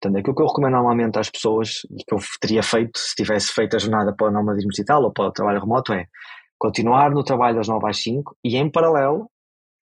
Portanto, 0.00 0.18
aquilo 0.18 0.34
que 0.34 0.42
eu 0.42 0.46
recomendo 0.46 0.72
normalmente 0.72 1.18
às 1.18 1.28
pessoas, 1.28 1.82
e 1.90 2.02
que 2.02 2.14
eu 2.14 2.18
teria 2.40 2.62
feito 2.62 2.98
se 2.98 3.14
tivesse 3.14 3.52
feito 3.52 3.76
a 3.76 3.78
jornada 3.78 4.14
para 4.16 4.28
o 4.28 4.30
nomadismo 4.30 4.70
digital 4.70 5.02
ou 5.02 5.12
para 5.12 5.26
o 5.26 5.32
trabalho 5.32 5.60
remoto, 5.60 5.92
é 5.92 6.06
continuar 6.58 7.10
no 7.10 7.22
trabalho 7.22 7.56
das 7.56 7.68
9 7.68 7.88
às 7.88 8.02
5 8.02 8.36
e, 8.44 8.56
em 8.56 8.70
paralelo, 8.70 9.30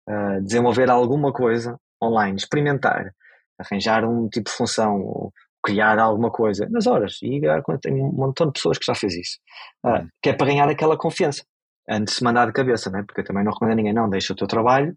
uh, 0.08 0.42
desenvolver 0.42 0.90
alguma 0.90 1.32
coisa 1.32 1.78
online, 2.02 2.36
experimentar, 2.36 3.14
arranjar 3.58 4.04
um 4.04 4.28
tipo 4.28 4.50
de 4.50 4.56
função, 4.56 5.30
criar 5.62 5.98
alguma 5.98 6.30
coisa 6.30 6.68
nas 6.70 6.86
horas. 6.86 7.18
E 7.22 7.40
tem 7.80 7.94
um 7.94 8.12
montão 8.12 8.48
de 8.48 8.52
pessoas 8.52 8.76
que 8.76 8.84
já 8.84 8.94
fez 8.94 9.14
isso, 9.14 9.38
uh, 9.86 10.06
que 10.22 10.28
é 10.30 10.32
para 10.34 10.46
ganhar 10.46 10.68
aquela 10.68 10.98
confiança 10.98 11.44
antes 11.88 12.12
de 12.14 12.18
se 12.18 12.24
mandar 12.24 12.46
de 12.46 12.52
cabeça, 12.52 12.90
né? 12.90 13.02
porque 13.06 13.20
eu 13.20 13.24
também 13.24 13.44
não 13.44 13.52
recomendo 13.52 13.72
a 13.72 13.76
ninguém, 13.76 13.94
não, 13.94 14.08
deixa 14.08 14.32
o 14.32 14.36
teu 14.36 14.46
trabalho 14.46 14.96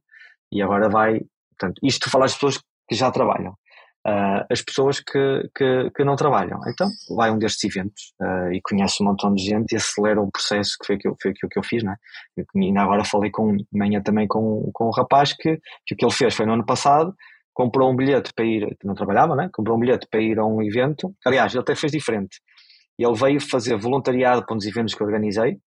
e 0.52 0.62
agora 0.62 0.90
vai 0.90 1.22
Portanto, 1.60 1.80
isto 1.84 2.06
tu 2.06 2.10
falas 2.10 2.32
de 2.32 2.38
pessoas 2.38 2.60
que 2.88 2.96
já 2.96 3.12
trabalham. 3.12 3.54
Uh, 4.08 4.46
as 4.50 4.62
pessoas 4.62 5.02
que, 5.02 5.50
que, 5.54 5.92
que, 5.94 6.04
não 6.06 6.16
trabalham. 6.16 6.58
Então, 6.70 6.88
vai 7.14 7.30
um 7.30 7.38
destes 7.38 7.66
eventos 7.66 8.14
uh, 8.22 8.54
e 8.54 8.62
conhece 8.62 9.04
um 9.04 9.08
montão 9.08 9.34
de 9.34 9.44
gente 9.44 9.74
e 9.74 9.76
acelera 9.76 10.22
o 10.22 10.32
processo, 10.32 10.78
que 10.80 10.88
foi 10.88 10.96
aquilo, 10.96 11.14
aquilo 11.20 11.50
que 11.50 11.60
eu 11.60 11.64
fiz, 11.64 11.84
né? 11.84 11.96
Eu, 12.38 12.46
ainda 12.56 12.82
agora 12.82 13.04
falei 13.04 13.30
com, 13.30 13.58
manhã 13.74 14.02
também 14.02 14.26
com, 14.26 14.70
com 14.74 14.88
um 14.88 14.92
rapaz 14.92 15.34
que, 15.34 15.60
que 15.86 15.94
o 15.94 15.98
que 15.98 16.06
ele 16.06 16.14
fez 16.14 16.34
foi 16.34 16.46
no 16.46 16.54
ano 16.54 16.66
passado, 16.66 17.14
comprou 17.54 17.92
um 17.92 17.96
bilhete 17.98 18.32
para 18.34 18.46
ir, 18.46 18.78
não 18.82 18.94
trabalhava, 18.94 19.36
né? 19.36 19.50
Comprou 19.52 19.76
um 19.76 19.80
bilhete 19.80 20.08
para 20.10 20.22
ir 20.22 20.40
a 20.40 20.46
um 20.46 20.62
evento. 20.62 21.14
Aliás, 21.26 21.52
ele 21.54 21.62
até 21.62 21.76
fez 21.76 21.92
diferente. 21.92 22.40
Ele 22.98 23.14
veio 23.14 23.42
fazer 23.42 23.76
voluntariado 23.76 24.46
para 24.46 24.54
um 24.54 24.58
dos 24.58 24.68
eventos 24.68 24.96
que 24.96 25.04
organizei, 25.04 25.58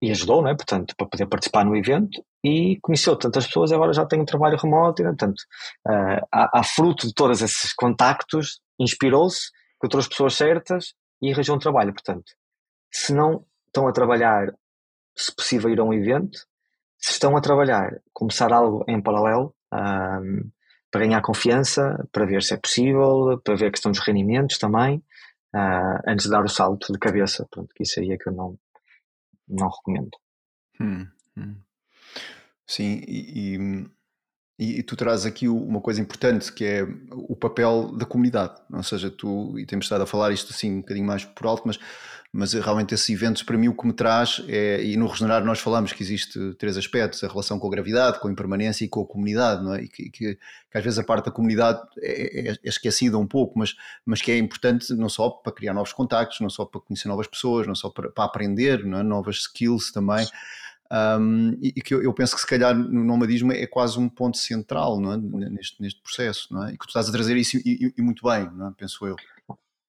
e 0.00 0.10
ajudou, 0.10 0.42
não 0.42 0.50
é? 0.50 0.54
portanto, 0.54 0.94
para 0.96 1.06
poder 1.06 1.26
participar 1.26 1.64
no 1.64 1.76
evento 1.76 2.22
e 2.44 2.78
conheceu 2.82 3.16
tantas 3.16 3.46
pessoas, 3.46 3.72
agora 3.72 3.92
já 3.92 4.04
tem 4.04 4.20
um 4.20 4.24
trabalho 4.24 4.58
remoto, 4.58 5.02
portanto, 5.02 5.42
a, 6.32 6.60
a, 6.60 6.62
fruto 6.62 7.06
de 7.06 7.14
todos 7.14 7.42
esses 7.42 7.72
contactos, 7.72 8.60
inspirou-se, 8.78 9.50
encontrou 9.76 10.00
as 10.00 10.08
pessoas 10.08 10.34
certas 10.34 10.94
e 11.22 11.32
arranjou 11.32 11.56
um 11.56 11.58
trabalho, 11.58 11.92
portanto, 11.92 12.32
se 12.92 13.12
não 13.14 13.44
estão 13.66 13.88
a 13.88 13.92
trabalhar, 13.92 14.52
se 15.16 15.34
possível 15.34 15.70
ir 15.70 15.80
a 15.80 15.84
um 15.84 15.94
evento, 15.94 16.38
se 16.98 17.12
estão 17.12 17.36
a 17.36 17.40
trabalhar, 17.40 18.00
começar 18.12 18.52
algo 18.52 18.84
em 18.86 19.00
paralelo, 19.00 19.54
um, 19.72 19.78
ehm, 19.78 20.50
para 20.90 21.04
ganhar 21.04 21.20
confiança, 21.20 22.06
para 22.12 22.24
ver 22.24 22.42
se 22.42 22.54
é 22.54 22.56
possível, 22.56 23.40
para 23.44 23.54
ver 23.54 23.66
a 23.66 23.70
questão 23.70 23.90
dos 23.90 24.00
rendimentos 24.00 24.56
também, 24.56 25.02
uh, 25.54 26.00
antes 26.06 26.24
de 26.24 26.30
dar 26.30 26.44
o 26.44 26.48
salto 26.48 26.92
de 26.92 26.98
cabeça, 26.98 27.46
que 27.74 27.82
isso 27.82 28.00
aí 28.00 28.12
é 28.12 28.16
que 28.16 28.28
eu 28.28 28.32
não, 28.32 28.58
não 29.48 29.68
recomendo. 29.68 30.10
Hum, 30.80 31.08
hum. 31.36 31.56
Sim, 32.66 33.02
e, 33.06 33.54
E, 33.54 33.90
e, 34.58 34.82
tu 34.82 34.96
trazes 34.96 35.26
aqui 35.26 35.48
uma 35.48 35.82
coisa 35.82 36.00
importante 36.00 36.50
que 36.50 36.64
é 36.64 36.88
o 37.12 37.36
papel 37.36 37.92
da 37.94 38.06
comunidade, 38.06 38.54
ou 38.72 38.82
seja, 38.82 39.10
tu, 39.10 39.58
e 39.58 39.66
temos 39.66 39.84
estado 39.84 40.00
a 40.02 40.06
falar 40.06 40.32
isto 40.32 40.50
assim 40.50 40.72
um 40.72 40.80
bocadinho 40.80 41.06
mais 41.06 41.26
por 41.26 41.46
alto, 41.46 41.64
mas, 41.66 41.78
mas 42.32 42.54
realmente 42.54 42.94
esses 42.94 43.08
eventos 43.10 43.42
para 43.42 43.58
mim 43.58 43.68
o 43.68 43.76
que 43.76 43.86
me 43.86 43.92
traz 43.92 44.42
é, 44.48 44.82
e 44.82 44.96
no 44.96 45.08
Regenerar 45.08 45.44
nós 45.44 45.58
falamos 45.58 45.92
que 45.92 46.02
existe 46.02 46.54
três 46.54 46.78
aspectos, 46.78 47.22
a 47.22 47.28
relação 47.28 47.58
com 47.58 47.66
a 47.66 47.70
gravidade, 47.70 48.18
com 48.18 48.28
a 48.28 48.32
impermanência 48.32 48.82
e 48.86 48.88
com 48.88 49.02
a 49.02 49.06
comunidade, 49.06 49.62
não 49.62 49.74
é? 49.74 49.82
E 49.82 49.88
que, 49.88 50.08
que, 50.08 50.34
que 50.36 50.78
às 50.78 50.82
vezes 50.82 50.98
a 50.98 51.04
parte 51.04 51.26
da 51.26 51.30
comunidade 51.30 51.82
é, 51.98 52.48
é, 52.48 52.52
é, 52.52 52.56
esquecida 52.64 53.18
um 53.18 53.26
pouco, 53.26 53.58
mas, 53.58 53.76
mas 54.06 54.22
que 54.22 54.32
é 54.32 54.38
importante 54.38 54.94
não 54.94 55.10
só 55.10 55.28
para 55.28 55.52
criar 55.52 55.74
novos 55.74 55.92
contactos, 55.92 56.40
não 56.40 56.48
só 56.48 56.64
para 56.64 56.80
conhecer 56.80 57.08
novas 57.08 57.26
pessoas, 57.26 57.66
não 57.66 57.74
só 57.74 57.90
para, 57.90 58.08
para 58.10 58.24
aprender, 58.24 58.80
é? 58.80 59.02
novas 59.02 59.36
skills 59.36 59.92
também, 59.92 60.26
um, 60.92 61.58
e, 61.60 61.72
e, 61.76 61.82
que 61.82 61.94
eu, 61.94 62.02
eu, 62.02 62.12
penso 62.12 62.34
que 62.34 62.40
se 62.40 62.46
calhar 62.46 62.74
no 62.74 63.04
nomadismo 63.04 63.52
é 63.52 63.66
quase 63.66 63.98
um 63.98 64.08
ponto 64.08 64.36
central 64.36 65.00
não 65.00 65.12
é? 65.12 65.16
neste, 65.50 65.80
neste 65.80 66.00
processo, 66.00 66.52
não 66.52 66.64
é? 66.64 66.72
e 66.72 66.78
que 66.78 66.86
tu 66.86 66.88
estás 66.88 67.08
a 67.08 67.12
trazer 67.12 67.36
isso 67.36 67.56
e, 67.58 67.92
e 67.96 68.02
muito 68.02 68.22
bem, 68.22 68.48
não 68.52 68.68
é? 68.68 68.72
penso 68.76 69.06
eu. 69.06 69.16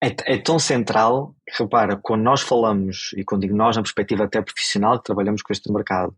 É, 0.02 0.34
é, 0.34 0.38
tão 0.38 0.58
central 0.58 1.34
que, 1.46 1.60
repara, 1.60 1.96
quando 1.96 2.22
nós 2.22 2.40
falamos, 2.40 3.12
e 3.16 3.24
quando 3.24 3.42
digo 3.42 3.56
nós 3.56 3.76
na 3.76 3.82
perspectiva 3.82 4.24
até 4.24 4.40
profissional, 4.40 4.98
que 4.98 5.04
trabalhamos 5.04 5.42
com 5.42 5.52
este 5.52 5.70
mercado, 5.72 6.14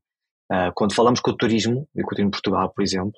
uh, 0.52 0.70
quando 0.74 0.94
falamos 0.94 1.18
com 1.20 1.30
o 1.30 1.36
turismo, 1.36 1.88
e 1.96 2.02
com 2.02 2.08
o 2.08 2.10
turismo 2.10 2.30
Portugal, 2.30 2.68
por 2.68 2.82
exemplo, 2.82 3.14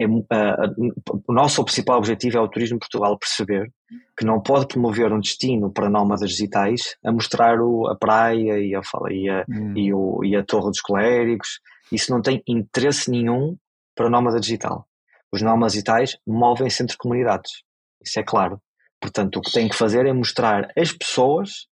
é, 0.00 0.06
uh, 0.06 1.22
o 1.28 1.32
nosso 1.32 1.64
principal 1.64 1.98
objetivo 1.98 2.36
é 2.36 2.40
o 2.40 2.48
turismo 2.48 2.78
Portugal 2.78 3.16
perceber 3.18 3.72
que 4.18 4.24
não 4.24 4.40
pode 4.40 4.66
promover 4.66 5.12
um 5.12 5.20
destino 5.20 5.72
para 5.72 5.88
nómadas 5.88 6.30
digitais 6.30 6.96
a 7.04 7.12
mostrar 7.12 7.60
o, 7.60 7.86
a 7.86 7.96
praia 7.96 8.58
e 8.58 8.74
a, 8.74 8.80
e, 9.10 9.28
a, 9.28 9.44
hum. 9.48 9.74
e, 9.76 9.94
o, 9.94 10.24
e 10.24 10.36
a 10.36 10.44
Torre 10.44 10.70
dos 10.70 10.80
Coléricos. 10.80 11.60
Isso 11.92 12.10
não 12.10 12.20
tem 12.20 12.42
interesse 12.46 13.10
nenhum 13.10 13.56
para 13.94 14.06
a 14.06 14.10
nómada 14.10 14.40
digital. 14.40 14.86
Os 15.32 15.42
nómadas 15.42 15.72
digitais 15.72 16.16
movem-se 16.26 16.82
entre 16.82 16.96
comunidades. 16.96 17.62
Isso 18.04 18.18
é 18.18 18.22
claro. 18.22 18.60
Portanto, 19.00 19.36
o 19.36 19.42
que 19.42 19.52
tem 19.52 19.68
que 19.68 19.76
fazer 19.76 20.06
é 20.06 20.12
mostrar 20.12 20.72
as 20.76 20.92
pessoas 20.92 21.66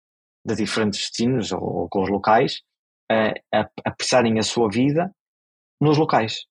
de 0.45 0.57
diferentes 0.57 1.01
destinos 1.01 1.53
ou, 1.53 1.63
ou 1.63 1.89
com 1.89 2.03
os 2.03 2.11
locais 2.11 2.63
a, 3.11 3.29
a, 3.55 3.61
a 3.61 3.69
apreciarem 3.85 4.39
a 4.39 4.43
sua 4.43 4.69
vida 4.69 5.13
nos 5.81 5.97
locais. 5.97 6.47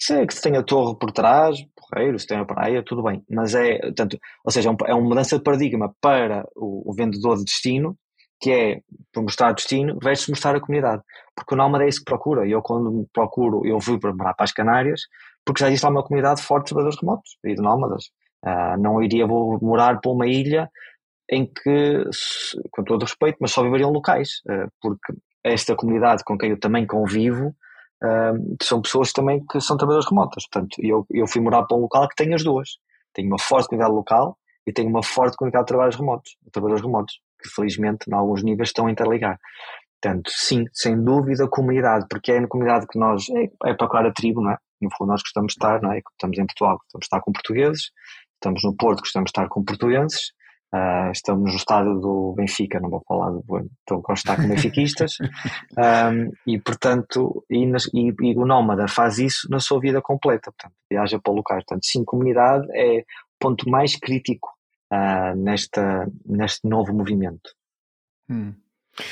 Se 0.00 0.14
é 0.14 0.26
que 0.26 0.34
se 0.34 0.40
tem 0.40 0.56
a 0.56 0.62
torre 0.62 0.96
por 0.98 1.12
trás, 1.12 1.56
porreiro, 1.76 2.18
se 2.18 2.26
tem 2.26 2.38
a 2.38 2.44
praia, 2.44 2.82
tudo 2.82 3.02
bem. 3.02 3.22
Mas 3.28 3.54
é, 3.54 3.78
tanto, 3.92 4.18
ou 4.42 4.50
seja, 4.50 4.70
é, 4.70 4.90
é 4.90 4.94
uma 4.94 5.08
mudança 5.08 5.36
de 5.36 5.44
paradigma 5.44 5.94
para 6.00 6.46
o, 6.56 6.90
o 6.90 6.94
vendedor 6.94 7.36
de 7.36 7.44
destino, 7.44 7.96
que 8.40 8.50
é 8.50 8.80
para 9.12 9.22
mostrar 9.22 9.52
destino 9.52 9.98
versus 10.02 10.28
mostrar 10.28 10.56
a 10.56 10.60
comunidade. 10.60 11.02
Porque 11.36 11.54
o 11.54 11.56
nómada 11.56 11.84
é 11.84 11.88
isso 11.88 11.98
que 11.98 12.06
procura. 12.06 12.46
E 12.46 12.50
eu, 12.50 12.62
quando 12.62 13.06
procuro, 13.12 13.66
eu 13.66 13.78
fui 13.78 13.98
para 14.00 14.14
para 14.14 14.34
as 14.38 14.52
Canárias, 14.52 15.02
porque 15.44 15.60
já 15.60 15.68
existe 15.68 15.84
lá 15.84 15.90
uma 15.90 16.02
comunidade 16.02 16.42
forte 16.42 16.64
de 16.64 16.68
trabalhadores 16.70 17.00
remotos 17.00 17.36
e 17.44 17.54
de 17.54 17.60
nómadas. 17.60 18.04
Uh, 18.42 18.80
não 18.80 19.02
iria 19.02 19.26
vou 19.26 19.58
morar 19.60 20.00
para 20.00 20.10
uma 20.10 20.26
ilha 20.26 20.70
em 21.30 21.44
que, 21.44 22.04
com 22.70 22.82
todo 22.82 23.02
respeito, 23.02 23.36
mas 23.38 23.52
só 23.52 23.62
viveriam 23.62 23.90
locais, 23.90 24.40
uh, 24.48 24.70
porque 24.80 25.12
esta 25.44 25.76
comunidade 25.76 26.24
com 26.24 26.38
quem 26.38 26.50
eu 26.50 26.58
também 26.58 26.86
convivo 26.86 27.54
são 28.62 28.80
pessoas 28.80 29.12
também 29.12 29.44
que 29.46 29.60
são 29.60 29.76
trabalhadoras 29.76 30.10
remotas. 30.10 30.44
Portanto, 30.50 30.76
eu, 30.78 31.06
eu 31.10 31.26
fui 31.26 31.40
morar 31.40 31.64
para 31.64 31.76
um 31.76 31.80
local 31.80 32.08
que 32.08 32.16
tem 32.16 32.34
as 32.34 32.42
duas. 32.42 32.78
Tem 33.12 33.26
uma 33.26 33.38
forte 33.38 33.68
comunidade 33.68 33.94
local 33.94 34.38
e 34.66 34.72
tem 34.72 34.86
uma 34.86 35.02
forte 35.02 35.36
comunidade 35.36 35.64
de 35.64 35.68
trabalhos 35.68 35.96
remotos, 35.96 36.36
de 36.42 36.50
trabalhadores 36.50 36.84
remotos, 36.84 37.20
que 37.42 37.48
felizmente, 37.48 38.08
em 38.08 38.14
alguns 38.14 38.42
níveis, 38.42 38.68
estão 38.68 38.86
a 38.86 38.90
interligar. 38.90 39.38
Portanto, 40.00 40.30
sim, 40.30 40.64
sem 40.72 41.02
dúvida, 41.02 41.46
comunidade, 41.48 42.06
porque 42.08 42.32
é 42.32 42.40
na 42.40 42.48
comunidade 42.48 42.86
que 42.86 42.98
nós, 42.98 43.24
é, 43.30 43.70
é 43.70 43.74
procurar 43.74 44.06
a 44.06 44.12
tribo, 44.12 44.40
não 44.40 44.52
é? 44.52 44.56
No 44.80 44.88
fundo, 44.96 45.08
nós 45.08 45.20
gostamos 45.20 45.52
de 45.52 45.58
estar, 45.58 45.82
não 45.82 45.92
é? 45.92 45.98
Estamos 45.98 46.38
em 46.38 46.46
Portugal, 46.46 46.78
gostamos 46.78 47.02
de 47.02 47.06
estar 47.06 47.20
com 47.20 47.32
portugueses, 47.32 47.90
estamos 48.34 48.62
no 48.64 48.74
Porto, 48.74 49.00
gostamos 49.00 49.28
de 49.28 49.30
estar 49.30 49.48
com 49.48 49.62
portugueses, 49.62 50.32
Uh, 50.72 51.10
estamos 51.10 51.50
no 51.50 51.56
estádio 51.56 51.98
do 51.98 52.32
Benfica, 52.36 52.78
não 52.78 52.88
vou 52.88 53.02
falar 53.06 53.30
do 53.30 53.42
então 53.82 54.00
gosto 54.00 54.24
de 54.24 54.30
estar 54.30 54.36
com 54.36 54.48
benfiquistas, 54.48 55.18
um, 55.76 56.30
e 56.46 56.60
portanto, 56.60 57.44
e, 57.50 57.64
e, 57.64 58.14
e, 58.20 58.36
o 58.36 58.46
nómada 58.46 58.86
faz 58.86 59.18
isso 59.18 59.50
na 59.50 59.58
sua 59.58 59.80
vida 59.80 60.00
completa, 60.00 60.52
portanto, 60.52 60.72
viaja 60.88 61.18
para 61.18 61.32
locais, 61.32 61.64
portanto, 61.64 61.84
sim, 61.84 62.04
comunidade 62.04 62.68
é 62.72 63.00
o 63.00 63.04
ponto 63.40 63.68
mais 63.68 63.96
crítico 63.96 64.48
uh, 64.92 65.34
nesta, 65.36 66.08
neste 66.24 66.68
novo 66.68 66.94
movimento. 66.94 67.50
Hum. 68.28 68.54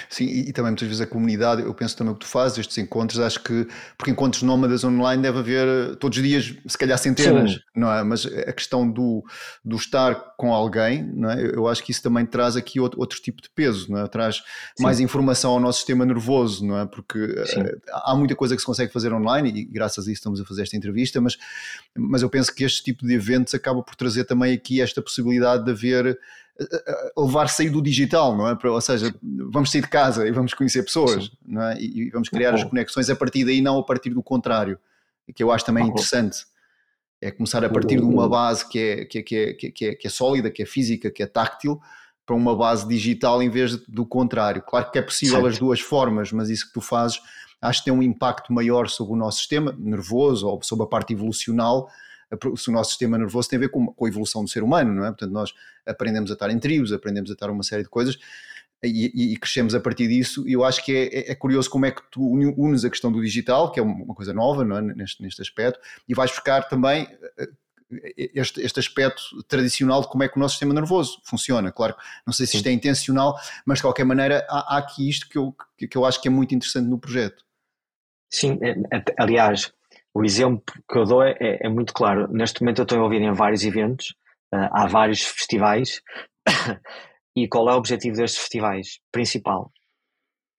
Sim, 0.09 0.25
e, 0.25 0.49
e, 0.49 0.53
também 0.53 0.71
muitas 0.73 0.87
vezes 0.89 1.01
a 1.01 1.07
comunidade, 1.07 1.63
eu 1.63 1.73
penso 1.73 1.97
também 1.97 2.13
o 2.13 2.17
que 2.17 2.27
tu 2.27 2.31
fazes, 2.31 2.59
estes 2.59 2.77
encontros, 2.79 3.21
acho 3.21 3.43
que, 3.43 3.67
porque 3.97 4.11
encontros 4.11 4.43
nómadas 4.43 4.85
online 4.85 5.23
deve 5.23 5.39
haver 5.39 5.67
eh, 5.67 5.95
todos 5.97 6.19
os 6.19 6.25
dias, 6.25 6.55
se 6.67 6.77
calhar 6.77 6.99
centenas, 6.99 7.53
Sim. 7.53 7.59
não 7.75 7.93
é? 7.93 8.03
Mas 8.03 8.27
a 8.27 8.53
questão 8.53 8.89
do, 8.89 9.25
do 9.65 9.77
estar 9.77 10.15
com 10.37 10.53
alguém, 10.53 11.03
não 11.03 11.31
é? 11.31 11.43
Eu 11.55 11.69
acho 11.69 11.83
que 11.83 11.91
isso 11.91 12.03
também 12.03 12.27
traz 12.27 12.57
aqui 12.57 12.81
outro, 12.81 13.01
outro 13.01 13.21
tipo 13.21 13.41
de 13.41 13.49
peso, 13.51 13.91
não 13.91 14.01
é? 14.01 14.09
Traz 14.09 14.43
Sim. 14.77 14.83
mais 14.83 15.01
informação 15.01 15.53
ao 15.53 15.61
nosso 15.61 15.79
sistema 15.79 16.05
nervoso, 16.05 16.67
não 16.67 16.79
é? 16.79 16.87
Porque 16.87 17.19
uh, 17.19 17.81
há 18.05 18.15
muita 18.15 18.35
coisa 18.35 18.55
que 18.55 18.61
se 18.61 18.67
consegue 18.67 18.93
fazer 18.93 19.13
online 19.13 19.49
e 19.49 19.65
graças 19.65 20.07
a 20.07 20.11
isso 20.11 20.21
estamos 20.21 20.41
a 20.41 20.45
fazer 20.45 20.63
esta 20.63 20.77
entrevista, 20.77 21.21
mas, 21.21 21.39
mas 21.97 22.23
eu 22.23 22.29
penso 22.29 22.55
que 22.55 22.65
este 22.65 22.83
tipo 22.83 23.07
de 23.07 23.15
eventos 23.15 23.55
acaba 23.55 23.83
por 23.83 23.95
trazer 23.95 24.25
também 24.25 24.53
aqui 24.53 24.81
esta 24.81 25.01
possibilidade 25.01 25.65
de 25.65 25.71
haver 25.71 26.19
levar 27.17 27.49
sair 27.49 27.71
do 27.71 27.81
digital, 27.81 28.37
não 28.37 28.49
é? 28.49 28.59
Ou 28.65 28.81
seja, 28.81 29.15
vamos 29.51 29.71
sair 29.71 29.83
de 29.83 29.89
casa 29.89 30.27
e 30.27 30.33
vamos 30.33 30.55
conhecer 30.55 30.83
pessoas, 30.83 31.31
não 31.47 31.63
é? 31.63 31.81
E 31.81 32.11
vamos 32.11 32.29
criar 32.29 32.55
as 32.55 32.65
conexões 32.65 33.09
a 33.09 33.17
partir 33.17 33.45
daí, 33.45 33.61
não 33.61 33.79
a 33.79 33.85
partir 33.85 34.11
do 34.11 34.23
contrário, 34.23 34.79
que 35.35 35.43
eu 35.43 35.53
acho 35.53 35.65
também 35.65 35.87
interessante. 35.87 36.45
É 37.21 37.31
começar 37.31 37.65
a 37.65 37.69
partir 37.69 37.97
de 37.97 38.03
uma 38.03 38.29
base 38.29 38.69
que 38.69 38.79
é, 38.79 39.05
que 39.05 39.19
é, 39.19 39.23
que 39.23 39.37
é, 39.37 39.53
que 39.55 39.87
é, 39.87 39.95
que 39.95 40.07
é 40.07 40.11
sólida, 40.11 40.51
que 40.51 40.63
é 40.63 40.67
física, 40.67 41.11
que 41.11 41.23
é 41.23 41.27
táctil, 41.27 41.81
para 42.27 42.37
uma 42.37 42.55
base 42.55 42.87
digital 42.87 43.43
em 43.43 43.49
vez 43.49 43.77
do 43.87 44.05
contrário. 44.05 44.63
Claro 44.63 44.91
que 44.91 44.99
é 44.99 45.03
possível 45.03 45.37
certo. 45.37 45.49
as 45.49 45.59
duas 45.59 45.81
formas, 45.81 46.31
mas 46.33 46.51
isso 46.51 46.67
que 46.67 46.75
tu 46.75 46.81
fazes 46.81 47.21
acho 47.61 47.81
que 47.81 47.87
tem 47.87 47.95
um 47.95 48.03
impacto 48.03 48.53
maior 48.53 48.89
sobre 48.89 49.15
o 49.15 49.17
nosso 49.17 49.39
sistema 49.39 49.75
nervoso 49.79 50.47
ou 50.47 50.63
sobre 50.63 50.85
a 50.85 50.89
parte 50.89 51.13
evolucional 51.13 51.91
se 52.57 52.69
o 52.69 52.73
nosso 52.73 52.91
sistema 52.91 53.17
nervoso 53.17 53.49
tem 53.49 53.57
a 53.57 53.61
ver 53.61 53.71
com, 53.71 53.87
com 53.87 54.05
a 54.05 54.09
evolução 54.09 54.45
do 54.45 54.51
ser 54.51 54.63
humano, 54.63 54.93
não 54.93 55.05
é? 55.05 55.09
Portanto, 55.09 55.33
nós 55.33 55.55
aprendemos 55.87 56.31
a 56.31 56.35
estar 56.35 56.51
em 56.51 56.59
tribos, 56.59 56.93
aprendemos 56.93 57.31
a 57.31 57.33
estar 57.33 57.51
uma 57.51 57.63
série 57.63 57.83
de 57.83 57.89
coisas 57.89 58.19
e, 58.83 59.33
e, 59.33 59.37
crescemos 59.37 59.75
a 59.75 59.81
partir 59.81 60.07
disso. 60.07 60.47
E 60.49 60.53
eu 60.53 60.65
acho 60.65 60.85
que 60.85 60.95
é, 60.95 61.05
é, 61.07 61.33
é, 61.33 61.35
curioso 61.35 61.69
como 61.69 61.87
é 61.87 61.91
que 61.91 62.03
tu 62.11 62.23
unes 62.23 62.85
a 62.85 62.91
questão 62.91 63.11
do 63.11 63.21
digital, 63.21 63.73
que 63.73 63.81
é 63.81 63.83
uma 63.83 64.15
coisa 64.15 64.33
nova 64.33 64.63
é? 64.63 64.81
neste, 64.81 65.23
neste 65.23 65.43
aspecto, 65.43 65.81
e 66.09 66.15
vais 66.15 66.31
buscar 66.31 66.69
também 66.69 67.09
eh, 67.39 67.49
este, 68.35 68.61
este 68.61 68.79
aspecto 68.79 69.23
tradicional 69.49 70.03
de 70.03 70.09
como 70.09 70.23
é 70.23 70.29
que 70.29 70.37
o 70.37 70.41
nosso 70.41 70.55
sistema 70.55 70.75
nervoso 70.75 71.21
funciona. 71.25 71.73
Claro, 71.73 71.97
não 72.27 72.33
sei 72.33 72.47
se 72.47 72.57
isto 72.57 72.67
é 72.69 72.73
intencional, 72.73 73.37
mas 73.67 73.79
de 73.79 73.83
qualquer 73.83 74.05
maneira 74.05 74.47
há, 74.49 74.77
há 74.77 74.79
aqui 74.79 75.09
isto 75.09 75.29
que 75.29 75.39
eu, 75.39 75.55
que 75.77 75.97
eu 75.97 76.05
acho 76.05 76.21
que 76.21 76.29
é 76.29 76.31
muito 76.31 76.55
interessante 76.55 76.89
no 76.89 76.99
projeto. 76.99 77.45
Sim, 78.31 78.59
é, 78.63 78.77
aliás, 79.19 79.73
o 80.19 80.25
exemplo 80.25 80.75
que 80.91 80.99
eu 80.99 81.05
dou 81.05 81.23
é, 81.23 81.37
é, 81.39 81.67
é 81.67 81.69
muito 81.69 81.95
claro. 81.95 82.27
Neste 82.33 82.61
momento 82.61 82.81
eu 82.81 82.83
estou 82.83 82.99
envolvido 82.99 83.25
em 83.25 83.33
vários 83.33 83.65
eventos, 83.65 84.17
uh, 84.53 84.69
há 84.73 84.89
vários 84.89 85.23
festivais. 85.23 86.03
e 87.37 87.47
qual 87.47 87.69
é 87.71 87.75
o 87.75 87.77
objetivo 87.77 88.17
destes 88.17 88.41
festivais? 88.41 88.99
Principal 89.13 89.71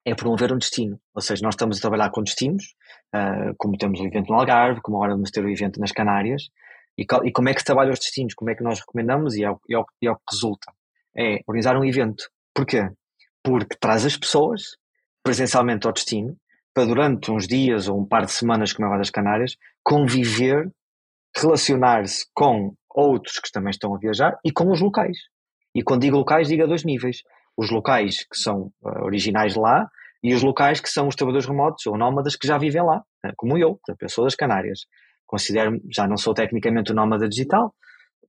é 0.06 0.14
promover 0.14 0.50
um 0.50 0.56
destino. 0.56 0.98
Ou 1.14 1.20
seja, 1.20 1.42
nós 1.42 1.52
estamos 1.52 1.76
a 1.76 1.80
trabalhar 1.82 2.08
com 2.08 2.22
destinos, 2.22 2.74
uh, 3.14 3.54
como 3.58 3.76
temos 3.76 4.00
o 4.00 4.06
evento 4.06 4.30
no 4.30 4.38
Algarve, 4.38 4.80
como 4.80 4.96
agora 4.96 5.12
vamos 5.12 5.30
ter 5.30 5.44
o 5.44 5.50
evento 5.50 5.78
nas 5.78 5.92
Canárias. 5.92 6.48
E, 6.96 7.02
e 7.02 7.30
como 7.30 7.50
é 7.50 7.52
que 7.52 7.60
se 7.60 7.66
trabalha 7.66 7.92
os 7.92 7.98
destinos? 7.98 8.32
Como 8.32 8.50
é 8.50 8.54
que 8.54 8.64
nós 8.64 8.80
recomendamos 8.80 9.36
e 9.36 9.44
é, 9.44 9.50
o, 9.50 9.60
é, 9.70 9.76
o, 9.76 9.84
é 10.02 10.10
o 10.10 10.16
que 10.16 10.22
resulta? 10.32 10.72
É 11.14 11.40
organizar 11.46 11.76
um 11.76 11.84
evento. 11.84 12.30
Porquê? 12.54 12.88
Porque 13.44 13.76
traz 13.78 14.06
as 14.06 14.16
pessoas 14.16 14.78
presencialmente 15.22 15.86
ao 15.86 15.92
destino 15.92 16.34
para 16.74 16.86
durante 16.86 17.30
uns 17.30 17.46
dias 17.46 17.88
ou 17.88 18.00
um 18.00 18.06
par 18.06 18.24
de 18.24 18.32
semanas, 18.32 18.72
como 18.72 18.92
é 18.92 18.98
das 18.98 19.10
Canárias, 19.10 19.56
conviver, 19.82 20.70
relacionar-se 21.36 22.26
com 22.34 22.74
outros 22.88 23.38
que 23.38 23.50
também 23.50 23.70
estão 23.70 23.94
a 23.94 23.98
viajar 23.98 24.38
e 24.44 24.52
com 24.52 24.70
os 24.70 24.80
locais. 24.80 25.16
E 25.74 25.82
quando 25.82 26.02
digo 26.02 26.16
locais, 26.16 26.48
digo 26.48 26.64
a 26.64 26.66
dois 26.66 26.84
níveis. 26.84 27.22
Os 27.56 27.70
locais 27.70 28.24
que 28.24 28.36
são 28.36 28.72
uh, 28.82 29.04
originais 29.04 29.54
lá 29.54 29.88
e 30.22 30.34
os 30.34 30.42
locais 30.42 30.80
que 30.80 30.88
são 30.88 31.08
os 31.08 31.14
trabalhadores 31.14 31.48
remotos 31.48 31.86
ou 31.86 31.96
nómadas 31.96 32.36
que 32.36 32.46
já 32.46 32.58
vivem 32.58 32.82
lá, 32.82 33.02
né? 33.24 33.32
como 33.36 33.56
eu, 33.56 33.78
a 33.88 33.94
pessoa 33.94 34.26
das 34.26 34.34
Canárias. 34.34 34.80
Considero, 35.26 35.80
já 35.90 36.08
não 36.08 36.16
sou 36.16 36.34
tecnicamente 36.34 36.92
um 36.92 36.94
nómada 36.94 37.28
digital, 37.28 37.74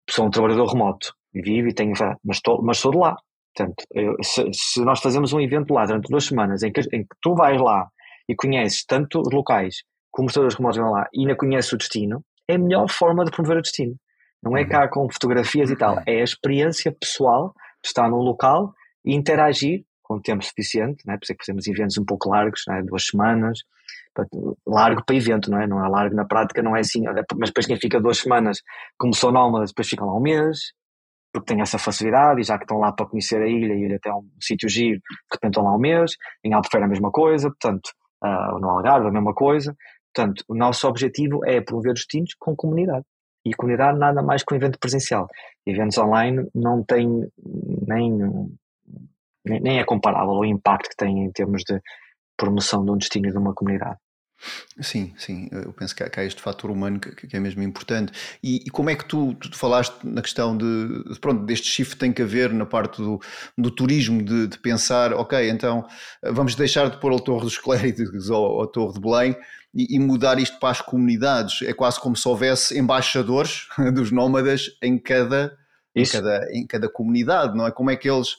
sou 0.10 0.28
um 0.28 0.30
trabalhador 0.30 0.68
remoto 0.68 1.14
vivo 1.34 1.70
e 1.70 1.74
tenho, 1.74 1.94
mas, 2.24 2.38
estou, 2.38 2.62
mas 2.62 2.78
sou 2.78 2.92
de 2.92 2.98
lá. 2.98 3.16
Portanto, 3.56 3.84
eu, 3.94 4.16
se, 4.22 4.46
se, 4.54 4.84
nós 4.84 5.00
fazemos 5.02 5.34
um 5.34 5.40
evento 5.40 5.74
lá 5.74 5.86
durante 5.86 6.10
duas 6.10 6.26
semanas 6.26 6.64
em 6.64 6.72
que, 6.72 6.82
em 6.94 7.04
que 7.04 7.16
tu 7.22 7.36
vais 7.36 7.60
lá 7.60 7.90
e 8.28 8.36
conheces 8.36 8.86
tanto 8.86 9.22
os 9.22 9.32
locais 9.32 9.84
como 10.12 10.28
os 10.28 10.34
trabalhadores 10.34 10.58
remotos 10.58 10.78
vão 10.78 10.92
lá 10.92 11.08
e 11.14 11.22
ainda 11.22 11.36
conheces 11.36 11.72
o 11.72 11.78
destino, 11.78 12.24
é 12.48 12.56
a 12.56 12.60
melhor 12.60 12.90
forma 12.90 13.24
de 13.24 13.32
promover 13.32 13.58
o 13.58 13.62
destino. 13.62 13.96
Não 14.44 14.58
é 14.58 14.64
uhum. 14.64 14.70
cá 14.70 14.88
com 14.88 15.10
fotografias 15.10 15.70
e 15.70 15.76
tal, 15.76 16.02
é 16.06 16.20
a 16.20 16.24
experiência 16.24 16.92
pessoal 16.92 17.54
de 17.82 17.88
estar 17.88 18.10
num 18.10 18.18
local 18.18 18.74
e 19.06 19.16
interagir 19.16 19.84
com 20.02 20.20
tempo 20.20 20.44
suficiente, 20.44 21.06
né? 21.06 21.16
por 21.16 21.24
isso 21.24 21.32
é 21.32 21.36
que 21.36 21.46
fazemos 21.46 21.68
eventos 21.68 21.98
um 21.98 22.04
pouco 22.04 22.30
largos, 22.30 22.64
né? 22.68 22.82
duas 22.84 23.06
semanas, 23.06 23.60
largo 24.68 25.04
para 25.06 25.16
evento, 25.16 25.50
não 25.50 25.62
é? 25.62 25.68
Não 25.68 25.84
é 25.84 25.88
largo 25.88 26.16
na 26.16 26.26
prática, 26.26 26.62
não 26.62 26.76
é 26.76 26.82
assim. 26.82 27.04
Mas 27.38 27.50
depois 27.50 27.66
quem 27.66 27.78
fica 27.78 28.00
duas 28.00 28.18
semanas 28.18 28.60
começou 28.98 29.32
nómada, 29.32 29.66
depois 29.66 29.88
fica 29.88 30.04
lá 30.04 30.14
um 30.14 30.20
mês, 30.20 30.74
porque 31.32 31.54
tem 31.54 31.62
essa 31.62 31.78
facilidade 31.78 32.42
e 32.42 32.44
já 32.44 32.58
que 32.58 32.66
estão 32.66 32.78
lá 32.78 32.92
para 32.92 33.06
conhecer 33.06 33.42
a 33.42 33.48
ilha 33.48 33.74
e 33.74 33.86
ir 33.86 33.96
até 33.96 34.14
um 34.14 34.30
sítio 34.42 34.68
giro, 34.68 34.98
de 35.00 35.34
repente 35.34 35.52
estão 35.52 35.64
lá 35.64 35.74
um 35.74 35.80
mês. 35.80 36.18
Em 36.44 36.54
Albufeira 36.54 36.86
a 36.86 36.90
mesma 36.90 37.10
coisa, 37.10 37.50
portanto, 37.50 37.92
uh, 38.24 38.60
no 38.60 38.70
Algarve 38.70 39.08
a 39.08 39.12
mesma 39.12 39.34
coisa. 39.34 39.76
Portanto, 40.14 40.44
o 40.48 40.56
nosso 40.56 40.88
objetivo 40.88 41.46
é 41.46 41.62
promover 41.62 41.94
destinos 41.94 42.34
com 42.38 42.56
comunidade. 42.56 43.06
E 43.46 43.54
comunidade 43.54 43.98
nada 43.98 44.22
mais 44.22 44.44
que 44.44 44.54
um 44.54 44.58
evento 44.58 44.78
presencial. 44.78 45.28
Eventos 45.66 45.98
online 45.98 46.48
não 46.54 46.84
têm 46.84 47.28
nem, 47.88 48.52
nem 49.46 49.80
é 49.80 49.84
comparável 49.84 50.34
o 50.34 50.46
impacto 50.46 50.90
que 50.90 50.96
têm 50.96 51.24
em 51.24 51.32
termos 51.32 51.64
de 51.64 51.82
promoção 52.38 52.86
de 52.86 52.92
um 52.92 52.98
destino 52.98 53.30
e 53.30 53.32
de 53.32 53.38
uma 53.38 53.54
comunidade. 53.54 53.98
Sim, 54.80 55.14
sim, 55.18 55.48
eu 55.52 55.72
penso 55.74 55.96
que 55.96 56.04
há, 56.04 56.10
que 56.10 56.20
há 56.20 56.26
este 56.26 56.42
fator 56.42 56.72
humano 56.72 57.00
que, 57.00 57.28
que, 57.28 57.36
é 57.36 57.40
mesmo 57.40 57.62
importante. 57.62 58.12
E, 58.42 58.64
e 58.66 58.70
como 58.70 58.90
é 58.90 58.96
que 58.96 59.06
tu, 59.06 59.36
tu, 59.36 59.56
falaste 59.56 59.96
na 60.04 60.22
questão 60.22 60.58
de, 60.58 61.04
pronto, 61.20 61.46
deste 61.46 61.68
shift 61.68 61.98
tem 61.98 62.12
que 62.12 62.22
haver 62.22 62.52
na 62.52 62.66
parte 62.66 63.02
do, 63.02 63.20
do 63.58 63.70
turismo, 63.70 64.24
de, 64.24 64.48
de 64.48 64.58
pensar, 64.58 65.14
ok, 65.14 65.50
então 65.50 65.88
vamos 66.24 66.56
deixar 66.56 66.90
de 66.90 66.98
pôr 67.00 67.14
a 67.14 67.20
Torre 67.20 67.44
dos 67.44 67.58
Clérigos 67.58 68.30
ou 68.30 68.64
a 68.64 68.68
Torre 68.68 68.94
de 68.94 69.00
Belém 69.00 69.36
e, 69.74 69.96
e, 69.96 70.00
mudar 70.00 70.40
isto 70.40 70.60
para 70.60 70.70
as 70.70 70.82
comunidades. 70.82 71.62
É 71.62 71.74
quase 71.74 72.00
como 72.00 72.16
se 72.16 72.28
houvesse 72.28 72.78
embaixadores 72.78 73.68
dos 73.94 74.12
nómadas 74.12 74.72
em 74.82 74.98
cada, 74.98 75.58
em 75.96 76.06
cada, 76.06 76.48
em 76.52 76.66
cada 76.66 76.90
comunidade, 76.90 77.56
não 77.56 77.68
é? 77.68 77.72
Como 77.72 77.92
é 77.92 77.96
que 77.96 78.10
eles 78.10 78.38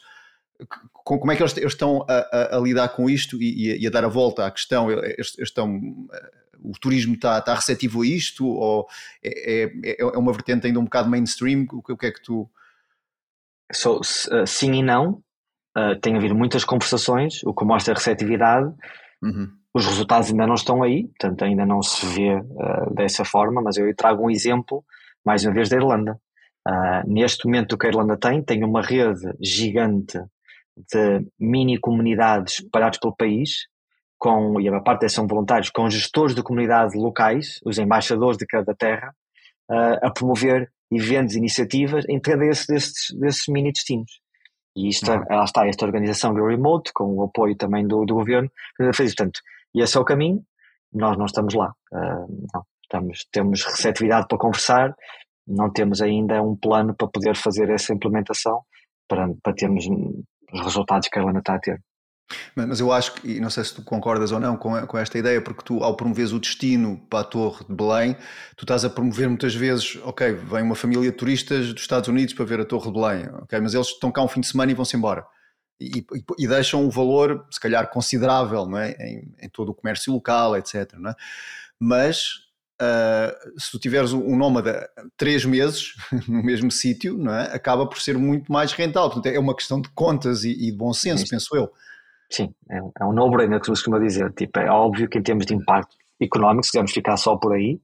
como 1.05 1.33
é 1.33 1.37
que 1.37 1.43
eles, 1.43 1.57
estão 1.57 2.05
a, 2.09 2.15
a, 2.15 2.57
a 2.57 2.61
lidar 2.61 2.89
com 2.91 3.09
isto 3.09 3.41
e, 3.43 3.81
e, 3.81 3.87
a 3.87 3.91
dar 3.91 4.05
a 4.05 4.09
volta 4.09 4.47
à 4.47 4.51
questão? 4.51 4.91
Eles, 4.91 5.37
estão, 5.39 5.81
eh, 6.13 6.31
o 6.61 6.73
turismo 6.73 7.15
está, 7.15 7.39
está 7.39 7.55
receptivo 7.55 8.03
a 8.03 8.07
isto 8.07 8.47
ou 8.47 8.87
é, 9.23 9.65
é, 9.65 9.97
é, 10.01 10.05
uma 10.17 10.33
vertente 10.33 10.67
ainda 10.67 10.79
um 10.79 10.85
bocado 10.85 11.11
mainstream? 11.11 11.67
O 11.73 11.83
que, 11.83 11.93
o 11.93 11.97
que 11.97 12.07
é 12.07 12.13
que 12.13 12.23
tu... 12.23 12.49
So, 13.73 14.01
uh, 14.01 14.47
sim 14.47 14.73
e 14.75 14.83
não. 14.83 15.23
Uh, 15.77 15.99
tem 16.01 16.15
havido 16.17 16.35
muitas 16.35 16.65
conversações, 16.65 17.43
o 17.45 17.55
que 17.55 17.65
mostra 17.65 17.95
a 17.95 17.97
receptividade. 17.97 18.71
Uhum. 19.23 19.49
Os 19.75 19.87
resultados 19.87 20.29
ainda 20.29 20.47
não 20.47 20.55
estão 20.55 20.83
aí, 20.83 21.09
portanto 21.09 21.45
ainda 21.45 21.65
não 21.65 21.83
se 21.83 22.05
vê 22.07 22.35
uh, 22.35 22.95
dessa 22.95 23.25
forma, 23.25 23.63
mas 23.63 23.79
eu 23.79 23.95
trago 23.97 24.27
um 24.27 24.31
exemplo, 24.31 24.85
mais 25.25 25.45
uma 25.45 25.55
vez, 25.55 25.71
da 25.71 25.77
Irlanda. 25.77 26.21
Uh, 26.69 27.11
neste 27.11 27.47
momento 27.47 27.73
o 27.73 27.79
que 27.79 27.87
a 27.87 27.89
Irlanda 27.89 28.17
tem, 28.17 28.43
tem 28.43 28.63
uma 28.63 28.83
rede 28.83 29.35
gigante 29.41 30.19
de 30.77 31.27
mini 31.39 31.79
comunidades 31.79 32.61
espalhadas 32.61 32.99
pelo 32.99 33.15
país, 33.15 33.67
com, 34.19 34.61
e 34.61 34.69
a 34.69 34.81
parte 34.81 35.09
são 35.09 35.27
voluntários, 35.27 35.71
com 35.71 35.91
gestores 35.91 36.35
de 36.35 36.43
comunidade 36.43 36.97
locais, 36.97 37.59
os 37.65 37.79
embaixadores 37.79 38.39
de 38.39 38.47
cada 38.47 38.75
terra, 38.75 39.15
uh, 39.71 40.07
a 40.07 40.11
promover 40.11 40.71
eventos, 40.93 41.35
iniciativas 41.35 42.05
em 42.09 42.21
cada 42.21 42.39
desses, 42.39 42.67
desses, 42.67 43.19
desses 43.19 43.49
mini 43.49 43.73
destinos. 43.73 44.21
E 44.77 44.89
isto, 44.89 45.11
uhum. 45.11 45.25
lá 45.29 45.45
está, 45.45 45.67
esta 45.67 45.85
organização 45.85 46.33
do 46.33 46.47
Remote, 46.47 46.93
com 46.95 47.05
o 47.17 47.23
apoio 47.25 47.57
também 47.57 47.87
do, 47.87 48.05
do 48.05 48.15
governo, 48.15 48.51
fez 48.95 49.15
tanto. 49.15 49.41
E 49.75 49.83
esse 49.83 49.97
é 49.97 50.01
o 50.01 50.05
caminho, 50.05 50.43
nós 50.93 51.19
não 51.19 51.27
estamos 51.27 51.55
lá. 51.55 51.73
Uh, 51.93 52.47
não, 52.55 52.65
estamos, 52.83 53.27
temos 53.33 53.65
receptividade 53.65 54.27
para 54.29 54.39
conversar, 54.39 54.95
não 55.47 55.71
temos 55.71 56.01
ainda 56.01 56.43
um 56.43 56.57
plano 56.57 56.95
para 56.95 57.09
poder 57.09 57.35
fazer 57.37 57.71
essa 57.71 57.93
implementação, 57.93 58.63
para, 59.09 59.29
para 59.43 59.55
termos 59.55 59.85
os 60.53 60.61
resultados 60.61 61.09
que 61.09 61.19
a 61.19 61.23
Irlanda 61.23 61.41
está 61.41 61.55
a 61.55 61.59
ter. 61.59 61.83
Mas 62.55 62.81
eu 62.81 62.93
acho 62.93 63.15
que, 63.15 63.33
e 63.33 63.41
não 63.41 63.51
sei 63.51 63.65
se 63.65 63.75
tu 63.75 63.83
concordas 63.83 64.33
ou 64.33 64.41
não 64.41 64.57
com, 64.57 64.87
com 64.87 64.99
esta 64.99 65.19
ideia, 65.19 65.41
porque 65.41 65.63
tu, 65.65 65.83
ao 65.83 65.97
promoveres 65.97 66.33
o 66.33 66.39
destino 66.39 66.99
para 67.11 67.21
a 67.21 67.25
Torre 67.25 67.65
de 67.69 67.75
Belém, 67.75 68.17
tu 68.57 68.65
estás 68.65 68.85
a 68.85 68.91
promover 68.91 69.29
muitas 69.29 69.55
vezes, 69.55 69.99
ok, 70.03 70.33
vem 70.33 70.63
uma 70.63 70.75
família 70.75 71.11
de 71.11 71.17
turistas 71.17 71.73
dos 71.73 71.83
Estados 71.83 72.09
Unidos 72.09 72.35
para 72.35 72.45
ver 72.45 72.61
a 72.61 72.65
Torre 72.65 72.87
de 72.87 72.93
Belém, 72.93 73.29
ok, 73.43 73.61
mas 73.61 73.75
eles 73.75 73.89
estão 73.89 74.11
cá 74.11 74.23
um 74.23 74.29
fim 74.29 74.41
de 74.41 74.47
semana 74.47 74.73
e 74.73 74.75
vão-se 74.75 74.97
embora. 74.97 75.27
E, 75.81 75.99
e, 75.99 76.25
e, 76.39 76.47
deixam 76.47 76.85
um 76.85 76.91
valor, 76.91 77.45
se 77.51 77.59
calhar, 77.59 77.91
considerável 77.91 78.67
não 78.67 78.79
é? 78.79 78.93
em, 78.93 79.35
em 79.41 79.49
todo 79.49 79.71
o 79.71 79.75
comércio 79.75 80.13
local, 80.13 80.57
etc. 80.57 80.93
Não 80.97 81.11
é? 81.11 81.15
Mas 81.79 82.52
Uh, 82.81 83.61
se 83.61 83.71
tu 83.71 83.79
tiveres 83.79 84.13
um 84.13 84.37
nómada 84.37 84.89
três 85.17 85.45
meses 85.45 85.93
no 86.27 86.43
mesmo 86.43 86.71
sítio, 86.71 87.17
não 87.17 87.33
é? 87.33 87.55
acaba 87.55 87.87
por 87.87 88.01
ser 88.01 88.19
muito 88.19 88.51
mais 88.51 88.73
rentável. 88.73 89.11
Portanto, 89.11 89.33
é 89.33 89.39
uma 89.39 89.55
questão 89.55 89.81
de 89.81 89.89
contas 89.91 90.45
e, 90.45 90.51
e 90.51 90.71
de 90.71 90.77
bom 90.77 90.93
senso, 90.93 91.25
Sim. 91.25 91.31
penso 91.31 91.57
eu. 91.57 91.71
Sim, 92.31 92.55
é 92.71 92.83
um, 92.83 92.93
é 93.01 93.05
um 93.05 93.13
no-brainer 93.13 93.61
que 93.61 93.67
se 93.67 93.73
costuma 93.73 93.99
dizer. 93.99 94.33
Tipo, 94.33 94.59
é 94.59 94.71
óbvio 94.71 95.09
que 95.09 95.19
em 95.19 95.23
termos 95.23 95.47
de 95.47 95.55
impacto 95.55 95.95
económico, 96.21 96.65
se 96.65 96.71
quisermos 96.71 96.93
ficar 96.93 97.17
só 97.17 97.37
por 97.37 97.53
aí, 97.53 97.79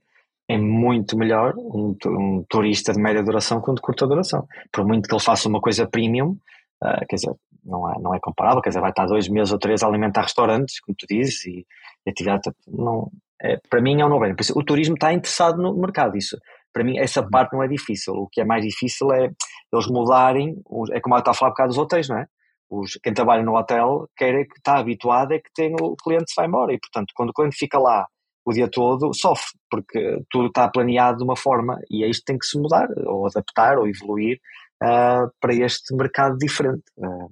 é 0.48 0.56
muito 0.56 1.16
melhor 1.16 1.54
um, 1.58 1.94
um, 2.06 2.44
turista 2.48 2.92
de 2.92 2.98
média 2.98 3.22
duração 3.22 3.60
que 3.60 3.70
um 3.70 3.74
de 3.74 3.82
curta 3.82 4.06
duração. 4.06 4.48
Por 4.72 4.86
muito 4.86 5.06
que 5.06 5.14
ele 5.14 5.22
faça 5.22 5.48
uma 5.48 5.60
coisa 5.60 5.86
premium, 5.86 6.36
uh, 6.82 7.06
quer 7.08 7.16
dizer, 7.16 7.32
não 7.64 7.90
é, 7.90 7.98
não 8.00 8.14
é 8.14 8.18
comparável, 8.20 8.62
quer 8.62 8.70
dizer, 8.70 8.80
vai 8.80 8.90
estar 8.90 9.06
dois 9.06 9.28
meses 9.28 9.52
ou 9.52 9.58
três 9.58 9.82
a 9.82 9.86
alimentar 9.86 10.22
restaurantes, 10.22 10.80
como 10.80 10.96
tu 10.96 11.06
dizes, 11.08 11.44
e, 11.46 11.66
e 12.06 12.10
atividade, 12.10 12.50
não, 12.66 13.10
é, 13.40 13.58
para 13.68 13.80
mim 13.80 14.00
é 14.00 14.04
um 14.04 14.08
no-brainer. 14.08 14.36
O 14.54 14.64
turismo 14.64 14.94
está 14.94 15.12
interessado 15.12 15.60
no 15.60 15.74
mercado, 15.76 16.16
isso. 16.16 16.36
Para 16.72 16.84
mim, 16.84 16.98
essa 16.98 17.22
uhum. 17.22 17.30
parte 17.30 17.52
não 17.54 17.62
é 17.62 17.68
difícil. 17.68 18.14
O 18.14 18.28
que 18.28 18.40
é 18.40 18.44
mais 18.44 18.64
difícil 18.64 19.12
é 19.12 19.30
eles 19.72 19.86
mudarem, 19.88 20.56
é 20.92 21.00
como 21.00 21.14
eu 21.14 21.18
estava 21.18 21.36
a 21.36 21.38
falar 21.38 21.50
por 21.52 21.56
causa 21.56 21.68
dos 21.70 21.78
hotéis, 21.78 22.08
não 22.08 22.18
é? 22.18 22.26
Os, 22.70 22.98
quem 23.02 23.14
trabalha 23.14 23.42
no 23.42 23.56
hotel 23.56 24.08
quer 24.16 24.34
é 24.34 24.44
que 24.44 24.58
está 24.58 24.78
habituado 24.78 25.32
é 25.32 25.38
que 25.38 25.50
tem 25.54 25.74
o 25.80 25.96
cliente 25.96 26.30
se 26.30 26.36
vai 26.36 26.46
embora 26.46 26.72
e, 26.72 26.78
portanto, 26.78 27.12
quando 27.14 27.30
o 27.30 27.32
cliente 27.32 27.56
fica 27.56 27.78
lá 27.78 28.06
o 28.44 28.52
dia 28.52 28.68
todo, 28.70 29.12
sofre, 29.14 29.58
porque 29.70 30.22
tudo 30.30 30.48
está 30.48 30.68
planeado 30.68 31.18
de 31.18 31.24
uma 31.24 31.36
forma 31.36 31.78
e 31.90 32.04
é 32.04 32.08
isto 32.08 32.20
que 32.20 32.26
tem 32.26 32.38
que 32.38 32.46
se 32.46 32.58
mudar, 32.58 32.88
ou 33.06 33.26
adaptar, 33.26 33.78
ou 33.78 33.86
evoluir 33.86 34.38
uh, 34.82 35.30
para 35.40 35.54
este 35.54 35.94
mercado 35.94 36.36
diferente. 36.38 36.84
Uh, 36.96 37.30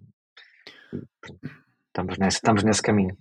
estamos, 1.89 2.19
nesse, 2.19 2.37
estamos 2.37 2.63
nesse 2.63 2.83
caminho. 2.83 3.17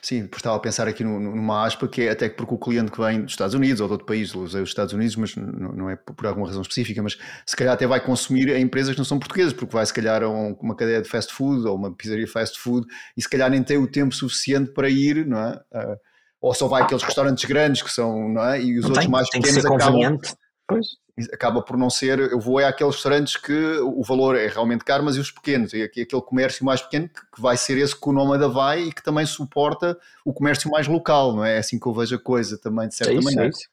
Sim, 0.00 0.28
estava 0.32 0.56
a 0.56 0.60
pensar 0.60 0.86
aqui 0.86 1.02
numa 1.02 1.66
aspa 1.66 1.88
que 1.88 2.02
é 2.02 2.10
até 2.10 2.28
porque 2.28 2.54
o 2.54 2.58
cliente 2.58 2.92
que 2.92 3.00
vem 3.00 3.22
dos 3.22 3.32
Estados 3.32 3.52
Unidos 3.52 3.80
ou 3.80 3.88
de 3.88 3.92
outro 3.92 4.06
país, 4.06 4.32
usei 4.32 4.62
os 4.62 4.68
Estados 4.68 4.94
Unidos, 4.94 5.16
mas 5.16 5.34
não 5.34 5.90
é 5.90 5.96
por 5.96 6.24
alguma 6.24 6.46
razão 6.46 6.62
específica, 6.62 7.02
mas 7.02 7.18
se 7.44 7.56
calhar 7.56 7.74
até 7.74 7.84
vai 7.84 8.00
consumir 8.00 8.48
em 8.50 8.62
empresas 8.62 8.94
que 8.94 8.98
não 8.98 9.04
são 9.04 9.18
portuguesas, 9.18 9.52
porque 9.52 9.74
vai 9.74 9.84
se 9.84 9.92
calhar 9.92 10.22
a 10.22 10.28
uma 10.28 10.76
cadeia 10.76 11.02
de 11.02 11.08
fast 11.08 11.34
food 11.34 11.66
ou 11.66 11.74
uma 11.74 11.92
pizzaria 11.92 12.28
fast 12.28 12.60
food 12.60 12.86
e 13.16 13.22
se 13.22 13.28
calhar 13.28 13.50
nem 13.50 13.62
tem 13.62 13.76
o 13.76 13.90
tempo 13.90 14.14
suficiente 14.14 14.70
para 14.70 14.88
ir, 14.88 15.26
não 15.26 15.38
é? 15.38 15.60
Uh, 15.74 15.96
ou 16.40 16.54
só 16.54 16.68
vai 16.68 16.82
aqueles 16.82 17.02
restaurantes 17.02 17.44
grandes 17.44 17.82
que 17.82 17.90
são, 17.90 18.28
não 18.28 18.44
é? 18.44 18.62
E 18.62 18.78
os 18.78 18.82
não 18.82 18.90
outros 18.90 19.04
tem, 19.04 19.10
mais 19.10 19.28
tem 19.30 19.42
pequenos 19.42 19.66
acabam. 19.66 20.18
Pois 20.66 21.02
acaba 21.32 21.60
por 21.62 21.76
não 21.76 21.90
ser, 21.90 22.18
eu 22.18 22.40
vou 22.40 22.58
é 22.58 22.64
àqueles 22.64 22.94
restaurantes 22.94 23.36
que 23.36 23.52
o 23.80 24.02
valor 24.02 24.34
é 24.36 24.46
realmente 24.46 24.84
caro, 24.84 25.04
mas 25.04 25.16
e 25.16 25.20
os 25.20 25.30
pequenos, 25.30 25.72
e 25.74 25.82
aquele 25.82 26.22
comércio 26.22 26.64
mais 26.64 26.80
pequeno 26.80 27.08
que 27.08 27.40
vai 27.40 27.56
ser 27.56 27.76
esse 27.78 27.98
que 27.98 28.08
o 28.08 28.12
Nómada 28.12 28.48
vai 28.48 28.84
e 28.84 28.92
que 28.92 29.02
também 29.02 29.26
suporta 29.26 29.98
o 30.24 30.32
comércio 30.32 30.70
mais 30.70 30.88
local, 30.88 31.34
não 31.34 31.44
é? 31.44 31.56
É 31.56 31.58
assim 31.58 31.78
que 31.78 31.86
eu 31.86 31.92
vejo 31.92 32.16
a 32.16 32.18
coisa 32.18 32.56
também, 32.56 32.88
de 32.88 32.94
certa 32.94 33.12
é 33.12 33.16
isso, 33.16 33.24
maneira. 33.24 33.46
É 33.46 33.50
isso. 33.50 33.68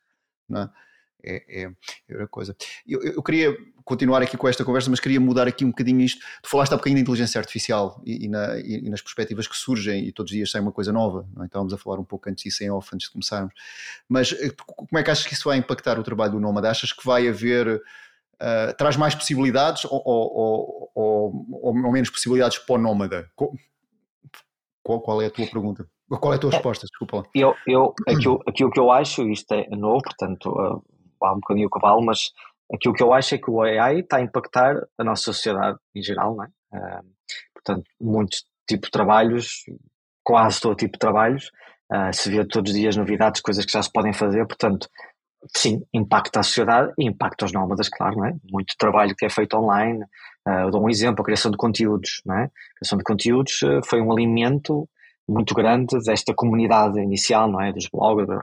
Não 0.49 0.61
é? 0.63 0.69
é, 1.23 1.63
é, 1.63 1.71
é 2.09 2.27
coisa. 2.27 2.55
Eu, 2.87 3.01
eu, 3.01 3.23
queria 3.23 3.55
continuar 3.89 4.21
aqui 4.21 4.37
com 4.37 4.47
esta 4.47 4.63
conversa, 4.63 4.87
mas 4.87 4.99
queria 4.99 5.19
mudar 5.19 5.47
aqui 5.47 5.65
um 5.65 5.69
bocadinho 5.69 5.99
isto. 6.01 6.23
Tu 6.43 6.49
falaste 6.49 6.71
há 6.71 6.77
bocadinho 6.77 6.97
da 6.97 7.01
inteligência 7.01 7.39
artificial 7.39 7.99
e, 8.05 8.25
e, 8.25 8.29
na, 8.29 8.59
e, 8.59 8.85
e 8.85 8.89
nas 8.89 9.01
perspectivas 9.01 9.47
que 9.47 9.57
surgem, 9.57 10.05
e 10.05 10.11
todos 10.11 10.31
os 10.31 10.35
dias 10.35 10.51
sai 10.51 10.61
uma 10.61 10.71
coisa 10.71 10.93
nova. 10.93 11.27
Não 11.33 11.41
é? 11.41 11.47
Estávamos 11.47 11.73
a 11.73 11.77
falar 11.77 11.99
um 11.99 12.03
pouco 12.03 12.29
antes 12.29 12.43
disso 12.43 12.63
em 12.63 12.69
off, 12.69 12.87
antes 12.93 13.07
de 13.07 13.11
começarmos. 13.11 13.51
Mas 14.07 14.31
eh, 14.33 14.51
como 14.55 14.99
é 14.99 15.03
que 15.03 15.09
achas 15.09 15.25
que 15.25 15.33
isso 15.33 15.49
vai 15.49 15.57
impactar 15.57 15.97
o 15.99 16.03
trabalho 16.03 16.33
do 16.33 16.39
Nómada? 16.39 16.69
Achas 16.69 16.93
que 16.93 17.03
vai 17.05 17.27
haver. 17.27 17.81
Uh, 18.41 18.73
traz 18.77 18.95
mais 18.95 19.13
possibilidades 19.13 19.83
ou, 19.83 20.01
ou, 20.05 20.91
ou, 20.95 21.45
ou, 21.61 21.91
menos 21.91 22.09
possibilidades 22.09 22.57
para 22.57 22.75
o 22.75 22.77
Nómada? 22.77 23.29
Qual, 23.35 25.01
qual 25.01 25.21
é 25.21 25.25
a 25.25 25.29
tua 25.29 25.45
pergunta? 25.45 25.85
Qual 26.07 26.31
é 26.31 26.37
a 26.37 26.39
tua 26.39 26.51
resposta? 26.51 26.87
Desculpa 26.87 27.17
lá. 27.17 27.23
Eu, 27.35 27.53
eu, 27.67 27.93
aquilo, 28.07 28.41
aquilo 28.47 28.71
que 28.71 28.79
eu 28.79 28.91
acho, 28.91 29.29
isto 29.29 29.51
é 29.51 29.67
novo, 29.75 30.01
portanto, 30.03 30.49
uh, 30.51 30.81
há 31.21 31.33
um 31.33 31.39
bocadinho 31.39 31.67
o 31.67 31.69
cavalo, 31.69 32.01
mas 32.01 32.31
aquilo 32.73 32.93
que 32.93 33.03
eu 33.03 33.13
acho 33.13 33.35
é 33.35 33.37
que 33.37 33.49
o 33.49 33.61
AI 33.61 33.99
está 33.99 34.17
a 34.17 34.21
impactar 34.21 34.75
a 34.97 35.03
nossa 35.03 35.23
sociedade 35.23 35.77
em 35.95 36.01
geral, 36.01 36.35
não 36.35 36.43
é? 36.43 36.47
Uh, 36.73 37.05
portanto, 37.53 37.89
muitos 37.99 38.43
tipos 38.67 38.87
de 38.87 38.91
trabalhos, 38.91 39.65
quase 40.23 40.61
todo 40.61 40.75
tipo 40.75 40.93
de 40.93 40.99
trabalhos, 40.99 41.51
uh, 41.91 42.13
se 42.13 42.29
vê 42.29 42.45
todos 42.45 42.71
os 42.71 42.77
dias 42.77 42.95
novidades, 42.95 43.41
coisas 43.41 43.65
que 43.65 43.71
já 43.71 43.81
se 43.81 43.91
podem 43.91 44.13
fazer, 44.13 44.45
portanto, 44.45 44.87
sim, 45.55 45.81
impacta 45.93 46.41
a 46.41 46.43
sociedade 46.43 46.93
e 46.99 47.05
impacta 47.05 47.45
os 47.45 47.51
nómadas, 47.51 47.89
claro, 47.89 48.17
não 48.17 48.25
é? 48.25 48.35
Muito 48.51 48.75
trabalho 48.77 49.15
que 49.15 49.25
é 49.25 49.29
feito 49.29 49.57
online, 49.57 50.03
uh, 50.47 50.65
eu 50.65 50.71
dou 50.71 50.83
um 50.83 50.89
exemplo, 50.89 51.21
a 51.21 51.25
criação 51.25 51.49
de 51.49 51.57
conteúdos, 51.57 52.21
não 52.25 52.35
é? 52.35 52.43
A 52.43 52.79
criação 52.79 52.97
de 52.97 53.03
conteúdos 53.03 53.59
foi 53.85 54.01
um 54.01 54.11
alimento 54.11 54.87
muito 55.27 55.53
grande 55.53 55.97
desta 56.03 56.33
comunidade 56.33 56.99
inicial, 56.99 57.49
não 57.49 57.61
é? 57.61 57.71
Dos 57.71 57.87
bloggers, 57.87 58.41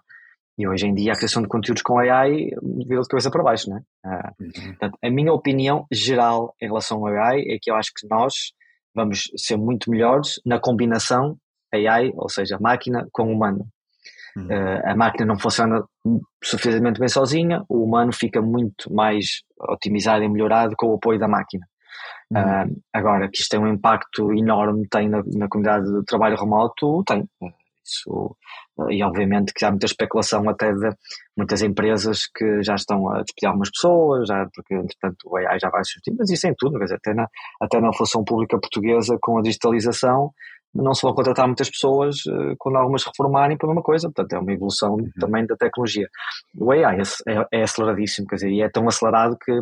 e 0.58 0.66
hoje 0.66 0.86
em 0.86 0.94
dia 0.94 1.12
a 1.12 1.16
criação 1.16 1.42
de 1.42 1.48
conteúdos 1.48 1.82
com 1.82 1.98
AI 1.98 2.50
virou 2.86 3.02
de 3.02 3.08
cabeça 3.08 3.30
para 3.30 3.42
baixo, 3.42 3.68
não 3.68 3.76
é? 3.76 3.80
Ah, 4.04 4.32
uhum. 4.40 4.50
portanto, 4.50 4.98
a 5.02 5.10
minha 5.10 5.32
opinião 5.32 5.86
geral 5.92 6.54
em 6.60 6.66
relação 6.66 6.98
ao 6.98 7.14
AI 7.14 7.40
é 7.48 7.58
que 7.60 7.70
eu 7.70 7.76
acho 7.76 7.90
que 7.94 8.06
nós 8.08 8.32
vamos 8.94 9.30
ser 9.36 9.56
muito 9.56 9.90
melhores 9.90 10.40
na 10.44 10.58
combinação 10.58 11.36
AI, 11.72 12.12
ou 12.14 12.28
seja, 12.28 12.58
máquina 12.58 13.06
com 13.12 13.30
humano. 13.30 13.66
Uhum. 14.36 14.46
Uh, 14.46 14.90
a 14.90 14.94
máquina 14.94 15.26
não 15.26 15.38
funciona 15.38 15.82
suficientemente 16.42 17.00
bem 17.00 17.08
sozinha, 17.08 17.62
o 17.68 17.84
humano 17.84 18.12
fica 18.12 18.40
muito 18.40 18.92
mais 18.92 19.42
otimizado 19.58 20.24
e 20.24 20.28
melhorado 20.28 20.74
com 20.76 20.88
o 20.88 20.94
apoio 20.94 21.18
da 21.18 21.28
máquina. 21.28 21.66
Uhum. 22.30 22.40
Uh, 22.40 22.82
agora, 22.92 23.28
que 23.30 23.38
isto 23.38 23.50
tem 23.50 23.60
um 23.60 23.68
impacto 23.68 24.32
enorme, 24.32 24.86
tem 24.88 25.08
na, 25.08 25.22
na 25.34 25.48
comunidade 25.48 25.86
de 25.86 26.04
trabalho 26.04 26.36
remoto, 26.36 27.02
tem. 27.04 27.28
Isso, 27.86 28.36
e 28.90 29.02
obviamente 29.02 29.52
que 29.54 29.64
há 29.64 29.70
muita 29.70 29.86
especulação 29.86 30.48
até 30.48 30.72
de 30.72 30.90
muitas 31.36 31.62
empresas 31.62 32.26
que 32.26 32.62
já 32.62 32.74
estão 32.74 33.08
a 33.10 33.22
despedir 33.22 33.46
algumas 33.46 33.70
pessoas, 33.70 34.26
já, 34.26 34.46
porque 34.52 34.74
entretanto 34.74 35.16
o 35.26 35.36
AI 35.36 35.58
já 35.60 35.70
vai 35.70 35.84
substituir, 35.84 36.16
mas 36.18 36.30
isso 36.30 36.48
em 36.48 36.54
tudo, 36.58 36.78
dizer, 36.78 36.96
até, 36.96 37.14
na, 37.14 37.28
até 37.60 37.80
na 37.80 37.92
função 37.92 38.24
pública 38.24 38.58
portuguesa 38.58 39.16
com 39.20 39.38
a 39.38 39.42
digitalização 39.42 40.32
não 40.74 40.94
se 40.94 41.02
vão 41.02 41.14
contratar 41.14 41.46
muitas 41.46 41.70
pessoas 41.70 42.16
uh, 42.26 42.54
quando 42.58 42.76
algumas 42.76 43.04
reformarem 43.04 43.56
para 43.56 43.66
a 43.66 43.70
mesma 43.70 43.82
coisa, 43.82 44.08
portanto 44.08 44.32
é 44.34 44.38
uma 44.38 44.52
evolução 44.52 44.94
uhum. 44.94 45.10
também 45.18 45.46
da 45.46 45.56
tecnologia. 45.56 46.06
O 46.54 46.70
AI 46.70 46.98
é, 46.98 47.32
é, 47.32 47.46
é, 47.52 47.62
aceleradíssimo, 47.62 48.26
quer 48.26 48.36
dizer, 48.36 48.50
e 48.50 48.62
é 48.62 48.68
tão 48.68 48.86
acelerado 48.86 49.36
que 49.42 49.52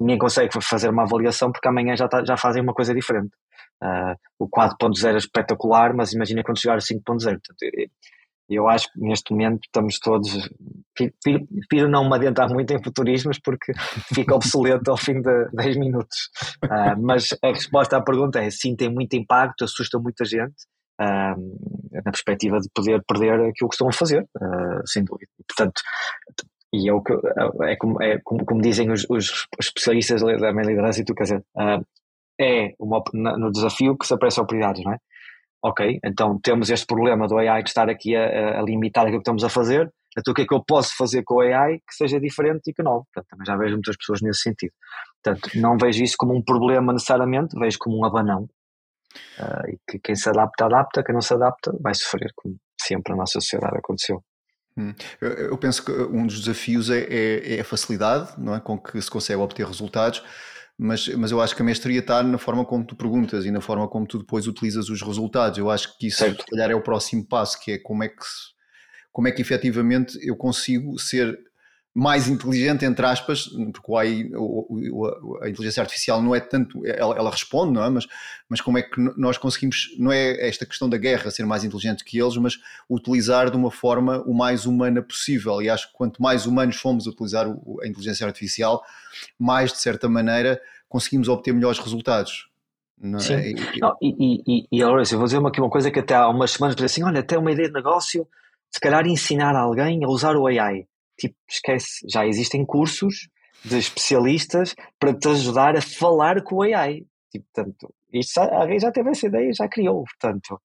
ninguém 0.00 0.18
consegue 0.18 0.50
fazer 0.62 0.90
uma 0.90 1.04
avaliação 1.04 1.50
porque 1.50 1.68
amanhã 1.68 1.96
já, 1.96 2.08
tá, 2.08 2.24
já 2.24 2.36
fazem 2.36 2.62
uma 2.62 2.74
coisa 2.74 2.94
diferente. 2.94 3.30
Uh, 3.82 4.14
o 4.38 4.48
4.0 4.48 5.14
é 5.14 5.16
espetacular, 5.16 5.94
mas 5.94 6.12
imagina 6.12 6.42
quando 6.44 6.60
chegar 6.60 6.76
o 6.76 6.80
5.0. 6.80 7.38
Eu 8.48 8.68
acho 8.68 8.92
que 8.92 9.00
neste 9.00 9.32
momento 9.32 9.60
estamos 9.64 9.98
todos. 9.98 10.48
Prefiro 10.94 11.88
não 11.88 12.08
me 12.08 12.14
adentrar 12.14 12.48
muito 12.50 12.72
em 12.72 12.82
futurismos 12.82 13.38
porque 13.38 13.72
fica 14.14 14.34
obsoleto 14.34 14.90
ao 14.90 14.96
fim 14.96 15.20
de 15.20 15.48
10 15.52 15.76
minutos. 15.78 16.30
Uh, 16.64 17.00
mas 17.00 17.28
a 17.42 17.48
resposta 17.48 17.96
à 17.96 18.02
pergunta 18.02 18.40
é 18.40 18.50
sim, 18.50 18.76
tem 18.76 18.88
muito 18.88 19.14
impacto, 19.14 19.64
assusta 19.64 19.98
muita 19.98 20.24
gente. 20.24 20.54
Uh, 21.00 21.90
na 21.92 22.02
perspectiva 22.12 22.58
de 22.58 22.68
poder 22.72 23.02
perder 23.06 23.34
aquilo 23.34 23.68
que 23.68 23.74
estão 23.74 23.88
a 23.88 23.92
fazer, 23.92 24.26
sem 24.86 25.04
dúvida. 25.04 25.30
Portanto, 25.46 25.82
e 26.72 26.88
é, 26.88 26.92
o 26.92 27.02
que, 27.02 27.12
é, 27.64 27.76
como, 27.76 28.02
é 28.02 28.18
como, 28.24 28.44
como 28.44 28.62
dizem 28.62 28.90
os, 28.90 29.04
os, 29.10 29.46
especialistas 29.60 30.22
da 30.22 30.52
minha 30.52 30.66
liderança 30.66 31.00
e 31.00 31.04
tu, 31.04 31.14
quer 31.14 31.24
dizer, 31.24 31.44
é 32.40 32.74
uma, 32.78 33.02
no 33.12 33.50
desafio 33.50 33.96
que 33.96 34.06
se 34.06 34.14
aparecem 34.14 34.42
oportunidades, 34.42 34.82
não 34.84 34.92
é? 34.92 34.98
ok, 35.62 36.00
então 36.04 36.38
temos 36.40 36.70
este 36.70 36.86
problema 36.86 37.28
do 37.28 37.38
AI 37.38 37.62
de 37.62 37.70
estar 37.70 37.88
aqui 37.88 38.16
a, 38.16 38.60
a 38.60 38.62
limitar 38.62 39.04
aquilo 39.04 39.18
que 39.18 39.22
estamos 39.22 39.44
a 39.44 39.48
fazer, 39.48 39.92
então 40.18 40.32
o 40.32 40.34
que 40.34 40.42
é 40.42 40.46
que 40.46 40.54
eu 40.54 40.62
posso 40.62 40.96
fazer 40.96 41.22
com 41.22 41.36
o 41.36 41.40
AI 41.40 41.78
que 41.78 41.94
seja 41.94 42.20
diferente 42.20 42.70
e 42.70 42.74
que 42.74 42.82
não? 42.82 43.04
Portanto, 43.04 43.26
também 43.30 43.46
já 43.46 43.56
vejo 43.56 43.74
muitas 43.74 43.96
pessoas 43.96 44.20
nesse 44.20 44.40
sentido. 44.40 44.72
Portanto, 45.22 45.50
não 45.54 45.78
vejo 45.78 46.02
isso 46.02 46.16
como 46.18 46.36
um 46.36 46.42
problema 46.42 46.92
necessariamente, 46.92 47.58
vejo 47.58 47.78
como 47.78 47.98
um 47.98 48.04
abanão. 48.04 48.48
Uh, 49.38 49.70
e 49.70 49.78
que 49.88 49.98
quem 49.98 50.14
se 50.14 50.28
adapta, 50.28 50.66
adapta, 50.66 51.02
quem 51.04 51.14
não 51.14 51.20
se 51.20 51.32
adapta 51.32 51.72
vai 51.80 51.94
sofrer, 51.94 52.30
como 52.34 52.56
sempre 52.80 53.12
na 53.12 53.20
nossa 53.20 53.40
sociedade 53.40 53.76
aconteceu. 53.76 54.22
Hum. 54.76 54.94
Eu, 55.20 55.30
eu, 55.30 55.58
penso 55.58 55.84
que 55.84 55.92
um 55.92 56.26
dos 56.26 56.40
desafios 56.40 56.88
é, 56.88 57.00
é, 57.00 57.56
é, 57.56 57.60
a 57.60 57.64
facilidade 57.64 58.32
não 58.38 58.54
é? 58.54 58.60
com 58.60 58.78
que 58.78 59.00
se 59.02 59.10
consegue 59.10 59.38
obter 59.38 59.66
resultados 59.66 60.22
mas, 60.78 61.06
mas 61.08 61.30
eu 61.30 61.40
acho 61.40 61.54
que 61.54 61.62
a 61.62 61.64
mestria 61.64 62.00
está 62.00 62.22
na 62.22 62.38
forma 62.38 62.64
como 62.64 62.84
tu 62.84 62.96
perguntas 62.96 63.44
e 63.44 63.50
na 63.50 63.60
forma 63.60 63.86
como 63.88 64.06
tu 64.06 64.18
depois 64.18 64.46
utilizas 64.46 64.88
os 64.88 65.02
resultados. 65.02 65.58
Eu 65.58 65.70
acho 65.70 65.96
que 65.96 66.08
isso, 66.08 66.18
certo. 66.18 66.42
se 66.42 66.50
calhar, 66.50 66.70
é 66.70 66.74
o 66.74 66.82
próximo 66.82 67.24
passo, 67.24 67.60
que 67.60 67.72
é 67.72 67.78
como 67.78 68.02
é 68.02 68.08
que, 68.08 68.16
como 69.12 69.28
é 69.28 69.32
que 69.32 69.40
efetivamente 69.40 70.18
eu 70.26 70.36
consigo 70.36 70.98
ser 70.98 71.38
mais 71.94 72.26
inteligente, 72.26 72.86
entre 72.86 73.04
aspas, 73.04 73.48
porque 73.72 73.90
o 73.90 73.98
AI, 73.98 74.30
a 75.42 75.48
inteligência 75.48 75.82
artificial 75.82 76.22
não 76.22 76.34
é 76.34 76.40
tanto, 76.40 76.80
ela, 76.86 77.14
ela, 77.16 77.30
responde, 77.30 77.74
não 77.74 77.84
é? 77.84 77.90
Mas, 77.90 78.06
mas 78.48 78.60
como 78.62 78.78
é 78.78 78.82
que 78.82 78.98
nós 79.16 79.36
conseguimos, 79.36 79.94
não 79.98 80.10
é 80.10 80.48
esta 80.48 80.64
questão 80.64 80.88
da 80.88 80.96
guerra 80.96 81.30
ser 81.30 81.44
mais 81.44 81.64
inteligente 81.64 82.02
que 82.02 82.18
eles, 82.18 82.36
mas 82.38 82.58
utilizar 82.88 83.50
de 83.50 83.56
uma 83.58 83.70
forma 83.70 84.22
o 84.22 84.32
mais 84.32 84.64
humana 84.64 85.02
possível. 85.02 85.60
E 85.60 85.68
acho 85.68 85.88
que 85.88 85.92
quanto 85.92 86.22
mais 86.22 86.46
humanos 86.46 86.76
fomos 86.76 87.06
a 87.06 87.10
utilizar 87.10 87.46
a 87.46 87.86
inteligência 87.86 88.26
artificial, 88.26 88.82
mais, 89.38 89.70
de 89.70 89.78
certa 89.78 90.08
maneira, 90.08 90.58
conseguimos 90.88 91.28
obter 91.28 91.52
melhores 91.52 91.78
resultados. 91.78 92.48
Não 92.98 93.18
é? 93.18 93.22
Sim. 93.22 93.34
E, 93.34 93.80
não, 93.80 93.96
e, 94.00 94.42
e, 94.46 94.68
e, 94.72 94.80
eu 94.80 94.88
vou 94.88 95.24
dizer 95.24 95.46
aqui 95.46 95.60
uma 95.60 95.68
coisa 95.68 95.90
que 95.90 95.98
até 95.98 96.14
há 96.14 96.26
umas 96.28 96.52
semanas 96.52 96.74
pensei 96.74 96.86
assim, 96.86 97.02
olha, 97.02 97.20
até 97.20 97.36
uma 97.36 97.52
ideia 97.52 97.68
de 97.68 97.74
negócio, 97.74 98.26
se 98.70 98.80
calhar 98.80 99.06
ensinar 99.06 99.54
alguém 99.54 100.02
a 100.02 100.08
usar 100.08 100.36
o 100.36 100.46
AI 100.46 100.86
tipo, 101.22 101.36
esquece, 101.48 102.06
já 102.08 102.26
existem 102.26 102.64
cursos 102.64 103.28
de 103.64 103.78
especialistas 103.78 104.74
para 104.98 105.14
te 105.14 105.28
ajudar 105.28 105.76
a 105.76 105.80
falar 105.80 106.42
com 106.42 106.56
o 106.56 106.62
AI. 106.62 107.04
Tipo, 107.30 107.46
portanto, 107.54 107.94
isto, 108.12 108.38
alguém 108.38 108.78
já 108.78 108.90
teve 108.90 109.10
essa 109.10 109.26
ideia 109.26 109.52
já 109.52 109.68
criou, 109.68 110.04
portanto, 110.04 110.60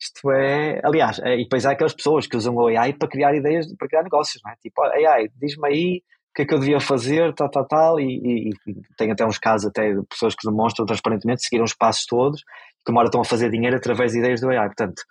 isto 0.00 0.32
é, 0.32 0.80
aliás, 0.82 1.20
é, 1.20 1.34
e 1.34 1.44
depois 1.44 1.64
há 1.64 1.72
aquelas 1.72 1.94
pessoas 1.94 2.26
que 2.26 2.36
usam 2.36 2.54
o 2.54 2.66
AI 2.66 2.94
para 2.94 3.08
criar 3.08 3.34
ideias, 3.34 3.66
para 3.76 3.86
criar 3.86 4.02
negócios, 4.02 4.42
não 4.44 4.50
é? 4.50 4.56
Tipo, 4.60 4.82
AI, 4.82 5.28
diz-me 5.36 5.68
aí 5.68 6.02
o 6.30 6.34
que 6.34 6.42
é 6.42 6.46
que 6.46 6.54
eu 6.54 6.58
devia 6.58 6.80
fazer, 6.80 7.34
tal, 7.34 7.50
tal, 7.50 7.66
tal, 7.66 8.00
e, 8.00 8.04
e, 8.04 8.50
e 8.66 8.74
tem 8.96 9.12
até 9.12 9.24
uns 9.24 9.38
casos 9.38 9.68
até 9.68 9.92
de 9.92 10.02
pessoas 10.06 10.34
que 10.34 10.48
demonstram 10.48 10.86
transparentemente, 10.86 11.42
seguiram 11.42 11.64
os 11.64 11.74
passos 11.74 12.06
todos, 12.06 12.42
que 12.42 12.90
agora 12.90 13.06
estão 13.06 13.20
a 13.20 13.24
fazer 13.24 13.50
dinheiro 13.50 13.76
através 13.76 14.12
de 14.12 14.18
ideias 14.18 14.40
do 14.40 14.48
AI, 14.48 14.66
portanto, 14.66 15.02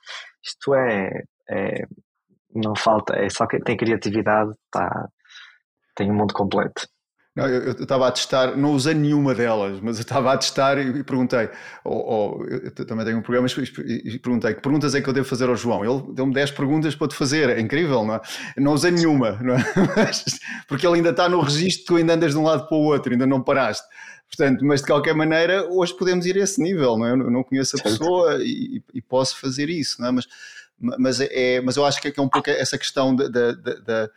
isto 0.43 0.73
é, 0.73 1.23
é 1.47 1.85
não 2.53 2.75
falta, 2.75 3.15
é 3.15 3.29
só 3.29 3.45
que 3.45 3.59
tem 3.59 3.77
criatividade, 3.77 4.51
tá, 4.71 5.09
tem 5.95 6.11
um 6.11 6.15
mundo 6.15 6.33
completo. 6.33 6.87
Não, 7.33 7.47
eu 7.47 7.71
estava 7.71 8.09
a 8.09 8.11
testar, 8.11 8.57
não 8.57 8.73
usei 8.73 8.93
nenhuma 8.93 9.33
delas, 9.33 9.79
mas 9.79 9.97
eu 9.97 10.01
estava 10.01 10.33
a 10.33 10.37
testar 10.37 10.77
e, 10.77 10.99
e 10.99 11.03
perguntei, 11.03 11.49
ou, 11.81 12.05
ou, 12.05 12.45
eu 12.45 12.85
também 12.85 13.05
tenho 13.05 13.19
um 13.19 13.21
programa 13.21 13.47
e, 13.47 14.19
perguntei, 14.19 14.53
que 14.53 14.61
perguntas 14.61 14.93
é 14.93 15.01
que 15.01 15.07
eu 15.07 15.13
devo 15.13 15.25
fazer 15.25 15.47
ao 15.47 15.55
João? 15.55 15.85
Ele 15.85 16.13
deu-me 16.13 16.33
10 16.33 16.51
perguntas 16.51 16.93
para 16.93 17.07
te 17.07 17.15
fazer, 17.15 17.49
é 17.49 17.61
incrível, 17.61 18.03
não 18.03 18.15
é? 18.15 18.21
não 18.57 18.73
usei 18.73 18.91
nenhuma, 18.91 19.39
não 19.41 19.55
é? 19.55 19.63
Mas, 19.95 20.25
porque 20.67 20.85
ele 20.85 20.97
ainda 20.97 21.11
está 21.11 21.29
no 21.29 21.39
registro, 21.39 21.85
tu 21.85 21.95
ainda 21.95 22.15
andas 22.15 22.33
de 22.33 22.37
um 22.37 22.43
lado 22.43 22.67
para 22.67 22.75
o 22.75 22.81
outro, 22.81 23.13
ainda 23.13 23.25
não 23.25 23.41
paraste. 23.41 23.87
Portanto, 24.27 24.63
mas 24.63 24.79
de 24.79 24.87
qualquer 24.87 25.13
maneira, 25.13 25.67
hoje 25.69 25.93
podemos 25.93 26.25
ir 26.25 26.37
a 26.37 26.43
esse 26.43 26.61
nível, 26.61 26.97
não 26.97 27.05
é? 27.05 27.11
Eu 27.11 27.29
não 27.29 27.43
conheço 27.43 27.75
a 27.77 27.83
pessoa 27.83 28.37
e, 28.41 28.81
e, 28.93 29.01
posso 29.01 29.37
fazer 29.37 29.69
isso, 29.69 30.01
não 30.01 30.07
é? 30.07 30.11
Mas 30.11 30.27
mas, 30.81 31.19
é, 31.19 31.29
é, 31.31 31.61
mas 31.61 31.77
eu 31.77 31.85
acho 31.85 32.01
que 32.01 32.07
é 32.07 32.21
um 32.21 32.29
pouco 32.29 32.49
essa 32.49 32.77
questão 32.77 33.15
de, 33.15 33.29
de, 33.29 33.55
de, 33.55 33.81
de, 33.81 34.09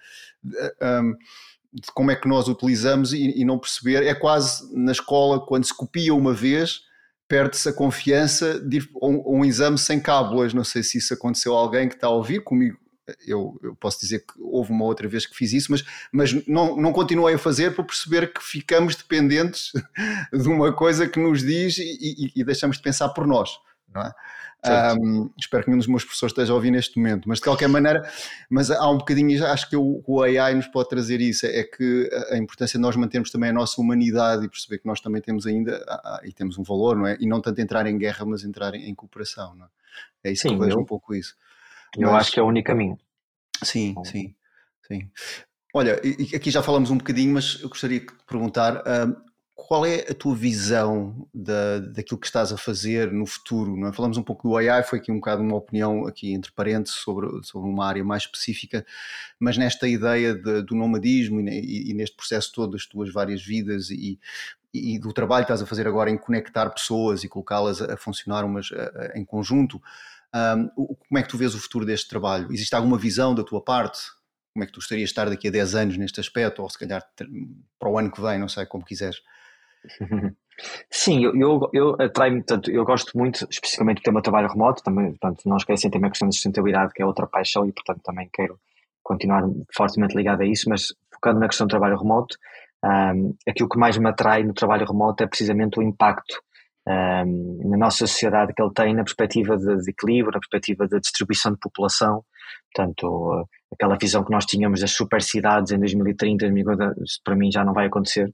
como 1.93 2.11
é 2.11 2.17
que 2.17 2.29
nós 2.29 2.49
utilizamos 2.49 3.13
e, 3.13 3.41
e, 3.41 3.45
não 3.45 3.59
perceber. 3.59 4.05
É 4.05 4.15
quase 4.15 4.75
na 4.77 4.93
escola, 4.93 5.45
quando 5.45 5.65
se 5.65 5.75
copia 5.75 6.15
uma 6.15 6.33
vez, 6.33 6.83
perde-se 7.29 7.69
a 7.69 7.73
confiança 7.73 8.61
de 8.61 8.79
ir 8.79 8.91
um, 9.03 9.39
um, 9.39 9.45
exame 9.45 9.77
sem 9.77 10.01
cábulas. 10.01 10.55
Não 10.55 10.65
sei 10.65 10.83
se 10.83 10.99
isso 10.99 11.13
aconteceu 11.15 11.57
a 11.57 11.61
alguém 11.61 11.89
que 11.89 11.95
está 11.95 12.07
a 12.07 12.11
ouvir 12.11 12.41
comigo. 12.41 12.79
Eu, 13.27 13.59
eu, 13.63 13.75
posso 13.75 14.01
dizer 14.01 14.21
que 14.21 14.33
houve 14.41 14.71
uma 14.71 14.87
outra 14.87 15.07
vez 15.07 15.27
que 15.27 15.37
fiz 15.37 15.53
isso, 15.53 15.71
mas, 15.71 15.85
mas 16.11 16.47
não, 16.49 16.75
não 16.75 16.91
continuei 16.91 17.35
a 17.35 17.39
fazer 17.39 17.75
para 17.75 17.85
perceber 17.85 18.33
que 18.33 18.43
ficamos 18.43 18.97
dependentes 18.97 19.73
de 20.33 20.49
uma 20.49 20.73
coisa 20.73 21.07
que 21.07 21.21
nos 21.21 21.43
diz 21.43 21.77
e, 21.77 21.83
e, 22.01 22.33
e 22.41 22.45
deixamos 22.45 22.79
de 22.79 22.83
pensar 22.83 23.11
por 23.11 23.27
nós. 23.27 23.59
Não 23.93 24.03
é? 24.03 24.13
Um, 24.67 25.31
espero 25.39 25.63
que 25.63 25.71
nenhum 25.71 25.79
dos 25.79 25.87
meus 25.87 26.05
professores 26.05 26.33
esteja 26.33 26.53
a 26.53 26.57
ouvir 26.57 26.71
neste 26.71 26.97
momento, 26.99 27.29
mas 27.29 27.39
de 27.39 27.45
qualquer 27.45 27.69
maneira, 27.69 28.09
mas 28.49 28.71
há 28.71 28.89
um 28.91 28.99
bocadinho, 28.99 29.45
acho 29.47 29.69
que 29.69 29.77
o, 29.77 30.03
o 30.07 30.23
AI 30.23 30.55
nos 30.55 30.67
pode 30.69 30.89
trazer 30.89 31.21
isso, 31.21 31.45
é 31.47 31.63
que 31.63 32.09
a 32.31 32.37
importância 32.37 32.79
de 32.79 32.83
nós 32.83 32.97
mantermos 32.97 33.31
também 33.31 33.51
a 33.51 33.53
nossa 33.53 33.81
humanidade 33.81 34.45
e 34.45 34.49
perceber 34.49 34.79
que 34.79 34.87
nós 34.87 35.01
também 35.01 35.21
temos 35.21 35.47
ainda, 35.47 35.85
e 36.25 36.33
temos 36.33 36.59
um 36.59 36.63
valor, 36.63 36.97
não 36.97 37.07
é? 37.07 37.17
E 37.21 37.27
não 37.27 37.41
tanto 37.41 37.61
entrar 37.61 37.87
em 37.87 37.99
guerra, 37.99 38.25
mas 38.25 38.45
entrar 38.45 38.75
em, 38.75 38.89
em 38.89 38.95
cooperação, 38.95 39.55
não 39.55 39.67
é? 39.67 39.69
É 40.25 40.33
isso 40.33 40.43
sim, 40.43 40.49
que 40.49 40.55
eu 40.55 40.61
vejo 40.61 40.79
um 40.79 40.85
pouco 40.85 41.15
isso. 41.15 41.37
Eu 41.97 42.11
mas, 42.11 42.23
acho 42.23 42.33
que 42.33 42.41
é 42.41 42.43
o 42.43 42.47
único 42.47 42.67
caminho. 42.67 42.99
Sim, 43.63 43.95
sim, 44.05 44.35
sim. 44.89 45.11
Olha, 45.73 46.01
aqui 46.35 46.51
já 46.51 46.63
falamos 46.63 46.91
um 46.91 46.99
bocadinho, 46.99 47.35
mas 47.35 47.59
eu 47.61 47.69
gostaria 47.69 48.01
de 48.01 48.07
perguntar, 48.27 48.83
qual 49.55 49.87
é 49.87 50.01
a 50.11 50.15
tua 50.15 50.35
visão 50.35 51.27
da, 51.33 51.79
daquilo 51.79 52.19
que 52.19 52.27
estás 52.27 52.53
a 52.53 52.57
fazer 52.57 53.13
no 53.13 53.25
futuro? 53.25 53.77
Não 53.77 53.89
é? 53.89 53.93
Falamos 53.93 54.19
um 54.19 54.23
pouco 54.23 54.49
do 54.49 54.57
AI, 54.57 54.83
foi 54.83 54.99
aqui 54.99 55.13
um 55.13 55.17
bocado 55.17 55.43
uma 55.43 55.57
opinião 55.57 56.07
aqui 56.07 56.33
entre 56.33 56.51
parênteses 56.51 56.99
sobre, 56.99 57.29
sobre 57.45 57.71
uma 57.71 57.87
área 57.87 58.03
mais 58.03 58.25
específica, 58.25 58.85
mas 59.39 59.57
nesta 59.57 59.87
ideia 59.87 60.35
de, 60.35 60.63
do 60.63 60.75
nomadismo 60.75 61.41
e, 61.41 61.91
e, 61.91 61.95
neste 61.95 62.17
processo 62.17 62.53
todo 62.53 62.73
das 62.73 62.85
tuas 62.85 63.13
várias 63.13 63.43
vidas 63.45 63.91
e, 63.91 64.19
e, 64.73 64.99
do 64.99 65.13
trabalho 65.13 65.47
que 65.47 65.53
estás 65.53 65.63
a 65.63 65.67
fazer 65.67 65.87
agora 65.87 66.11
em 66.11 66.19
conectar 66.19 66.69
pessoas 66.71 67.23
e 67.23 67.29
colocá-las 67.29 67.81
a, 67.81 67.95
a, 67.95 67.97
funcionar 67.97 68.45
umas 68.45 68.71
a, 68.73 69.17
em 69.17 69.25
conjunto, 69.25 69.81
um, 70.35 70.69
como 70.69 71.19
é 71.19 71.23
que 71.23 71.29
tu 71.29 71.39
vês 71.39 71.55
o 71.55 71.61
futuro 71.61 71.87
deste 71.87 72.09
trabalho? 72.09 72.53
Existe 72.53 72.75
alguma 72.75 72.99
visão 72.99 73.33
da 73.33 73.45
tua 73.45 73.63
parte? 73.63 74.01
Como 74.53 74.65
é 74.65 74.67
que 74.67 74.73
tu 74.73 74.81
gostarias 74.81 75.11
de 75.11 75.13
estar 75.13 75.31
daqui 75.31 75.47
a 75.47 75.51
10 75.53 75.75
anos 75.77 75.97
neste 75.97 76.19
aspecto, 76.19 76.61
ou 76.61 76.69
se 76.69 76.79
calhar 76.79 77.05
para 77.79 77.89
o 77.89 77.97
ano 77.97 78.11
que 78.11 78.21
vem, 78.21 78.39
não 78.39 78.49
sei, 78.49 78.67
como 78.67 78.85
quiseres? 78.85 79.21
Sim, 80.89 81.25
eu, 81.25 81.35
eu, 81.35 81.71
eu 81.73 81.97
atrai-me, 81.99 82.37
portanto, 82.37 82.71
eu 82.71 82.85
gosto 82.85 83.19
muito, 83.19 83.45
especificamente 83.51 83.99
do 83.99 84.03
tema 84.03 84.23
trabalho 84.23 84.49
remoto, 84.49 84.83
também, 84.85 85.11
portanto, 85.11 85.43
não 85.47 85.57
esquecem 85.57 85.91
também 85.91 86.07
a 86.07 86.11
questão 86.11 86.29
da 86.29 86.33
sustentabilidade, 86.33 86.93
que 86.95 87.03
é 87.03 87.07
outra 87.07 87.27
paixão, 87.27 87.67
e 87.67 87.73
portanto 87.73 88.03
também 88.05 88.29
quero 88.33 88.59
continuar 89.03 89.43
fortemente 89.75 90.17
ligado 90.17 90.43
a 90.43 90.47
isso, 90.47 90.69
mas 90.69 90.95
focando 91.13 91.41
na 91.41 91.49
questão 91.49 91.67
do 91.67 91.71
trabalho 91.71 91.99
remoto, 91.99 92.37
um, 92.85 93.35
aquilo 93.49 93.69
que 93.69 93.79
mais 93.79 93.97
me 93.99 94.09
atrai 94.09 94.43
no 94.43 94.55
trabalho 94.55 94.87
remoto 94.87 95.25
é 95.25 95.27
precisamente 95.27 95.79
o 95.79 95.83
impacto 95.83 96.41
um, 96.87 97.71
na 97.71 97.79
nossa 97.79 98.07
sociedade 98.07 98.53
que 98.55 98.63
ele 98.63 98.73
tem, 98.73 98.95
na 98.95 99.03
perspectiva 99.03 99.57
de, 99.57 99.77
de, 99.77 99.91
equilíbrio, 99.91 100.33
na 100.33 100.39
perspectiva 100.39 100.87
de 100.87 101.01
distribuição 101.01 101.53
de 101.53 101.59
população. 101.59 102.25
Portanto, 102.73 103.49
aquela 103.73 103.97
visão 103.97 104.23
que 104.25 104.31
nós 104.31 104.45
tínhamos 104.45 104.81
das 104.81 104.91
super 104.91 105.23
cidades 105.23 105.73
em 105.73 105.79
2030, 105.79 106.47
2050, 106.47 106.95
para 107.25 107.37
mim 107.37 107.51
já 107.51 107.65
não 107.65 107.73
vai 107.73 107.87
acontecer. 107.87 108.31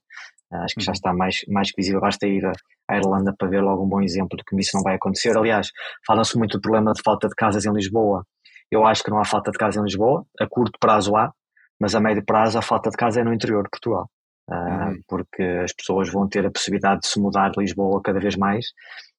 Acho 0.52 0.74
que 0.74 0.84
já 0.84 0.90
uhum. 0.90 0.94
está 0.94 1.14
mais, 1.14 1.36
mais 1.48 1.70
que 1.70 1.80
visível. 1.80 2.00
Basta 2.00 2.26
ir 2.26 2.44
à 2.88 2.96
Irlanda 2.96 3.32
para 3.36 3.48
ver 3.48 3.60
logo 3.60 3.84
um 3.84 3.88
bom 3.88 4.00
exemplo 4.00 4.36
de 4.36 4.44
que 4.44 4.56
isso 4.58 4.76
não 4.76 4.82
vai 4.82 4.96
acontecer. 4.96 5.36
Aliás, 5.36 5.70
fala-se 6.06 6.36
muito 6.36 6.58
do 6.58 6.60
problema 6.60 6.92
de 6.92 7.02
falta 7.02 7.28
de 7.28 7.34
casas 7.34 7.64
em 7.64 7.72
Lisboa. 7.72 8.24
Eu 8.70 8.84
acho 8.84 9.02
que 9.02 9.10
não 9.10 9.20
há 9.20 9.24
falta 9.24 9.50
de 9.50 9.58
casas 9.58 9.80
em 9.80 9.84
Lisboa. 9.84 10.24
A 10.40 10.46
curto 10.48 10.78
prazo 10.80 11.16
há, 11.16 11.32
mas 11.80 11.94
a 11.94 12.00
médio 12.00 12.24
prazo 12.24 12.58
a 12.58 12.62
falta 12.62 12.90
de 12.90 12.96
casa 12.96 13.20
é 13.20 13.24
no 13.24 13.32
interior 13.32 13.62
de 13.62 13.70
Portugal. 13.70 14.08
Uh, 14.48 14.98
porque 15.06 15.42
as 15.42 15.72
pessoas 15.72 16.10
vão 16.10 16.28
ter 16.28 16.44
a 16.44 16.50
possibilidade 16.50 17.02
de 17.02 17.06
se 17.06 17.20
mudar 17.20 17.50
de 17.50 17.60
Lisboa 17.60 18.00
cada 18.02 18.18
vez 18.18 18.36
mais 18.36 18.66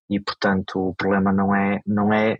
e 0.09 0.19
portanto 0.19 0.89
o 0.89 0.93
problema 0.93 1.31
não 1.31 1.55
é 1.55 1.79
não 1.87 2.11
é 2.11 2.37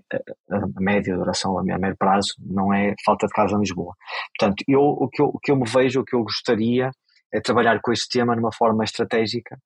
a 0.51 0.81
média 0.81 1.15
duração 1.15 1.57
a 1.57 1.63
médio 1.63 1.95
prazo 1.97 2.33
não 2.39 2.73
é 2.73 2.93
falta 3.05 3.27
de 3.27 3.33
casa 3.33 3.55
em 3.55 3.59
Lisboa 3.59 3.95
portanto 4.37 4.61
eu 4.67 4.81
o 4.81 5.07
que 5.07 5.21
eu, 5.21 5.27
o 5.27 5.39
que 5.39 5.51
eu 5.53 5.55
me 5.55 5.63
vejo 5.63 6.01
o 6.01 6.03
que 6.03 6.13
eu 6.13 6.21
gostaria 6.21 6.91
é 7.33 7.39
trabalhar 7.39 7.79
com 7.81 7.91
este 7.91 8.09
tema 8.09 8.35
numa 8.35 8.51
forma 8.51 8.83
estratégica 8.83 9.57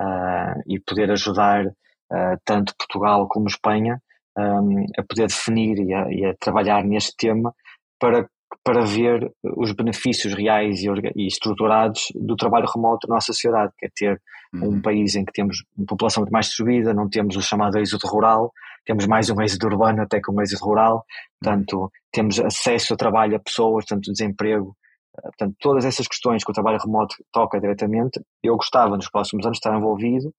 uh, 0.00 0.60
e 0.66 0.78
poder 0.80 1.10
ajudar 1.10 1.66
uh, 1.66 2.38
tanto 2.44 2.74
Portugal 2.76 3.26
como 3.28 3.46
Espanha 3.46 4.00
um, 4.36 4.84
a 4.98 5.02
poder 5.02 5.28
definir 5.28 5.78
e 5.78 5.94
a, 5.94 6.10
e 6.10 6.26
a, 6.26 6.34
trabalhar 6.34 6.84
neste 6.84 7.16
tema 7.16 7.54
para, 7.98 8.28
para 8.64 8.84
ver 8.84 9.30
os 9.56 9.72
benefícios 9.72 10.34
reais 10.34 10.80
e, 10.82 10.88
e, 11.16 11.26
estruturados 11.26 12.08
do 12.14 12.36
trabalho 12.36 12.66
remoto 12.66 13.08
na 13.08 13.16
nossa 13.16 13.32
sociedade, 13.32 13.72
que 13.78 13.86
é 13.86 13.88
ter 13.94 14.20
uhum. 14.52 14.74
um 14.74 14.82
país 14.82 15.14
em 15.14 15.24
que 15.24 15.32
temos 15.32 15.58
uma 15.76 15.86
população 15.86 16.22
muito 16.22 16.32
mais 16.32 16.46
distribuída, 16.46 16.92
não 16.92 17.08
temos 17.08 17.36
o 17.36 17.42
chamado 17.42 17.78
êxodo 17.78 18.06
rural, 18.06 18.52
temos 18.84 19.06
mais 19.06 19.30
um 19.30 19.40
êxodo 19.40 19.66
urbano 19.66 20.02
até 20.02 20.20
que 20.20 20.30
um 20.30 20.40
êxodo 20.42 20.64
rural, 20.64 21.04
portanto, 21.40 21.90
temos 22.12 22.38
acesso 22.40 22.94
a 22.94 22.96
trabalho 22.96 23.36
a 23.36 23.40
pessoas, 23.40 23.84
tanto 23.86 24.12
desemprego, 24.12 24.76
Portanto, 25.22 25.54
todas 25.60 25.84
essas 25.84 26.08
questões 26.08 26.44
que 26.44 26.50
o 26.50 26.54
trabalho 26.54 26.78
remoto 26.78 27.14
toca 27.32 27.60
diretamente, 27.60 28.20
eu 28.42 28.56
gostava 28.56 28.96
nos 28.96 29.08
próximos 29.08 29.46
anos 29.46 29.58
estar 29.58 29.76
envolvido 29.76 30.32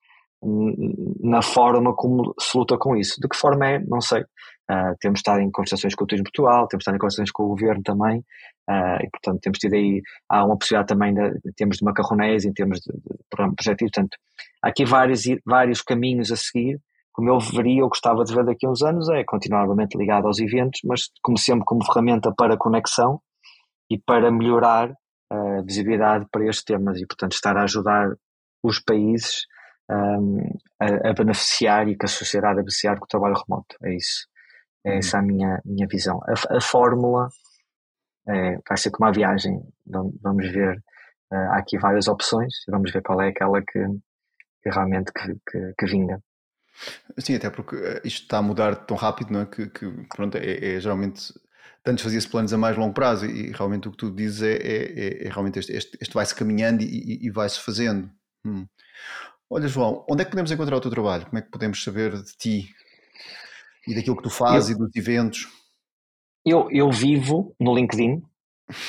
na 1.21 1.41
forma 1.41 1.95
como 1.95 2.33
se 2.39 2.57
luta 2.57 2.77
com 2.77 2.95
isso. 2.95 3.19
De 3.19 3.27
que 3.27 3.35
forma 3.35 3.67
é, 3.67 3.79
não 3.79 4.01
sei. 4.01 4.21
Uh, 4.69 4.95
temos 4.99 5.19
estado 5.19 5.41
em 5.41 5.51
conversações 5.51 5.93
com 5.93 6.03
o 6.03 6.07
Turismo 6.07 6.25
Portugal, 6.25 6.67
temos 6.67 6.81
estado 6.81 6.95
em 6.95 6.99
conversações 6.99 7.31
com 7.31 7.43
o 7.43 7.49
Governo 7.49 7.83
também, 7.83 8.17
uh, 8.67 8.97
e 8.99 9.09
portanto 9.11 9.39
temos 9.39 9.59
tido 9.59 9.75
aí, 9.75 10.01
há 10.27 10.43
uma 10.43 10.57
possibilidade 10.57 10.87
também 10.87 11.13
de, 11.13 11.33
de 11.33 11.53
termos 11.55 11.77
de 11.77 11.85
macarronese, 11.85 12.49
em 12.49 12.53
termos 12.53 12.79
de, 12.79 12.91
de 12.91 13.17
programa 13.29 13.53
projetivo, 13.55 13.91
portanto, 13.93 14.17
há 14.63 14.69
aqui 14.69 14.83
vários, 14.83 15.21
vários 15.45 15.83
caminhos 15.83 16.31
a 16.31 16.35
seguir, 16.35 16.79
como 17.13 17.29
eu 17.29 17.39
veria, 17.39 17.81
eu 17.81 17.87
gostava 17.87 18.23
de 18.23 18.33
ver 18.33 18.43
daqui 18.43 18.65
a 18.65 18.71
uns 18.71 18.81
anos, 18.81 19.07
é 19.09 19.23
continuar 19.23 19.61
novamente 19.61 19.95
ligado 19.95 20.25
aos 20.25 20.39
eventos, 20.39 20.81
mas 20.83 21.11
como 21.21 21.37
sempre 21.37 21.63
como 21.63 21.85
ferramenta 21.85 22.33
para 22.35 22.57
conexão, 22.57 23.21
e 23.89 23.97
para 23.97 24.31
melhorar 24.31 24.93
a 25.31 25.61
visibilidade 25.61 26.25
para 26.31 26.45
estes 26.45 26.63
temas 26.63 26.99
e, 26.99 27.05
portanto, 27.05 27.33
estar 27.33 27.57
a 27.57 27.63
ajudar 27.63 28.15
os 28.63 28.79
países 28.79 29.45
um, 29.89 30.39
a, 30.79 31.09
a, 31.09 31.13
beneficiar 31.13 31.87
e 31.87 31.97
que 31.97 32.05
a 32.05 32.09
sociedade 32.09 32.59
a 32.59 32.63
beneficiar 32.63 32.97
com 32.97 33.05
o 33.05 33.07
trabalho 33.07 33.35
remoto. 33.35 33.75
É 33.83 33.95
isso. 33.95 34.27
É 34.83 34.91
uhum. 34.91 34.97
essa 34.97 35.19
a 35.19 35.21
minha, 35.21 35.61
minha 35.65 35.87
visão. 35.87 36.19
A, 36.23 36.57
a 36.57 36.61
fórmula 36.61 37.29
é, 38.27 38.57
vai 38.67 38.77
ser 38.77 38.91
como 38.91 39.07
uma 39.07 39.13
viagem. 39.13 39.61
Vamos 39.85 40.51
ver. 40.51 40.77
Uh, 41.31 41.51
há 41.51 41.57
aqui 41.57 41.77
várias 41.77 42.07
opções. 42.07 42.53
Vamos 42.67 42.91
ver 42.91 43.01
qual 43.01 43.21
é 43.21 43.29
aquela 43.29 43.61
que, 43.61 43.79
que 44.61 44.69
realmente 44.69 45.11
que, 45.11 45.35
que, 45.49 45.73
que 45.77 45.85
vinga. 45.85 46.21
Sim, 47.17 47.35
até 47.35 47.49
porque 47.49 47.75
eh, 47.77 48.01
isto 48.03 48.23
está 48.23 48.39
a 48.39 48.41
mudar 48.41 48.75
tão 48.85 48.97
rápido, 48.97 49.31
não 49.31 49.41
é? 49.41 49.45
Que, 49.45 49.67
que 49.69 49.89
pronto, 50.13 50.37
é, 50.37 50.75
é 50.75 50.79
geralmente 50.79 51.33
antes 51.85 52.03
fazia-se 52.03 52.27
planos 52.27 52.53
a 52.53 52.57
mais 52.57 52.75
longo 52.77 52.93
prazo 52.93 53.25
e, 53.25 53.51
realmente 53.51 53.87
o 53.87 53.91
que 53.91 53.97
tu 53.97 54.11
dizes 54.11 54.41
é, 54.41 54.53
é, 54.53 55.23
é, 55.23 55.27
é 55.27 55.29
realmente 55.29 55.59
este, 55.59 55.71
este, 55.71 55.97
este 56.01 56.13
vai-se 56.13 56.33
caminhando 56.33 56.81
e, 56.81 56.85
e, 56.85 57.27
e 57.27 57.29
vai-se 57.29 57.59
fazendo. 57.59 58.09
Hum. 58.45 58.65
Olha, 59.49 59.67
João, 59.67 60.03
onde 60.09 60.21
é 60.21 60.25
que 60.25 60.31
podemos 60.31 60.51
encontrar 60.51 60.75
o 60.75 60.81
teu 60.81 60.91
trabalho? 60.91 61.25
Como 61.25 61.37
é 61.37 61.41
que 61.41 61.51
podemos 61.51 61.83
saber 61.83 62.11
de 62.11 62.35
ti 62.37 62.69
e 63.87 63.93
daquilo 63.93 64.17
que 64.17 64.23
tu 64.23 64.29
fazes 64.29 64.71
eu, 64.71 64.75
e 64.75 64.79
dos 64.79 64.95
eventos? 64.95 65.47
Eu, 66.43 66.67
eu 66.71 66.91
vivo 66.91 67.55
no 67.59 67.75
LinkedIn, 67.75 68.23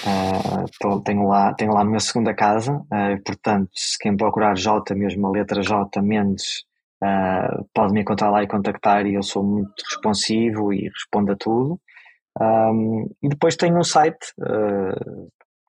uh, 0.06 1.00
tenho, 1.04 1.28
lá, 1.28 1.54
tenho 1.54 1.72
lá 1.72 1.82
a 1.82 1.84
minha 1.84 2.00
segunda 2.00 2.34
casa, 2.34 2.72
uh, 2.72 3.22
portanto, 3.24 3.70
se 3.74 3.98
quem 3.98 4.16
procurar 4.16 4.56
J, 4.56 4.94
mesmo 4.94 5.26
a 5.26 5.30
letra 5.30 5.62
J, 5.62 6.00
Mendes, 6.00 6.64
uh, 7.02 7.68
pode 7.74 7.92
me 7.92 8.00
encontrar 8.00 8.30
lá 8.30 8.42
e 8.42 8.48
contactar 8.48 9.06
e 9.06 9.14
eu 9.14 9.22
sou 9.22 9.42
muito 9.42 9.82
responsivo 9.90 10.72
e 10.72 10.88
respondo 10.88 11.32
a 11.32 11.36
tudo. 11.36 11.80
Um, 12.40 13.08
e 13.22 13.28
depois 13.28 13.56
tenho 13.56 13.78
um 13.78 13.84
site, 13.84 14.32
uh, 14.40 15.28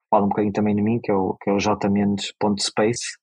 fala 0.10 0.26
um 0.26 0.30
bocadinho 0.30 0.54
também 0.54 0.76
de 0.76 0.82
mim, 0.82 1.00
que 1.02 1.12
é 1.12 1.16
o, 1.16 1.36
que 1.42 1.50
é 1.50 1.54
o 1.54 1.60
jmendes.space, 1.60 3.18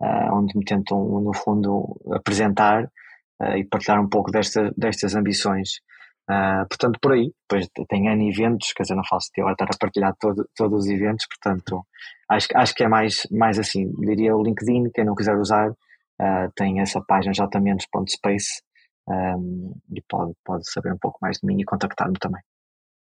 uh, 0.00 0.34
onde 0.34 0.56
me 0.56 0.64
tentam, 0.64 0.98
no 1.20 1.34
fundo, 1.34 2.00
apresentar 2.12 2.84
uh, 3.42 3.56
e 3.56 3.64
partilhar 3.64 4.00
um 4.00 4.08
pouco 4.08 4.30
desta, 4.30 4.72
destas 4.76 5.14
ambições. 5.14 5.80
Uh, 6.28 6.66
portanto, 6.68 6.98
por 7.00 7.12
aí, 7.12 7.32
depois 7.48 7.68
tem 7.88 8.08
N 8.08 8.28
eventos, 8.28 8.72
quer 8.72 8.82
dizer, 8.82 8.96
não 8.96 9.04
faço 9.04 9.30
de 9.34 9.40
agora 9.40 9.54
estar 9.54 9.66
a 9.66 9.78
partilhar 9.78 10.14
todo, 10.18 10.48
todos 10.56 10.84
os 10.84 10.90
eventos, 10.90 11.26
portanto, 11.28 11.86
acho, 12.28 12.48
acho 12.54 12.74
que 12.74 12.82
é 12.82 12.88
mais, 12.88 13.26
mais 13.30 13.58
assim, 13.58 13.92
diria 14.00 14.34
o 14.34 14.42
LinkedIn, 14.42 14.90
quem 14.92 15.04
não 15.04 15.14
quiser 15.14 15.36
usar, 15.36 15.70
uh, 15.70 16.52
tem 16.56 16.80
essa 16.80 17.00
página 17.00 17.32
jmendes.space 17.32 18.62
um, 19.08 19.72
e 19.94 20.02
pode, 20.08 20.32
pode 20.44 20.68
saber 20.70 20.92
um 20.92 20.98
pouco 20.98 21.18
mais 21.22 21.38
de 21.38 21.46
mim 21.46 21.60
e 21.60 21.64
contactar-me 21.64 22.18
também. 22.18 22.42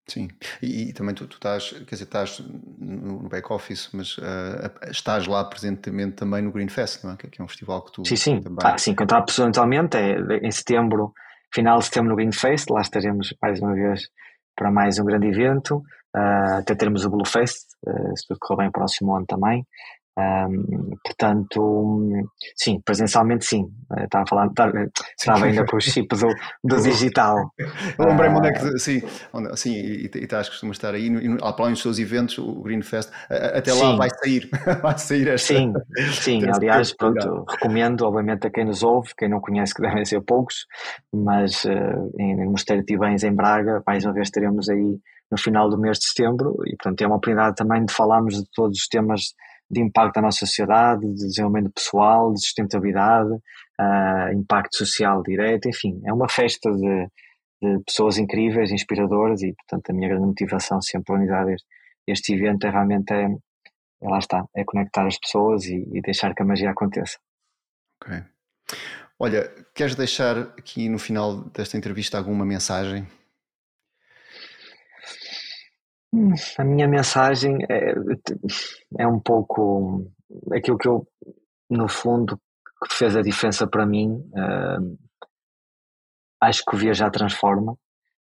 Sim, 0.07 0.29
e, 0.63 0.91
e, 0.91 0.93
também 0.93 1.15
tu, 1.15 1.27
tu, 1.27 1.37
estás, 1.37 1.71
quer 1.71 1.95
dizer, 1.95 2.05
estás 2.05 2.43
no 2.79 3.27
back-office, 3.29 3.89
mas 3.95 4.19
uh, 4.19 4.71
estás 4.91 5.27
lá 5.27 5.43
presentemente 5.45 6.17
também 6.17 6.43
no 6.43 6.53
Green 6.53 6.69
Fest, 6.69 7.05
não 7.05 7.13
é? 7.13 7.17
Que, 7.17 7.41
é 7.41 7.43
um 7.43 7.49
festival 7.49 7.83
que 7.83 7.93
tu 7.93 8.05
Sim, 8.05 8.17
sim, 8.17 8.41
também... 8.41 8.59
ah, 8.63 8.77
sim, 8.77 8.91
encontrar 8.91 9.23
pessoalmente 9.23 9.97
é 9.97 10.19
em 10.43 10.51
setembro, 10.51 11.13
final 11.55 11.79
de 11.79 11.87
setembro 11.87 12.11
no 12.11 12.17
Green 12.17 12.33
Fest, 12.33 12.69
lá 12.69 12.83
estaremos 12.83 13.35
mais 13.41 13.61
uma 13.61 13.73
vez 13.73 14.09
para 14.55 14.71
mais 14.71 14.99
um 14.99 15.05
grande 15.07 15.27
evento, 15.27 15.79
uh, 16.15 16.59
até 16.59 16.75
termos 16.75 17.07
o 17.07 17.11
Blue 17.11 17.27
Fest, 17.27 17.65
uh, 17.87 18.17
se 18.17 18.27
tudo 18.29 18.39
correr 18.41 18.65
bem 18.65 18.71
próximo 18.71 19.17
ano 19.17 19.25
também, 19.27 19.67
um, 20.17 20.97
portanto, 21.05 22.31
sim, 22.55 22.81
presencialmente 22.85 23.45
sim. 23.45 23.69
Estava 23.99 24.23
a 24.23 24.27
falar, 24.27 24.47
estava 25.19 25.45
ainda 25.45 25.67
com 25.67 25.77
o 25.77 25.81
chip 25.81 26.09
do, 26.17 26.29
do 26.63 26.83
digital. 26.83 27.53
Lembrei-me 27.99 28.37
onde 28.37 28.49
é 28.49 28.53
que, 28.53 28.79
sim, 28.79 29.03
onde, 29.33 29.57
sim 29.57 29.73
e, 29.73 30.11
e 30.15 30.19
estás 30.19 30.49
costuma 30.49 30.73
estar 30.73 30.95
aí, 30.95 31.11
para 31.39 31.55
além 31.59 31.73
dos 31.73 31.83
seus 31.83 31.99
eventos, 31.99 32.39
o 32.39 32.63
Green 32.63 32.83
Fest, 32.83 33.11
até 33.29 33.73
lá 33.73 33.91
sim. 33.91 33.97
vai 33.97 34.09
sair, 34.11 34.51
vai 34.83 34.99
sair 34.99 35.29
esta. 35.29 35.55
Sim, 35.55 35.73
sim, 36.13 36.49
aliás, 36.49 36.95
pronto, 36.97 37.45
recomendo, 37.49 38.03
obviamente, 38.03 38.47
a 38.47 38.51
quem 38.51 38.65
nos 38.65 38.83
ouve, 38.83 39.11
quem 39.19 39.29
não 39.29 39.41
conhece, 39.41 39.75
que 39.75 39.83
devem 39.83 40.05
ser 40.05 40.21
poucos, 40.21 40.67
mas 41.13 41.65
uh, 41.65 42.13
em, 42.19 42.41
em 42.41 42.47
Mosteiro 42.47 42.85
de 42.85 42.97
Bens, 42.97 43.25
em 43.25 43.35
Braga, 43.35 43.83
mais 43.85 44.05
uma 44.05 44.13
vez 44.13 44.29
estaremos 44.29 44.69
aí 44.69 44.99
no 45.31 45.39
final 45.39 45.69
do 45.69 45.79
mês 45.79 45.99
de 45.99 46.07
setembro, 46.07 46.55
e 46.67 46.77
portanto 46.77 47.03
é 47.03 47.07
uma 47.07 47.17
oportunidade 47.17 47.57
também 47.57 47.85
de 47.85 47.93
falarmos 47.93 48.35
de 48.35 48.49
todos 48.55 48.79
os 48.79 48.87
temas 48.87 49.35
de 49.71 49.81
impacto 49.81 50.17
na 50.17 50.23
nossa 50.23 50.47
sociedade, 50.47 51.01
de 51.01 51.27
desenvolvimento 51.27 51.73
pessoal, 51.73 52.33
de 52.33 52.41
sustentabilidade, 52.41 53.33
uh, 53.81 54.33
impacto 54.33 54.77
social 54.77 55.23
direto, 55.23 55.69
enfim, 55.69 56.01
é 56.07 56.13
uma 56.13 56.29
festa 56.29 56.71
de, 56.71 57.09
de, 57.63 57.83
pessoas 57.85 58.19
incríveis, 58.19 58.71
inspiradoras 58.71 59.43
e, 59.43 59.53
portanto, 59.55 59.91
a 59.91 59.95
minha 59.95 60.09
grande 60.09 60.27
motivação 60.27 60.81
sempre 60.81 61.07
para 61.07 61.17
unidade 61.17 61.53
este, 61.53 61.67
este 62.07 62.35
evento 62.35 62.67
é 62.67 62.71
realmente, 62.71 63.13
é, 63.13 63.25
é, 63.25 64.09
lá 64.09 64.19
está, 64.19 64.45
é 64.55 64.65
conectar 64.65 65.07
as 65.07 65.19
pessoas 65.19 65.65
e, 65.65 65.89
e 65.93 66.01
deixar 66.01 66.35
que 66.35 66.43
a 66.43 66.47
magia 66.47 66.71
aconteça. 66.71 67.19
Ok. 68.03 68.23
Olha, 69.19 69.49
queres 69.75 69.95
deixar 69.95 70.39
aqui 70.39 70.89
no 70.89 70.99
final 70.99 71.45
desta 71.51 71.77
entrevista 71.77 72.19
alguma 72.19 72.45
mensagem 72.45 73.07
a 76.59 76.65
minha 76.65 76.89
mensagem 76.89 77.59
é, 77.69 77.95
é 78.99 79.07
um 79.07 79.21
pouco 79.21 80.11
aquilo 80.53 80.79
que 80.79 80.89
eu, 80.89 81.07
no 81.71 81.89
fundo, 81.89 82.39
que 82.89 82.95
fez 82.95 83.17
a 83.17 83.23
diferença 83.23 83.67
para 83.67 83.87
mim. 83.87 84.11
Uh, 84.33 84.99
acho 86.41 86.65
que 86.65 86.75
o 86.75 86.79
viajar 86.79 87.11
transforma 87.11 87.77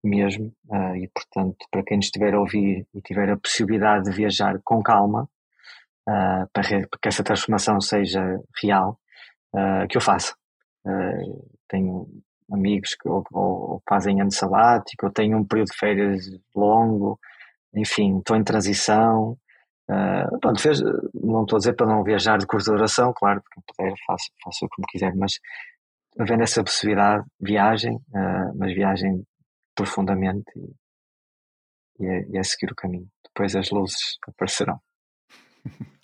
mesmo, 0.02 0.52
uh, 0.68 0.96
e 0.96 1.08
portanto, 1.08 1.56
para 1.70 1.82
quem 1.82 1.98
estiver 1.98 2.34
a 2.34 2.40
ouvir 2.40 2.86
e 2.94 3.00
tiver 3.02 3.30
a 3.30 3.36
possibilidade 3.36 4.04
de 4.04 4.16
viajar 4.16 4.58
com 4.64 4.82
calma, 4.82 5.28
uh, 6.08 6.48
para, 6.52 6.62
que 6.62 7.08
essa 7.08 7.24
transformação 7.24 7.80
seja 7.80 8.22
real, 8.62 8.98
que 9.88 9.96
eu 9.96 10.00
faça. 10.00 10.32
tenho 11.68 12.06
amigos 12.52 12.94
que 12.94 13.08
ou, 13.08 13.24
ou 13.32 13.82
fazem 13.88 14.20
ano 14.20 14.30
sabático, 14.30 15.06
ou 15.06 15.12
tenho 15.12 15.36
um 15.38 15.44
período 15.44 15.72
de 15.72 15.76
férias 15.76 16.24
longo, 16.54 17.18
enfim, 17.74 18.18
estou 18.18 18.36
em 18.36 18.44
transição. 18.44 19.36
Uh, 19.90 20.38
pronto, 20.40 20.60
fez, 20.60 20.80
não 21.14 21.42
estou 21.42 21.56
a 21.56 21.58
dizer 21.58 21.74
para 21.74 21.86
não 21.86 22.04
viajar 22.04 22.38
de 22.38 22.46
curta 22.46 22.70
duração, 22.70 23.12
claro, 23.14 23.42
porque 23.42 23.72
puder 23.76 23.94
faço, 24.06 24.30
faço 24.44 24.68
como 24.70 24.86
quiser, 24.88 25.12
mas 25.16 25.32
havendo 26.18 26.42
essa 26.42 26.62
possibilidade, 26.62 27.24
viagem, 27.40 27.96
uh, 27.96 28.56
mas 28.56 28.72
viagem 28.72 29.24
profundamente 29.74 30.50
e, 30.56 32.04
e, 32.04 32.06
é, 32.06 32.26
e 32.30 32.38
é 32.38 32.42
seguir 32.42 32.70
o 32.72 32.76
caminho. 32.76 33.08
Depois 33.24 33.56
as 33.56 33.70
luzes 33.70 34.16
aparecerão. 34.28 34.80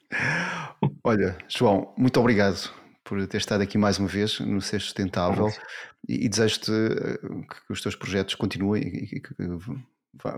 Olha, 1.05 1.37
João, 1.49 1.95
muito 1.97 2.19
obrigado 2.19 2.73
por 3.05 3.25
ter 3.27 3.39
estado 3.39 3.63
aqui 3.63 3.79
mais 3.79 3.99
uma 3.99 4.09
vez 4.09 4.41
no 4.41 4.61
Ser 4.61 4.81
Sustentável 4.81 5.49
e, 6.09 6.27
e 6.27 6.29
desejo-te 6.29 6.73
eh, 6.73 7.19
que 7.19 7.73
os 7.73 7.81
teus 7.81 7.95
projetos 7.95 8.35
continuem 8.35 8.83
e 8.83 9.21
que 9.21 9.35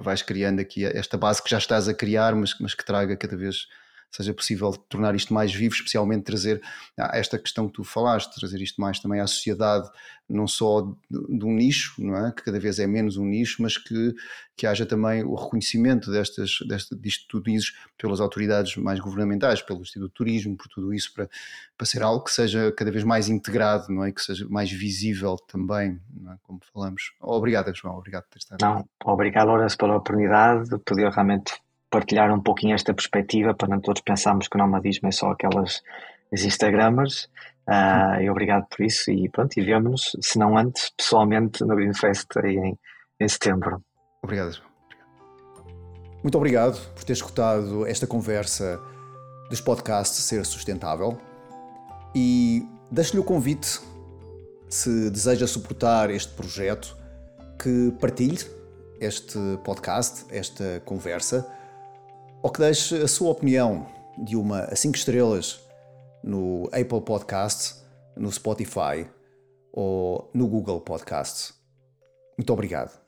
vais 0.00 0.22
criando 0.22 0.60
aqui 0.60 0.84
esta 0.84 1.16
base 1.16 1.42
que 1.42 1.50
já 1.50 1.59
estás 1.59 1.88
a 1.88 1.94
criar, 1.94 2.34
mas, 2.34 2.55
mas 2.60 2.74
que 2.74 2.84
traga 2.84 3.16
cada 3.16 3.36
vez 3.36 3.68
seja 4.10 4.32
possível 4.32 4.72
tornar 4.89 5.14
isto 5.14 5.32
mais 5.32 5.52
vivo, 5.52 5.74
especialmente 5.74 6.24
trazer 6.24 6.62
ah, 6.98 7.10
esta 7.14 7.39
questão 7.39 7.66
que 7.66 7.74
tu 7.74 7.85
falaste, 7.85 8.35
trazer 8.35 8.60
isto 8.60 8.80
mais 8.80 8.98
também 8.98 9.20
à 9.20 9.26
sociedade, 9.26 9.89
não 10.28 10.47
só 10.47 10.82
de, 10.82 11.39
de 11.39 11.44
um 11.44 11.55
nicho, 11.55 11.94
não 11.98 12.26
é? 12.26 12.32
que 12.32 12.43
cada 12.43 12.59
vez 12.59 12.78
é 12.78 12.86
menos 12.86 13.16
um 13.16 13.24
nicho, 13.24 13.62
mas 13.62 13.78
que, 13.78 14.14
que 14.56 14.66
haja 14.66 14.85
também 14.85 15.24
o 15.24 15.35
reconhecimento 15.35 16.10
destas, 16.10 16.59
desta, 16.66 16.97
disto 16.97 17.26
tudo 17.28 17.48
isso 17.51 17.72
pelas 17.97 18.20
autoridades 18.20 18.76
mais 18.76 19.01
governamentais, 19.01 19.62
pelo 19.62 19.80
Instituto 19.80 20.10
de 20.10 20.14
Turismo, 20.14 20.56
por 20.56 20.68
tudo 20.68 20.93
isso, 20.93 21.12
para, 21.14 21.28
para 21.76 21.86
ser 21.86 22.02
algo 22.02 22.24
que 22.24 22.32
seja 22.32 22.72
cada 22.72 22.90
vez 22.90 23.05
mais 23.05 23.28
integrado, 23.28 23.93
não 23.93 24.05
é? 24.05 24.12
que 24.12 24.20
seja 24.20 24.47
mais 24.48 24.70
visível 24.70 25.36
também, 25.36 26.01
é? 26.26 26.35
como 26.43 26.60
falamos. 26.72 27.12
Obrigado, 27.20 27.74
João, 27.74 27.97
obrigado 27.97 28.24
por 28.24 28.30
ter 28.30 28.39
estado 28.39 28.60
Não. 28.60 28.89
Obrigado, 29.05 29.48
Lourenço, 29.48 29.78
pela 29.78 29.97
oportunidade 29.97 30.68
de 30.68 30.78
poder 30.78 31.10
realmente 31.10 31.55
partilhar 31.90 32.32
um 32.32 32.40
pouquinho 32.40 32.74
esta 32.74 32.93
perspectiva 32.94 33.55
para 33.55 33.69
não 33.69 33.81
todos 33.81 34.02
pensarmos 34.02 34.48
que 34.48 34.56
o 34.56 34.59
nomadismo 34.59 35.09
é 35.09 35.12
só 35.12 35.31
aquelas 35.31 35.82
as 36.32 36.43
Instagramers. 36.43 37.28
Uh, 37.66 38.23
e 38.23 38.31
obrigado 38.31 38.66
por 38.69 38.85
isso 38.85 39.10
e 39.10 39.28
pronto, 39.28 39.59
e 39.59 39.62
vemos-nos, 39.62 40.16
se 40.23 40.39
não 40.39 40.56
antes, 40.56 40.90
pessoalmente 40.97 41.62
no 41.65 41.77
Greenfest 41.77 42.27
em, 42.44 42.78
em 43.20 43.28
setembro. 43.28 43.82
Obrigado. 44.23 44.62
Muito 46.23 46.36
obrigado 46.36 46.81
por 46.94 47.05
ter 47.05 47.12
escutado 47.12 47.86
esta 47.86 48.06
conversa 48.06 48.81
dos 49.51 49.60
podcasts 49.60 50.24
Ser 50.24 50.44
Sustentável 50.47 51.19
e 52.15 52.66
deixo-lhe 52.90 53.20
o 53.20 53.24
convite, 53.24 53.81
se 54.69 55.10
deseja 55.10 55.47
suportar 55.47 56.10
este 56.10 56.32
projeto, 56.32 56.97
que 57.62 57.93
partilhe 58.01 58.39
este 59.01 59.39
podcast, 59.62 60.24
esta 60.31 60.81
conversa 60.85 61.47
ou 62.43 62.51
que 62.51 62.60
deixe 62.60 62.97
a 62.97 63.09
sua 63.09 63.31
opinião 63.31 63.86
de 64.19 64.36
uma 64.36 64.60
a 64.60 64.77
5 64.77 64.97
estrelas 64.97 65.60
no 66.23 66.66
Apple 66.66 67.01
Podcasts, 67.01 67.85
no 68.16 68.31
Spotify 68.31 69.09
ou 69.73 70.31
no 70.35 70.48
Google 70.48 70.81
Podcasts. 70.81 71.55
Muito 72.36 72.52
obrigado. 72.52 73.07